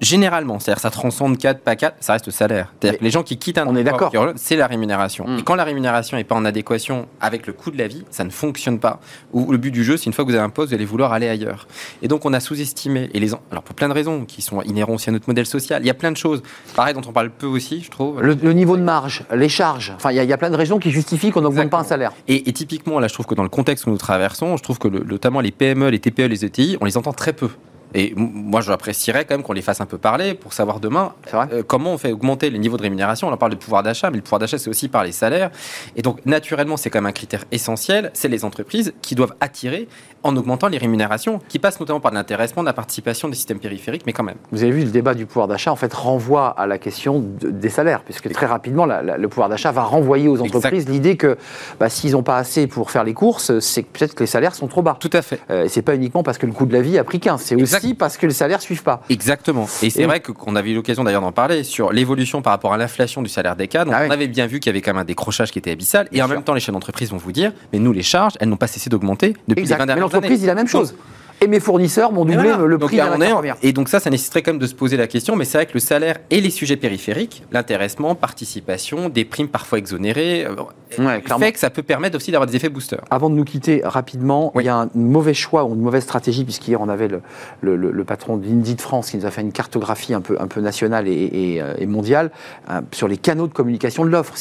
généralement, 0.00 0.58
c'est-à-dire 0.58 0.80
ça 0.80 0.90
transcende 0.90 1.38
4, 1.38 1.60
pas 1.60 1.76
4, 1.76 1.96
ça 2.00 2.14
reste 2.14 2.26
le 2.26 2.32
salaire. 2.32 2.72
C'est-à-dire 2.80 2.98
que 2.98 3.04
les 3.04 3.10
gens 3.10 3.22
qui 3.22 3.36
quittent 3.36 3.58
un 3.58 3.66
On 3.66 3.76
emploi 3.76 4.32
c'est 4.36 4.56
la 4.56 4.66
rémunération. 4.66 5.26
Mm. 5.26 5.38
Et 5.38 5.42
quand 5.42 5.54
la 5.54 5.64
rémunération 5.64 6.16
n'est 6.16 6.24
pas 6.24 6.34
en 6.34 6.44
adéquation 6.44 7.06
avec 7.20 7.46
le 7.46 7.52
coût 7.52 7.70
de 7.70 7.78
la 7.78 7.86
vie, 7.88 8.04
ça 8.10 8.24
ne 8.24 8.30
fonctionne 8.30 8.78
pas. 8.78 9.00
Ou 9.32 9.50
le 9.52 9.58
but 9.58 9.70
du 9.70 9.84
jeu, 9.84 9.96
c'est 9.96 10.06
une 10.06 10.12
fois 10.12 10.24
que 10.24 10.30
vous 10.30 10.36
avez 10.36 10.44
un 10.44 10.50
poste, 10.50 10.68
vous 10.70 10.74
allez 10.74 10.84
vouloir 10.84 11.12
aller 11.12 11.28
ailleurs. 11.28 11.66
Et 12.02 12.08
donc 12.08 12.24
on 12.24 12.32
a 12.32 12.40
sous-estimé, 12.40 13.10
et 13.14 13.20
les 13.20 13.34
alors 13.50 13.62
pour 13.62 13.74
plein 13.74 13.88
de 13.88 13.94
raisons 13.94 14.24
qui 14.24 14.42
sont 14.42 14.62
inhérents 14.62 14.94
aussi 14.94 15.10
à 15.10 15.12
notre 15.12 15.28
modèle 15.28 15.46
social, 15.46 15.82
il 15.82 15.86
y 15.86 15.90
a 15.90 15.94
plein 15.94 16.12
de 16.12 16.16
choses, 16.16 16.42
pareil 16.74 16.94
dont 16.94 17.02
on 17.06 17.12
parle 17.12 17.30
peu 17.30 17.46
aussi, 17.46 17.82
je 17.82 17.90
trouve. 17.90 18.20
le, 18.22 18.34
le 18.34 18.52
niveau 18.52 18.76
de 18.76 18.82
marge, 18.82 19.24
les 19.34 19.48
charges, 19.48 19.92
enfin, 19.96 20.10
il 20.10 20.16
y, 20.16 20.20
a- 20.20 20.24
il 20.24 20.30
y 20.30 20.32
a 20.32 20.38
plein 20.38 20.50
de 20.50 20.56
raisons 20.56 20.78
qui 20.78 20.90
justifient 20.90 21.30
qu'on 21.30 21.42
n'augmente 21.42 21.70
pas 21.70 21.78
un 21.78 21.84
salaire. 21.84 22.12
Et, 22.26 22.48
et 22.48 22.52
typiquement, 22.52 23.00
là, 23.00 23.08
je 23.08 23.14
trouve 23.14 23.26
que 23.26 23.34
dans 23.34 23.42
le 23.42 23.48
contexte 23.48 23.86
où 23.86 23.90
nous 23.90 23.98
traversons, 23.98 24.56
je 24.56 24.62
trouve 24.62 24.78
que 24.78 24.88
le- 24.88 25.00
notamment 25.04 25.40
les 25.40 25.50
PME, 25.50 25.88
les 25.90 25.98
TPE, 25.98 26.22
les 26.28 26.44
ETI, 26.44 26.76
on 26.80 26.84
les 26.84 26.96
entend 26.96 27.12
très 27.12 27.32
peu. 27.32 27.48
Et 27.94 28.12
moi, 28.16 28.60
j'apprécierais 28.60 29.24
quand 29.24 29.34
même 29.34 29.42
qu'on 29.42 29.52
les 29.52 29.62
fasse 29.62 29.80
un 29.80 29.86
peu 29.86 29.98
parler 29.98 30.34
pour 30.34 30.52
savoir 30.52 30.80
demain 30.80 31.12
euh, 31.52 31.62
comment 31.66 31.92
on 31.94 31.98
fait 31.98 32.12
augmenter 32.12 32.50
les 32.50 32.58
niveaux 32.58 32.76
de 32.76 32.82
rémunération. 32.82 33.28
On 33.28 33.32
en 33.32 33.36
parle 33.36 33.52
de 33.52 33.56
pouvoir 33.56 33.82
d'achat, 33.82 34.10
mais 34.10 34.16
le 34.16 34.22
pouvoir 34.22 34.38
d'achat, 34.40 34.58
c'est 34.58 34.68
aussi 34.70 34.88
par 34.88 35.04
les 35.04 35.12
salaires. 35.12 35.50
Et 35.96 36.02
donc, 36.02 36.24
naturellement, 36.26 36.76
c'est 36.76 36.90
quand 36.90 36.98
même 36.98 37.06
un 37.06 37.12
critère 37.12 37.44
essentiel. 37.52 38.10
C'est 38.14 38.28
les 38.28 38.44
entreprises 38.44 38.92
qui 39.02 39.14
doivent 39.14 39.34
attirer 39.40 39.88
en 40.24 40.36
augmentant 40.36 40.66
les 40.66 40.78
rémunérations, 40.78 41.38
qui 41.48 41.60
passent 41.60 41.78
notamment 41.78 42.00
par 42.00 42.12
l'intéressement, 42.12 42.62
la 42.64 42.72
participation 42.72 43.28
des 43.28 43.36
systèmes 43.36 43.60
périphériques, 43.60 44.02
mais 44.04 44.12
quand 44.12 44.24
même. 44.24 44.34
Vous 44.50 44.64
avez 44.64 44.72
vu, 44.72 44.84
le 44.84 44.90
débat 44.90 45.14
du 45.14 45.26
pouvoir 45.26 45.46
d'achat, 45.46 45.70
en 45.70 45.76
fait, 45.76 45.94
renvoie 45.94 46.48
à 46.48 46.66
la 46.66 46.76
question 46.78 47.20
de- 47.20 47.50
des 47.50 47.68
salaires, 47.68 48.02
puisque 48.02 48.28
très 48.32 48.46
rapidement, 48.46 48.84
la- 48.84 49.00
la- 49.02 49.16
le 49.16 49.28
pouvoir 49.28 49.48
d'achat 49.48 49.70
va 49.70 49.82
renvoyer 49.84 50.26
aux 50.28 50.42
entreprises 50.42 50.88
l'idée 50.88 51.16
que 51.16 51.38
bah, 51.78 51.88
s'ils 51.88 52.12
n'ont 52.12 52.24
pas 52.24 52.36
assez 52.36 52.66
pour 52.66 52.90
faire 52.90 53.04
les 53.04 53.14
courses, 53.14 53.58
c'est 53.60 53.84
peut-être 53.84 54.14
que 54.16 54.24
les 54.24 54.26
salaires 54.26 54.56
sont 54.56 54.66
trop 54.66 54.82
bas. 54.82 54.96
Tout 54.98 55.08
à 55.12 55.22
fait. 55.22 55.40
Euh, 55.50 55.64
et 55.64 55.68
c'est 55.68 55.82
pas 55.82 55.94
uniquement 55.94 56.24
parce 56.24 56.36
que 56.36 56.46
le 56.46 56.52
coût 56.52 56.66
de 56.66 56.72
la 56.72 56.80
vie 56.82 56.98
a 56.98 57.04
pris 57.04 57.20
15, 57.20 57.40
c'est 57.40 57.54
Exact. 57.54 57.77
Aussi 57.78 57.94
parce 57.94 58.16
que 58.16 58.26
les 58.26 58.32
salaires 58.32 58.60
suivent 58.60 58.82
pas. 58.82 59.02
Exactement. 59.08 59.66
Et 59.82 59.90
c'est 59.90 60.04
vrai 60.04 60.20
qu'on 60.20 60.54
avait 60.56 60.70
eu 60.70 60.74
l'occasion 60.74 61.04
d'ailleurs 61.04 61.22
d'en 61.22 61.32
parler 61.32 61.64
sur 61.64 61.92
l'évolution 61.92 62.42
par 62.42 62.52
rapport 62.52 62.72
à 62.72 62.76
l'inflation 62.76 63.22
du 63.22 63.28
salaire 63.28 63.56
des 63.56 63.68
cadres. 63.68 63.92
Ah 63.94 64.00
on 64.04 64.08
oui. 64.08 64.12
avait 64.12 64.28
bien 64.28 64.46
vu 64.46 64.60
qu'il 64.60 64.70
y 64.70 64.72
avait 64.74 64.80
quand 64.82 64.92
même 64.92 65.02
un 65.02 65.04
décrochage 65.04 65.50
qui 65.50 65.58
était 65.58 65.70
abyssal. 65.72 66.08
Bien 66.10 66.20
et 66.20 66.22
en 66.22 66.26
sûr. 66.26 66.34
même 66.36 66.44
temps, 66.44 66.54
les 66.54 66.60
chaînes 66.60 66.74
d'entreprise 66.74 67.10
vont 67.10 67.16
vous 67.16 67.32
dire, 67.32 67.52
mais 67.72 67.78
nous, 67.78 67.92
les 67.92 68.02
charges, 68.02 68.34
elles 68.40 68.48
n'ont 68.48 68.56
pas 68.56 68.66
cessé 68.66 68.90
d'augmenter 68.90 69.34
depuis 69.48 69.60
Exact. 69.62 69.76
les 69.76 69.78
20 69.78 69.82
Mais 69.82 69.86
dernières 69.86 70.02
l'entreprise 70.04 70.30
années. 70.30 70.38
dit 70.40 70.46
la 70.46 70.54
même 70.54 70.64
Donc, 70.64 70.70
chose. 70.70 70.94
Et 71.40 71.46
mes 71.46 71.60
fournisseurs 71.60 72.10
m'ont 72.12 72.24
doublé 72.24 72.36
voilà. 72.50 72.56
le 72.66 72.78
Donc, 72.78 72.88
prix 72.88 72.96
de 72.96 73.02
la 73.02 73.12
en- 73.12 73.34
première. 73.34 73.56
Et 73.62 73.72
donc 73.72 73.88
ça, 73.88 74.00
ça 74.00 74.10
nécessiterait 74.10 74.42
quand 74.42 74.50
même 74.52 74.58
de 74.60 74.66
se 74.66 74.74
poser 74.74 74.96
la 74.96 75.06
question. 75.06 75.36
Mais 75.36 75.44
c'est 75.44 75.58
vrai 75.58 75.66
que 75.66 75.74
le 75.74 75.80
salaire 75.80 76.16
et 76.30 76.40
les 76.40 76.50
sujets 76.50 76.76
périphériques, 76.76 77.44
l'intéressement, 77.52 78.14
participation, 78.14 79.08
des 79.08 79.24
primes 79.24 79.48
parfois 79.48 79.78
exonérées, 79.78 80.46
euh, 80.46 80.54
Ouais, 80.98 81.20
clairement. 81.20 81.44
fait 81.44 81.52
que 81.52 81.58
ça 81.58 81.70
peut 81.70 81.82
permettre 81.82 82.16
aussi 82.16 82.30
d'avoir 82.32 82.48
des 82.48 82.56
effets 82.56 82.68
boosters. 82.70 83.02
Avant 83.10 83.28
de 83.30 83.34
nous 83.34 83.44
quitter 83.44 83.82
rapidement, 83.84 84.50
Oui. 84.54 84.64
il 84.64 84.66
y 84.66 84.70
a 84.70 84.76
un 84.76 84.88
mauvais 84.94 85.34
choix 85.34 85.64
ou 85.64 85.74
une 85.74 85.80
mauvaise 85.80 86.02
stratégie, 86.02 86.44
puisqu'hier 86.44 86.80
on 86.80 86.88
avait 86.88 87.08
le, 87.08 87.20
le- 87.60 87.76
le- 87.76 87.90
le 87.92 88.04
patron 88.04 88.36
d'Indeed 88.36 88.80
France 88.80 89.10
qui 89.10 89.18
nous 89.18 89.26
a 89.26 89.30
fait 89.30 89.42
une 89.42 89.52
cartographie 89.52 90.14
un 90.14 90.20
peu, 90.22 90.36
un 90.40 90.46
peu 90.48 90.60
nationale 90.60 91.06
et, 91.08 91.12
et, 91.12 91.62
euh, 91.62 91.74
et 91.78 91.86
mondiale 91.86 92.30
euh, 92.70 92.80
sur 92.92 93.06
les 93.06 93.16
canaux 93.18 93.46
de 93.46 93.52
communication 93.52 94.04
de 94.04 94.10
l'offre. 94.10 94.34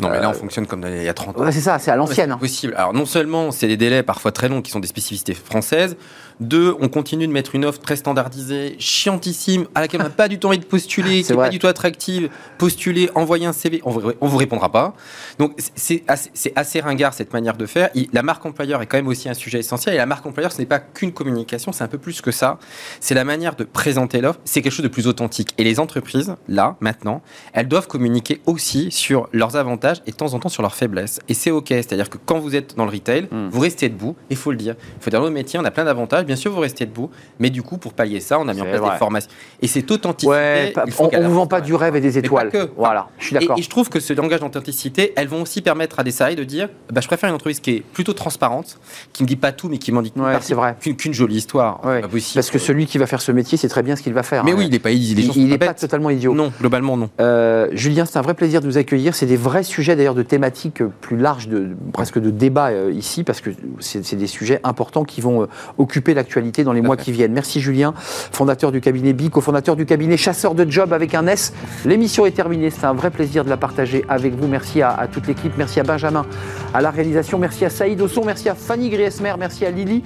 Non, 0.00 0.08
mais 0.10 0.20
là, 0.20 0.26
Euh, 0.28 0.30
on 0.30 0.32
fonctionne 0.32 0.66
comme 0.66 0.84
il 0.86 1.02
y 1.02 1.08
a 1.08 1.14
30 1.14 1.38
ans. 1.38 1.44
ouais, 1.44 1.52
c'est 1.52 1.60
ça, 1.60 1.78
c'est 1.78 1.90
à 1.90 1.96
l'ancienne. 1.96 2.32
hein. 2.32 2.38
Possible. 2.38 2.74
Alors 2.76 2.92
non 2.94 3.06
seulement 3.06 3.50
c'est 3.52 3.68
des 3.68 3.76
délais 3.76 4.02
parfois 4.02 4.32
très 4.32 4.48
longs 4.48 4.62
qui 4.62 4.70
sont 4.70 4.80
des 4.80 4.88
spécificités 4.88 5.34
françaises, 5.34 5.96
deux, 6.40 6.74
on 6.80 6.88
continue 6.88 7.26
de 7.26 7.32
mettre 7.32 7.54
une 7.54 7.64
offre 7.64 7.80
très 7.80 7.96
standardisée, 7.96 8.76
chiantissime, 8.78 9.66
à 9.74 9.80
laquelle 9.80 10.00
on 10.00 10.04
n'a 10.04 10.10
pas 10.10 10.28
du 10.28 10.38
tout 10.38 10.48
envie 10.48 10.58
de 10.58 10.64
postuler, 10.64 11.18
qui 11.18 11.24
C'est 11.24 11.34
n'est 11.34 11.40
pas 11.40 11.48
du 11.48 11.58
tout 11.58 11.66
attractive. 11.66 12.30
Postuler, 12.58 13.10
envoyer 13.14 13.46
un 13.46 13.52
CV, 13.52 13.80
on 13.84 13.90
vous, 13.90 14.12
on 14.20 14.26
vous 14.28 14.36
répondra 14.36 14.70
pas. 14.70 14.94
Donc 15.38 15.52
c'est 15.74 16.02
assez, 16.08 16.52
assez 16.56 16.80
ringard 16.80 17.14
cette 17.14 17.32
manière 17.32 17.56
de 17.56 17.66
faire. 17.66 17.90
La 18.12 18.22
marque 18.22 18.44
employeur 18.46 18.82
est 18.82 18.86
quand 18.86 18.96
même 18.98 19.08
aussi 19.08 19.28
un 19.28 19.34
sujet 19.34 19.58
essentiel. 19.60 19.94
Et 19.94 19.98
la 19.98 20.06
marque 20.06 20.24
employeur, 20.26 20.52
ce 20.52 20.58
n'est 20.58 20.66
pas 20.66 20.78
qu'une 20.78 21.12
communication, 21.12 21.72
c'est 21.72 21.84
un 21.84 21.88
peu 21.88 21.98
plus 21.98 22.20
que 22.20 22.30
ça. 22.30 22.58
C'est 23.00 23.14
la 23.14 23.24
manière 23.24 23.56
de 23.56 23.64
présenter 23.64 24.20
l'offre. 24.20 24.40
C'est 24.44 24.62
quelque 24.62 24.72
chose 24.72 24.82
de 24.84 24.88
plus 24.88 25.06
authentique. 25.06 25.50
Et 25.58 25.64
les 25.64 25.80
entreprises, 25.80 26.34
là, 26.48 26.76
maintenant, 26.80 27.22
elles 27.52 27.68
doivent 27.68 27.86
communiquer 27.86 28.40
aussi 28.46 28.90
sur 28.90 29.28
leurs 29.32 29.56
avantages 29.56 30.02
et 30.06 30.10
de 30.10 30.16
temps 30.16 30.34
en 30.34 30.38
temps 30.38 30.48
sur 30.48 30.62
leurs 30.62 30.74
faiblesses. 30.74 31.20
Et 31.28 31.34
c'est 31.34 31.50
OK. 31.50 31.68
C'est-à-dire 31.68 32.10
que 32.10 32.18
quand 32.24 32.38
vous 32.38 32.54
êtes 32.56 32.76
dans 32.76 32.84
le 32.84 32.90
retail, 32.90 33.28
Mm. 33.30 33.48
vous 33.50 33.60
restez 33.60 33.88
debout. 33.88 34.16
Il 34.30 34.36
faut 34.36 34.50
le 34.50 34.56
dire. 34.56 34.74
Il 34.98 35.02
faut 35.02 35.10
dire, 35.10 35.18
dans 35.20 35.24
notre 35.26 35.34
métier, 35.34 35.58
on 35.58 35.64
a 35.64 35.70
plein 35.70 35.84
d'avantages. 35.84 36.25
Bien 36.26 36.36
sûr, 36.36 36.52
vous 36.52 36.60
restez 36.60 36.86
debout. 36.86 37.10
Mais 37.38 37.50
du 37.50 37.62
coup, 37.62 37.78
pour 37.78 37.92
pallier 37.92 38.20
ça, 38.20 38.38
on 38.38 38.48
a 38.48 38.54
mis 38.54 38.60
en 38.60 38.64
place 38.64 38.80
vrai. 38.80 38.92
des 38.92 38.98
formations. 38.98 39.30
Et 39.62 39.66
cette 39.68 39.90
authenticité. 39.90 40.30
Ouais, 40.30 40.72
pas- 40.74 40.84
il 40.86 40.92
faut 40.92 41.08
on 41.12 41.22
ne 41.22 41.28
vend 41.28 41.46
pas 41.46 41.60
du 41.60 41.74
rêve 41.74 41.96
et 41.96 42.00
des 42.00 42.18
étoiles. 42.18 42.50
que. 42.50 42.70
Voilà, 42.76 43.08
je 43.18 43.26
suis 43.26 43.34
d'accord. 43.34 43.58
et 43.58 43.62
je 43.62 43.70
trouve 43.70 43.88
que 43.88 44.00
ce 44.00 44.12
langage 44.12 44.40
d'authenticité, 44.40 45.12
elles 45.16 45.28
vont 45.28 45.42
aussi 45.42 45.62
permettre 45.62 46.00
à 46.00 46.04
des 46.04 46.10
salariés 46.10 46.36
de 46.36 46.44
dire 46.44 46.68
bah, 46.92 47.00
je 47.00 47.06
préfère 47.06 47.28
une 47.28 47.34
entreprise 47.34 47.60
qui 47.60 47.70
est 47.70 47.80
plutôt 47.80 48.12
transparente, 48.12 48.78
qui 49.12 49.22
me 49.22 49.28
dit 49.28 49.36
pas 49.36 49.52
tout, 49.52 49.68
mais 49.68 49.78
qui 49.78 49.92
m'en 49.92 50.02
dit 50.02 50.10
qu'une 50.10 50.22
Ouais, 50.22 50.36
c'est 50.40 50.54
vrai. 50.54 50.76
qu'une 50.80 51.14
jolie 51.14 51.36
histoire. 51.36 51.84
Ouais, 51.84 52.00
pas 52.00 52.08
possible. 52.08 52.34
Parce 52.34 52.50
que 52.50 52.58
celui 52.58 52.86
qui 52.86 52.98
va 52.98 53.06
faire 53.06 53.20
ce 53.20 53.32
métier, 53.32 53.56
c'est 53.58 53.68
très 53.68 53.82
bien 53.82 53.96
ce 53.96 54.02
qu'il 54.02 54.12
va 54.12 54.22
faire. 54.22 54.44
Mais 54.44 54.52
hein. 54.52 54.56
oui, 54.58 54.64
il 54.66 54.70
n'est 54.70 54.78
pas 54.78 54.90
il 54.90 55.24
sont 55.24 55.38
n'est 55.40 55.58
pas 55.58 55.74
totalement 55.74 56.10
idiot. 56.10 56.34
Non, 56.34 56.52
globalement, 56.60 56.96
non. 56.96 57.10
Euh, 57.20 57.68
Julien, 57.72 58.04
c'est 58.04 58.18
un 58.18 58.22
vrai 58.22 58.34
plaisir 58.34 58.60
de 58.60 58.66
vous 58.66 58.78
accueillir. 58.78 59.14
C'est 59.14 59.26
des 59.26 59.36
vrais 59.36 59.62
sujets 59.62 59.96
d'ailleurs 59.96 60.14
de 60.14 60.22
thématiques 60.22 60.82
plus 61.00 61.16
larges, 61.16 61.48
de, 61.48 61.68
presque 61.92 62.18
de 62.18 62.30
débat 62.30 62.68
euh, 62.68 62.92
ici, 62.92 63.24
parce 63.24 63.40
que 63.40 63.50
c'est 63.80 64.04
c'est 64.04 64.16
des 64.16 64.26
sujets 64.26 64.60
importants 64.64 65.04
qui 65.04 65.20
vont 65.20 65.42
euh, 65.42 65.46
occuper 65.78 66.14
l'actualité 66.16 66.64
dans 66.64 66.72
les 66.72 66.82
mois 66.82 66.96
qui 66.96 67.12
viennent. 67.12 67.32
Merci 67.32 67.60
Julien, 67.60 67.94
fondateur 67.96 68.72
du 68.72 68.80
cabinet 68.80 69.12
BI, 69.12 69.30
cofondateur 69.30 69.76
du 69.76 69.86
cabinet 69.86 70.16
Chasseur 70.16 70.54
de 70.54 70.68
Job 70.70 70.92
avec 70.92 71.14
un 71.14 71.26
S. 71.26 71.52
L'émission 71.84 72.26
est 72.26 72.32
terminée. 72.32 72.70
C'est 72.70 72.86
un 72.86 72.94
vrai 72.94 73.10
plaisir 73.10 73.44
de 73.44 73.50
la 73.50 73.56
partager 73.56 74.04
avec 74.08 74.34
vous. 74.34 74.48
Merci 74.48 74.82
à, 74.82 74.90
à 74.90 75.06
toute 75.06 75.26
l'équipe. 75.26 75.52
Merci 75.56 75.80
à 75.80 75.82
Benjamin 75.82 76.26
à 76.74 76.80
la 76.80 76.90
réalisation. 76.90 77.38
Merci 77.38 77.64
à 77.64 77.70
Saïd 77.70 78.00
au 78.00 78.08
son. 78.08 78.24
Merci 78.24 78.48
à 78.48 78.54
Fanny 78.54 78.90
Griesmer. 78.90 79.34
Merci 79.38 79.64
à 79.64 79.70
Lily. 79.70 80.02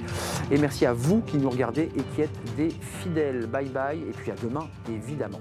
Et 0.51 0.57
merci 0.57 0.85
à 0.85 0.93
vous 0.93 1.21
qui 1.21 1.37
nous 1.37 1.49
regardez 1.49 1.89
et 1.95 2.01
qui 2.15 2.21
êtes 2.21 2.29
des 2.57 2.69
fidèles. 3.01 3.47
Bye 3.47 3.69
bye. 3.69 3.97
Et 3.97 4.11
puis 4.11 4.31
à 4.31 4.35
demain, 4.43 4.67
évidemment. 4.89 5.39